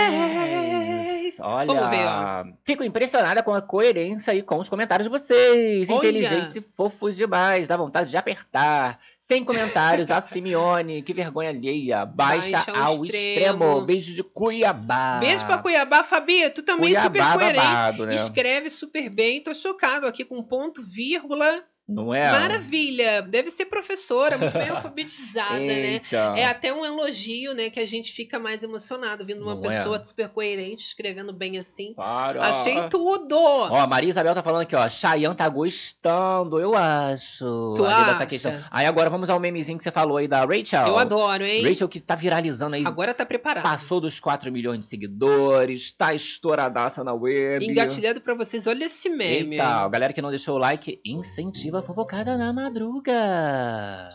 Olha, 1.41 1.67
Vamos 1.71 1.89
ver, 1.91 2.03
ó. 2.07 2.45
fico 2.63 2.83
impressionada 2.83 3.43
com 3.43 3.53
a 3.53 3.61
coerência 3.61 4.33
e 4.33 4.41
com 4.41 4.57
os 4.57 4.67
comentários 4.67 5.05
de 5.05 5.11
vocês. 5.11 5.87
Olha. 5.87 5.97
Inteligentes 5.97 6.55
e 6.55 6.61
fofos 6.61 7.15
demais, 7.15 7.67
dá 7.67 7.77
vontade 7.77 8.09
de 8.09 8.17
apertar. 8.17 8.97
Sem 9.19 9.43
comentários, 9.43 10.09
a 10.09 10.19
Simeone, 10.19 11.03
que 11.03 11.13
vergonha 11.13 11.49
alheia. 11.49 12.05
Baixa, 12.07 12.57
Baixa 12.57 12.71
ao 12.71 13.05
extremo. 13.05 13.65
extremo. 13.65 13.81
Beijo 13.81 14.15
de 14.15 14.23
Cuiabá. 14.23 15.19
Beijo 15.19 15.45
pra 15.45 15.59
Cuiabá, 15.59 16.03
Fabi. 16.03 16.49
Tu 16.49 16.63
também 16.63 16.93
Cuiabá 16.93 17.03
super 17.03 17.33
coerente. 17.39 17.55
babado, 17.65 18.05
né? 18.07 18.15
Escreve 18.15 18.69
super 18.71 19.07
bem. 19.09 19.39
Tô 19.41 19.53
chocado 19.53 20.07
aqui 20.07 20.25
com 20.25 20.41
ponto, 20.41 20.81
vírgula. 20.81 21.63
Não 21.87 22.13
é? 22.13 22.29
Maravilha! 22.29 23.21
Deve 23.21 23.49
ser 23.49 23.65
professora, 23.65 24.37
muito 24.37 24.57
bem 24.57 24.67
alfabetizada, 24.69 25.59
né? 25.59 26.01
É 26.35 26.45
até 26.45 26.73
um 26.73 26.85
elogio, 26.85 27.53
né? 27.53 27.69
Que 27.69 27.79
a 27.79 27.85
gente 27.87 28.11
fica 28.11 28.37
mais 28.37 28.61
emocionado 28.61 29.23
vindo 29.25 29.41
uma 29.41 29.55
Não 29.55 29.63
é? 29.65 29.69
pessoa 29.69 30.03
super 30.03 30.27
coerente, 30.27 30.83
escrevendo 30.83 31.31
bem 31.31 31.57
assim. 31.57 31.93
Para. 31.93 32.43
Achei 32.43 32.89
tudo! 32.89 33.37
Ó, 33.37 33.75
a 33.75 33.87
Maria 33.87 34.09
Isabel 34.09 34.35
tá 34.35 34.43
falando 34.43 34.63
aqui, 34.63 34.75
ó. 34.75 34.89
Chayanne 34.89 35.33
tá 35.35 35.47
gostando, 35.47 36.59
eu 36.59 36.75
acho. 36.75 37.73
Tu 37.75 37.85
acha? 37.85 38.25
questão. 38.25 38.61
Aí 38.69 38.85
agora 38.85 39.09
vamos 39.09 39.29
ao 39.29 39.39
memezinho 39.39 39.77
que 39.77 39.83
você 39.83 39.91
falou 39.91 40.17
aí 40.17 40.27
da 40.27 40.43
Rachel. 40.43 40.87
Eu 40.87 40.99
adoro, 40.99 41.45
hein? 41.45 41.63
Rachel 41.67 41.87
que 41.87 42.01
tá 42.01 42.15
viralizando 42.15 42.75
aí. 42.75 42.85
Agora 42.85 43.13
tá 43.13 43.25
preparado. 43.25 43.63
Passou 43.63 44.01
dos 44.01 44.19
4 44.19 44.51
milhões 44.51 44.79
de 44.79 44.85
seguidores, 44.87 45.93
tá 45.93 46.13
estouradaça 46.13 47.01
na 47.01 47.13
web. 47.13 47.65
Engatilhado 47.65 48.19
pra 48.19 48.33
vocês, 48.33 48.67
olha 48.67 48.83
esse 48.83 49.09
meme. 49.09 49.55
Eita, 49.55 49.87
galera 49.87 50.11
que 50.11 50.21
não 50.21 50.29
deixou 50.29 50.55
o 50.55 50.57
like, 50.57 50.99
incentiva 51.05 51.76
a 51.77 51.83
fofocada 51.83 52.37
na 52.37 52.51
madruga. 52.51 54.09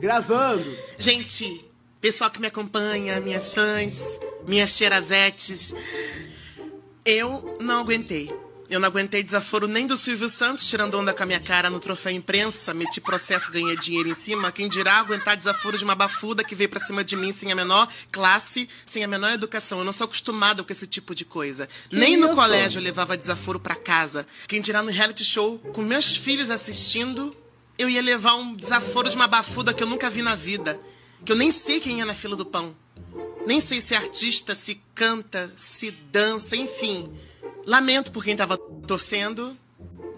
Gravando. 0.00 0.64
Gente, 0.98 1.64
pessoal 2.00 2.30
que 2.30 2.40
me 2.40 2.46
acompanha, 2.46 3.20
minhas 3.20 3.54
fãs, 3.54 4.18
minhas 4.46 4.70
cheirazetes, 4.70 5.74
eu 7.04 7.58
não 7.60 7.80
aguentei. 7.80 8.41
Eu 8.72 8.80
não 8.80 8.88
aguentei 8.88 9.22
desaforo 9.22 9.68
nem 9.68 9.86
do 9.86 9.98
Silvio 9.98 10.30
Santos 10.30 10.66
tirando 10.66 10.94
onda 10.94 11.12
com 11.12 11.22
a 11.22 11.26
minha 11.26 11.38
cara 11.38 11.68
no 11.68 11.78
troféu 11.78 12.10
imprensa, 12.10 12.72
meti 12.72 13.02
processo, 13.02 13.52
ganhei 13.52 13.76
dinheiro 13.76 14.08
em 14.08 14.14
cima. 14.14 14.50
Quem 14.50 14.66
dirá 14.66 14.94
aguentar 14.94 15.36
desaforo 15.36 15.76
de 15.76 15.84
uma 15.84 15.94
bafuda 15.94 16.42
que 16.42 16.54
veio 16.54 16.70
pra 16.70 16.82
cima 16.82 17.04
de 17.04 17.14
mim 17.14 17.34
sem 17.34 17.52
a 17.52 17.54
menor 17.54 17.86
classe, 18.10 18.66
sem 18.86 19.04
a 19.04 19.06
menor 19.06 19.34
educação. 19.34 19.80
Eu 19.80 19.84
não 19.84 19.92
sou 19.92 20.06
acostumada 20.06 20.64
com 20.64 20.72
esse 20.72 20.86
tipo 20.86 21.14
de 21.14 21.22
coisa. 21.22 21.68
nem 21.90 22.16
no 22.16 22.30
colégio 22.30 22.78
eu 22.78 22.82
levava 22.82 23.14
desaforo 23.14 23.60
pra 23.60 23.76
casa. 23.76 24.26
Quem 24.48 24.62
dirá 24.62 24.82
no 24.82 24.90
reality 24.90 25.22
show, 25.22 25.58
com 25.58 25.82
meus 25.82 26.16
filhos 26.16 26.50
assistindo, 26.50 27.36
eu 27.76 27.90
ia 27.90 28.00
levar 28.00 28.36
um 28.36 28.56
desaforo 28.56 29.10
de 29.10 29.16
uma 29.16 29.28
bafuda 29.28 29.74
que 29.74 29.82
eu 29.82 29.86
nunca 29.86 30.08
vi 30.08 30.22
na 30.22 30.34
vida. 30.34 30.80
Que 31.26 31.32
eu 31.32 31.36
nem 31.36 31.50
sei 31.50 31.78
quem 31.78 32.00
é 32.00 32.06
na 32.06 32.14
fila 32.14 32.36
do 32.36 32.46
pão. 32.46 32.74
Nem 33.46 33.60
sei 33.60 33.82
se 33.82 33.92
é 33.92 33.98
artista, 33.98 34.54
se 34.54 34.80
canta, 34.94 35.52
se 35.58 35.90
dança, 35.90 36.56
enfim. 36.56 37.12
Lamento 37.66 38.10
por 38.10 38.24
quem 38.24 38.36
tava 38.36 38.56
torcendo. 38.58 39.56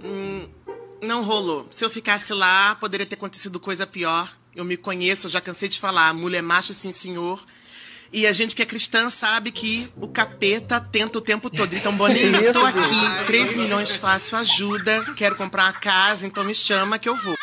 Hum, 0.02 0.48
não 1.02 1.22
rolou. 1.22 1.66
Se 1.70 1.84
eu 1.84 1.90
ficasse 1.90 2.32
lá, 2.32 2.74
poderia 2.76 3.06
ter 3.06 3.14
acontecido 3.14 3.60
coisa 3.60 3.86
pior. 3.86 4.30
Eu 4.54 4.64
me 4.64 4.76
conheço, 4.76 5.26
eu 5.26 5.30
já 5.30 5.40
cansei 5.40 5.68
de 5.68 5.78
falar. 5.78 6.14
Mulher 6.14 6.42
macho, 6.42 6.72
sim, 6.72 6.92
senhor. 6.92 7.44
E 8.12 8.26
a 8.26 8.32
gente 8.32 8.54
que 8.54 8.62
é 8.62 8.66
cristã 8.66 9.10
sabe 9.10 9.50
que 9.50 9.88
o 9.96 10.06
capeta 10.06 10.80
tenta 10.80 11.18
o 11.18 11.20
tempo 11.20 11.50
todo. 11.50 11.74
Então, 11.74 11.96
Boninho, 11.96 12.52
tô 12.52 12.64
aqui, 12.64 13.26
3 13.26 13.54
milhões 13.54 13.96
fácil, 13.96 14.38
ajuda. 14.38 15.04
Quero 15.16 15.34
comprar 15.34 15.64
uma 15.64 15.72
casa, 15.72 16.24
então 16.24 16.44
me 16.44 16.54
chama 16.54 16.98
que 16.98 17.08
eu 17.08 17.16
vou. 17.16 17.34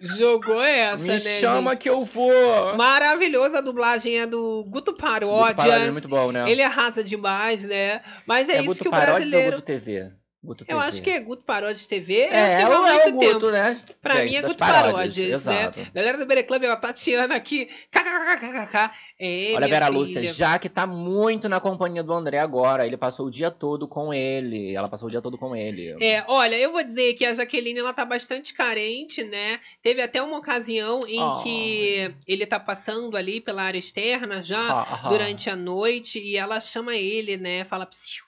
Jogou 0.00 0.62
essa, 0.62 1.02
Me 1.02 1.08
né? 1.08 1.18
chama 1.40 1.70
gente? 1.72 1.80
que 1.80 1.90
eu 1.90 2.04
vou. 2.04 2.76
Maravilhosa 2.76 3.58
a 3.58 3.60
dublagem 3.60 4.18
é 4.18 4.26
do 4.26 4.64
Guto 4.68 4.92
Paródias. 4.94 5.48
Guto 5.48 5.56
Paródias 5.56 5.88
é 5.88 5.92
muito 5.92 6.08
bom, 6.08 6.30
né? 6.32 6.50
Ele 6.50 6.62
arrasa 6.62 7.02
demais, 7.02 7.64
né? 7.64 8.00
Mas 8.26 8.48
é, 8.48 8.54
É 8.54 8.58
isso 8.58 8.68
Guto 8.68 8.82
que 8.82 8.88
o 8.88 8.90
Paródias 8.90 9.14
ou 9.16 9.20
brasileiro. 9.20 9.56
Guto 9.56 9.66
TV? 9.66 10.12
Guto 10.40 10.62
Eu 10.62 10.66
TV. 10.76 10.80
acho 10.88 11.02
que 11.02 11.10
é 11.10 11.18
Guto 11.20 11.44
Paródias 11.44 11.86
TV. 11.88 12.14
É, 12.14 12.26
É, 12.28 12.28
assim, 12.28 12.62
é 12.62 12.64
há 12.64 12.68
é 12.68 12.68
o 12.78 12.80
muito 12.80 13.12
Guto, 13.12 13.26
tempo. 13.40 13.50
né? 13.50 13.80
Pra 14.00 14.16
Gente, 14.20 14.30
mim 14.30 14.36
é 14.36 14.42
Guto 14.42 14.56
Paródias, 14.56 15.44
né? 15.44 15.72
Galera 15.92 16.16
do 16.16 16.26
Bere 16.26 16.44
Club, 16.44 16.62
ó, 16.64 16.76
Tatiana 16.76 17.34
aqui. 17.34 17.68
KKKKK. 17.90 18.90
É, 19.20 19.52
Olha, 19.56 19.66
Vera 19.66 19.86
filha. 19.86 19.98
Lúcia, 19.98 20.22
já 20.32 20.56
que 20.58 20.68
tá 20.68 20.86
muito 20.86 21.48
na 21.48 21.58
companhia 21.58 22.04
do 22.04 22.12
André 22.12 22.38
agora, 22.38 22.86
ele 22.86 22.96
passou 22.96 23.26
o 23.26 23.30
dia 23.30 23.50
todo 23.50 23.88
com 23.88 24.14
ele. 24.14 24.74
Ela 24.76 24.88
passou 24.88 25.08
o 25.08 25.10
dia 25.10 25.20
todo 25.20 25.36
com 25.36 25.56
ele. 25.56 25.96
É, 26.00 26.24
olha, 26.28 26.56
eu 26.56 26.70
vou 26.70 26.84
dizer 26.84 27.14
que 27.14 27.24
a 27.24 27.34
Jaqueline 27.34 27.80
ela 27.80 27.92
tá 27.92 28.04
bastante 28.04 28.54
carente, 28.54 29.24
né? 29.24 29.58
Teve 29.82 30.00
até 30.02 30.22
uma 30.22 30.38
ocasião 30.38 31.04
em 31.06 31.20
Oh. 31.20 31.42
que 31.42 32.14
ele 32.28 32.46
tá 32.46 32.60
passando 32.60 33.16
ali 33.16 33.40
pela 33.40 33.62
área 33.62 33.78
externa 33.78 34.40
já 34.42 34.58
Ah, 34.70 35.00
ah. 35.04 35.08
durante 35.08 35.50
a 35.50 35.56
noite 35.56 36.20
e 36.20 36.36
ela 36.36 36.60
chama 36.60 36.94
ele, 36.94 37.36
né? 37.36 37.64
Fala, 37.64 37.84
"Psiu, 37.86 38.24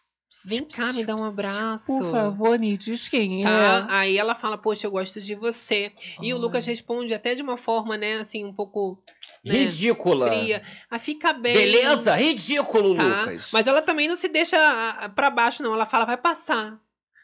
vem 0.47 0.64
cá, 0.64 0.93
me 0.93 1.05
dá 1.05 1.14
um 1.16 1.24
abraço. 1.24 1.87
Por 1.99 2.11
favor, 2.11 2.59
me 2.59 2.76
diz 2.76 3.09
quem 3.09 3.43
Tá? 3.43 3.87
é. 3.91 3.93
Aí 3.95 4.18
ela 4.18 4.35
fala, 4.35 4.57
poxa, 4.57 4.87
eu 4.87 4.91
gosto 4.91 5.20
de 5.20 5.35
você. 5.35 5.91
E 6.22 6.33
o 6.33 6.39
Lucas 6.39 6.64
responde 6.66 7.12
até 7.12 7.35
de 7.35 7.43
uma 7.43 7.57
forma, 7.57 7.97
né, 7.97 8.18
assim, 8.18 8.45
um 8.45 8.53
pouco. 8.53 9.03
né, 9.45 9.53
Ridícula. 9.55 10.28
Fria. 10.28 10.62
Ah, 10.91 10.99
fica 10.99 11.33
bem. 11.33 11.55
Beleza? 11.55 12.14
Ridículo, 12.14 12.95
Tá? 12.95 13.03
Lucas. 13.03 13.51
Mas 13.53 13.66
ela 13.66 13.83
também 13.83 14.07
não 14.09 14.16
se 14.16 14.28
deixa 14.28 14.57
ah, 14.59 15.09
pra 15.09 15.31
baixo, 15.31 15.62
não. 15.62 15.74
Ela 15.74 15.87
fala, 15.87 16.05
vai 16.05 16.16
passar. 16.16 16.78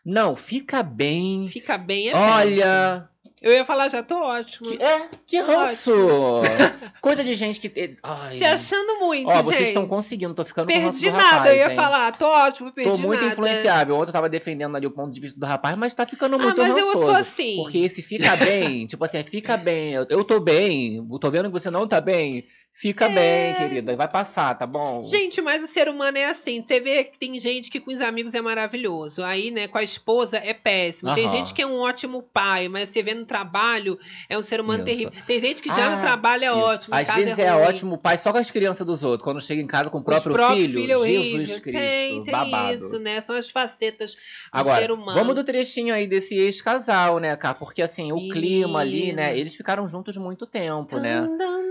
Não, 0.04 0.36
fica 0.36 0.82
bem. 0.82 1.48
Fica 1.48 1.76
bem, 1.76 2.10
é 2.10 2.14
Olha. 2.14 3.08
Eu 3.42 3.52
ia 3.52 3.64
falar, 3.66 3.88
já 3.88 4.02
tô 4.02 4.16
ótimo. 4.18 4.70
Que, 4.70 4.82
é, 4.82 5.08
que 5.26 5.38
ranço. 5.40 5.92
Coisa 7.02 7.22
de 7.22 7.34
gente 7.34 7.60
que. 7.60 7.96
Ai. 8.02 8.36
Se 8.36 8.44
achando 8.44 8.98
muito, 9.00 9.28
Ó, 9.28 9.32
gente. 9.36 9.44
vocês 9.44 9.68
estão 9.68 9.86
conseguindo, 9.86 10.32
tô 10.34 10.44
ficando 10.44 10.72
com 10.72 10.78
ranço 10.80 11.00
Perdi 11.00 11.10
nada, 11.10 11.22
rapaz, 11.36 11.50
eu 11.50 11.56
ia 11.56 11.68
hein? 11.70 11.76
falar, 11.76 12.12
tô 12.16 12.26
ótimo, 12.26 12.72
perdi 12.72 12.90
Tô 12.92 12.96
muito 12.98 13.20
nada. 13.20 13.32
influenciável. 13.32 13.94
Ontem 13.96 14.08
eu 14.08 14.12
tava 14.12 14.28
defendendo 14.30 14.74
ali 14.76 14.86
o 14.86 14.90
ponto 14.90 15.12
de 15.12 15.20
vista 15.20 15.38
do 15.38 15.44
rapaz, 15.44 15.76
mas 15.76 15.94
tá 15.94 16.06
ficando 16.06 16.36
Ah, 16.36 16.38
muito 16.38 16.56
mas 16.56 16.76
eu 16.76 16.86
rançoso. 16.86 17.04
sou 17.04 17.14
assim. 17.14 17.56
Porque 17.56 17.78
esse 17.78 18.00
fica 18.02 18.34
bem, 18.36 18.86
tipo 18.86 19.04
assim, 19.04 19.18
é 19.18 19.22
fica 19.22 19.56
bem, 19.56 19.92
eu, 19.92 20.06
eu 20.08 20.24
tô 20.24 20.40
bem, 20.40 21.06
eu 21.10 21.18
tô 21.18 21.30
vendo 21.30 21.46
que 21.50 21.52
você 21.52 21.70
não 21.70 21.86
tá 21.86 22.00
bem, 22.00 22.46
fica 22.78 23.08
bem, 23.08 23.54
querida, 23.54 23.96
vai 23.96 24.06
passar, 24.06 24.54
tá 24.54 24.66
bom? 24.66 25.00
É. 25.00 25.08
Gente, 25.08 25.40
mas 25.40 25.62
o 25.62 25.66
ser 25.66 25.88
humano 25.88 26.18
é 26.18 26.26
assim. 26.26 26.62
Você 26.66 26.78
vê 26.78 27.04
que 27.04 27.18
tem 27.18 27.40
gente 27.40 27.70
que 27.70 27.80
com 27.80 27.90
os 27.90 28.00
amigos 28.02 28.34
é 28.34 28.40
maravilhoso. 28.42 29.22
Aí, 29.24 29.50
né, 29.50 29.66
com 29.66 29.78
a 29.78 29.82
esposa 29.82 30.36
é 30.38 30.52
péssimo. 30.52 31.14
Tem 31.14 31.24
Aham. 31.24 31.36
gente 31.36 31.54
que 31.54 31.62
é 31.62 31.66
um 31.66 31.80
ótimo 31.80 32.22
pai, 32.22 32.68
mas 32.68 32.90
você 32.90 33.02
vê 33.02 33.14
no 33.14 33.24
trabalho 33.24 33.98
é 34.28 34.36
um 34.36 34.42
ser 34.42 34.60
humano 34.60 34.78
Isso. 34.84 34.86
terrível. 34.86 35.12
Tem 35.26 35.40
gente 35.40 35.62
que 35.62 35.68
já 35.70 35.86
Ah, 35.86 35.96
no 35.96 36.00
trabalho 36.02 36.44
é 36.44 36.48
isso. 36.48 36.56
ótimo. 36.58 36.94
Às 36.94 37.06
casa 37.06 37.18
vezes 37.20 37.38
é, 37.38 37.46
é, 37.46 37.54
ótimo 37.54 37.96
pai 37.96 38.18
só 38.18 38.30
com 38.30 38.38
as 38.38 38.50
crianças 38.50 38.86
dos 38.86 39.02
outros. 39.02 39.24
Quando 39.24 39.40
chega 39.40 39.62
em 39.62 39.66
casa 39.66 39.88
com 39.88 39.98
o 39.98 40.04
próprio, 40.04 40.34
filho, 40.34 40.80
filhos 40.82 41.02
é. 41.02 41.08
Jesus 41.08 41.58
Cristo, 41.58 41.80
Tem, 41.80 42.22
tem 42.22 42.32
babado. 42.32 42.74
isso, 42.74 42.98
né? 42.98 43.20
São 43.22 43.34
as 43.34 43.48
facetas 43.48 44.14
do 44.14 44.18
Agora, 44.52 44.80
ser 44.82 44.90
humano. 44.90 45.18
vamos 45.18 45.34
do 45.34 45.42
trechinho 45.42 45.94
aí 45.94 46.06
desse 46.06 46.34
ex-casal, 46.36 47.18
né, 47.18 47.34
cara? 47.36 47.54
Porque 47.54 47.80
assim, 47.80 48.12
o 48.12 48.28
clima 48.28 48.80
ali, 48.80 49.12
né? 49.12 49.36
Eles 49.38 49.54
ficaram 49.54 49.88
juntos 49.88 50.16
muito 50.16 50.46
tempo, 50.46 50.98
né? 50.98 51.26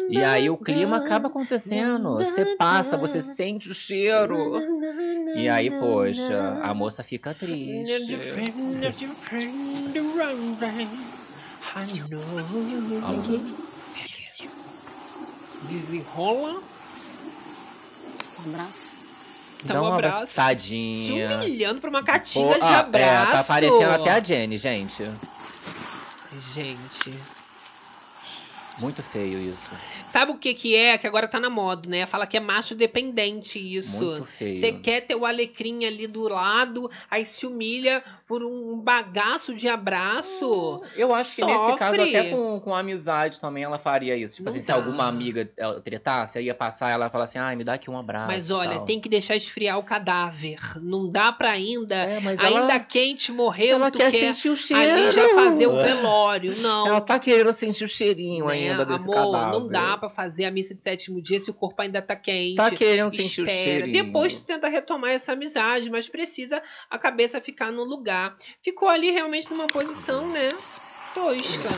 E 0.09 0.23
aí 0.23 0.49
o 0.49 0.57
clima 0.57 0.94
acaba 0.95 1.27
acontecendo. 1.27 2.15
Você 2.17 2.55
passa, 2.55 2.97
você 2.97 3.21
sente 3.21 3.69
o 3.69 3.73
cheiro. 3.73 4.59
E 5.35 5.49
aí, 5.49 5.69
poxa, 5.69 6.59
a 6.61 6.73
moça 6.73 7.03
fica 7.03 7.33
triste. 7.33 8.17
Desenrola. 15.63 16.61
Um 18.39 18.49
abraço. 18.49 18.95
Dá 19.63 19.81
um 19.81 19.93
abraço. 19.93 20.31
Se 20.33 20.35
Tadinha. 20.35 21.37
humilhando 21.37 21.81
pra 21.81 21.89
uma 21.89 21.99
Pô, 21.99 22.05
catinga 22.05 22.55
de 22.55 22.61
ah, 22.61 22.79
abraço. 22.79 23.31
É, 23.31 23.37
tá 23.37 23.43
parecendo 23.43 23.91
até 23.91 24.11
a 24.11 24.23
Jenny, 24.23 24.57
gente. 24.57 25.09
Gente. 26.53 27.13
Muito 28.77 29.01
feio 29.01 29.39
isso. 29.39 29.69
Sabe 30.09 30.31
o 30.31 30.35
que 30.37 30.53
que 30.53 30.75
é? 30.75 30.97
Que 30.97 31.07
agora 31.07 31.27
tá 31.27 31.39
na 31.39 31.49
moda, 31.49 31.89
né? 31.89 32.05
Fala 32.05 32.27
que 32.27 32.35
é 32.35 32.39
macho 32.39 32.75
dependente 32.75 33.57
isso. 33.57 34.03
Muito 34.05 34.25
feio. 34.25 34.53
Você 34.53 34.71
quer 34.73 35.01
ter 35.01 35.15
o 35.15 35.25
alecrim 35.25 35.85
ali 35.85 36.07
do 36.07 36.27
lado, 36.27 36.89
aí 37.09 37.25
se 37.25 37.45
humilha 37.45 38.03
por 38.27 38.43
um 38.43 38.77
bagaço 38.79 39.53
de 39.53 39.67
abraço. 39.69 40.81
Eu 40.95 41.13
acho 41.13 41.35
que 41.35 41.45
nesse 41.45 41.77
caso, 41.77 41.95
Sofre. 41.95 42.17
até 42.17 42.29
com, 42.29 42.59
com 42.59 42.75
amizade 42.75 43.39
também, 43.39 43.63
ela 43.63 43.77
faria 43.79 44.13
isso. 44.19 44.35
Tipo 44.37 44.45
Não 44.49 44.51
assim, 44.53 44.61
se 44.61 44.67
dá. 44.67 44.75
alguma 44.75 45.05
amiga 45.07 45.49
tretasse, 45.83 46.37
aí 46.37 46.45
ia 46.45 46.55
passar 46.55 46.89
ela 46.89 47.05
ia 47.05 47.09
falar 47.09 47.25
assim, 47.25 47.37
ai, 47.39 47.55
me 47.55 47.63
dá 47.63 47.73
aqui 47.73 47.89
um 47.89 47.97
abraço. 47.97 48.27
Mas 48.27 48.51
olha, 48.51 48.79
tem 48.79 48.99
que 48.99 49.07
deixar 49.07 49.35
esfriar 49.35 49.77
o 49.77 49.83
cadáver. 49.83 50.57
Não 50.81 51.09
dá 51.09 51.31
pra 51.31 51.51
ainda, 51.51 51.95
É, 51.95 52.19
mas 52.19 52.39
ainda 52.39 52.59
ela- 52.73 52.79
quente, 52.79 53.31
morreu, 53.31 53.75
ela 53.77 53.91
tu 53.91 53.97
quer 53.99 54.11
quer 54.11 54.33
sentir 54.33 54.49
o 54.49 54.55
cheiro. 54.57 54.81
ali 54.81 55.11
já 55.11 55.29
fazer 55.35 55.67
o 55.67 55.75
velório. 55.75 56.55
Não. 56.59 56.87
Ela 56.87 57.01
tá 57.01 57.19
querendo 57.19 57.53
sentir 57.53 57.85
o 57.85 57.87
cheirinho 57.87 58.45
né, 58.47 58.53
ainda 58.53 58.64
desse 58.73 58.93
amor, 58.93 59.51
não 59.51 59.67
dá 59.67 59.97
pra 59.97 60.09
fazer 60.09 60.45
a 60.45 60.51
missa 60.51 60.73
de 60.73 60.81
sétimo 60.81 61.21
dia 61.21 61.39
se 61.39 61.49
o 61.49 61.53
corpo 61.53 61.81
ainda 61.81 62.01
tá 62.01 62.15
quente. 62.15 62.55
Tá 62.55 62.71
querendo 62.71 63.11
sentir 63.11 63.41
o 63.41 63.45
cheirinho. 63.45 64.05
Depois 64.05 64.41
tu 64.41 64.45
tenta 64.45 64.67
retomar 64.67 65.11
essa 65.11 65.33
amizade, 65.33 65.89
mas 65.89 66.09
precisa 66.09 66.61
a 66.89 66.97
cabeça 66.97 67.39
ficar 67.39 67.71
no 67.71 67.83
lugar. 67.83 68.35
Ficou 68.61 68.87
ali 68.87 69.11
realmente 69.11 69.49
numa 69.51 69.67
posição, 69.67 70.27
né? 70.29 70.55
Tosca. 71.13 71.69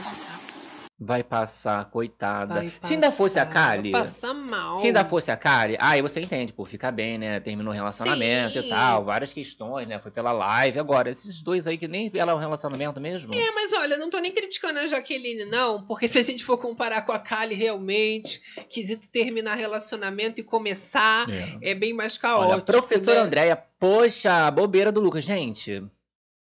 Vai 1.00 1.24
passar, 1.24 1.86
coitada. 1.92 2.56
Vai 2.56 2.72
Se 2.82 2.96
ainda 2.96 3.12
fosse 3.12 3.38
a 3.38 3.46
Kali. 3.46 3.92
vai 3.92 4.02
passar 4.02 4.34
mal. 4.34 4.78
Se 4.78 4.88
ainda 4.88 5.06
fosse 5.06 5.30
a 5.30 5.38
Kali, 5.38 5.78
aí 5.80 6.02
você 6.02 6.20
entende, 6.20 6.52
pô, 6.52 6.66
fica 6.66 6.90
bem, 6.90 7.20
né? 7.20 7.40
Terminou 7.40 7.72
o 7.72 7.76
relacionamento 7.76 8.60
Sim. 8.60 8.66
e 8.66 8.70
tal, 8.70 9.06
várias 9.06 9.32
questões, 9.32 9.88
né? 9.88 10.00
Foi 10.00 10.10
pela 10.10 10.32
live. 10.32 10.80
Agora, 10.80 11.08
esses 11.08 11.40
dois 11.44 11.68
aí 11.68 11.78
que 11.78 11.88
nem 11.88 12.10
vê 12.10 12.26
lá 12.26 12.34
o 12.34 12.40
relacionamento 12.40 13.00
mesmo. 13.00 13.32
É, 13.36 13.52
mas 13.52 13.74
olha, 13.74 13.94
eu 13.94 14.00
não 14.00 14.10
tô 14.10 14.18
nem 14.18 14.32
criticando 14.32 14.80
a 14.80 14.88
Jaqueline, 14.88 15.46
não, 15.46 15.86
porque 15.86 16.08
se 16.08 16.18
a 16.18 16.24
gente 16.24 16.44
for 16.44 16.58
comparar 16.58 17.06
com 17.06 17.12
a 17.12 17.20
Kali 17.20 17.54
realmente, 17.54 18.42
quesito 18.68 19.08
terminar 19.12 19.54
relacionamento 19.54 20.42
e 20.42 20.44
começar, 20.44 21.28
é, 21.62 21.76
bem 21.76 21.94
mais 21.94 22.18
caótico. 22.18 22.54
Olha, 22.54 22.62
professora 22.64 23.20
né? 23.20 23.26
Andréia, 23.28 23.64
poxa, 23.80 24.50
bobeira 24.50 24.92
do 24.92 25.00
Lucas, 25.00 25.24
gente. 25.24 25.84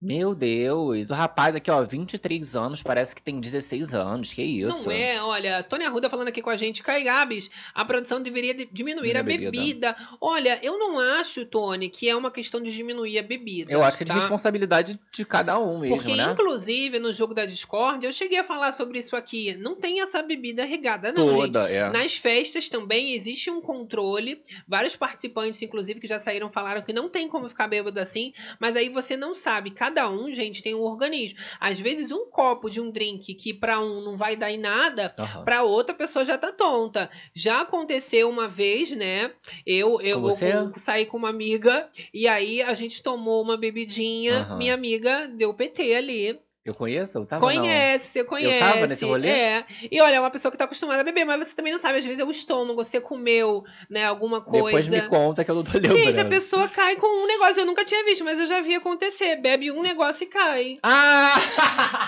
Meu 0.03 0.35
Deus, 0.35 1.09
o 1.09 1.13
rapaz 1.13 1.55
aqui, 1.55 1.71
ó, 1.71 1.81
23 1.81 2.57
anos, 2.57 2.83
parece 2.83 3.15
que 3.15 3.21
tem 3.21 3.39
16 3.39 3.93
anos, 3.93 4.33
que 4.33 4.41
isso? 4.43 4.83
Não 4.89 4.91
é, 4.91 5.23
olha, 5.23 5.63
Tônia 5.63 5.87
Arruda 5.87 6.09
falando 6.09 6.27
aqui 6.27 6.41
com 6.41 6.49
a 6.49 6.57
gente, 6.57 6.83
Kai 6.83 7.03
Gabs, 7.05 7.49
a 7.73 7.85
produção 7.85 8.21
deveria 8.21 8.53
de- 8.53 8.67
diminuir 8.69 9.07
Minha 9.11 9.19
a 9.21 9.23
bebida. 9.23 9.51
bebida. 9.51 9.95
Olha, 10.19 10.59
eu 10.61 10.77
não 10.77 10.99
acho, 10.99 11.45
Tony, 11.45 11.87
que 11.87 12.09
é 12.09 12.15
uma 12.17 12.29
questão 12.29 12.61
de 12.61 12.73
diminuir 12.73 13.17
a 13.17 13.23
bebida. 13.23 13.71
Eu 13.71 13.81
acho 13.81 13.95
que 13.95 14.03
é 14.03 14.05
de 14.05 14.11
tá? 14.11 14.15
responsabilidade 14.19 14.99
de 15.09 15.23
cada 15.25 15.57
um 15.57 15.79
mesmo, 15.79 15.95
Porque, 15.95 16.13
né? 16.17 16.31
inclusive, 16.33 16.99
no 16.99 17.13
jogo 17.13 17.33
da 17.33 17.45
Discord, 17.45 18.05
eu 18.05 18.11
cheguei 18.11 18.39
a 18.39 18.43
falar 18.43 18.73
sobre 18.73 18.99
isso 18.99 19.15
aqui. 19.15 19.55
Não 19.57 19.73
tem 19.73 20.01
essa 20.01 20.21
bebida 20.21 20.65
regada, 20.65 21.13
não, 21.13 21.33
Toda, 21.33 21.61
gente. 21.63 21.75
é. 21.75 21.89
Nas 21.89 22.17
festas 22.17 22.67
também 22.67 23.13
existe 23.13 23.49
um 23.49 23.61
controle. 23.61 24.41
Vários 24.67 24.97
participantes, 24.97 25.61
inclusive, 25.61 26.01
que 26.01 26.07
já 26.07 26.19
saíram, 26.19 26.51
falaram 26.51 26.81
que 26.81 26.91
não 26.91 27.07
tem 27.07 27.29
como 27.29 27.47
ficar 27.47 27.69
bêbado 27.69 28.01
assim. 28.01 28.33
Mas 28.59 28.75
aí 28.75 28.89
você 28.89 29.15
não 29.15 29.33
sabe. 29.33 29.71
Cada 29.71 29.92
um, 30.09 30.33
gente, 30.33 30.61
tem 30.63 30.73
um 30.75 30.81
organismo. 30.81 31.37
Às 31.59 31.79
vezes, 31.79 32.11
um 32.11 32.25
copo 32.29 32.69
de 32.69 32.81
um 32.81 32.89
drink 32.91 33.33
que 33.35 33.53
pra 33.53 33.79
um 33.79 34.01
não 34.01 34.17
vai 34.17 34.35
dar 34.35 34.51
em 34.51 34.57
nada, 34.57 35.13
Aham. 35.17 35.43
pra 35.43 35.63
outra 35.63 35.93
pessoa 35.95 36.25
já 36.25 36.37
tá 36.37 36.51
tonta. 36.51 37.09
Já 37.33 37.61
aconteceu 37.61 38.29
uma 38.29 38.47
vez, 38.47 38.95
né? 38.95 39.31
Eu, 39.65 40.01
eu, 40.01 40.21
Com 40.21 40.29
você? 40.29 40.53
eu 40.53 40.71
saí 40.75 41.05
com 41.05 41.17
uma 41.17 41.29
amiga 41.29 41.89
e 42.13 42.27
aí 42.27 42.61
a 42.61 42.73
gente 42.73 43.01
tomou 43.03 43.41
uma 43.41 43.57
bebidinha. 43.57 44.39
Aham. 44.39 44.57
Minha 44.57 44.73
amiga 44.73 45.27
deu 45.27 45.53
PT 45.53 45.93
ali. 45.95 46.39
Eu 46.65 46.73
conheço? 46.73 47.17
Eu 47.17 47.25
tava, 47.25 47.45
não? 47.45 47.55
Conhece, 47.55 48.05
você 48.05 48.23
conhece. 48.23 48.53
Eu 48.53 48.59
tava 48.73 48.87
nesse 48.87 49.03
rolê? 49.03 49.27
É. 49.27 49.65
E 49.91 49.99
olha, 49.99 50.15
é 50.15 50.19
uma 50.19 50.31
pessoa 50.31 50.49
que 50.49 50.57
tá 50.57 50.63
acostumada 50.63 51.01
a 51.01 51.03
beber, 51.03 51.25
mas 51.25 51.47
você 51.47 51.55
também 51.55 51.73
não 51.73 51.79
sabe. 51.79 51.97
Às 51.97 52.05
vezes 52.05 52.21
é 52.21 52.23
o 52.23 52.31
estômago, 52.31 52.81
você 52.81 53.01
comeu, 53.01 53.65
né, 53.89 54.05
alguma 54.05 54.39
coisa. 54.39 54.89
Depois 54.89 55.03
me 55.03 55.09
conta 55.09 55.43
que 55.43 55.51
eu 55.51 55.55
não 55.55 55.63
tô 55.63 55.73
lembrando. 55.73 55.97
Gente, 55.97 56.19
a 56.21 56.25
pessoa 56.25 56.69
cai 56.69 56.95
com 56.95 57.23
um 57.23 57.27
negócio. 57.27 57.59
Eu 57.59 57.65
nunca 57.65 57.83
tinha 57.83 58.03
visto, 58.05 58.23
mas 58.23 58.39
eu 58.39 58.45
já 58.45 58.61
vi 58.61 58.75
acontecer. 58.75 59.35
Bebe 59.37 59.71
um 59.71 59.81
negócio 59.81 60.23
e 60.23 60.27
cai. 60.27 60.79
Ah! 60.81 61.33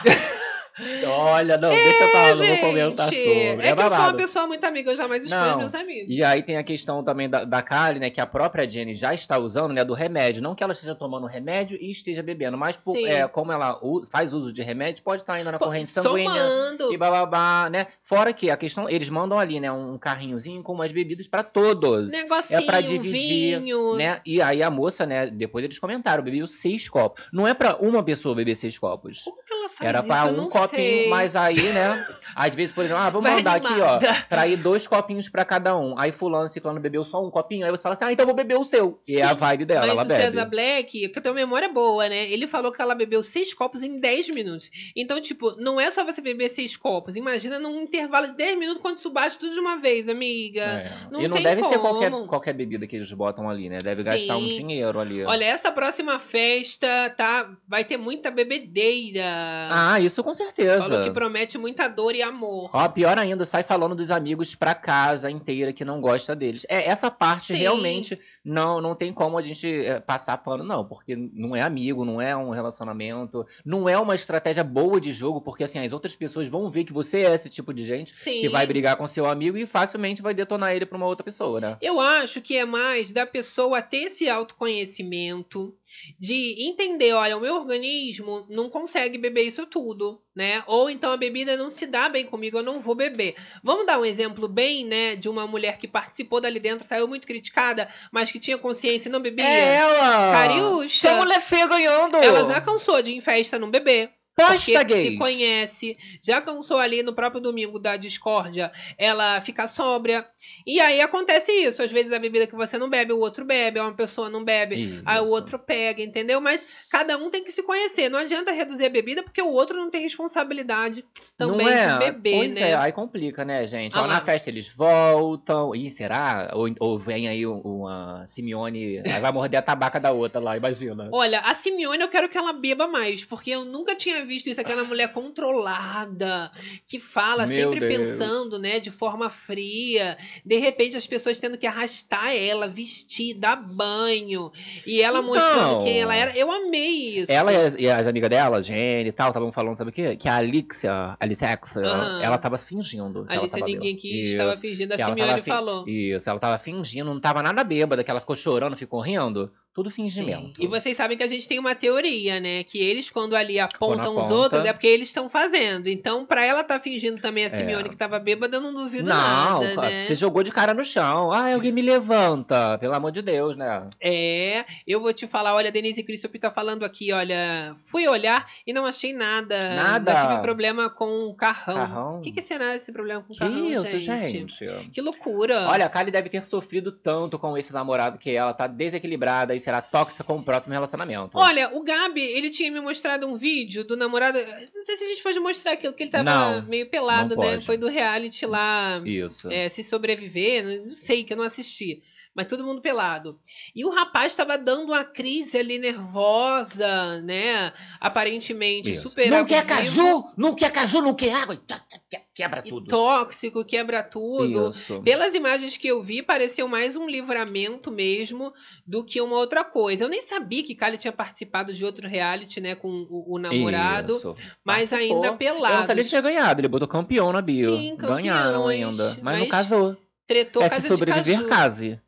Olha, 1.07 1.57
não, 1.57 1.69
deixa 1.69 2.03
eu 2.03 2.09
falar, 2.11 2.35
não 2.35 2.45
vou 2.47 2.57
comentar 2.59 3.05
sobre. 3.05 3.19
É, 3.19 3.49
É, 3.69 3.75
que 3.75 3.81
eu 3.81 3.89
sou 3.89 3.99
uma 3.99 4.13
pessoa 4.13 4.47
muito 4.47 4.63
amiga, 4.65 4.91
eu 4.91 4.95
jamais 4.95 5.23
expõe 5.25 5.57
meus 5.57 5.75
amigos. 5.75 6.15
E 6.15 6.23
aí 6.23 6.43
tem 6.43 6.57
a 6.57 6.63
questão 6.63 7.03
também 7.03 7.29
da, 7.29 7.45
da 7.45 7.61
Kali, 7.61 7.99
né? 7.99 8.09
Que 8.09 8.19
a 8.19 8.25
própria 8.25 8.69
Jenny 8.69 8.93
já 8.93 9.13
está 9.13 9.37
usando, 9.37 9.73
né? 9.73 9.83
Do 9.83 9.93
remédio. 9.93 10.41
Não 10.41 10.53
que 10.55 10.63
ela 10.63 10.73
esteja 10.73 10.93
tomando 10.95 11.25
remédio 11.27 11.77
e 11.79 11.89
esteja 11.89 12.21
bebendo, 12.21 12.57
mas 12.57 12.75
por- 12.75 12.97
é, 12.97 13.27
como 13.27 13.51
ela 13.51 13.79
faz 14.11 14.33
uso 14.33 14.51
de 14.51 14.61
remédio, 14.61 15.03
pode 15.03 15.21
estar 15.21 15.33
ainda 15.35 15.51
na 15.51 15.59
Pô, 15.59 15.65
corrente 15.65 15.91
sanguínea. 15.91 16.29
somando. 16.31 16.93
E 16.93 16.97
bababá, 16.97 17.69
né? 17.69 17.87
Fora 18.01 18.33
que 18.33 18.49
a 18.49 18.57
questão, 18.57 18.89
eles 18.89 19.09
mandam 19.09 19.39
ali, 19.39 19.59
né? 19.59 19.71
Um 19.71 19.97
carrinhozinho 19.97 20.61
com 20.61 20.73
umas 20.73 20.91
bebidas 20.91 21.27
pra 21.27 21.43
todos. 21.43 22.11
Negocinho, 22.11 22.59
é 22.59 22.63
pra 22.63 22.81
dividir, 22.81 23.59
vinho. 23.59 23.95
né? 23.95 24.19
E 24.25 24.41
aí 24.41 24.61
a 24.61 24.69
moça, 24.69 25.05
né? 25.05 25.27
Depois 25.27 25.63
eles 25.63 25.79
comentaram, 25.79 26.23
bebeu 26.23 26.47
seis 26.47 26.89
copos. 26.89 27.23
Não 27.31 27.47
é 27.47 27.53
pra 27.53 27.77
uma 27.77 28.03
pessoa 28.03 28.35
beber 28.35 28.55
seis 28.55 28.77
copos. 28.77 29.21
Como 29.23 29.37
que 29.43 29.53
ela 29.53 29.69
faz 29.69 29.89
Era 29.89 30.03
pra 30.03 30.17
isso? 30.17 30.27
Eu 30.27 30.33
um 30.33 30.37
não 30.37 30.49
sei. 30.67 31.09
mas 31.09 31.35
aí, 31.35 31.61
né? 31.73 32.07
Às 32.35 32.53
vezes, 32.53 32.73
por 32.73 32.83
exemplo, 32.83 33.01
ah, 33.01 33.09
vamos 33.09 33.23
Vai 33.23 33.35
mandar 33.37 33.55
aqui, 33.55 33.79
ó, 33.79 33.95
animada. 33.95 34.25
pra 34.27 34.45
ir 34.45 34.57
dois 34.57 34.85
copinhos 34.85 35.29
pra 35.29 35.45
cada 35.45 35.77
um. 35.77 35.97
Aí 35.97 36.11
fulano, 36.11 36.49
ciclano 36.49 36.81
bebeu 36.81 37.05
só 37.05 37.25
um 37.25 37.31
copinho, 37.31 37.65
aí 37.65 37.71
você 37.71 37.81
fala 37.81 37.95
assim, 37.95 38.03
ah, 38.03 38.11
então 38.11 38.23
eu 38.23 38.27
vou 38.27 38.35
beber 38.35 38.57
o 38.57 38.63
seu. 38.63 38.99
E 39.07 39.17
é 39.17 39.23
a 39.23 39.29
Sim, 39.29 39.35
vibe 39.35 39.65
dela, 39.65 39.81
Mas 39.81 39.91
ela 39.91 40.03
o 40.03 40.05
bebe. 40.05 40.21
César 40.21 40.45
Black, 40.45 41.09
que 41.09 41.19
a 41.19 41.21
tua 41.21 41.31
memória 41.33 41.69
boa, 41.69 42.09
né? 42.09 42.29
Ele 42.29 42.45
falou 42.45 42.73
que 42.73 42.81
ela 42.81 42.93
bebeu 42.93 43.23
seis 43.23 43.53
copos 43.53 43.83
em 43.83 43.99
10 44.01 44.29
minutos. 44.31 44.69
Então, 44.95 45.21
tipo, 45.21 45.55
não 45.61 45.79
é 45.79 45.89
só 45.91 46.03
você 46.03 46.19
beber 46.21 46.49
seis 46.49 46.75
copos. 46.75 47.15
Imagina 47.15 47.57
num 47.57 47.81
intervalo 47.83 48.27
de 48.27 48.35
10 48.35 48.59
minutos 48.59 48.81
quando 48.81 48.97
isso 48.97 49.09
bate 49.11 49.39
tudo 49.39 49.53
de 49.53 49.59
uma 49.59 49.77
vez, 49.77 50.09
amiga. 50.09 50.61
É. 50.61 50.91
Não 51.09 51.21
e 51.21 51.27
não 51.29 51.35
tem 51.35 51.43
deve 51.43 51.63
ser 51.63 51.79
como. 51.79 51.99
qualquer, 51.99 52.11
qualquer 52.27 52.53
bebida 52.53 52.85
que 52.85 52.97
eles 52.97 53.11
botam 53.13 53.49
ali, 53.49 53.69
né? 53.69 53.77
Deve 53.81 54.03
gastar 54.03 54.35
um 54.35 54.41
Sim. 54.41 54.49
dinheiro 54.57 54.99
ali. 54.99 55.23
Olha, 55.23 55.45
essa 55.45 55.71
próxima 55.71 56.19
festa, 56.19 57.13
tá? 57.15 57.49
Vai 57.65 57.85
ter 57.85 57.95
muita 57.97 58.29
bebedeira. 58.29 59.23
Ah, 59.69 59.99
isso 59.99 60.21
com 60.23 60.33
certeza. 60.33 60.54
Falou 60.55 61.03
que 61.03 61.11
promete 61.11 61.57
muita 61.57 61.87
dor 61.87 62.15
e 62.15 62.21
amor. 62.21 62.69
Ó, 62.73 62.87
pior 62.89 63.17
ainda, 63.17 63.43
sai 63.43 63.63
falando 63.63 63.95
dos 63.95 64.09
amigos 64.09 64.55
pra 64.55 64.73
casa 64.73 65.29
inteira 65.29 65.73
que 65.73 65.83
não 65.83 65.99
gosta 65.99 66.35
deles. 66.35 66.65
É, 66.69 66.87
essa 66.87 67.11
parte 67.11 67.47
Sim. 67.47 67.57
realmente 67.57 68.19
não, 68.43 68.79
não 68.79 68.95
tem 68.95 69.13
como 69.13 69.37
a 69.37 69.41
gente 69.41 69.67
é, 69.67 69.99
passar 69.99 70.37
pano, 70.37 70.63
não. 70.63 70.85
Porque 70.85 71.15
não 71.15 71.55
é 71.55 71.61
amigo, 71.61 72.05
não 72.05 72.21
é 72.21 72.35
um 72.35 72.51
relacionamento, 72.51 73.45
não 73.65 73.89
é 73.89 73.97
uma 73.97 74.15
estratégia 74.15 74.63
boa 74.63 74.99
de 74.99 75.11
jogo, 75.11 75.41
porque 75.41 75.63
assim, 75.63 75.79
as 75.79 75.91
outras 75.91 76.15
pessoas 76.15 76.47
vão 76.47 76.69
ver 76.69 76.83
que 76.83 76.93
você 76.93 77.21
é 77.21 77.33
esse 77.33 77.49
tipo 77.49 77.73
de 77.73 77.83
gente 77.83 78.15
Sim. 78.15 78.41
que 78.41 78.49
vai 78.49 78.65
brigar 78.65 78.95
com 78.95 79.07
seu 79.07 79.25
amigo 79.25 79.57
e 79.57 79.65
facilmente 79.65 80.21
vai 80.21 80.33
detonar 80.33 80.73
ele 80.73 80.85
pra 80.85 80.97
uma 80.97 81.07
outra 81.07 81.23
pessoa, 81.23 81.59
né? 81.59 81.77
Eu 81.81 81.99
acho 81.99 82.41
que 82.41 82.57
é 82.57 82.65
mais 82.65 83.11
da 83.11 83.25
pessoa 83.25 83.81
ter 83.81 84.03
esse 84.05 84.29
autoconhecimento, 84.29 85.75
de 86.19 86.67
entender, 86.67 87.13
olha, 87.13 87.37
o 87.37 87.41
meu 87.41 87.55
organismo 87.55 88.45
não 88.49 88.69
consegue 88.69 89.17
beber 89.17 89.43
isso 89.43 89.65
tudo, 89.65 90.21
né? 90.35 90.63
Ou 90.67 90.89
então 90.89 91.11
a 91.13 91.17
bebida 91.17 91.55
não 91.57 91.69
se 91.69 91.85
dá 91.85 92.09
bem 92.09 92.25
comigo, 92.25 92.57
eu 92.57 92.63
não 92.63 92.79
vou 92.79 92.95
beber. 92.95 93.35
Vamos 93.63 93.85
dar 93.85 93.99
um 93.99 94.05
exemplo 94.05 94.47
bem, 94.47 94.85
né, 94.85 95.15
de 95.15 95.29
uma 95.29 95.47
mulher 95.47 95.77
que 95.77 95.87
participou 95.87 96.41
dali 96.41 96.59
dentro, 96.59 96.85
saiu 96.85 97.07
muito 97.07 97.27
criticada, 97.27 97.87
mas 98.11 98.31
que 98.31 98.39
tinha 98.39 98.57
consciência 98.57 99.09
e 99.09 99.11
não 99.11 99.19
bebia. 99.19 99.45
É 99.45 99.75
ela! 99.75 100.31
Cariúcha! 100.31 101.07
Tem 101.07 101.17
mulher 101.17 101.41
feia 101.41 101.67
ganhando! 101.67 102.17
Ela 102.17 102.45
já 102.45 102.61
cansou 102.61 103.01
de 103.01 103.11
ir 103.11 103.15
em 103.15 103.21
festa 103.21 103.59
não 103.59 103.69
beber. 103.69 104.11
Posta, 104.35 104.79
porque 104.79 104.95
se 104.95 105.03
gays. 105.09 105.17
conhece, 105.17 105.97
já 106.21 106.41
cansou 106.41 106.77
ali 106.77 107.01
no 107.01 107.13
próprio 107.13 107.41
domingo 107.41 107.79
da 107.79 107.95
discórdia, 107.95 108.69
ela 108.97 109.39
fica 109.39 109.65
sóbria. 109.67 110.27
E 110.67 110.79
aí 110.81 110.99
acontece 110.99 111.51
isso. 111.53 111.81
Às 111.81 111.91
vezes 111.91 112.11
a 112.11 112.19
bebida 112.19 112.45
que 112.45 112.55
você 112.55 112.77
não 112.77 112.89
bebe, 112.89 113.13
o 113.13 113.19
outro 113.19 113.45
bebe, 113.45 113.79
uma 113.79 113.93
pessoa 113.93 114.29
não 114.29 114.43
bebe, 114.43 115.01
aí 115.05 115.19
o 115.21 115.29
outro 115.29 115.57
pega, 115.57 116.01
entendeu? 116.03 116.41
Mas 116.41 116.65
cada 116.91 117.17
um 117.17 117.29
tem 117.29 117.43
que 117.43 117.51
se 117.51 117.63
conhecer. 117.63 118.09
Não 118.09 118.19
adianta 118.19 118.51
reduzir 118.51 118.85
a 118.85 118.89
bebida 118.89 119.23
porque 119.23 119.41
o 119.41 119.51
outro 119.51 119.77
não 119.77 119.89
tem 119.89 120.01
responsabilidade 120.01 121.05
também 121.37 121.67
é? 121.67 121.87
de 121.87 121.99
beber, 121.99 122.35
pois 122.35 122.53
né? 122.55 122.71
é, 122.71 122.75
aí 122.75 122.91
complica, 122.91 123.45
né, 123.45 123.65
gente? 123.65 123.97
Ah 123.97 124.01
Ó, 124.03 124.07
na 124.07 124.19
festa 124.19 124.49
eles 124.49 124.67
voltam. 124.67 125.73
Ih, 125.73 125.89
será? 125.89 126.51
Ou, 126.53 126.67
ou 126.79 126.99
vem 126.99 127.27
aí 127.29 127.47
um- 127.47 127.61
uma 127.61 128.25
Simeone. 128.25 129.01
Vai 129.21 129.31
morder 129.31 129.59
a 129.59 129.63
tabaca 129.63 129.99
da 129.99 130.11
outra 130.11 130.41
lá, 130.41 130.57
imagina. 130.57 131.09
Olha, 131.13 131.39
a 131.39 131.53
Simeone 131.53 132.01
eu 132.01 132.09
quero 132.09 132.27
que 132.27 132.37
ela 132.37 132.51
beba 132.51 132.87
mais, 132.87 133.23
porque 133.23 133.51
eu 133.51 133.63
nunca 133.63 133.95
tinha 133.95 134.24
visto 134.25 134.47
isso, 134.47 134.59
aquela 134.61 134.83
mulher 134.83 135.11
controlada, 135.13 136.51
que 136.85 136.99
fala 136.99 137.45
Meu 137.47 137.55
sempre 137.55 137.79
Deus. 137.79 137.95
pensando, 137.95 138.59
né, 138.59 138.79
de 138.79 138.91
forma 138.91 139.29
fria. 139.29 140.17
De 140.45 140.57
repente 140.57 140.97
as 140.97 141.07
pessoas 141.07 141.39
tendo 141.39 141.57
que 141.57 141.67
arrastar 141.67 142.35
ela, 142.35 142.67
vestir, 142.67 143.33
dar 143.35 143.55
banho, 143.55 144.51
e 144.85 145.01
ela 145.01 145.21
mostrando 145.21 145.69
Então. 145.75 145.81
quem 145.83 146.01
ela 146.01 146.15
era. 146.15 146.35
Eu 146.37 146.51
amei 146.51 147.19
isso. 147.19 147.31
Ela 147.31 147.53
e 147.53 147.55
as, 147.55 147.75
e 147.77 147.87
as 147.89 148.07
amigas 148.07 148.29
dela, 148.29 148.61
Jenny 148.63 149.09
e 149.09 149.11
tal, 149.11 149.29
estavam 149.29 149.51
falando, 149.51 149.77
sabe 149.77 149.89
o 149.89 149.93
quê? 149.93 150.15
Que 150.15 150.27
a 150.27 150.35
Alixia, 150.37 151.17
Alixia, 151.19 151.59
Aham. 151.77 152.21
ela 152.21 152.37
tava 152.37 152.57
fingindo. 152.57 153.25
que 153.25 153.33
Alicia 153.33 153.63
ninguém 153.65 153.95
quis, 153.95 154.29
estava 154.29 154.55
fingindo. 154.57 154.93
A 154.93 154.97
que 154.97 155.03
Simeone 155.03 155.41
falou. 155.41 155.87
Isso, 155.87 156.29
ela 156.29 156.39
tava 156.39 156.57
fingindo, 156.57 157.05
não 157.13 157.19
tava 157.19 157.41
nada 157.41 157.63
bêbada, 157.63 158.03
que 158.03 158.11
ela 158.11 158.19
ficou 158.19 158.35
chorando, 158.35 158.75
ficou 158.75 159.01
rindo. 159.01 159.51
Tudo 159.75 159.91
fingimento. 159.91 160.53
E 160.63 160.67
vocês 160.67 160.95
sabem 160.95 161.17
que 161.17 161.23
a 161.23 161.27
gente 161.27 161.49
tem 161.49 161.59
uma 161.59 161.75
teoria, 161.75 162.39
né? 162.39 162.63
Que 162.63 162.79
eles, 162.79 163.11
quando 163.11 163.35
ali 163.35 163.59
apontam 163.59 164.13
os 164.13 164.19
aponta. 164.19 164.33
outros, 164.33 164.65
é 164.65 164.71
porque 164.71 164.87
eles 164.87 165.09
estão 165.09 165.27
fazendo. 165.27 165.87
Então, 165.87 166.25
pra 166.25 166.45
ela 166.45 166.63
tá 166.63 166.79
fingindo 166.79 167.21
também 167.21 167.43
a 167.43 167.49
Simeone 167.49 167.87
É. 167.87 167.89
que 167.89 167.97
tava 167.97 168.17
bêbada, 168.17 168.55
eu 168.55 168.61
não 168.61 168.73
duvido 168.73 169.09
Não, 169.09 169.17
nada, 169.17 169.75
cara, 169.75 169.89
né? 169.89 170.01
você 170.01 170.15
jogou 170.15 170.43
de 170.43 170.51
cara 170.51 170.73
no 170.73 170.85
chão. 170.85 171.29
Ah, 171.29 171.53
alguém 171.53 171.73
me 171.73 171.81
levanta. 171.81 172.77
Pelo 172.79 172.93
amor 172.93 173.11
de 173.11 173.21
Deus, 173.21 173.57
né? 173.57 173.85
É, 174.01 174.63
eu 174.87 175.01
vou 175.01 175.11
te 175.11 175.27
falar, 175.27 175.53
olha, 175.53 175.69
Denise 175.69 176.01
Christoph 176.03 176.35
tá 176.39 176.49
falando 176.49 176.85
aqui, 176.85 177.11
olha, 177.11 177.73
fui 177.75 178.07
olhar 178.07 178.47
e 178.65 178.71
não 178.71 178.85
achei 178.85 179.11
nada. 179.11 179.75
Nada. 179.75 180.13
Já 180.13 180.27
tive 180.29 180.41
problema 180.41 180.89
com 180.89 181.25
o 181.25 181.33
carrão. 181.35 181.75
Carrão? 181.75 182.17
O 182.19 182.21
que, 182.21 182.31
que 182.31 182.41
será 182.41 182.73
esse 182.73 182.93
problema 182.93 183.21
com 183.21 183.33
o 183.33 183.37
carrão, 183.37 183.69
isso, 183.73 183.99
gente? 183.99 184.25
gente? 184.29 184.89
Que 184.93 185.01
loucura. 185.01 185.67
Olha, 185.67 185.85
a 185.87 185.89
Kylie 185.89 186.11
deve 186.11 186.29
ter 186.29 186.45
sofrido 186.45 186.93
tanto 186.93 187.37
com 187.37 187.57
esse 187.57 187.73
namorado 187.73 188.17
que 188.17 188.31
ela 188.31 188.53
tá 188.53 188.67
desequilibrada 188.67 189.53
e 189.53 189.64
será 189.65 189.81
tóxica 189.81 190.23
com 190.23 190.37
o 190.37 190.43
próximo 190.43 190.73
relacionamento. 190.73 191.31
Olha, 191.33 191.75
o 191.75 191.81
Gabi, 191.81 192.21
ele 192.21 192.51
tinha 192.51 192.69
me 192.71 192.79
mostrado 192.79 193.27
um 193.27 193.35
vídeo 193.35 193.83
do 193.83 193.97
namorado. 193.97 194.37
Não 194.37 194.83
sei 194.85 194.95
se 194.95 195.03
a 195.03 195.07
gente 195.07 195.23
pode 195.23 195.39
mostrar 195.39 195.71
aquilo, 195.71 195.91
que 195.91 196.03
ele 196.03 196.11
tava 196.11 196.23
Não, 196.23 196.61
meio 196.67 196.87
pelado, 196.87 197.35
né? 197.35 197.59
Foi 197.59 197.75
do 197.75 197.89
reality 197.89 198.45
lá. 198.45 199.01
Isso. 199.03 199.51
é, 199.51 199.67
se 199.69 199.83
sobreviver, 199.83 200.83
não 200.83 200.89
sei, 200.89 201.23
que 201.23 201.33
eu 201.33 201.37
não 201.37 201.43
assisti. 201.43 202.01
Mas 202.35 202.47
todo 202.47 202.65
mundo 202.65 202.81
pelado. 202.81 203.39
E 203.73 203.85
o 203.85 203.89
rapaz 203.89 204.33
estava 204.33 204.57
dando 204.57 204.91
uma 204.91 205.05
crise 205.05 205.57
ali 205.57 205.79
nervosa, 205.79 207.21
né? 207.21 207.71
Aparentemente 207.99 208.91
Isso. 208.91 209.03
super 209.09 209.29
Não 209.29 209.45
quer 209.45 209.65
caju, 209.65 210.25
não 210.35 210.53
quer 210.53 210.71
caju, 210.71 211.01
não 211.01 211.13
quer 211.13 211.33
água. 211.33 211.55
Tchá, 211.55 211.79
tchá, 211.87 211.99
tchá, 212.09 212.21
Quebra 212.33 212.61
tudo. 212.61 212.87
tóxico, 212.87 213.63
quebra 213.63 214.03
tudo. 214.03 214.69
Isso. 214.69 215.01
Pelas 215.01 215.33
imagens 215.33 215.77
que 215.77 215.87
eu 215.87 216.03
vi, 216.03 216.21
pareceu 216.21 216.67
mais 216.67 216.97
um 216.97 217.07
livramento 217.07 217.89
mesmo 217.89 218.53
do 218.85 219.05
que 219.05 219.21
uma 219.21 219.37
outra 219.37 219.63
coisa. 219.63 220.03
Eu 220.03 220.09
nem 220.09 220.21
sabia 220.21 220.61
que 220.61 220.75
Kali 220.75 220.97
tinha 220.97 221.13
participado 221.13 221.73
de 221.73 221.85
outro 221.85 222.05
reality, 222.07 222.59
né, 222.59 222.75
com 222.75 222.89
o, 223.09 223.35
o 223.35 223.39
namorado, 223.39 224.17
Isso. 224.17 224.35
mas 224.65 224.89
Participou. 224.89 225.15
ainda 225.15 225.27
Eu 225.27 225.31
não 225.31 225.37
pelado. 225.37 225.87
sabia 225.87 226.03
que 226.03 226.09
tinha 226.09 226.21
ganhado. 226.21 226.59
Ele 226.59 226.67
botou 226.67 226.87
campeão 226.89 227.31
na 227.31 227.41
bio. 227.41 227.77
Sim, 227.77 227.95
Ganharam 227.95 228.63
campeões, 228.63 228.85
ainda. 228.89 229.03
Mas, 229.05 229.21
mas 229.21 229.39
não 229.39 229.47
casou. 229.47 229.97
Tretou 230.27 230.61
é 230.63 230.67
casa 230.69 230.81
se 230.81 230.87
de 230.89 230.93
sobreviver, 230.93 231.37
caju. 231.37 231.47
case. 231.49 232.01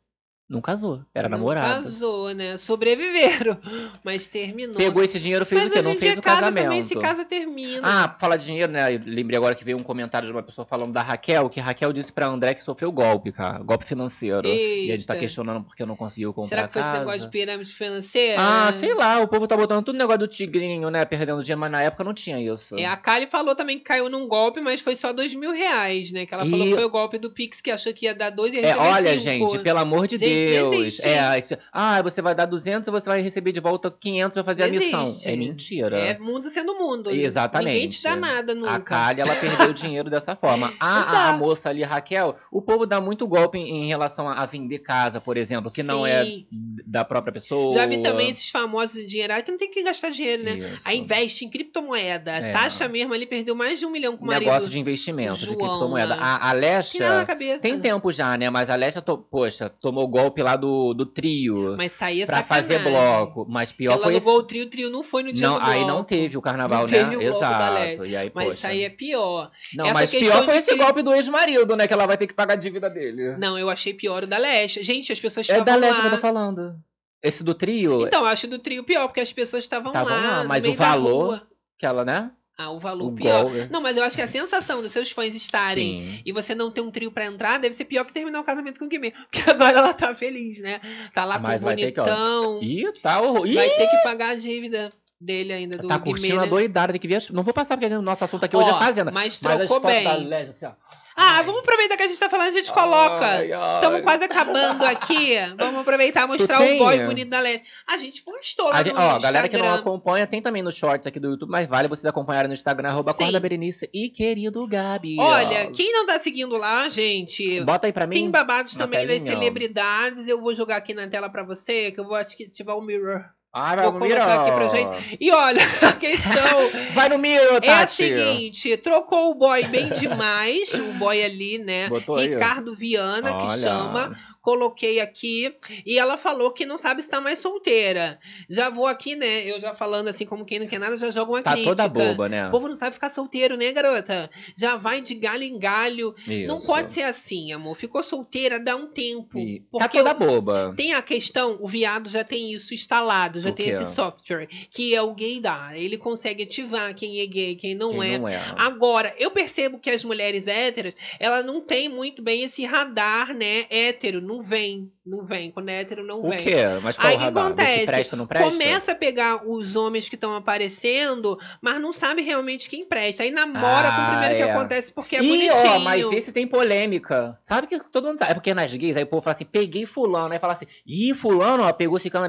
Não 0.48 0.62
casou. 0.62 1.02
Era 1.14 1.28
Não 1.28 1.36
namorado. 1.36 1.84
casou, 1.84 2.32
né? 2.32 2.56
Sobreviveram, 2.56 3.58
mas 4.02 4.28
terminou. 4.28 4.76
Pegou 4.76 5.02
esse 5.04 5.20
dinheiro, 5.20 5.44
fez 5.44 5.64
mas 5.64 5.70
o 5.70 5.74
quê? 5.74 5.82
Não 5.82 5.94
fez 5.96 6.16
o 6.18 6.22
casa 6.22 6.40
casamento. 6.40 6.64
também, 6.64 6.82
se 6.82 6.94
casa 6.96 7.24
termina. 7.26 7.82
Ah, 7.84 8.16
falar 8.18 8.38
de 8.38 8.46
dinheiro, 8.46 8.72
né? 8.72 8.94
Eu 8.94 9.00
lembrei 9.04 9.36
agora 9.36 9.54
que 9.54 9.62
veio 9.62 9.76
um 9.76 9.82
comentário 9.82 10.26
de 10.26 10.32
uma 10.32 10.42
pessoa 10.42 10.66
falando 10.66 10.92
da 10.92 11.02
Raquel, 11.02 11.50
que 11.50 11.60
Raquel 11.60 11.92
disse 11.92 12.10
pra 12.10 12.26
André 12.28 12.54
que 12.54 12.62
sofreu 12.62 12.90
golpe, 12.90 13.30
cara. 13.30 13.58
Golpe 13.62 13.84
financeiro. 13.84 14.48
E 14.48 14.90
a 14.90 14.94
gente 14.94 15.06
tá 15.06 15.12
Eita. 15.12 15.20
questionando 15.20 15.64
porque 15.64 15.84
não 15.84 15.94
conseguiu 15.94 16.32
comprar 16.32 16.48
Será 16.48 16.66
que 16.66 16.72
foi 16.72 16.80
esse 16.80 16.88
casa. 16.92 17.00
negócio 17.00 17.20
de 17.20 17.28
pirâmide 17.28 17.70
financeira? 17.70 18.36
Ah, 18.40 18.72
sei 18.72 18.94
lá, 18.94 19.20
o 19.20 19.28
povo 19.28 19.46
tá 19.46 19.54
botando 19.54 19.84
tudo 19.84 19.98
negócio 19.98 20.20
do 20.20 20.28
tigrinho, 20.28 20.88
né? 20.88 21.04
Perdendo 21.04 21.42
dinheiro, 21.42 21.60
mas 21.60 21.70
na 21.70 21.82
época 21.82 22.02
não 22.04 22.14
tinha 22.14 22.40
isso. 22.40 22.74
É, 22.78 22.86
a 22.86 22.96
Kali 22.96 23.26
falou 23.26 23.54
também 23.54 23.76
que 23.78 23.84
caiu 23.84 24.08
num 24.08 24.26
golpe, 24.26 24.62
mas 24.62 24.80
foi 24.80 24.96
só 24.96 25.12
dois 25.12 25.34
mil 25.34 25.52
reais, 25.52 26.10
né? 26.10 26.24
Que 26.24 26.32
ela 26.32 26.46
falou 26.46 26.66
E- 26.66 26.70
que 26.70 26.74
foi 26.74 26.84
o 26.86 26.90
golpe 26.90 27.18
do 27.18 27.30
Pix, 27.30 27.60
que 27.60 27.70
achou 27.70 27.92
que 27.92 28.06
ia 28.06 28.14
dar 28.14 28.30
dois 28.30 28.54
e 28.54 28.58
É, 28.60 28.62
recebeu 28.62 28.82
olha, 28.82 29.10
cinco. 29.20 29.50
gente, 29.50 29.58
pelo 29.62 29.78
amor 29.80 30.06
de 30.06 30.16
não 30.16 30.37
Deus. 30.46 31.00
É, 31.00 31.38
isso- 31.38 31.56
ah, 31.72 32.00
você 32.02 32.20
vai 32.22 32.34
dar 32.34 32.46
200 32.46 32.88
e 32.88 32.90
você 32.90 33.08
vai 33.08 33.20
receber 33.20 33.52
de 33.52 33.60
volta 33.60 33.90
500 33.90 34.34
vai 34.36 34.44
fazer 34.44 34.62
Não 34.62 34.68
a 34.68 34.78
missão. 34.80 35.02
existe. 35.04 35.28
É 35.28 35.36
mentira. 35.36 35.98
É 35.98 36.18
mundo 36.18 36.48
sendo 36.48 36.74
mundo. 36.74 37.10
Exatamente. 37.10 37.72
Ninguém 37.74 37.88
te 37.88 38.02
dá 38.02 38.16
nada 38.16 38.54
nunca. 38.54 38.74
A 38.74 38.80
Kali, 38.80 39.20
ela 39.20 39.34
perdeu 39.36 39.72
dinheiro 39.72 40.08
dessa 40.10 40.34
forma. 40.36 40.72
A, 40.80 41.28
a, 41.28 41.32
moça 41.32 41.68
ali, 41.68 41.82
Raquel, 41.82 42.36
o 42.50 42.60
povo 42.62 42.86
dá 42.86 43.00
muito 43.00 43.26
golpe 43.26 43.58
em, 43.58 43.84
em 43.84 43.88
relação 43.88 44.28
a, 44.28 44.34
a 44.34 44.46
vender 44.46 44.78
casa, 44.80 45.20
por 45.20 45.36
exemplo, 45.36 45.70
que 45.70 45.82
não 45.82 46.06
é 46.06 46.24
Sim. 46.24 46.46
da 46.86 47.04
própria 47.04 47.32
pessoa. 47.32 47.72
Já 47.72 47.86
vi 47.86 47.98
também 48.02 48.30
esses 48.30 48.48
famosos 48.50 48.96
endinheirados 48.96 49.44
que 49.44 49.50
não 49.50 49.58
tem 49.58 49.70
que 49.70 49.82
gastar 49.82 50.10
dinheiro, 50.10 50.42
né? 50.44 50.52
Isso. 50.58 50.80
Aí 50.84 50.98
investe 50.98 51.44
em 51.44 51.50
criptomoeda. 51.50 52.32
A 52.32 52.38
É. 52.38 52.52
Sasha 52.52 52.88
mesmo 52.88 53.12
ali 53.14 53.26
perdeu 53.26 53.54
mais 53.54 53.78
de 53.78 53.86
um 53.86 53.90
milhão 53.90 54.16
com 54.16 54.24
o 54.24 54.26
marido. 54.28 54.48
Negócio 54.48 54.68
de 54.68 54.78
investimento, 54.78 55.34
de 55.38 55.44
João, 55.46 55.56
criptomoeda. 55.58 56.16
né? 56.16 56.22
A, 56.22 56.36
a 56.36 56.38
Tem 56.38 56.60
nada 56.60 56.66
Alexa. 56.68 57.16
na 57.18 57.24
cabeça. 57.26 57.62
Tem 57.62 57.78
tempo 57.80 58.10
já, 58.12 58.36
né? 58.36 58.50
Mas 58.50 58.70
a 58.70 58.74
Alexa, 58.74 59.00
to- 59.02 59.18
poxa, 59.18 59.68
tomou 59.68 60.06
golpe 60.08 60.27
lá 60.36 60.56
do, 60.56 60.94
do 60.94 61.04
trio. 61.06 61.74
Mas 61.76 61.92
saía 61.92 62.26
pra 62.26 62.42
fazer 62.42 62.78
sacanagem. 62.78 63.00
bloco. 63.26 63.46
Mas 63.48 63.72
pior 63.72 63.92
Ela 63.92 64.02
foi 64.02 64.14
esse. 64.16 64.26
alugou 64.26 64.40
o 64.42 64.46
trio, 64.46 64.64
o 64.64 64.66
trio 64.68 64.90
não 64.90 65.02
foi 65.02 65.22
no 65.22 65.32
dia 65.32 65.46
Não, 65.46 65.54
do 65.54 65.60
bloco. 65.60 65.72
aí 65.72 65.84
não 65.86 66.04
teve 66.04 66.36
o 66.36 66.42
carnaval, 66.42 66.80
Não 66.80 66.86
né? 66.86 66.98
teve 66.98 67.16
o 67.16 67.20
golpe 67.30 67.40
da 67.40 67.84
Exato. 67.86 68.06
E 68.06 68.16
aí, 68.16 68.30
Mas 68.34 68.44
poxa. 68.46 68.56
isso 68.56 68.66
aí 68.66 68.84
é 68.84 68.90
pior. 68.90 69.50
Não, 69.74 69.84
Essa 69.86 69.94
mas 69.94 70.10
pior 70.10 70.44
foi 70.44 70.56
esse 70.58 70.70
que- 70.70 70.76
golpe 70.76 71.02
do 71.02 71.12
ex-marido, 71.14 71.76
né? 71.76 71.86
Que 71.86 71.92
ela 71.92 72.06
vai 72.06 72.16
ter 72.16 72.26
que 72.26 72.34
pagar 72.34 72.54
a 72.54 72.56
dívida 72.56 72.88
dele. 72.90 73.36
Não, 73.38 73.58
eu 73.58 73.68
achei 73.70 73.92
pior 73.94 74.24
o 74.24 74.26
da 74.26 74.38
Leste. 74.38 74.82
Gente, 74.82 75.12
as 75.12 75.20
pessoas 75.20 75.48
é 75.48 75.52
estavam 75.52 75.64
da 75.64 75.76
Leste 75.76 75.96
lá. 75.96 76.00
que 76.02 76.06
eu 76.08 76.16
tô 76.16 76.22
falando. 76.22 76.74
Esse 77.22 77.42
do 77.42 77.52
trio. 77.54 78.06
Então, 78.06 78.20
eu 78.22 78.26
acho 78.28 78.46
do 78.46 78.58
trio 78.58 78.84
pior, 78.84 79.08
porque 79.08 79.20
as 79.20 79.32
pessoas 79.32 79.64
estavam 79.64 79.88
Estavam 79.88 80.12
lá, 80.12 80.20
lá, 80.36 80.42
no 80.44 80.48
mas 80.48 80.62
meio 80.62 80.74
o 80.74 80.78
da 80.78 80.84
valor 80.86 81.26
rua. 81.26 81.42
que 81.76 81.84
ela, 81.84 82.04
né? 82.04 82.30
Ah, 82.60 82.70
o 82.72 82.78
valor 82.80 83.06
O 83.06 83.12
pior. 83.14 83.44
golpe. 83.44 83.68
Não, 83.70 83.80
mas 83.80 83.96
eu 83.96 84.02
acho 84.02 84.16
que 84.16 84.22
a 84.22 84.26
sensação 84.26 84.82
dos 84.82 84.90
seus 84.90 85.12
fãs 85.12 85.32
estarem 85.32 86.02
Sim. 86.16 86.22
e 86.26 86.32
você 86.32 86.56
não 86.56 86.72
ter 86.72 86.80
um 86.80 86.90
trio 86.90 87.12
pra 87.12 87.24
entrar 87.24 87.56
deve 87.60 87.72
ser 87.72 87.84
pior 87.84 88.04
que 88.04 88.12
terminar 88.12 88.40
o 88.40 88.44
casamento 88.44 88.80
com 88.80 88.86
o 88.86 88.88
Guimê. 88.88 89.12
Porque 89.30 89.48
agora 89.48 89.78
ela 89.78 89.94
tá 89.94 90.12
feliz, 90.12 90.58
né? 90.60 90.80
Tá 91.14 91.24
lá 91.24 91.38
Mas 91.38 91.62
com 91.62 91.68
o 91.68 91.76
ter 91.76 91.92
que, 91.92 92.00
ó, 92.00 92.04
bonitão. 92.04 92.58
Ih, 92.60 92.92
tá 93.00 93.20
horror. 93.20 93.46
Ih, 93.46 93.54
Vai 93.54 93.70
ter 93.70 93.86
que 93.86 93.96
pagar 94.02 94.30
a 94.30 94.34
dívida. 94.34 94.92
dele 95.20 95.52
ainda, 95.52 95.78
do 95.78 95.86
Tá 95.86 95.98
Guimê, 95.98 96.10
curtindo 96.10 96.40
a 96.40 96.42
né? 96.42 96.48
doidada, 96.48 96.92
tem 96.92 97.00
que 97.00 97.06
ver. 97.08 97.22
Não 97.30 97.44
vou 97.44 97.54
passar 97.54 97.76
porque 97.76 97.94
o 97.94 98.02
nosso 98.02 98.24
assunto 98.24 98.42
aqui 98.44 98.56
Ó, 98.56 98.60
hoje 98.60 98.70
é 98.70 98.78
fazenda. 98.78 99.10
mas 99.12 99.34
as 99.34 99.38
trocou 99.40 99.66
fotos 99.80 99.90
bem. 99.96 100.04
da 100.04 100.14
Légia, 100.14 100.50
assim, 100.50 100.66
ó. 100.66 100.72
Ah, 101.20 101.42
vamos 101.42 101.62
aproveitar 101.62 101.96
que 101.96 102.02
a 102.04 102.06
gente 102.06 102.18
tá 102.20 102.28
falando, 102.28 102.48
a 102.48 102.52
gente 102.52 102.72
coloca. 102.72 103.44
Estamos 103.44 104.02
quase 104.02 104.22
acabando 104.24 104.84
aqui. 104.84 105.34
Vamos 105.56 105.80
aproveitar 105.80 106.24
e 106.24 106.26
mostrar 106.28 106.60
o 106.62 106.78
boy 106.78 107.04
bonito 107.06 107.28
da 107.28 107.40
Leste. 107.40 107.66
A 107.88 107.98
gente 107.98 108.22
postou 108.22 108.68
A 108.70 108.84
gente- 108.84 108.94
no 108.94 109.00
ó, 109.00 109.16
Instagram. 109.16 109.20
galera 109.22 109.48
que 109.48 109.58
não 109.58 109.74
acompanha, 109.74 110.26
tem 110.28 110.40
também 110.40 110.62
nos 110.62 110.76
shorts 110.76 111.06
aqui 111.08 111.18
do 111.18 111.30
YouTube, 111.30 111.50
mas 111.50 111.66
vale 111.68 111.88
vocês 111.88 112.06
acompanharem 112.06 112.46
no 112.48 112.54
Instagram, 112.54 112.90
arroba 112.90 113.12
Sim. 113.12 113.24
Corda 113.24 113.40
Berenice 113.40 113.90
e 113.92 114.08
querido 114.08 114.64
Gabi. 114.68 115.16
Olha, 115.18 115.66
quem 115.72 115.92
não 115.92 116.06
tá 116.06 116.18
seguindo 116.20 116.56
lá, 116.56 116.88
gente... 116.88 117.60
Bota 117.62 117.88
aí 117.88 117.92
pra 117.92 118.06
mim. 118.06 118.14
Tem 118.14 118.30
babados 118.30 118.76
também 118.76 119.04
das 119.06 119.16
telinha, 119.22 119.36
ó. 119.36 119.38
celebridades. 119.40 120.28
Eu 120.28 120.40
vou 120.40 120.54
jogar 120.54 120.76
aqui 120.76 120.94
na 120.94 121.08
tela 121.08 121.28
pra 121.28 121.42
você, 121.42 121.90
que 121.90 121.98
eu 121.98 122.04
vou 122.04 122.14
acho 122.14 122.36
que 122.36 122.44
ativar 122.44 122.76
o 122.76 122.80
mirror. 122.82 123.24
Ai, 123.58 123.76
vai 123.76 123.84
vou 123.84 123.92
no 123.94 123.98
colocar 124.00 124.26
mirror. 124.26 124.40
aqui 124.40 124.52
pra 124.52 124.68
gente. 124.68 125.18
E 125.20 125.30
olha, 125.32 125.60
a 125.88 125.92
questão 125.92 126.70
Vai 126.94 127.08
no 127.08 127.18
mirror, 127.18 127.54
é 127.62 127.70
a 127.70 127.78
Tati. 127.80 127.92
seguinte: 127.92 128.76
trocou 128.78 129.30
o 129.32 129.34
boy 129.34 129.62
bem 129.64 129.88
demais, 129.90 130.74
o 130.74 130.92
boy 130.94 131.22
ali, 131.24 131.58
né? 131.58 131.88
Botou. 131.88 132.16
Ricardo 132.16 132.74
Viana, 132.74 133.34
que 133.36 133.44
Olha. 133.44 133.56
chama. 133.58 134.16
Coloquei 134.48 134.98
aqui 134.98 135.54
e 135.84 135.98
ela 135.98 136.16
falou 136.16 136.50
que 136.52 136.64
não 136.64 136.78
sabe 136.78 137.06
tá 137.06 137.20
mais 137.20 137.38
solteira. 137.38 138.18
Já 138.48 138.70
vou 138.70 138.86
aqui, 138.86 139.14
né? 139.14 139.44
Eu 139.44 139.60
já 139.60 139.74
falando 139.74 140.08
assim, 140.08 140.24
como 140.24 140.42
quem 140.46 140.58
não 140.58 140.66
quer 140.66 140.78
nada, 140.78 140.96
já 140.96 141.10
jogo 141.10 141.32
uma 141.34 141.42
Tá 141.42 141.52
crítica. 141.52 141.76
toda 141.76 141.86
boba, 141.88 142.30
né? 142.30 142.48
O 142.48 142.50
povo 142.50 142.66
não 142.66 142.74
sabe 142.74 142.94
ficar 142.94 143.10
solteiro, 143.10 143.58
né, 143.58 143.70
garota? 143.72 144.30
Já 144.56 144.74
vai 144.76 145.02
de 145.02 145.14
galho 145.14 145.42
em 145.42 145.58
galho. 145.58 146.14
Não 146.46 146.56
Isso. 146.56 146.66
pode 146.66 146.90
ser 146.90 147.02
assim, 147.02 147.52
amor. 147.52 147.76
Ficou 147.76 148.02
solteira, 148.02 148.58
dá 148.58 148.74
um 148.74 148.86
tempo. 148.86 149.38
E- 149.38 149.62
Tá 149.78 149.86
toda 149.86 150.14
boba. 150.14 150.72
tem 150.74 150.94
a 150.94 151.02
questão, 151.02 151.58
o 151.60 151.68
viado 151.68 152.08
já 152.08 152.24
tem 152.24 152.50
isso 152.52 152.72
instalado, 152.72 153.40
já 153.40 153.50
O 153.50 153.52
tem 153.52 153.68
esse 153.68 153.92
software, 153.94 154.48
que 154.70 154.94
é 154.94 155.02
o 155.02 155.14
gaydar. 155.14 155.74
Ele 155.76 155.98
consegue 155.98 156.44
ativar 156.44 156.94
quem 156.94 157.20
é 157.20 157.26
gay, 157.26 157.54
quem 157.54 157.74
não, 157.74 157.90
Quem 157.98 158.14
é. 158.14 158.18
não 158.18 158.26
é. 158.28 158.42
Agora, 158.56 159.14
eu 159.18 159.30
percebo 159.30 159.78
que 159.78 159.90
as 159.90 160.02
mulheres 160.04 160.46
héteras, 160.48 160.94
ela 161.20 161.42
não 161.42 161.60
tem 161.60 161.88
muito 161.90 162.22
bem 162.22 162.44
esse 162.44 162.64
radar, 162.64 163.34
né? 163.34 163.66
Hétero, 163.70 164.20
não 164.20 164.37
vem. 164.42 164.92
Não 165.06 165.24
vem. 165.24 165.50
Quando 165.50 165.68
é 165.70 165.80
hétero, 165.80 166.04
não 166.04 166.20
O 166.20 166.28
vem. 166.28 166.38
quê? 166.42 166.56
Mas 166.82 166.96
qual 166.96 167.08
Aí 167.08 167.14
o 167.14 167.16
o 167.16 167.18
que 167.20 167.24
radar? 167.26 167.44
Que 167.44 167.62
acontece? 167.62 167.86
presta, 167.86 168.16
não 168.16 168.26
presta? 168.26 168.50
Começa 168.50 168.92
a 168.92 168.94
pegar 168.94 169.42
os 169.48 169.76
homens 169.76 170.08
que 170.08 170.14
estão 170.14 170.34
aparecendo, 170.34 171.38
mas 171.62 171.80
não 171.80 171.92
sabe 171.92 172.22
realmente 172.22 172.68
quem 172.68 172.84
presta. 172.84 173.22
Aí 173.22 173.30
namora 173.30 173.90
com 173.90 173.96
o 173.96 174.04
Ah, 174.04 174.08
primeiro 174.10 174.34
que 174.36 174.42
é. 174.42 174.52
acontece 174.52 174.92
porque 174.92 175.16
é 175.16 175.22
Ih, 175.22 175.28
bonitinho. 175.28 175.72
ó, 175.72 175.78
mas 175.80 176.12
esse 176.12 176.32
tem 176.32 176.46
polêmica. 176.46 177.38
Sabe 177.42 177.66
que 177.66 177.78
todo 177.90 178.06
mundo 178.08 178.18
sabe. 178.18 178.32
É 178.32 178.34
porque 178.34 178.52
nas 178.54 178.72
gays, 178.74 178.96
aí 178.96 179.04
o 179.04 179.06
povo 179.06 179.22
fala 179.22 179.34
assim, 179.34 179.44
peguei 179.44 179.86
fulano. 179.86 180.32
Aí 180.32 180.38
fala 180.38 180.52
assim, 180.52 180.66
ih, 180.86 181.14
fulano, 181.14 181.62
ó, 181.64 181.72
pegou 181.72 181.96
esse 181.96 182.10
cana, 182.10 182.28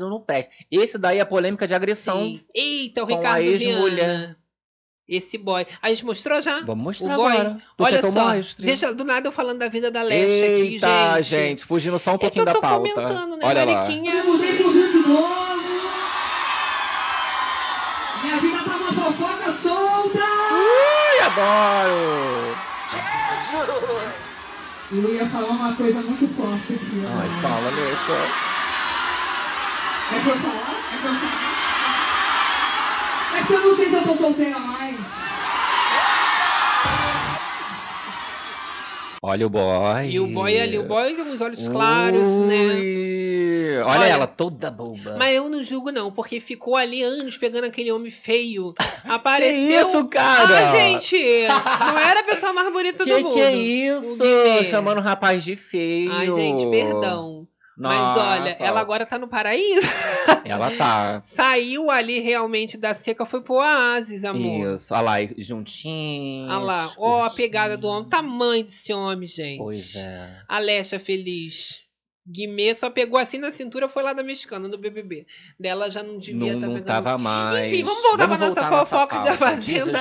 não 0.00 0.20
presta. 0.20 0.52
Esse 0.70 0.98
daí 0.98 1.18
é 1.18 1.24
polêmica 1.24 1.66
de 1.66 1.74
agressão. 1.74 2.20
Sim. 2.24 2.40
Eita, 2.54 3.02
o 3.04 3.06
com 3.06 3.14
a 3.14 3.16
Ricardo 3.16 3.42
ex-mulher. 3.44 4.36
Esse 5.08 5.38
boy. 5.38 5.64
A 5.80 5.88
gente 5.88 6.04
mostrou 6.04 6.40
já? 6.42 6.60
Vamos 6.62 6.82
mostrar 6.84 7.14
o 7.14 7.16
boy. 7.22 7.32
agora. 7.32 7.58
Olha 7.78 7.98
que 8.00 8.06
eu 8.06 8.10
só. 8.10 8.34
mostre? 8.34 8.66
Deixa 8.66 8.92
do 8.92 9.04
nada 9.04 9.28
eu 9.28 9.32
falando 9.32 9.58
da 9.58 9.68
vida 9.68 9.88
da 9.90 10.02
Leste 10.02 10.44
aqui, 10.44 10.78
gente. 10.78 11.22
gente. 11.22 11.64
fugindo 11.64 11.96
só 11.98 12.10
um 12.10 12.14
É 12.14 12.18
que 12.18 12.20
pouquinho 12.22 12.42
eu 12.42 12.46
da 12.46 12.54
tô 12.54 12.60
pauta. 12.60 12.78
comentando, 12.92 13.36
né, 13.36 13.46
Olha 13.46 13.64
lá. 13.64 13.72
Mariquinha? 13.74 14.14
Eu 14.14 14.24
mudei 14.24 14.56
pro 14.56 14.72
Rio 14.72 14.90
de 14.92 14.98
novo. 15.08 15.56
Minha 18.24 18.36
vida 18.40 18.58
tá 18.64 18.76
uma 18.76 18.92
fofoca 18.92 19.52
solta. 19.52 20.18
Ui, 20.18 21.20
adoro. 21.24 22.56
Eu 24.92 25.14
ia 25.14 25.26
falar 25.26 25.48
uma 25.48 25.74
coisa 25.74 26.00
muito 26.00 26.26
forte 26.36 26.74
aqui. 26.74 27.02
Ai, 27.06 27.28
fala, 27.42 27.70
deixa. 27.70 28.12
É 30.12 30.20
pra 30.20 30.30
eu 30.32 30.36
falar? 30.40 30.74
É 30.94 30.98
pra 31.00 31.10
eu 31.10 31.14
falar? 31.14 31.65
É 33.36 33.40
porque 33.40 33.52
eu 33.52 33.64
não 33.68 33.76
sei 33.76 33.88
se 33.90 33.94
eu 33.96 34.02
tô 34.02 34.14
solteira 34.14 34.58
mais. 34.58 34.96
Olha 39.22 39.46
o 39.46 39.50
boy. 39.50 40.08
E 40.08 40.20
o 40.20 40.26
boy 40.28 40.60
ali, 40.60 40.78
o 40.78 40.84
boy 40.84 41.14
tem 41.14 41.24
uns 41.24 41.40
olhos 41.40 41.66
claros, 41.68 42.40
né? 42.42 42.56
Ui. 42.56 43.78
Olha, 43.78 44.00
Olha, 44.00 44.06
ela 44.06 44.26
toda 44.26 44.70
boba. 44.70 45.16
Mas 45.18 45.34
eu 45.34 45.48
não 45.50 45.62
julgo, 45.62 45.90
não, 45.90 46.12
porque 46.12 46.38
ficou 46.38 46.76
ali 46.76 47.02
anos 47.02 47.36
pegando 47.36 47.64
aquele 47.64 47.90
homem 47.90 48.10
feio. 48.10 48.74
Apareceu. 49.04 49.88
isso, 49.88 50.06
cara? 50.08 50.70
Ah, 50.70 50.76
gente! 50.76 51.16
Não 51.80 51.98
era 51.98 52.20
a 52.20 52.24
pessoa 52.24 52.52
mais 52.52 52.72
bonita 52.72 53.04
que 53.04 53.10
do 53.10 53.20
mundo. 53.20 53.34
que 53.34 53.40
é 53.40 53.50
o 53.50 54.00
isso? 54.00 54.70
Chamando 54.70 54.98
o 54.98 55.02
rapaz 55.02 55.44
de 55.44 55.56
feio. 55.56 56.12
Ai, 56.12 56.30
gente, 56.30 56.66
perdão. 56.70 57.45
Mas 57.76 58.00
Nossa. 58.00 58.20
olha, 58.20 58.56
ela 58.58 58.80
agora 58.80 59.04
tá 59.04 59.18
no 59.18 59.28
paraíso. 59.28 59.86
Ela 60.46 60.70
tá. 60.76 61.20
Saiu 61.20 61.90
ali 61.90 62.20
realmente 62.20 62.78
da 62.78 62.94
seca, 62.94 63.26
foi 63.26 63.42
pro 63.42 63.56
oásis, 63.56 64.24
amor. 64.24 64.74
Isso, 64.74 64.94
olha 64.94 65.02
lá, 65.02 65.16
juntinhos. 65.36 66.48
Olha 66.48 66.58
lá, 66.58 66.92
ó 66.96 67.24
a 67.24 67.30
pegada 67.30 67.76
do 67.76 67.88
homem, 67.88 68.08
tamanho 68.08 68.64
desse 68.64 68.92
homem, 68.92 69.26
gente. 69.26 69.58
Pois 69.58 69.96
é. 69.96 70.36
Alexa 70.48 70.98
feliz. 70.98 71.85
Guimê 72.28 72.74
só 72.74 72.90
pegou 72.90 73.18
assim 73.18 73.38
na 73.38 73.50
cintura, 73.50 73.88
foi 73.88 74.02
lá 74.02 74.12
da 74.12 74.22
mexicana, 74.22 74.66
no 74.66 74.76
BBB. 74.76 75.26
Dela 75.60 75.88
já 75.90 76.02
não 76.02 76.18
devia 76.18 76.34
Não, 76.34 76.46
estar 76.58 76.66
não 76.66 76.74
pegando. 76.74 76.86
tava 76.86 77.16
mais. 77.18 77.72
Enfim, 77.72 77.84
vamos 77.84 78.02
voltar 78.02 78.26
pra 78.26 78.36
nossa 78.38 78.66
fofoca 78.68 79.18
de 79.20 79.28
A. 79.28 79.36
Fazenda. 79.36 80.00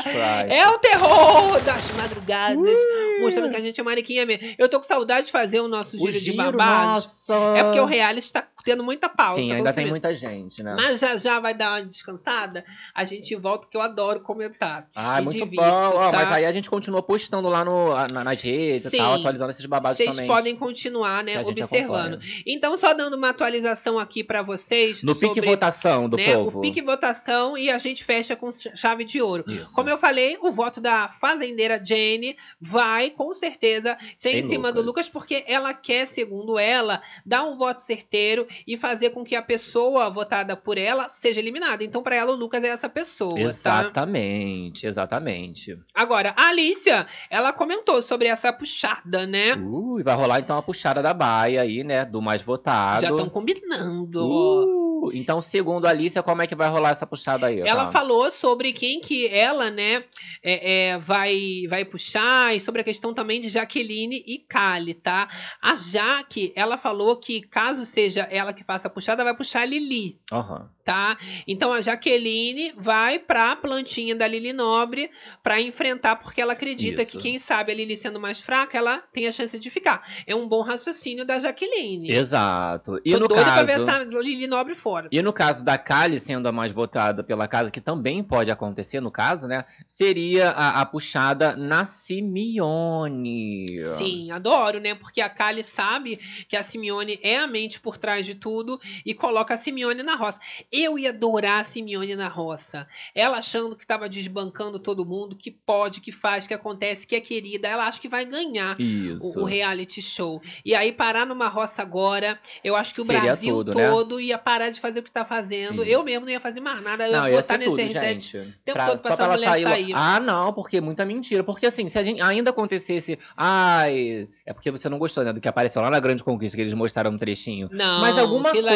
É 0.50 0.68
o 0.70 0.80
terror 0.80 1.62
das 1.62 1.92
madrugadas, 1.92 2.80
mostrando 3.22 3.50
que 3.52 3.58
a 3.58 3.62
gente 3.62 3.80
é 3.80 3.84
mariquinha 3.84 4.26
mesmo. 4.26 4.56
Eu 4.58 4.68
tô 4.68 4.80
com 4.80 4.86
saudade 4.86 5.28
de 5.28 5.32
fazer 5.32 5.60
o 5.60 5.68
nosso 5.68 5.98
O 5.98 6.00
giro, 6.00 6.12
de 6.14 6.20
giro, 6.20 6.38
babados. 6.38 7.04
nossa. 7.04 7.36
É 7.58 7.64
porque 7.64 7.80
o 7.80 7.86
reality 7.86 8.32
tá 8.32 8.48
tendo 8.66 8.84
muita 8.84 9.08
pauta. 9.08 9.36
Sim, 9.40 9.52
ainda 9.54 9.72
tem 9.72 9.88
muita 9.88 10.14
gente, 10.14 10.62
né? 10.64 10.76
Mas 10.78 11.00
já 11.00 11.16
já 11.16 11.40
vai 11.40 11.54
dar 11.54 11.72
uma 11.74 11.84
descansada. 11.84 12.66
A 12.94 13.06
gente 13.06 13.36
volta, 13.36 13.68
que 13.70 13.78
eu 13.78 13.82
adoro 13.82 14.20
comentar. 14.20 14.88
Ah, 14.96 15.22
muito 15.22 15.34
divirto, 15.34 15.56
bom. 15.64 15.90
Tá? 16.00 16.12
Mas 16.12 16.32
aí 16.32 16.46
a 16.46 16.52
gente 16.52 16.70
continua 16.70 17.02
postando 17.04 17.48
lá 17.48 17.64
no, 17.64 17.90
na- 18.12 18.24
nas 18.24 18.42
redes 18.42 18.82
Sim. 18.90 18.98
e 18.98 19.00
tal, 19.00 19.14
atualizando 19.14 19.52
esses 19.52 19.66
babados 19.66 19.98
Vocês 19.98 20.10
também. 20.12 20.28
podem 20.28 20.56
continuar, 20.56 21.24
né, 21.24 21.36
a 21.38 21.44
gente 21.44 21.62
observando. 21.62 22.16
acompanha. 22.16 22.44
Então, 22.46 22.76
só 22.76 22.94
dando 22.94 23.16
uma 23.16 23.30
atualização 23.30 24.00
aqui 24.00 24.24
pra 24.24 24.42
vocês. 24.42 25.04
No 25.04 25.14
sobre, 25.14 25.36
pique 25.36 25.48
votação 25.48 26.10
do 26.10 26.18
né, 26.18 26.34
povo. 26.34 26.60
O 26.60 26.62
pique 26.62 26.82
votação 26.82 27.58
e 27.58 27.70
a 27.70 27.78
gente 27.78 28.04
fecha 28.04 28.36
com 28.36 28.50
chave 28.52 29.06
de 29.06 29.22
ouro. 29.22 29.44
Isso. 29.48 29.72
Como 29.74 29.90
eu 29.90 29.98
falei, 29.98 30.38
o 30.42 30.52
voto 30.52 30.82
da 30.82 31.08
fazendeira 31.10 31.80
Jane 31.84 32.36
vai, 32.60 33.12
com 33.12 33.34
certeza, 33.34 33.98
ser 34.18 34.32
Em 34.32 34.40
em 34.40 34.44
cima 34.44 34.72
do 34.72 34.82
Lucas. 34.82 34.86
Lucas, 34.86 35.10
porque 35.10 35.44
ela 35.48 35.74
quer, 35.74 36.08
segundo 36.08 36.58
ela, 36.58 37.02
dar 37.26 37.44
um 37.44 37.58
voto 37.58 37.82
certeiro 37.82 38.48
e 38.68 38.78
fazer 38.78 39.12
com 39.12 39.24
que 39.24 39.36
a 39.36 39.42
pessoa 39.42 40.10
votada 40.10 40.56
por 40.56 40.78
ela 40.78 41.10
seja 41.10 41.40
eliminada. 41.40 41.84
Então, 41.84 42.02
pra 42.02 42.16
ela, 42.16 42.32
o 42.32 42.36
Lucas 42.36 42.64
é 42.64 42.68
essa 42.68 42.90
pessoa, 42.90 43.36
tá? 43.36 43.42
Exatamente, 43.42 44.86
exatamente. 44.86 45.78
Agora, 45.94 46.34
a 46.38 46.50
Alicia, 46.50 47.06
ela 47.30 47.52
comentou 47.54 48.02
sobre 48.02 48.28
essa 48.28 48.52
puxada, 48.52 49.26
né? 49.26 49.54
Uh, 49.56 50.00
e 50.00 50.04
vai 50.04 50.16
rolar 50.16 50.40
então 50.40 50.58
a 50.58 50.62
puxada 50.62 51.02
da 51.02 51.14
baia 51.14 51.62
aí, 51.62 51.84
né? 51.84 52.06
Do 52.06 52.22
mais 52.22 52.42
votado. 52.42 53.02
Já 53.02 53.10
estão 53.10 53.30
combinando. 53.30 54.26
Uh, 54.26 54.85
então, 55.14 55.42
segundo 55.42 55.86
a 55.86 55.90
Alicia, 55.90 56.24
como 56.24 56.42
é 56.42 56.48
que 56.48 56.56
vai 56.56 56.70
rolar 56.70 56.92
essa 56.92 57.06
puxada 57.06 57.48
aí? 57.48 57.60
Ela 57.60 57.86
tá? 57.86 57.92
falou 57.92 58.30
sobre 58.32 58.74
quem 58.74 59.00
que 59.00 59.28
ela, 59.28 59.70
né, 59.70 60.04
é, 60.44 60.90
é, 60.90 60.98
vai, 60.98 61.64
vai 61.68 61.86
puxar 61.86 62.56
e 62.56 62.62
sobre 62.62 62.82
a 62.82 62.84
questão 62.84 63.14
também 63.14 63.42
de 63.42 63.50
Jaqueline 63.50 64.24
e 64.26 64.40
Kali, 64.40 64.94
tá? 64.94 65.28
A 65.62 65.76
Jaque, 65.76 66.54
ela 66.56 66.78
falou 66.78 67.18
que 67.18 67.42
caso 67.42 67.86
seja 67.86 68.28
ela 68.32 68.54
que 68.54 68.64
faça 68.64 68.88
a 68.88 68.92
puxada, 68.92 69.24
vai 69.24 69.36
puxar 69.36 69.62
a 69.62 69.66
Lili, 69.66 70.20
Aham. 70.32 70.70
tá? 70.84 71.18
Então 71.48 71.72
a 71.74 71.82
Jaqueline 71.82 72.74
vai 72.78 73.20
pra 73.20 73.56
plantinha 73.56 74.16
da 74.16 74.28
Lili 74.28 74.54
Nobre 74.54 75.10
pra 75.44 75.60
enfrentar, 75.62 76.16
porque 76.18 76.42
ela 76.42 76.54
acredita 76.54 77.02
Isso. 77.02 77.12
que 77.12 77.18
quem 77.18 77.40
sabe 77.40 77.72
a 77.72 77.76
Lili 77.76 77.98
sendo 77.98 78.20
mais 78.20 78.40
fraca, 78.40 78.78
ela 78.78 79.00
tem 79.12 79.28
a 79.28 79.32
chance 79.32 79.58
de 79.60 79.70
ficar. 79.70 80.02
É 80.26 80.36
um 80.36 80.48
bom 80.48 80.62
raciocínio 80.62 81.26
da 81.26 81.40
Jaqueline. 81.40 82.12
Exato. 82.12 83.00
E 83.04 83.12
Tô 83.12 83.20
no 83.20 83.28
doida 83.28 83.44
pra 83.44 83.54
caso... 83.54 83.66
ver 83.66 83.74
essa 83.74 84.20
Lili 84.20 84.48
Nobre 84.48 84.76
fora. 84.76 84.95
E 85.12 85.22
no 85.22 85.34
caso 85.34 85.64
da 85.64 85.78
Kali 85.78 86.20
sendo 86.20 86.48
a 86.48 86.52
mais 86.52 86.72
votada 86.72 87.24
pela 87.24 87.48
casa, 87.48 87.72
que 87.72 87.82
também 87.82 88.24
pode 88.24 88.52
acontecer 88.52 89.00
no 89.00 89.12
caso, 89.12 89.48
né? 89.48 89.66
Seria 89.86 90.52
a, 90.52 90.82
a 90.82 90.86
puxada 90.86 91.56
na 91.56 91.86
Simeone. 91.86 93.80
Sim, 93.80 94.32
adoro, 94.32 94.80
né? 94.80 94.96
Porque 94.96 95.22
a 95.22 95.30
Kali 95.30 95.64
sabe 95.64 96.18
que 96.48 96.56
a 96.56 96.64
Simeone 96.64 97.20
é 97.22 97.38
a 97.38 97.48
mente 97.48 97.80
por 97.80 97.98
trás 97.98 98.26
de 98.26 98.36
tudo 98.36 98.80
e 99.06 99.14
coloca 99.14 99.54
a 99.54 99.58
Simeone 99.58 100.04
na 100.04 100.16
roça. 100.16 100.40
Eu 100.72 100.98
ia 100.98 101.10
adorar 101.10 101.62
a 101.62 101.64
Simeone 101.64 102.16
na 102.16 102.28
roça. 102.28 102.88
Ela 103.14 103.38
achando 103.38 103.76
que 103.76 103.86
tava 103.86 104.10
desbancando 104.10 104.80
todo 104.80 105.06
mundo, 105.06 105.36
que 105.36 105.52
pode, 105.52 106.02
que 106.02 106.12
faz, 106.12 106.48
que 106.48 106.54
acontece, 106.54 107.06
que 107.06 107.16
é 107.16 107.22
querida. 107.22 107.68
Ela 107.68 107.88
acha 107.88 108.00
que 108.00 108.10
vai 108.10 108.26
ganhar 108.26 108.80
Isso. 108.80 109.40
o, 109.40 109.44
o 109.44 109.46
reality 109.46 110.02
show. 110.02 110.42
E 110.64 110.74
aí 110.76 110.92
parar 110.92 111.26
numa 111.26 111.48
roça 111.48 111.82
agora, 111.82 112.40
eu 112.64 112.76
acho 112.76 112.94
que 112.94 113.02
o 113.02 113.06
Seria 113.06 113.22
Brasil 113.22 113.56
tudo, 113.56 113.78
né? 113.78 113.90
todo 113.90 114.20
ia 114.20 114.38
parar 114.38 114.70
de 114.70 114.80
fazer 114.88 115.00
o 115.00 115.04
que 115.04 115.12
tá 115.12 115.26
fazendo. 115.26 115.84
Eu 115.84 116.04
mesmo 116.04 116.26
não 116.26 116.32
ia 116.32 116.40
fazer 116.40 116.60
mais 116.60 116.82
nada. 116.84 117.08
Eu 117.08 117.12
Não, 117.14 117.30
ia 117.30 117.36
botar 117.38 117.58
nesse 117.58 117.70
tudo, 117.70 117.78
reset 117.82 118.04
gente. 118.22 118.38
o 118.38 118.42
tempo 118.64 118.74
Pra- 118.74 118.86
todo 118.88 119.00
pra 119.00 119.14
essa 119.14 119.24
ela 119.24 119.34
mulher 119.34 119.48
sair 119.50 119.64
sair. 119.64 119.92
Ah, 119.96 120.20
não, 120.20 120.54
porque 120.54 120.78
é 120.78 120.82
muita 120.82 121.06
mentira. 121.06 121.44
Porque 121.44 121.66
assim, 121.66 121.88
se 121.90 121.98
a 121.98 122.04
gente 122.04 122.22
ainda 122.22 122.52
acontecesse. 122.52 123.18
Ai. 123.36 124.28
É 124.46 124.54
porque 124.54 124.70
você 124.72 124.88
não 124.90 124.98
gostou, 125.00 125.24
né? 125.24 125.34
Do 125.34 125.42
que 125.42 125.48
apareceu 125.48 125.82
lá 125.82 125.90
na 125.90 126.00
Grande 126.00 126.24
Conquista, 126.24 126.56
que 126.56 126.62
eles 126.62 126.74
mostraram 126.74 127.12
um 127.12 127.18
trechinho. 127.18 127.68
Não, 127.72 128.02
Mas 128.02 128.18
alguma 128.18 128.52
coisa. 128.52 128.70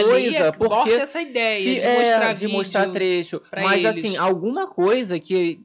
é- 0.47 0.51
porque 0.51 0.67
corta 0.73 0.91
essa 0.93 1.21
ideia 1.21 1.63
se- 1.63 1.79
de 1.79 1.85
é, 1.85 1.99
mostrar 1.99 2.33
de 2.33 2.45
vídeo 2.45 2.57
mostrar 2.57 2.89
trecho. 2.89 3.41
Mas 3.55 3.83
eles. 3.83 3.97
assim, 3.97 4.17
alguma 4.17 4.67
coisa 4.67 5.19
que. 5.19 5.61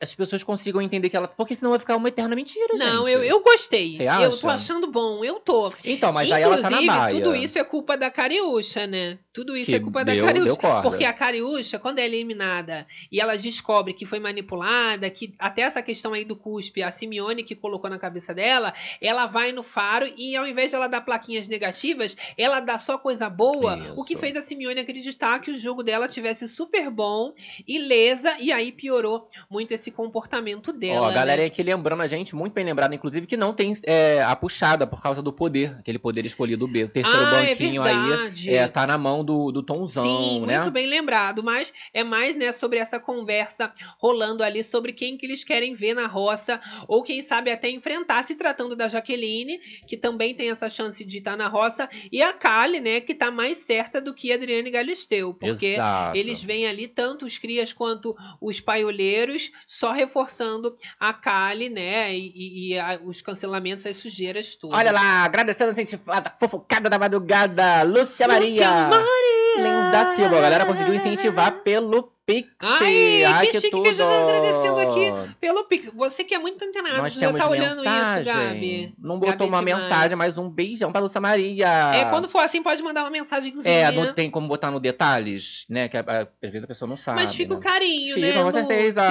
As 0.00 0.14
pessoas 0.14 0.42
consigam 0.42 0.82
entender 0.82 1.08
que 1.08 1.16
ela. 1.16 1.26
Porque 1.28 1.54
senão 1.54 1.70
vai 1.70 1.78
ficar 1.78 1.96
uma 1.96 2.08
eterna 2.08 2.36
mentira, 2.36 2.74
Não, 2.76 3.06
gente. 3.06 3.14
eu, 3.14 3.24
eu 3.24 3.40
gostei. 3.42 3.96
Você 3.96 4.02
Eu 4.02 4.36
tô 4.36 4.46
acha? 4.48 4.54
achando 4.74 4.86
bom, 4.90 5.24
eu 5.24 5.40
tô. 5.40 5.72
Então, 5.84 6.12
mas 6.12 6.30
aí 6.30 6.42
ela 6.42 6.56
tá 6.56 6.62
na 6.68 6.82
Inclusive, 6.82 6.86
baia. 6.86 7.14
tudo 7.14 7.34
isso 7.34 7.58
é 7.58 7.64
culpa 7.64 7.96
da 7.96 8.10
Cariúcha, 8.10 8.86
né? 8.86 9.18
Tudo 9.32 9.56
isso 9.56 9.70
Que 9.70 9.76
é 9.76 9.80
culpa 9.80 10.04
deu- 10.04 10.26
da 10.26 10.32
Cariúcha. 10.32 10.82
Porque 10.82 11.06
a 11.06 11.12
Cariúcha, 11.14 11.78
quando 11.78 12.00
é 12.00 12.04
eliminada 12.04 12.86
e 13.10 13.18
ela 13.18 13.34
descobre 13.36 13.94
que 13.94 14.04
foi 14.04 14.20
manipulada, 14.20 15.08
que 15.08 15.34
até 15.38 15.62
essa 15.62 15.82
questão 15.82 16.12
aí 16.12 16.24
do 16.24 16.36
cuspe, 16.36 16.82
a 16.82 16.92
Simeone 16.92 17.42
que 17.42 17.54
colocou 17.54 17.88
na 17.88 17.98
cabeça 17.98 18.34
dela, 18.34 18.74
ela 19.00 19.26
vai 19.26 19.52
no 19.52 19.62
faro 19.62 20.06
e 20.18 20.36
ao 20.36 20.46
invés 20.46 20.68
de 20.70 20.76
ela 20.76 20.86
dar 20.86 21.00
plaquinhas 21.00 21.48
negativas, 21.48 22.14
ela 22.36 22.60
dá 22.60 22.78
só 22.78 22.98
coisa 22.98 23.30
boa, 23.30 23.94
o 23.96 24.04
que 24.04 24.18
fez 24.18 24.36
a 24.36 24.42
Simeone 24.42 24.80
acreditar 24.80 25.38
que 25.40 25.50
o 25.50 25.54
jogo 25.56 25.82
dela 25.82 26.06
tivesse 26.08 26.46
super 26.46 26.90
bom, 26.90 27.32
ilesa, 27.66 28.36
e 28.38 28.52
aí 28.52 28.70
piorou 28.70 29.26
muito 29.48 29.61
esse 29.70 29.90
comportamento 29.90 30.72
dela. 30.72 31.06
Ó, 31.06 31.10
a 31.10 31.12
galera 31.12 31.42
né? 31.42 31.48
aqui 31.48 31.62
lembrando 31.62 32.02
a 32.02 32.06
gente, 32.06 32.34
muito 32.34 32.52
bem 32.52 32.64
lembrado, 32.64 32.94
inclusive, 32.94 33.26
que 33.26 33.36
não 33.36 33.52
tem 33.52 33.72
é, 33.84 34.22
a 34.22 34.34
puxada 34.34 34.86
por 34.86 35.00
causa 35.00 35.22
do 35.22 35.32
poder, 35.32 35.76
aquele 35.78 35.98
poder 35.98 36.26
escolhido 36.26 36.66
B. 36.66 36.84
O 36.84 36.88
terceiro 36.88 37.26
Ah, 37.26 37.44
é 37.44 37.48
banquinho 37.54 37.82
verdade. 37.82 38.50
aí 38.50 38.56
é, 38.56 38.68
tá 38.68 38.86
na 38.86 38.98
mão 38.98 39.24
do, 39.24 39.52
do 39.52 39.62
Tomzão, 39.62 40.02
Sim, 40.04 40.44
né? 40.46 40.58
muito 40.58 40.72
bem 40.72 40.86
lembrado, 40.86 41.42
mas 41.42 41.72
é 41.94 42.02
mais, 42.02 42.34
né, 42.34 42.50
sobre 42.50 42.78
essa 42.78 42.98
conversa 42.98 43.70
rolando 43.98 44.42
ali 44.42 44.64
sobre 44.64 44.92
quem 44.92 45.16
que 45.16 45.26
eles 45.26 45.44
querem 45.44 45.74
ver 45.74 45.94
na 45.94 46.06
roça, 46.06 46.60
ou 46.88 47.02
quem 47.02 47.22
sabe 47.22 47.50
até 47.50 47.70
enfrentar, 47.70 48.24
se 48.24 48.34
tratando 48.34 48.74
da 48.74 48.88
Jaqueline, 48.88 49.58
que 49.86 49.96
também 49.96 50.34
tem 50.34 50.50
essa 50.50 50.68
chance 50.68 51.04
de 51.04 51.18
estar 51.18 51.36
na 51.36 51.48
roça, 51.48 51.88
e 52.10 52.22
a 52.22 52.32
Kali, 52.32 52.80
né, 52.80 53.00
que 53.00 53.14
tá 53.14 53.30
mais 53.30 53.58
certa 53.58 54.00
do 54.00 54.12
que 54.14 54.32
a 54.32 54.34
Adriane 54.34 54.70
Galisteu, 54.70 55.34
porque 55.34 55.66
Exato. 55.66 56.18
eles 56.18 56.42
veem 56.42 56.66
ali 56.66 56.88
tanto 56.88 57.24
os 57.26 57.38
crias 57.38 57.72
quanto 57.72 58.16
os 58.40 58.60
paiolheiros, 58.60 59.51
só 59.66 59.92
reforçando 59.92 60.74
a 60.98 61.12
Kali, 61.12 61.68
né, 61.68 62.12
e, 62.14 62.72
e- 62.74 62.78
a- 62.78 63.00
os 63.04 63.22
cancelamentos, 63.22 63.86
as 63.86 63.96
sujeiras 63.96 64.54
todas. 64.56 64.78
Olha 64.78 64.92
lá, 64.92 65.24
agradecendo 65.24 65.70
a 65.70 65.72
incentivada, 65.72 66.32
fofocada 66.38 66.88
da 66.90 66.98
madrugada, 66.98 67.82
Lúcia 67.82 68.28
Maria. 68.28 68.48
Lúcia 68.50 68.70
Maria! 68.88 69.32
Lins 69.58 69.92
da 69.92 70.14
Silva, 70.16 70.38
a 70.38 70.40
galera 70.40 70.64
conseguiu 70.66 70.94
incentivar 70.94 71.52
pelo 71.62 72.11
Pix. 72.24 72.48
Ai, 72.62 73.24
Ai, 73.24 73.46
que 73.46 73.52
que, 73.52 73.60
chique 73.60 73.70
tudo. 73.72 73.82
que 73.82 73.88
a 73.88 73.92
gente 73.92 74.06
tá 74.06 74.22
agradecendo 74.22 74.78
aqui 74.78 75.34
pelo 75.40 75.64
Pix. 75.64 75.90
Você 75.94 76.22
que 76.22 76.34
é 76.34 76.38
muito 76.38 76.64
antenado, 76.64 76.98
Nós 76.98 77.14
já 77.14 77.32
tá 77.32 77.48
olhando 77.48 77.80
isso, 77.80 77.90
mensagem. 77.90 78.24
Gabi. 78.24 78.94
Não 78.98 79.18
botou 79.18 79.32
Gabi 79.32 79.44
uma 79.46 79.58
demais. 79.58 79.82
mensagem, 79.82 80.16
mas 80.16 80.38
um 80.38 80.48
beijão 80.48 80.92
pra 80.92 81.00
Lúcia 81.00 81.20
Maria. 81.20 81.66
É, 81.94 82.04
quando 82.10 82.28
for 82.28 82.38
assim, 82.38 82.62
pode 82.62 82.80
mandar 82.82 83.02
uma 83.02 83.10
mensagenzinha. 83.10 83.74
É, 83.74 83.90
não 83.90 84.12
tem 84.12 84.30
como 84.30 84.46
botar 84.46 84.70
no 84.70 84.78
detalhes, 84.78 85.64
né? 85.68 85.88
Que 85.88 85.96
às 85.96 86.28
vezes 86.40 86.62
a 86.62 86.66
pessoa 86.66 86.88
não 86.88 86.96
sabe. 86.96 87.20
Mas 87.20 87.34
fica 87.34 87.54
o 87.54 87.56
né? 87.56 87.62
carinho, 87.62 88.14
Fica, 88.14 88.26
né, 88.26 88.42
com 88.42 88.52
certeza. 88.52 89.02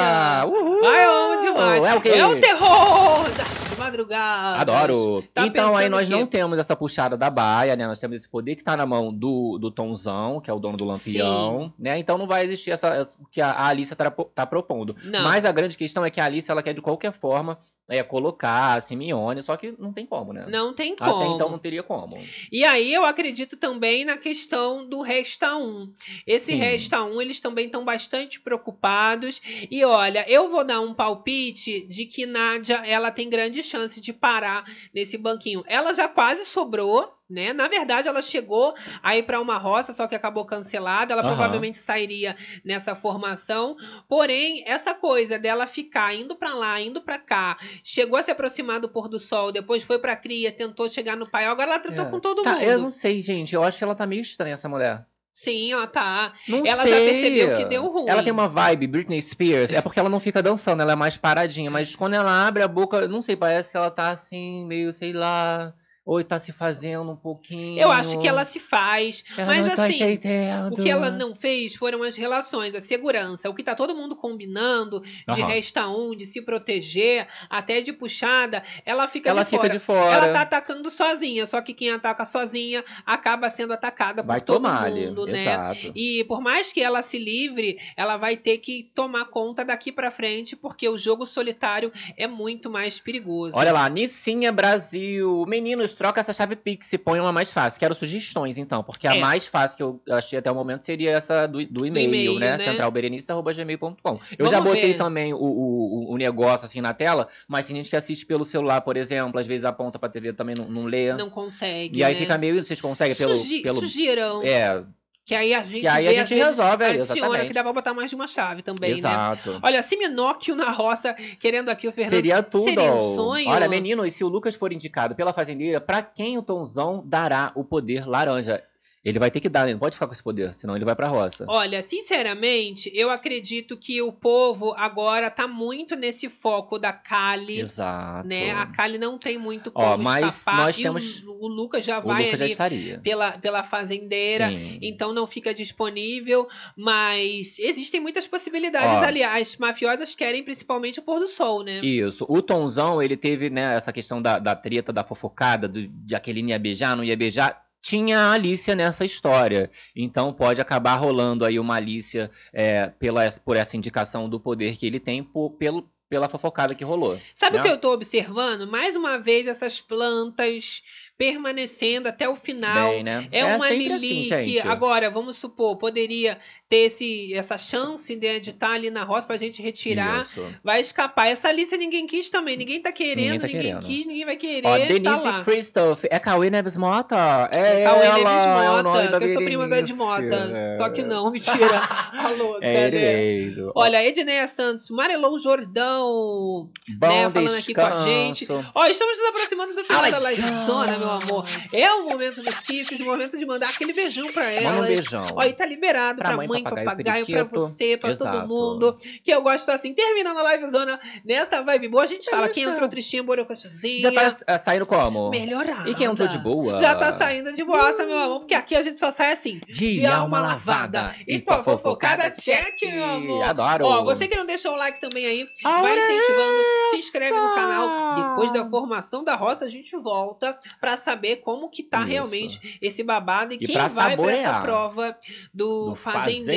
Uhul. 0.46 0.86
Ai, 0.86 1.06
eu 1.06 1.12
amo 1.12 1.42
demais. 1.42 1.84
É 1.84 1.96
o 1.96 2.02
quê? 2.02 2.10
É 2.10 2.26
o 2.26 2.40
terror 2.40 3.30
das 3.32 3.72
de 3.72 3.80
madrugada. 3.80 4.62
Adoro. 4.62 5.24
Tá 5.34 5.46
então 5.46 5.76
aí 5.76 5.90
nós 5.90 6.08
o 6.08 6.12
quê? 6.12 6.18
não 6.18 6.26
temos 6.26 6.60
essa 6.60 6.76
puxada 6.76 7.18
da 7.18 7.30
baia, 7.30 7.76
né? 7.76 7.88
Nós 7.88 8.00
temos 8.00 8.18
esse 8.18 8.30
poder 8.30 8.56
que 8.56 8.64
tá 8.64 8.76
na 8.76 8.86
mão 8.86 9.14
do, 9.14 9.58
do 9.58 9.72
Tonzão, 9.72 10.40
que 10.40 10.50
é 10.50 10.54
o 10.54 10.60
dono 10.60 10.78
do 10.78 10.86
Lampião, 10.86 11.74
né? 11.80 11.98
Então 11.98 12.18
não 12.18 12.28
vai 12.28 12.44
existir 12.44 12.72
essa, 12.72 13.01
o 13.01 13.01
que 13.32 13.42
a, 13.42 13.68
Alice 13.68 13.96
tá, 13.96 14.10
tá 14.12 14.46
propondo. 14.46 14.96
Não. 15.04 15.24
Mas 15.24 15.46
a 15.46 15.52
grande 15.52 15.78
questão 15.78 16.04
é 16.06 16.10
que 16.10 16.20
a 16.20 16.26
Alice, 16.26 16.50
ela 16.50 16.64
quer 16.64 16.74
de 16.74 16.82
qualquer 16.82 17.12
forma 17.12 17.58
é, 17.90 18.02
colocar 18.04 18.76
a 18.76 18.82
Simeone, 18.82 19.44
só 19.44 19.58
que 19.58 19.76
não 19.78 19.92
tem 19.92 20.06
como, 20.06 20.32
né? 20.32 20.46
Não 20.48 20.74
tem 20.74 20.94
Até 20.94 21.06
como. 21.06 21.36
então 21.36 21.50
não 21.50 21.60
teria 21.60 21.84
como. 21.84 22.18
E 22.52 22.64
aí 22.64 22.94
eu 22.94 23.04
acredito 23.04 23.58
também 23.58 24.06
na 24.06 24.18
questão 24.18 24.88
do 24.88 25.02
Resta 25.02 25.56
1. 25.58 25.94
Esse 26.26 26.54
Sim. 26.54 26.58
Resta 26.58 27.04
1, 27.04 27.22
eles 27.22 27.40
também 27.40 27.66
estão 27.66 27.84
bastante 27.84 28.40
preocupados. 28.40 29.42
E 29.70 29.84
olha, 29.84 30.26
eu 30.30 30.50
vou 30.50 30.64
dar 30.64 30.80
um 30.80 30.94
palpite 30.94 31.86
de 31.86 32.06
que 32.06 32.26
Nádia, 32.26 32.82
ela 32.86 33.12
tem 33.12 33.30
grande 33.30 33.62
chance 33.62 34.00
de 34.00 34.14
parar 34.14 34.64
nesse 34.94 35.18
banquinho. 35.18 35.64
Ela 35.68 35.94
já 35.94 36.08
quase 36.08 36.46
sobrou, 36.46 37.12
né? 37.32 37.54
Na 37.54 37.68
verdade, 37.68 38.08
ela 38.08 38.22
chegou 38.22 38.74
aí 39.02 39.24
para 39.24 39.40
uma 39.40 39.58
roça, 39.58 39.94
só 39.94 40.06
que 40.08 40.14
acabou 40.16 40.46
cancelada. 40.46 41.14
Ela 41.14 41.22
Aham. 41.22 41.30
provavelmente 41.36 41.80
sairia 41.80 42.36
nessa 42.64 42.94
formação. 42.94 43.76
Porém, 44.08 44.64
essa 44.68 44.94
coisa 44.94 45.40
dela 45.40 45.66
ficar 45.66 46.14
indo 46.14 46.36
para 46.36 46.54
lá, 46.54 46.80
indo 46.82 47.02
para 47.02 47.18
cá, 47.18 47.58
chegou 47.84 48.18
a 48.20 48.24
se 48.24 48.32
aproximar 48.32 48.80
do 48.80 48.90
pôr 48.90 49.08
do 49.08 49.20
sol, 49.20 49.52
depois 49.52 49.84
foi 49.84 49.98
pra 50.00 50.16
cria, 50.16 50.52
tentou 50.52 50.90
chegar 50.90 51.16
no 51.16 51.30
pai. 51.30 51.46
Agora 51.46 51.72
ela 51.72 51.80
tratou 51.80 52.06
É. 52.06 52.10
com 52.10 52.20
todo 52.20 52.44
Tá, 52.44 52.54
mundo. 52.54 52.64
Eu 52.64 52.80
não 52.80 52.92
sei, 52.92 53.22
gente. 53.22 53.56
Eu 53.56 53.64
acho 53.64 53.78
que 53.78 53.84
ela 53.84 53.96
tá 53.96 54.06
meio 54.06 54.22
estranha, 54.22 54.54
essa 54.54 54.68
mulher. 54.70 55.06
Sim, 55.34 55.72
ela 55.72 55.88
tá. 55.88 56.34
Não 56.46 56.66
ela 56.66 56.84
sei. 56.84 56.92
já 56.92 56.98
percebeu 56.98 57.58
que 57.58 57.64
deu 57.66 57.90
ruim. 57.90 58.10
Ela 58.10 58.22
tem 58.22 58.34
uma 58.34 58.50
vibe 58.50 58.86
Britney 58.88 59.22
Spears. 59.22 59.72
É 59.72 59.82
porque 59.82 59.98
ela 59.98 60.10
não 60.10 60.20
fica 60.20 60.44
dançando, 60.44 60.82
ela 60.82 60.92
é 60.92 60.96
mais 60.96 61.16
paradinha. 61.16 61.72
Mas 61.72 61.96
quando 61.96 62.16
ela 62.16 62.46
abre 62.46 62.62
a 62.62 62.68
boca, 62.68 63.08
não 63.08 63.22
sei, 63.22 63.38
parece 63.38 63.72
que 63.72 63.78
ela 63.78 63.90
tá 63.90 64.10
assim, 64.10 64.66
meio, 64.66 64.92
sei 64.92 65.14
lá. 65.14 65.74
Ou 66.12 66.22
tá 66.26 66.38
se 66.38 66.52
fazendo 66.52 67.10
um 67.10 67.16
pouquinho. 67.16 67.80
Eu 67.80 67.90
acho 67.90 68.20
que 68.20 68.28
ela 68.28 68.44
se 68.44 68.60
faz. 68.60 69.24
Ela 69.38 69.48
mas 69.48 69.66
não 69.66 69.76
tá 69.78 69.84
assim, 69.86 69.96
entendendo. 69.96 70.74
o 70.74 70.76
que 70.76 70.90
ela 70.90 71.10
não 71.10 71.34
fez 71.34 71.74
foram 71.76 72.04
as 72.04 72.18
relações, 72.18 72.76
a 72.76 72.82
segurança. 72.82 73.50
O 73.50 73.54
que 73.56 73.64
tá 73.64 73.74
todo 73.76 73.96
mundo 73.96 74.14
combinando 74.14 75.00
de 75.00 75.42
Aham. 75.42 75.48
resta 75.48 75.88
um, 75.88 76.14
de 76.14 76.26
se 76.26 76.42
proteger, 76.42 77.26
até 77.50 77.80
de 77.80 77.94
puxada, 77.94 78.62
ela 78.86 79.08
fica 79.08 79.30
Ela 79.30 79.44
de 79.44 79.50
fica 79.52 79.62
fora. 79.62 79.74
de 79.74 79.80
fora. 79.80 80.16
Ela 80.16 80.34
tá 80.34 80.42
atacando 80.42 80.90
sozinha, 80.92 81.48
só 81.48 81.62
que 81.62 81.74
quem 81.74 81.92
ataca 81.92 82.26
sozinha 82.26 82.84
acaba 83.06 83.50
sendo 83.50 83.72
atacada 83.72 84.22
Vai 84.22 84.42
por 84.42 84.46
todo 84.46 84.70
mundo, 84.70 85.26
né? 85.26 85.44
exato. 85.44 85.94
E 85.96 86.26
por 86.26 86.42
mais 86.42 86.74
que 86.74 86.82
ela 86.82 87.02
se 87.02 87.18
livre, 87.18 87.80
ela 87.96 88.18
vai 88.18 88.36
ter 88.36 88.58
que 88.58 88.92
tomar 88.94 89.28
conta 89.30 89.64
daqui 89.64 89.94
pra 89.94 90.12
frente, 90.12 90.58
porque 90.58 90.90
o 90.90 90.98
jogo 90.98 91.26
solitário 91.26 91.90
é 92.18 92.28
muito 92.28 92.70
mais 92.70 93.00
perigoso. 93.00 93.58
Olha 93.58 93.72
lá, 93.72 93.88
Nissinha 93.88 94.52
Brasil. 94.52 95.46
Meninos, 95.48 96.01
troca 96.02 96.20
essa 96.20 96.34
chave 96.34 96.56
Pix 96.56 96.92
e 96.94 96.98
põe 96.98 97.20
uma 97.20 97.32
mais 97.32 97.52
fácil. 97.52 97.80
Quero 97.80 97.94
sugestões, 97.96 98.58
então, 98.58 98.84
porque 98.84 99.08
a 99.08 99.16
É. 99.16 99.20
mais 99.20 99.46
fácil 99.48 99.78
que 99.78 99.84
eu 99.84 100.02
achei 100.10 100.40
até 100.40 100.52
o 100.52 100.56
momento 100.56 100.86
seria 100.86 101.12
essa 101.12 101.48
do, 101.48 101.66
do 101.66 101.86
e-mail, 101.86 102.40
né? 102.40 102.58
né? 102.58 102.64
centralberenice.gmail.com. 102.64 104.12
Eu 104.14 104.20
Vamos 104.46 104.52
já 104.52 104.62
botei 104.62 104.92
ver. 104.94 104.98
também 104.98 105.34
o, 105.34 105.38
o, 105.38 106.14
o 106.14 106.18
negócio 106.18 106.66
assim 106.66 106.82
na 106.82 106.94
tela, 106.94 107.28
mas 107.48 107.68
tem 107.68 107.76
gente 107.76 107.90
que 107.90 107.96
assiste 107.96 108.26
pelo 108.26 108.46
celular, 108.46 108.82
por 108.82 108.98
exemplo, 108.98 109.40
às 109.40 109.48
vezes 109.48 109.66
aponta 109.66 109.98
pra 110.00 110.10
TV 110.10 110.34
também 110.34 110.56
não, 110.58 110.66
não 110.70 110.86
lê. 110.86 111.14
Não 111.14 111.30
consegue. 111.30 112.00
E 112.00 112.04
aí 112.04 112.14
né? 112.14 112.20
fica 112.20 112.38
meio. 112.38 112.64
Vocês 112.64 112.80
conseguem 112.82 113.16
pelo. 113.16 113.34
Sugi- 113.36 113.62
pelo 113.62 113.80
Sugiram. 113.80 114.44
É, 114.44 114.84
Que 115.24 115.36
aí 115.36 115.54
a 115.54 115.64
gente 115.64 115.82
Que 115.82 115.88
aí 115.88 116.08
a 116.08 116.10
vê, 116.10 116.16
gente 116.16 116.22
às 116.24 116.30
vezes, 116.30 116.58
resolve 116.58 116.84
adiciona, 116.84 117.16
exatamente. 117.20 117.48
que 117.48 117.54
dá 117.54 117.64
pra 117.64 117.74
botar 117.74 117.94
mais 117.94 118.10
de 118.10 118.16
uma 118.16 118.28
chave 118.28 118.62
também, 118.64 118.98
Exato. 118.98 119.52
né? 119.54 119.60
Olha, 119.62 119.82
Siminóquio 119.84 120.56
na 120.56 120.72
roça, 120.72 121.14
querendo 121.40 121.70
aqui 121.70 121.88
o 121.88 121.92
Fernando. 121.92 122.14
Seria 122.16 122.42
tudo. 122.42 122.64
Seria 122.64 122.94
um 122.94 123.16
sonho. 123.16 123.48
Olha, 123.50 123.70
menino, 123.70 124.06
e 124.06 124.10
se 124.12 124.24
o 124.24 124.28
Lucas 124.28 124.56
for 124.56 124.74
indicado 124.74 125.14
pela 125.16 125.32
fazendeira, 125.32 125.80
pra 125.80 126.02
quem 126.02 126.38
o 126.38 126.42
Tonzão 126.42 127.04
dará 127.06 127.52
o 127.56 127.64
poder 127.64 128.08
laranja? 128.08 128.64
Ele 129.04 129.18
vai 129.18 129.32
ter 129.32 129.40
que 129.40 129.50
dar, 129.50 129.66
né? 129.66 129.72
Não 129.74 129.80
pode 129.80 129.96
ficar 129.96 130.06
com 130.06 130.14
esse 130.14 130.22
poder, 130.22 130.54
senão 130.54 130.76
ele 130.76 130.86
vai 130.86 130.96
pra 130.96 131.08
roça. 131.08 131.44
Olha, 131.50 131.82
sinceramente, 131.82 132.92
eu 132.94 133.10
acredito 133.10 133.76
que 133.76 134.00
o 134.00 134.12
povo 134.12 134.76
agora 134.78 135.32
tá 135.32 135.48
muito 135.48 135.96
nesse 135.96 136.30
foco 136.30 136.78
da 136.78 136.94
Kali. 136.94 137.60
Exato. 137.62 138.28
Né? 138.28 138.52
A 138.52 138.68
Kali 138.68 139.00
não 139.00 139.18
tem 139.18 139.40
muito 139.40 139.72
Ó, 139.74 139.92
como 139.94 140.04
mas 140.04 140.36
escapar. 140.38 140.66
nós 140.66 140.78
e 140.78 140.84
temos- 140.84 141.24
o, 141.26 141.46
o 141.46 141.48
Lucas 141.48 141.84
já 141.84 141.98
O 141.98 142.04
vai 142.04 142.26
Lucas 142.26 142.38
já 142.40 142.46
ali 142.46 142.52
estaria. 142.52 143.00
pela, 143.00 143.32
pela 143.40 143.64
fazendeira. 143.64 144.50
Sim. 144.50 144.78
Então 144.84 145.12
não 145.14 145.26
fica 145.26 145.52
disponível. 145.52 146.48
Mas 146.78 147.58
existem 147.58 148.00
muitas 148.00 148.28
possibilidades 148.28 149.02
Ó. 149.02 149.06
ali. 149.06 149.24
As 149.24 149.58
mafiosas 149.58 150.14
querem 150.14 150.44
principalmente 150.44 151.00
o 151.00 151.04
pôr 151.04 151.20
do 151.20 151.28
sol, 151.28 151.64
né? 151.64 151.80
Isso. 151.84 152.24
O 152.30 152.42
Tonzão, 152.42 153.02
ele 153.02 153.18
teve, 153.18 153.50
né, 153.50 153.76
essa 153.76 153.92
questão 153.92 154.22
da, 154.22 154.38
da 154.38 154.56
treta, 154.56 154.94
da 154.94 155.04
fofocada, 155.04 155.68
do, 155.68 155.82
de 155.88 156.14
Aqueline 156.16 156.52
ia 156.52 156.60
beijar, 156.60 156.96
não 156.96 157.04
ia 157.04 157.18
beijar. 157.18 157.60
Tinha 157.82 158.20
a 158.20 158.32
Alicia 158.34 158.76
nessa 158.76 159.04
história. 159.04 159.70
Então 159.96 160.32
pode 160.32 160.62
acabar 160.62 160.96
rolando 160.96 161.44
aí 161.44 161.60
uma 161.60 161.76
Alicia 161.76 162.30
é, 162.54 162.88
pela, 162.88 163.30
por 163.44 163.58
essa 163.58 163.76
indicação 163.76 164.30
do 164.30 164.40
poder 164.40 164.78
que 164.78 164.86
ele 164.86 165.00
tem 165.00 165.24
por, 165.24 165.52
pelo, 165.52 165.90
pela 166.08 166.30
fofocada 166.30 166.76
que 166.76 166.84
rolou. 166.84 167.20
Sabe 167.34 167.56
né? 167.56 167.62
o 167.62 167.66
que 167.66 167.72
eu 167.72 167.78
tô 167.78 167.94
observando? 167.94 168.68
Mais 168.68 168.96
uma 168.96 169.18
vez, 169.18 169.48
essas 169.48 169.80
plantas 169.80 170.84
permanecendo 171.18 172.10
até 172.10 172.28
o 172.28 172.36
final. 172.36 172.92
Bem, 172.92 173.04
né? 173.04 173.28
É, 173.32 173.40
É 173.40 173.56
uma 173.56 173.68
sempre 173.68 173.98
Lili 173.98 174.34
assim, 174.34 174.44
que 174.44 174.60
agora, 174.60 175.10
vamos 175.10 175.38
supor, 175.38 175.78
poderia 175.78 176.38
ter 176.72 176.86
esse, 176.86 177.34
essa 177.34 177.58
chance 177.58 178.16
né, 178.16 178.40
de 178.40 178.52
estar 178.52 178.72
ali 178.72 178.90
na 178.90 179.04
roça 179.04 179.28
pra 179.28 179.36
gente 179.36 179.62
retirar. 179.62 180.22
Isso. 180.22 180.42
Vai 180.64 180.80
escapar. 180.80 181.28
Essa 181.28 181.50
Alice 181.50 181.76
ninguém 181.76 182.08
quis 182.08 182.30
também. 182.30 182.56
Ninguém 182.56 182.82
tá 182.82 182.94
querendo, 182.94 183.34
Ninguém 183.34 183.40
tá 183.42 183.48
ninguém, 183.48 183.62
querendo. 183.62 183.86
quis, 183.86 184.06
ninguém 184.06 184.26
vai 184.26 184.38
querer. 184.38 184.66
Ó, 184.66 184.80
tá 184.80 184.86
Denise 184.86 185.26
lá. 185.26 185.44
Christoph. 185.44 186.06
É 186.10 186.18
Cauê 186.18 186.50
Neves 186.50 186.78
Mota? 186.78 187.50
É, 187.52 187.82
É 187.82 187.84
Cauê 187.84 188.06
ela, 188.06 188.18
Neves 188.18 188.46
Mota, 188.86 189.12
da 189.12 189.18
que 189.20 189.26
eu 189.26 189.30
sou 189.34 189.44
prima 189.44 189.68
do 189.68 189.76
Ed. 189.76 189.94
Mota. 189.96 190.24
É. 190.56 190.72
Só 190.72 190.88
que 190.90 191.04
não, 191.04 191.30
mentira. 191.30 191.82
A 192.18 192.30
louca, 192.40 192.66
É 192.66 192.90
né? 192.90 193.72
Olha, 193.76 194.02
Edneia 194.08 194.48
Santos, 194.48 194.90
Marelou 194.92 195.38
Jordão, 195.40 196.70
Bom 196.88 197.08
né, 197.08 197.30
falando 197.30 197.56
aqui 197.56 197.74
com 197.74 197.82
a 197.82 198.00
gente. 198.06 198.48
Ó, 198.74 198.86
estamos 198.86 199.18
nos 199.18 199.28
aproximando 199.28 199.74
do 199.74 199.84
final 199.84 200.04
Ai, 200.04 200.12
da 200.12 200.20
livezona, 200.20 200.98
meu 200.98 201.10
amor. 201.10 201.46
É 201.74 201.92
o 201.92 202.06
momento 202.10 202.42
dos 202.42 202.60
kisses, 202.60 202.98
o 203.02 203.06
momento 203.06 203.38
de 203.38 203.46
mandar 203.46 203.68
aquele 203.70 203.92
beijão 203.92 204.26
pra. 204.32 204.44
Manda 204.62 204.84
um 204.84 204.88
beijão. 204.88 205.26
Ó, 205.36 205.44
e 205.44 205.52
tá 205.52 205.66
liberado 205.66 206.20
pra, 206.20 206.30
Pra 206.30 206.38
mãe, 206.38 206.48
mãe, 206.48 206.61
papagaio, 206.64 207.26
papagaio, 207.26 207.26
pra 207.26 207.44
você, 207.44 207.98
pra 207.98 208.16
todo 208.16 208.48
mundo. 208.48 208.96
Que 209.24 209.32
eu 209.32 209.42
gosto 209.42 209.70
assim, 209.70 209.94
terminando 209.94 210.38
a 210.38 210.56
livezona 210.56 211.00
nessa 211.26 211.62
vibe 211.62 211.90
boa. 211.90 212.04
A 212.04 212.08
gente 212.08 212.30
fala, 212.30 212.50
quem 212.50 212.64
Isso. 212.64 212.72
entrou 212.72 212.90
tristinha, 212.90 213.24
borocochazinha. 213.24 214.02
Já 214.02 214.12
tá 214.12 214.38
é, 214.48 214.58
saindo 214.58 214.86
como? 214.86 215.30
Melhorada. 215.30 215.90
E 215.90 215.96
quem 215.96 216.08
entrou 216.08 216.28
de 216.28 216.38
boa? 216.38 216.80
Já 216.80 216.96
tá 216.96 217.12
saindo 217.12 217.54
de 217.54 217.64
boassa, 217.64 218.06
meu 218.06 218.18
amor, 218.18 218.40
porque 218.40 218.54
aqui 218.54 218.76
a 218.76 218.82
gente 218.82 218.98
só 219.00 219.12
sai 219.12 219.32
assim, 219.34 219.60
De 219.68 219.90
de, 219.90 220.06
alma 220.06 220.22
alma 220.22 220.42
lavada. 220.42 221.16
E, 221.28 221.40
com 221.40 221.54
a 221.54 221.64
fofocada 221.64 222.30
check, 222.32 222.82
meu 222.84 223.04
amor. 223.06 223.44
Adoro. 223.44 223.86
Ó, 223.86 224.04
você 224.04 224.28
que 224.28 224.36
não 224.38 224.46
deixou 224.46 224.74
o 224.74 224.78
like 224.78 225.00
também 225.00 225.26
aí, 225.26 225.46
vai 225.64 225.98
incentivando, 225.98 226.58
se 226.92 226.98
inscreve 226.98 227.40
no 227.40 227.56
canal. 227.56 228.16
Depois 228.16 228.52
da 228.52 228.66
formação 228.66 229.24
da 229.24 229.36
roça, 229.36 229.66
a 229.66 229.70
gente 229.70 229.96
volta 229.98 230.58
pra 230.80 230.96
saber 230.98 231.38
como 231.38 231.70
que 231.70 231.84
tá 231.84 232.00
Isso. 232.00 232.08
realmente 232.10 232.80
esse 232.82 233.04
babado 233.04 233.54
e, 233.54 233.58
E 233.60 233.68
quem 233.68 233.76
vai 233.76 234.16
pra 234.18 234.32
essa 234.32 234.44
saborear. 234.44 234.62
prova 234.64 235.18
do, 235.54 235.90
Do 235.90 235.96
fazendeiro. 235.96 236.51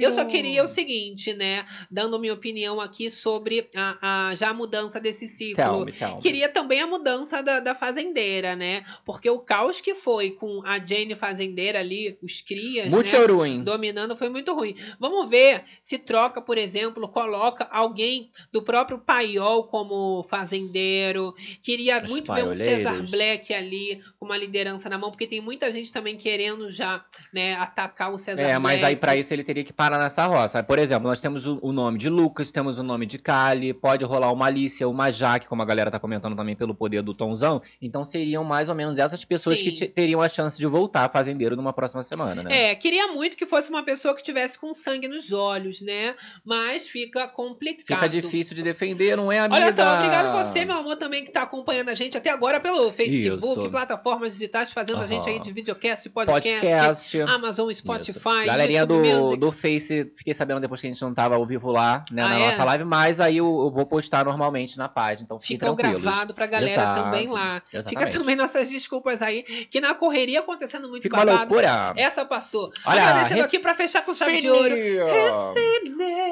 Eu 0.00 0.12
só 0.12 0.24
queria 0.24 0.62
o 0.64 0.68
seguinte, 0.68 1.32
né, 1.34 1.64
dando 1.90 2.18
minha 2.18 2.32
opinião 2.34 2.80
aqui 2.80 3.10
sobre 3.10 3.68
a, 3.76 4.28
a- 4.30 4.34
já 4.34 4.50
a 4.50 4.54
mudança 4.54 5.00
desse 5.00 5.28
ciclo. 5.28 5.56
Tell 5.56 5.84
me, 5.84 5.92
tell 5.92 6.16
me. 6.16 6.22
Queria 6.22 6.48
também 6.48 6.80
a 6.80 6.86
mudança 6.86 7.42
da, 7.42 7.60
da 7.60 7.74
fazendeira, 7.74 8.56
né? 8.56 8.84
Porque 9.04 9.28
o 9.28 9.38
caos 9.38 9.80
que 9.80 9.94
foi 9.94 10.30
com 10.30 10.62
a 10.64 10.78
Jane 10.78 11.14
fazendeira 11.14 11.78
ali, 11.80 12.18
os 12.22 12.40
crias, 12.40 12.88
Muito 12.88 13.10
né? 13.12 13.26
ruim. 13.26 13.62
Dominando 13.64 14.16
foi 14.16 14.28
muito 14.28 14.54
ruim. 14.54 14.74
Vamos 14.98 15.28
ver 15.30 15.62
se 15.80 15.98
troca, 15.98 16.40
por 16.40 16.56
exemplo, 16.58 17.08
coloca 17.08 17.64
alguém 17.70 18.30
do 18.52 18.62
próprio 18.62 18.98
Paiol 18.98 19.64
como 19.64 20.22
fazendeiro. 20.24 21.34
Queria 21.62 22.02
Os 22.02 22.08
muito 22.10 22.32
ver 22.32 22.40
um 22.42 22.46
paioleiros. 22.46 22.82
Cesar 22.82 23.02
Black 23.10 23.52
ali 23.54 24.00
com 24.18 24.26
uma 24.26 24.36
liderança 24.36 24.88
na 24.88 24.98
mão, 24.98 25.10
porque 25.10 25.26
tem 25.26 25.40
muita 25.40 25.70
gente 25.72 25.92
também 25.92 26.16
querendo 26.16 26.70
já, 26.70 27.04
né, 27.32 27.54
atacar 27.54 28.12
o 28.12 28.18
Cesar 28.18 28.44
É, 28.44 28.48
Black. 28.48 28.62
mas 28.62 28.84
aí 28.84 28.96
pra 28.96 29.09
isso 29.16 29.32
ele 29.32 29.42
teria 29.44 29.64
que 29.64 29.72
parar 29.72 29.98
nessa 29.98 30.26
roça. 30.26 30.62
Por 30.62 30.78
exemplo, 30.78 31.08
nós 31.08 31.20
temos 31.20 31.46
o, 31.46 31.58
o 31.62 31.72
nome 31.72 31.98
de 31.98 32.08
Lucas, 32.08 32.50
temos 32.50 32.78
o 32.78 32.82
nome 32.82 33.06
de 33.06 33.18
Kali, 33.18 33.72
pode 33.72 34.04
rolar 34.04 34.32
uma 34.32 34.46
Alicia, 34.46 34.88
uma 34.88 35.10
Jaque, 35.10 35.46
como 35.48 35.62
a 35.62 35.64
galera 35.64 35.90
tá 35.90 35.98
comentando 35.98 36.36
também 36.36 36.54
pelo 36.56 36.74
poder 36.74 37.02
do 37.02 37.14
Tonzão. 37.14 37.60
Então 37.80 38.04
seriam 38.04 38.44
mais 38.44 38.68
ou 38.68 38.74
menos 38.74 38.98
essas 38.98 39.24
pessoas 39.24 39.58
Sim. 39.58 39.64
que 39.64 39.72
te- 39.72 39.86
teriam 39.88 40.20
a 40.20 40.28
chance 40.28 40.56
de 40.58 40.66
voltar 40.66 41.10
fazendeiro 41.10 41.56
numa 41.56 41.72
próxima 41.72 42.02
semana, 42.02 42.42
né? 42.42 42.70
É, 42.70 42.74
queria 42.74 43.08
muito 43.08 43.36
que 43.36 43.46
fosse 43.46 43.70
uma 43.70 43.82
pessoa 43.82 44.14
que 44.14 44.22
tivesse 44.22 44.58
com 44.58 44.72
sangue 44.72 45.08
nos 45.08 45.32
olhos, 45.32 45.80
né? 45.82 46.14
Mas 46.44 46.88
fica 46.88 47.26
complicado. 47.28 47.86
Fica 47.98 48.08
difícil 48.08 48.54
de 48.54 48.62
defender, 48.62 49.16
não 49.16 49.30
é, 49.30 49.38
amiga? 49.40 49.54
Olha 49.54 49.72
só, 49.72 49.94
obrigado 49.96 50.32
você, 50.36 50.64
meu 50.64 50.76
amor, 50.76 50.96
também 50.96 51.24
que 51.24 51.30
tá 51.30 51.42
acompanhando 51.42 51.88
a 51.88 51.94
gente 51.94 52.16
até 52.16 52.30
agora 52.30 52.60
pelo 52.60 52.90
Facebook, 52.92 53.60
Isso. 53.60 53.70
plataformas 53.70 54.32
digitais, 54.34 54.72
fazendo 54.72 54.96
a 54.96 55.00
Aham. 55.00 55.06
gente 55.08 55.28
aí 55.28 55.38
de 55.38 55.52
videocast, 55.52 56.08
podcast, 56.10 56.60
Podcast. 56.60 57.20
Amazon, 57.22 57.70
Spotify, 57.72 58.46
Galerinha 58.46 58.80
YouTube 58.80 58.89
do, 58.94 58.98
Music. 59.22 59.40
do 59.40 59.52
Face, 59.52 60.12
fiquei 60.16 60.34
sabendo 60.34 60.60
depois 60.60 60.80
que 60.80 60.86
a 60.86 60.90
gente 60.90 61.00
não 61.02 61.12
tava 61.14 61.34
ao 61.36 61.46
vivo 61.46 61.70
lá, 61.70 62.04
né, 62.10 62.22
Ah, 62.22 62.28
na 62.28 62.38
é? 62.38 62.46
nossa 62.50 62.64
live, 62.64 62.84
mas 62.84 63.20
aí 63.20 63.36
eu, 63.38 63.46
eu 63.46 63.70
vou 63.70 63.86
postar 63.86 64.24
normalmente 64.24 64.76
na 64.78 64.88
página, 64.88 65.24
então 65.24 65.38
fiquem 65.38 65.58
Ficam 65.58 65.74
tranquilos. 65.76 66.02
gravado 66.02 66.34
pra 66.34 66.46
galera 66.46 66.70
Exato, 66.72 67.02
também 67.04 67.28
lá. 67.28 67.62
Fica 67.66 67.78
exatamente. 67.78 68.18
também 68.18 68.36
nossas 68.36 68.70
desculpas 68.70 69.22
aí, 69.22 69.42
que 69.42 69.80
na 69.80 69.94
correria 69.94 70.40
acontecendo 70.40 70.88
muito 70.88 71.02
Fica 71.02 71.16
uma 71.16 71.24
babado. 71.26 71.54
loucura. 71.54 71.92
Essa 71.96 72.24
passou. 72.24 72.70
Olha, 72.84 73.02
Agradecendo 73.02 73.42
aqui 73.44 73.58
pra 73.58 73.74
fechar 73.74 74.04
com 74.04 74.14
chave 74.14 74.38
de 74.38 74.48
ouro. 74.50 74.74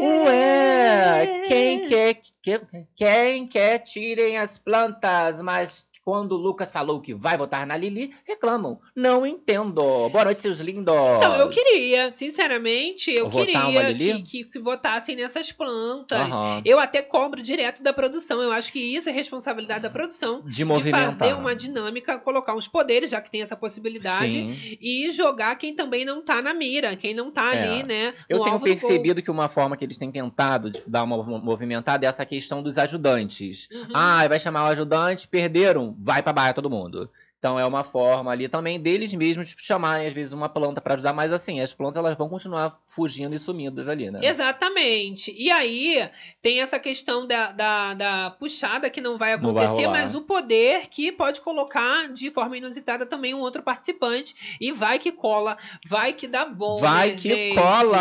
Ué, 0.00 1.42
quem 1.46 1.88
quer, 1.88 2.14
que- 2.42 2.60
quem 2.96 3.46
quer 3.46 3.78
tirem 3.80 4.38
as 4.38 4.58
plantas, 4.58 5.40
mas 5.42 5.86
quando 6.08 6.32
o 6.32 6.36
Lucas 6.38 6.72
falou 6.72 7.02
que 7.02 7.12
vai 7.12 7.36
votar 7.36 7.66
na 7.66 7.76
Lili, 7.76 8.14
reclamam. 8.24 8.80
Não 8.96 9.26
entendo. 9.26 10.08
Boa 10.08 10.24
noite, 10.24 10.40
seus 10.40 10.58
lindos. 10.58 10.94
Então, 11.18 11.34
eu 11.36 11.50
queria, 11.50 12.10
sinceramente, 12.10 13.10
eu 13.10 13.28
queria 13.28 13.92
que, 13.94 14.22
que, 14.22 14.44
que 14.44 14.58
votassem 14.58 15.14
nessas 15.14 15.52
plantas. 15.52 16.18
Aham. 16.18 16.62
Eu 16.64 16.78
até 16.80 17.02
cobro 17.02 17.42
direto 17.42 17.82
da 17.82 17.92
produção. 17.92 18.40
Eu 18.40 18.50
acho 18.52 18.72
que 18.72 18.78
isso 18.78 19.06
é 19.10 19.12
responsabilidade 19.12 19.82
da 19.82 19.90
produção. 19.90 20.40
De 20.46 20.64
movimentar. 20.64 21.12
fazer 21.12 21.34
uma 21.34 21.54
dinâmica, 21.54 22.18
colocar 22.18 22.54
uns 22.54 22.66
poderes, 22.66 23.10
já 23.10 23.20
que 23.20 23.30
tem 23.30 23.42
essa 23.42 23.54
possibilidade. 23.54 24.32
Sim. 24.32 24.78
E 24.80 25.12
jogar 25.12 25.56
quem 25.56 25.74
também 25.74 26.06
não 26.06 26.22
tá 26.22 26.40
na 26.40 26.54
mira, 26.54 26.96
quem 26.96 27.12
não 27.12 27.30
tá 27.30 27.54
É. 27.54 27.62
ali, 27.68 27.82
né? 27.82 28.14
Eu 28.30 28.40
tenho 28.40 28.58
percebido 28.60 29.20
que 29.20 29.30
uma 29.30 29.50
forma 29.50 29.76
que 29.76 29.84
eles 29.84 29.98
têm 29.98 30.10
tentado 30.10 30.70
de 30.70 30.80
dar 30.86 31.02
uma 31.02 31.18
mov- 31.18 31.44
movimentada 31.44 32.06
é 32.06 32.08
essa 32.08 32.24
questão 32.24 32.62
dos 32.62 32.78
ajudantes. 32.78 33.68
Uhum. 33.70 33.88
Ah, 33.92 34.26
vai 34.26 34.40
chamar 34.40 34.64
o 34.64 34.68
ajudante, 34.68 35.28
perderam, 35.28 35.94
vai 35.98 36.22
pra 36.22 36.32
baia 36.32 36.54
todo 36.54 36.70
mundo. 36.70 37.10
Então 37.38 37.58
é 37.58 37.64
uma 37.64 37.84
forma 37.84 38.32
ali 38.32 38.48
também 38.48 38.80
deles 38.80 39.14
mesmos 39.14 39.54
chamarem, 39.56 40.08
às 40.08 40.12
vezes, 40.12 40.32
uma 40.32 40.48
planta 40.48 40.80
pra 40.80 40.94
ajudar, 40.94 41.12
mas 41.12 41.32
assim, 41.32 41.60
as 41.60 41.72
plantas 41.72 42.02
elas 42.02 42.18
vão 42.18 42.28
continuar 42.28 42.80
fugindo 42.84 43.32
e 43.32 43.38
sumidas 43.38 43.88
ali, 43.88 44.10
né? 44.10 44.18
Exatamente. 44.22 45.32
E 45.38 45.48
aí 45.48 46.08
tem 46.42 46.60
essa 46.60 46.80
questão 46.80 47.26
da, 47.28 47.52
da, 47.52 47.94
da 47.94 48.30
puxada 48.30 48.90
que 48.90 49.00
não 49.00 49.16
vai 49.16 49.36
Não 49.36 49.52
vai 49.52 49.66
acontecer, 49.66 49.86
mas 49.88 50.16
o 50.16 50.22
poder 50.22 50.88
que 50.88 51.12
pode 51.12 51.40
colocar 51.40 52.12
de 52.12 52.28
forma 52.28 52.56
inusitada 52.56 53.06
também 53.06 53.34
um 53.34 53.40
outro 53.40 53.62
participante. 53.62 54.58
E 54.60 54.72
vai 54.72 54.98
que 54.98 55.12
cola, 55.12 55.56
vai 55.86 56.12
que 56.12 56.26
dá 56.26 56.44
bom. 56.44 56.78
Vai 56.80 57.10
né, 57.10 57.16
que 57.16 57.28
gente? 57.28 57.54
cola! 57.54 57.98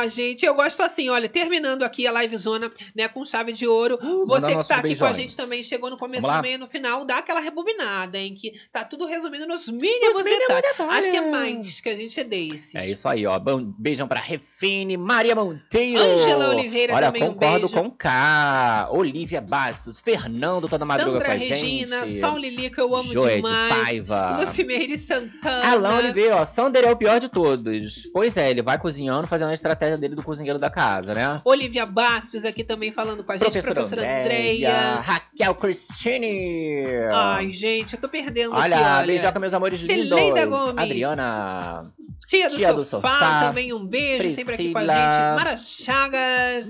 Ah, 0.00 0.08
gente, 0.08 0.46
eu 0.46 0.54
gosto 0.54 0.82
assim, 0.82 1.10
olha, 1.10 1.28
terminando 1.28 1.82
aqui 1.82 2.06
a 2.06 2.22
livezona, 2.22 2.72
né, 2.94 3.08
com 3.08 3.24
chave 3.26 3.52
de 3.52 3.66
ouro. 3.66 3.98
Você 4.26 4.54
mandar 4.54 4.62
que 4.62 4.68
tá 4.68 4.76
aqui 4.76 4.96
com 4.96 5.04
a 5.04 5.08
beijões. 5.08 5.16
gente 5.16 5.36
também, 5.36 5.62
chegou 5.62 5.90
no 5.90 5.98
começo, 5.98 6.26
no 6.26 6.40
meio 6.40 6.58
no 6.58 6.66
final, 6.66 7.04
dá 7.04 7.18
aquela 7.18 7.40
rebobinada, 7.40 8.16
hein, 8.16 8.37
tá 8.72 8.84
tudo 8.84 9.06
resumindo 9.06 9.46
nos 9.46 9.68
mínimos 9.68 10.24
detalhes. 10.24 10.80
Até 10.80 11.20
mais 11.20 11.80
que 11.80 11.88
a 11.88 11.96
gente 11.96 12.20
é 12.20 12.24
desses. 12.24 12.74
É 12.74 12.86
isso 12.86 13.08
aí, 13.08 13.26
ó. 13.26 13.38
Beijão 13.78 14.08
pra 14.08 14.20
Refine, 14.20 14.96
Maria 14.96 15.34
Monteiro. 15.34 16.00
Ângela 16.00 16.50
Oliveira 16.50 16.94
Olha, 16.94 17.06
também, 17.06 17.22
um 17.24 17.28
concordo 17.28 17.68
beijo. 17.68 17.74
com 17.82 17.90
K. 17.90 18.88
Olivia 18.92 19.40
Bastos, 19.40 20.00
Fernando 20.00 20.68
toda 20.68 20.84
madruga 20.84 21.12
Sandra 21.12 21.26
com 21.26 21.32
a 21.32 21.34
Regina, 21.34 22.06
gente. 22.06 22.20
Sol 22.20 22.38
Lili, 22.38 22.70
que 22.70 22.80
eu 22.80 22.94
amo 22.94 23.12
Joia 23.12 23.36
de 23.36 23.42
demais. 23.42 23.68
Paiva. 23.68 24.36
Lucimeire 24.40 24.96
Santana. 24.96 25.70
Alan 25.70 25.98
Oliveira, 25.98 26.36
ó. 26.36 26.46
Sander 26.46 26.84
é 26.84 26.90
o 26.90 26.96
pior 26.96 27.18
de 27.20 27.28
todos. 27.28 28.08
Pois 28.12 28.36
é, 28.36 28.50
ele 28.50 28.62
vai 28.62 28.78
cozinhando, 28.78 29.26
fazendo 29.26 29.50
a 29.50 29.54
estratégia 29.54 29.96
dele 29.96 30.14
do 30.14 30.22
cozinheiro 30.22 30.58
da 30.58 30.70
casa, 30.70 31.14
né? 31.14 31.40
Olivia 31.44 31.86
Bastos 31.86 32.44
aqui 32.44 32.62
também 32.62 32.92
falando 32.92 33.24
com 33.24 33.32
a 33.32 33.36
gente. 33.36 33.60
Professora, 33.60 34.02
Andréia. 34.02 35.00
Raquel 35.00 35.54
Christine. 35.54 36.86
Ai, 37.10 37.50
gente, 37.50 37.94
eu 37.94 38.00
tô 38.00 38.08
perdendo 38.08 38.27
Olha, 38.52 38.76
aqui, 38.76 38.84
olha. 38.84 39.06
beijoca, 39.06 39.38
meus 39.40 39.54
amores 39.54 39.80
Celeida 39.80 40.16
lindos. 40.42 40.46
Gomes. 40.58 40.84
Adriana. 40.84 41.82
Tia 42.26 42.48
do, 42.50 42.56
Tia 42.56 42.72
do 42.74 42.84
sofá, 42.84 43.08
Sofá, 43.10 43.40
também 43.48 43.72
um 43.72 43.86
beijo, 43.86 44.30
sempre 44.30 44.54
aqui 44.54 44.72
com 44.72 44.78
a 44.78 44.82
Priscila. 44.82 45.00
gente. 45.10 45.36
Mara 45.36 45.56
Chagas. 45.56 46.68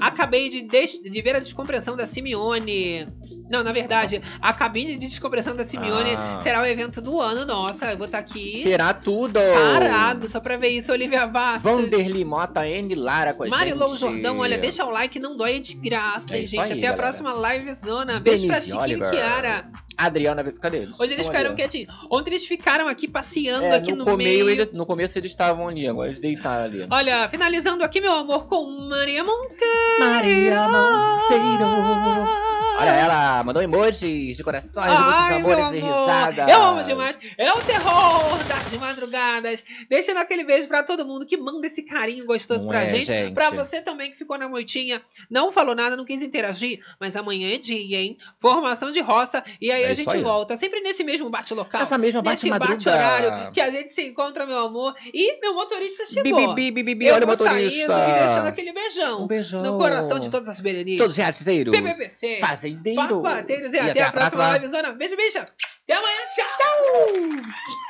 Acabei 0.00 0.48
de, 0.48 0.62
de 0.62 1.22
ver 1.22 1.36
a 1.36 1.40
descompressão 1.40 1.96
da 1.96 2.06
Simeone. 2.06 3.06
Não, 3.50 3.62
na 3.64 3.72
verdade, 3.72 4.22
a 4.40 4.52
cabine 4.52 4.92
de 4.96 5.06
descompressão 5.08 5.54
da 5.56 5.64
Simeone 5.64 6.14
Ah. 6.16 6.40
será 6.42 6.62
o 6.62 6.64
evento 6.66 7.00
do 7.02 7.20
ano. 7.20 7.44
Nossa, 7.44 7.90
eu 7.90 7.96
vou 7.98 8.06
estar 8.06 8.18
aqui 8.18 8.62
Será 8.62 8.94
tudo. 8.94 9.38
parado 9.40 10.28
só 10.28 10.38
pra 10.40 10.56
ver 10.56 10.68
isso. 10.68 10.92
Olivia 10.92 11.26
Bastos. 11.26 11.70
Vanderly 11.70 12.24
Mota, 12.24 12.66
N. 12.66 12.94
Lara 12.94 13.34
com 13.34 13.42
a 13.44 13.48
Marilou. 13.48 13.96
Jordão, 13.96 14.38
olha, 14.38 14.56
deixa 14.56 14.84
o 14.86 14.90
like, 14.90 15.18
não 15.18 15.36
dói 15.36 15.56
é 15.56 15.58
de 15.58 15.74
graça, 15.74 16.36
É 16.36 16.46
gente. 16.46 16.58
aí, 16.58 16.60
Até 16.60 16.72
a 16.72 16.76
galera. 16.76 16.96
próxima 16.96 17.32
live 17.32 17.74
zona. 17.74 18.20
Beijo 18.20 18.46
pra 18.46 18.58
Denise 18.58 18.70
Chiquinho 18.78 19.04
e 19.04 19.89
Kiara. 19.96 20.08
Adriana, 20.08 20.42
cadê 20.44 20.78
eles? 20.78 20.98
Hoje 20.98 21.12
eles 21.14 21.26
ficaram 21.26 21.54
quietinhos. 21.54 21.92
Ontem 22.10 22.30
eles 22.30 22.46
ficaram 22.46 22.88
aqui 22.88 23.06
passeando 23.08 23.64
É, 23.64 23.74
aqui 23.76 23.92
no, 23.92 24.04
no, 24.04 24.16
meio. 24.16 24.48
ele- 24.48 24.70
no 24.72 24.86
começo 24.86 25.18
eles 25.18 25.30
estavam 25.30 25.68
ali, 25.68 25.86
agora 25.86 26.08
eles 26.10 26.20
deitaram 26.20 26.64
ali. 26.64 26.86
Olha, 26.90 27.28
finalizando 27.28 27.84
aqui, 27.84 28.00
meu 28.00 28.12
amor, 28.12 28.46
com 28.46 28.64
Maria 28.88 29.22
Monteiro. 29.22 30.00
Maria 30.00 30.68
Monteiro. 30.68 32.49
Olha, 32.80 32.90
ela 32.90 33.44
mandou 33.44 33.62
emojis 33.62 34.36
de 34.36 34.42
corações, 34.42 34.86
Ai, 34.90 35.34
amores 35.36 35.72
e 35.72 35.76
risadas. 35.80 36.48
eu 36.48 36.62
amo 36.62 36.82
demais. 36.84 37.18
É 37.36 37.52
o 37.52 37.60
terror 37.60 38.38
das 38.44 38.72
madrugadas. 38.80 39.62
Deixando 39.88 40.18
aquele 40.18 40.44
beijo 40.44 40.66
pra 40.68 40.82
todo 40.82 41.04
mundo 41.06 41.26
que 41.26 41.36
manda 41.36 41.66
esse 41.66 41.82
carinho 41.82 42.24
gostoso 42.26 42.62
Não 42.62 42.68
pra 42.70 42.84
é, 42.84 42.88
gente. 42.88 43.06
gente? 43.06 43.34
Pra 43.34 43.50
você 43.50 43.80
também 43.82 44.10
que 44.10 44.16
ficou 44.16 44.38
na 44.38 44.48
moitinha, 44.48 45.00
não 45.30 45.52
falou 45.52 45.74
nada, 45.74 45.96
não 45.96 46.04
quis 46.04 46.22
interagir, 46.22 46.80
mas 46.98 47.16
amanhã 47.16 47.52
é 47.54 47.58
dia, 47.58 47.98
hein? 48.00 48.16
Formação 48.38 48.90
de 48.90 49.00
roça. 49.00 49.44
E 49.60 49.70
aí 49.70 49.82
É 49.82 49.90
a 49.90 49.94
gente 49.94 50.14
aí. 50.16 50.22
volta. 50.22 50.56
Sempre 50.56 50.80
nesse 50.80 51.04
mesmo 51.04 51.28
bate-local. 51.28 51.80
Nessa 51.80 51.98
mesma 51.98 52.22
Nesse 52.22 52.48
bate-madruga. 52.48 52.72
bate-horário 52.74 53.52
que 53.52 53.60
a 53.60 53.70
gente 53.70 53.92
se 53.92 54.02
encontra, 54.08 54.46
meu 54.46 54.58
amor. 54.58 54.94
E 55.12 55.40
meu 55.40 55.54
motorista 55.54 56.04
chegou. 56.06 56.54
bi, 56.54 56.70
bi, 56.70 56.82
bi, 56.82 56.94
bi, 56.94 57.06
Eu 57.06 57.14
olha 57.16 57.24
o 57.24 57.28
motorista. 57.28 57.94
saindo 57.96 58.10
e 58.10 58.18
deixando 58.20 58.46
aquele 58.46 58.72
beijão. 58.72 59.24
Um 59.24 59.26
beijão. 59.26 59.62
No 59.62 59.76
coração 59.76 60.18
de 60.18 60.30
todas 60.30 60.48
as 60.48 60.60
berenices. 60.60 60.98
Todos 60.98 61.12
os 61.12 61.18
realizeiros. 61.18 61.76
PPPC. 61.76 62.38
Fazendeiros. 62.40 62.69
Papateiros. 62.94 63.72
E, 63.72 63.78
até, 63.78 64.02
a 64.02 64.12
próxima 64.12 64.52
livezona. 64.52 64.92
Beijo, 64.92 65.16
beijo. 65.16 65.38
Até 65.38 65.94
amanhã. 65.94 66.20
Tchau. 66.34 67.80